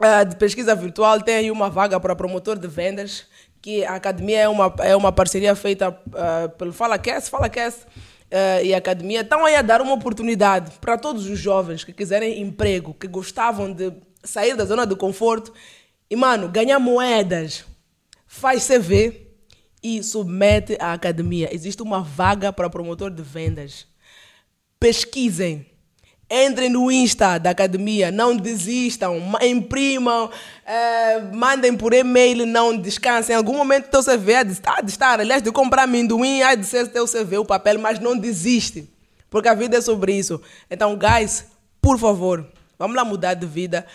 ah, 0.00 0.24
de 0.24 0.36
Pesquisa 0.36 0.74
Virtual 0.74 1.20
tem 1.20 1.34
aí 1.34 1.50
uma 1.50 1.68
vaga 1.68 2.00
para 2.00 2.16
promotor 2.16 2.58
de 2.58 2.68
vendas, 2.68 3.26
que 3.60 3.84
a 3.84 3.96
Academia 3.96 4.40
é 4.40 4.48
uma, 4.48 4.74
é 4.80 4.96
uma 4.96 5.12
parceria 5.12 5.54
feita 5.54 5.96
ah, 6.14 6.48
pelo 6.56 6.72
FalaCast, 6.72 7.28
FalaCast 7.30 7.80
ah, 8.30 8.62
e 8.62 8.74
Academia 8.74 9.20
estão 9.20 9.44
aí 9.44 9.56
a 9.56 9.62
dar 9.62 9.80
uma 9.80 9.94
oportunidade 9.94 10.72
para 10.80 10.98
todos 10.98 11.26
os 11.26 11.38
jovens 11.38 11.84
que 11.84 11.92
quiserem 11.92 12.40
emprego, 12.40 12.94
que 12.94 13.06
gostavam 13.06 13.72
de 13.72 13.92
sair 14.22 14.56
da 14.56 14.64
zona 14.64 14.86
de 14.86 14.96
conforto 14.96 15.52
e, 16.10 16.16
mano, 16.16 16.48
ganhar 16.48 16.78
moedas. 16.78 17.64
Faz 18.26 18.66
CV 18.66 19.28
e 19.82 20.02
submete 20.02 20.76
à 20.80 20.92
Academia. 20.92 21.48
Existe 21.52 21.82
uma 21.82 22.02
vaga 22.02 22.52
para 22.52 22.68
promotor 22.68 23.10
de 23.10 23.22
vendas 23.22 23.86
pesquisem. 24.78 25.66
Entrem 26.30 26.68
no 26.68 26.92
Insta 26.92 27.38
da 27.38 27.50
academia, 27.50 28.10
não 28.10 28.36
desistam, 28.36 29.18
ma- 29.18 29.42
imprimam, 29.46 30.30
eh, 30.66 31.20
mandem 31.32 31.74
por 31.74 31.94
e-mail, 31.94 32.44
não 32.44 32.76
descansem. 32.76 33.32
Em 33.32 33.36
algum 33.36 33.54
momento 33.56 33.88
teu 33.88 34.02
CV 34.02 34.34
há 34.34 34.42
de, 34.42 34.58
há 34.66 34.80
de 34.82 34.90
estar, 34.90 35.20
aliás, 35.20 35.40
de 35.42 35.50
comprar 35.50 35.84
amendoim, 35.84 36.42
há 36.42 36.54
de 36.54 36.66
ser 36.66 36.86
teu 36.88 37.06
CV, 37.06 37.38
o 37.38 37.46
papel, 37.46 37.78
mas 37.78 37.98
não 37.98 38.14
desiste, 38.14 38.86
porque 39.30 39.48
a 39.48 39.54
vida 39.54 39.78
é 39.78 39.80
sobre 39.80 40.12
isso. 40.12 40.38
Então, 40.70 40.94
guys, 40.98 41.46
por 41.80 41.98
favor, 41.98 42.46
vamos 42.78 42.94
lá 42.94 43.06
mudar 43.06 43.32
de 43.32 43.46
vida. 43.46 43.86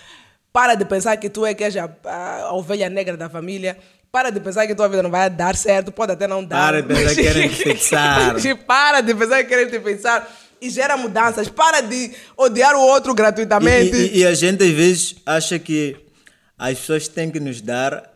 Para 0.52 0.74
de 0.74 0.86
pensar 0.86 1.16
que 1.18 1.30
tu 1.30 1.46
é 1.46 1.54
que 1.54 1.64
és 1.64 1.78
a, 1.78 1.88
a- 2.06 2.40
a 2.46 2.54
ovelha 2.56 2.90
negra 2.90 3.16
da 3.16 3.30
família. 3.30 3.78
Para 4.12 4.30
de 4.32 4.40
pensar 4.40 4.68
que 4.68 4.76
tua 4.76 4.88
vida 4.88 5.02
não 5.02 5.10
vai 5.10 5.28
dar 5.28 5.56
certo, 5.56 5.92
pode 5.92 6.12
até 6.12 6.28
não 6.28 6.44
dar. 6.44 6.58
Para 6.74 6.82
de 6.84 6.88
pensar 6.88 7.16
que 7.16 7.22
querem 7.24 7.50
te 7.50 7.56
fixar. 7.64 8.36
para 8.68 9.02
de 9.02 9.14
pensar 9.16 9.38
que 9.44 9.50
querem 9.50 9.68
te 9.70 9.80
fixar 9.80 10.28
e 10.66 10.70
gera 10.70 10.96
mudanças. 10.98 11.48
Para 11.50 11.82
de 11.82 12.12
odiar 12.38 12.76
o 12.76 12.82
outro 12.82 13.14
gratuitamente. 13.14 13.96
E, 13.96 14.08
e- 14.08 14.18
e 14.20 14.26
a 14.26 14.34
gente 14.34 14.64
às 14.64 14.70
vezes 14.72 15.16
acha 15.26 15.60
que 15.60 15.96
as 16.58 16.78
pessoas 16.80 17.08
têm 17.08 17.30
que 17.32 17.40
nos 17.40 17.62
dar 17.62 18.12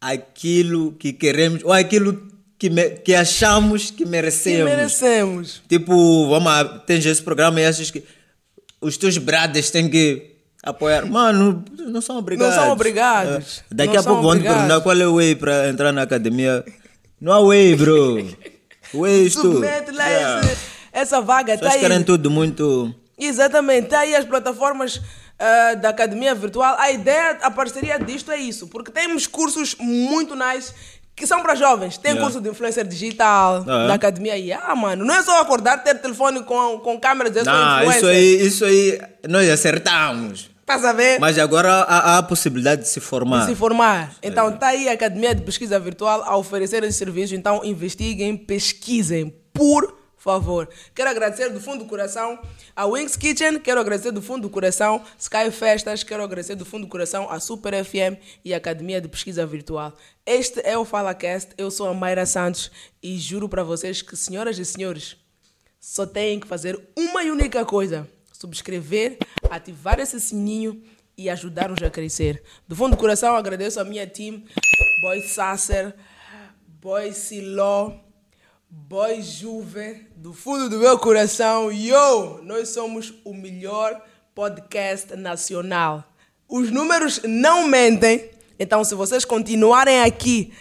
aquilo 0.00 0.92
que 0.92 1.12
queremos 1.12 1.62
ou 1.64 1.72
aquilo 1.72 2.30
que, 2.58 2.70
me- 2.70 2.90
que 2.90 3.14
achamos 3.14 3.90
que 3.90 3.98
que 3.98 4.06
merecemos. 4.06 4.64
merecemos. 4.64 5.62
Tipo, 5.68 6.28
vamos 6.28 6.44
lá, 6.46 6.64
tens 6.86 7.04
esse 7.06 7.22
programa 7.22 7.60
e 7.60 7.66
achas 7.66 7.90
que 7.90 8.02
os 8.80 8.96
teus 8.96 9.18
brothers 9.18 9.70
têm 9.70 9.88
que 9.88 10.30
apoiar. 10.62 11.06
Mano, 11.06 11.64
não 11.78 12.00
são 12.00 12.18
obrigados. 12.18 12.54
Não 12.56 12.62
são 12.62 12.72
obrigados. 12.72 13.60
Ah, 13.60 13.64
Daqui 13.74 13.94
Não 13.94 14.00
a 14.00 14.04
pouco 14.04 14.22
vão 14.22 14.36
te 14.36 14.42
perguntar 14.42 14.80
qual 14.80 14.96
é 15.00 15.06
o 15.06 15.16
way 15.16 15.34
para 15.34 15.68
entrar 15.68 15.92
na 15.92 16.02
academia. 16.02 16.64
Não 17.20 17.32
há 17.32 17.40
way, 17.46 17.74
bro. 17.76 18.16
Way 18.94 19.26
is 19.26 19.34
tu. 19.34 19.42
Submete 19.54 19.90
lá 19.92 20.06
Yeah. 20.08 20.46
esse- 20.52 20.81
essa 20.92 21.20
vaga. 21.20 21.54
Tá 21.54 21.58
pessoas 21.60 21.74
aí. 21.74 21.80
querem 21.80 22.02
tudo 22.04 22.30
muito. 22.30 22.94
Exatamente, 23.18 23.88
tá 23.88 24.00
aí 24.00 24.14
as 24.14 24.24
plataformas 24.24 25.00
ah, 25.38 25.74
da 25.74 25.88
academia 25.90 26.34
virtual. 26.34 26.76
A 26.78 26.90
ideia, 26.90 27.38
a 27.42 27.50
parceria 27.50 27.98
disto 27.98 28.30
é 28.30 28.36
isso, 28.38 28.66
porque 28.68 28.90
temos 28.90 29.26
cursos 29.26 29.74
muito 29.78 30.34
nice 30.34 30.72
que 31.14 31.26
são 31.26 31.42
para 31.42 31.54
jovens. 31.54 31.98
Tem 31.98 32.12
Yeah. 32.12 32.22
curso 32.22 32.40
de 32.40 32.48
influencer 32.48 32.86
digital 32.86 33.64
Ah, 33.68 33.84
é? 33.84 33.88
na 33.88 33.94
academia. 33.94 34.36
E 34.36 34.52
ah, 34.52 34.74
mano, 34.74 35.04
não 35.04 35.14
é 35.14 35.22
só 35.22 35.40
acordar, 35.40 35.78
ter 35.84 35.94
telefone 35.96 36.42
com, 36.42 36.78
com 36.80 36.98
câmera, 36.98 37.32
sou 37.32 37.44
Não, 37.44 37.90
isso 37.90 38.06
aí, 38.06 38.46
isso 38.46 38.64
aí 38.64 39.00
nós 39.28 39.48
acertamos. 39.50 40.50
Estás 40.62 40.84
a 40.84 40.92
ver? 40.92 41.18
Mas 41.20 41.38
agora 41.38 41.70
há, 41.70 42.14
há 42.14 42.18
a 42.18 42.22
possibilidade 42.22 42.82
de 42.82 42.88
se 42.88 42.98
formar. 43.00 43.46
se 43.46 43.54
formar. 43.54 44.14
Então, 44.22 44.48
está 44.48 44.68
aí 44.68 44.88
a 44.88 44.92
Academia 44.92 45.34
de 45.34 45.42
Pesquisa 45.42 45.78
Virtual 45.78 46.22
a 46.24 46.36
oferecer 46.36 46.82
esse 46.84 46.96
serviço. 46.96 47.34
Então, 47.34 47.62
investiguem, 47.64 48.36
pesquisem, 48.36 49.34
por 49.52 50.01
favor. 50.22 50.68
Quero 50.94 51.10
agradecer 51.10 51.48
do 51.48 51.60
fundo 51.60 51.82
do 51.82 51.88
coração 51.88 52.38
a 52.76 52.86
Wings 52.86 53.16
Kitchen, 53.16 53.58
quero 53.58 53.80
agradecer 53.80 54.12
do 54.12 54.22
fundo 54.22 54.42
do 54.42 54.50
coração 54.50 55.02
Sky 55.18 55.50
Festas, 55.50 56.04
quero 56.04 56.22
agradecer 56.22 56.54
do 56.54 56.64
fundo 56.64 56.86
do 56.86 56.88
coração 56.88 57.28
a 57.28 57.40
Super 57.40 57.84
FM 57.84 58.22
e 58.44 58.54
a 58.54 58.56
Academia 58.56 59.00
de 59.00 59.08
Pesquisa 59.08 59.44
Virtual. 59.44 59.92
Este 60.24 60.60
é 60.64 60.78
o 60.78 60.84
FalaCast, 60.84 61.50
eu 61.58 61.72
sou 61.72 61.88
a 61.88 61.94
Mayra 61.94 62.24
Santos 62.24 62.70
e 63.02 63.18
juro 63.18 63.48
para 63.48 63.64
vocês 63.64 64.00
que, 64.00 64.16
senhoras 64.16 64.56
e 64.58 64.64
senhores, 64.64 65.16
só 65.80 66.06
têm 66.06 66.38
que 66.38 66.46
fazer 66.46 66.80
uma 66.96 67.24
e 67.24 67.30
única 67.30 67.64
coisa: 67.64 68.08
subscrever, 68.32 69.18
ativar 69.50 69.98
esse 69.98 70.20
sininho 70.20 70.80
e 71.18 71.28
ajudar-nos 71.28 71.82
a 71.82 71.90
crescer. 71.90 72.44
Do 72.68 72.76
fundo 72.76 72.92
do 72.92 72.96
coração, 72.96 73.34
agradeço 73.34 73.80
a 73.80 73.84
minha 73.84 74.06
team, 74.06 74.44
Boy 75.02 75.20
Sasser, 75.22 75.92
Boy 76.80 77.12
Siló, 77.12 77.92
Boy 78.74 79.20
Juve, 79.20 80.06
do 80.16 80.32
fundo 80.32 80.70
do 80.70 80.78
meu 80.78 80.98
coração, 80.98 81.70
yo! 81.70 82.40
Nós 82.42 82.70
somos 82.70 83.12
o 83.22 83.34
melhor 83.34 84.00
podcast 84.34 85.14
nacional. 85.14 86.02
Os 86.48 86.70
números 86.70 87.20
não 87.22 87.68
mentem. 87.68 88.30
Então, 88.58 88.82
se 88.82 88.94
vocês 88.94 89.26
continuarem 89.26 90.00
aqui, 90.00 90.54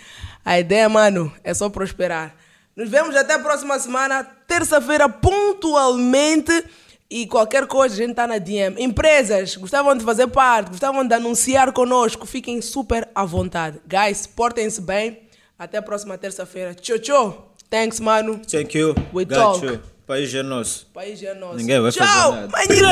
a 0.43 0.59
ideia, 0.59 0.89
mano, 0.89 1.33
é 1.41 1.53
só 1.53 1.69
prosperar. 1.69 2.35
Nos 2.75 2.89
vemos 2.89 3.15
até 3.15 3.35
a 3.35 3.39
próxima 3.39 3.79
semana, 3.79 4.25
terça-feira, 4.45 5.07
pontualmente. 5.07 6.65
E 7.09 7.25
qualquer 7.25 7.65
coisa, 7.65 7.95
a 7.95 7.97
gente 7.97 8.13
tá 8.13 8.27
na 8.27 8.39
DM. 8.39 8.75
Empresas, 8.83 9.55
gostavam 9.55 9.95
de 9.95 10.03
fazer 10.03 10.27
parte, 10.27 10.71
gostavam 10.71 11.07
de 11.07 11.13
anunciar 11.13 11.71
conosco, 11.71 12.25
fiquem 12.25 12.61
super 12.61 13.07
à 13.15 13.23
vontade. 13.23 13.79
Guys, 13.87 14.27
portem-se 14.27 14.81
bem. 14.81 15.29
Até 15.57 15.77
a 15.77 15.81
próxima 15.81 16.17
terça-feira. 16.17 16.73
Tchau, 16.73 16.99
tchau. 16.99 17.50
Thanks, 17.71 18.01
Manu. 18.01 18.41
Thank 18.45 18.75
you. 18.75 18.93
We 19.13 19.23
Got 19.23 19.35
talk. 19.61 19.63
you. 19.65 19.79
País 20.05 20.35
é 20.35 20.43
nosso. 20.43 20.85
País 20.93 21.23
é 21.23 21.33
nosso. 21.33 21.55
Ninguém 21.55 21.79
vai 21.79 21.89
fazer 21.89 22.05
Tchau, 22.05 22.31
nada. 22.33 22.49
manhã. 22.51 22.91